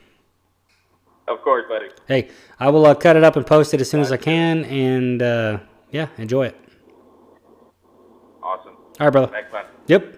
Of 1.29 1.43
course, 1.43 1.65
buddy. 1.69 1.89
Hey, 2.07 2.31
I 2.59 2.71
will 2.71 2.87
uh, 2.87 2.95
cut 2.95 3.17
it 3.17 3.25
up 3.25 3.37
and 3.37 3.47
post 3.47 3.75
it 3.75 3.81
as 3.81 3.91
soon 3.91 4.01
as 4.01 4.13
I 4.13 4.17
can, 4.17 4.65
and 4.65 5.21
uh, 5.21 5.59
yeah, 5.91 6.09
enjoy 6.19 6.47
it. 6.47 6.57
Awesome. 8.43 8.77
All 9.01 9.07
right, 9.07 9.11
brother. 9.11 9.27
Thanks, 9.27 9.53
man. 9.53 9.65
Yep. 9.89 10.16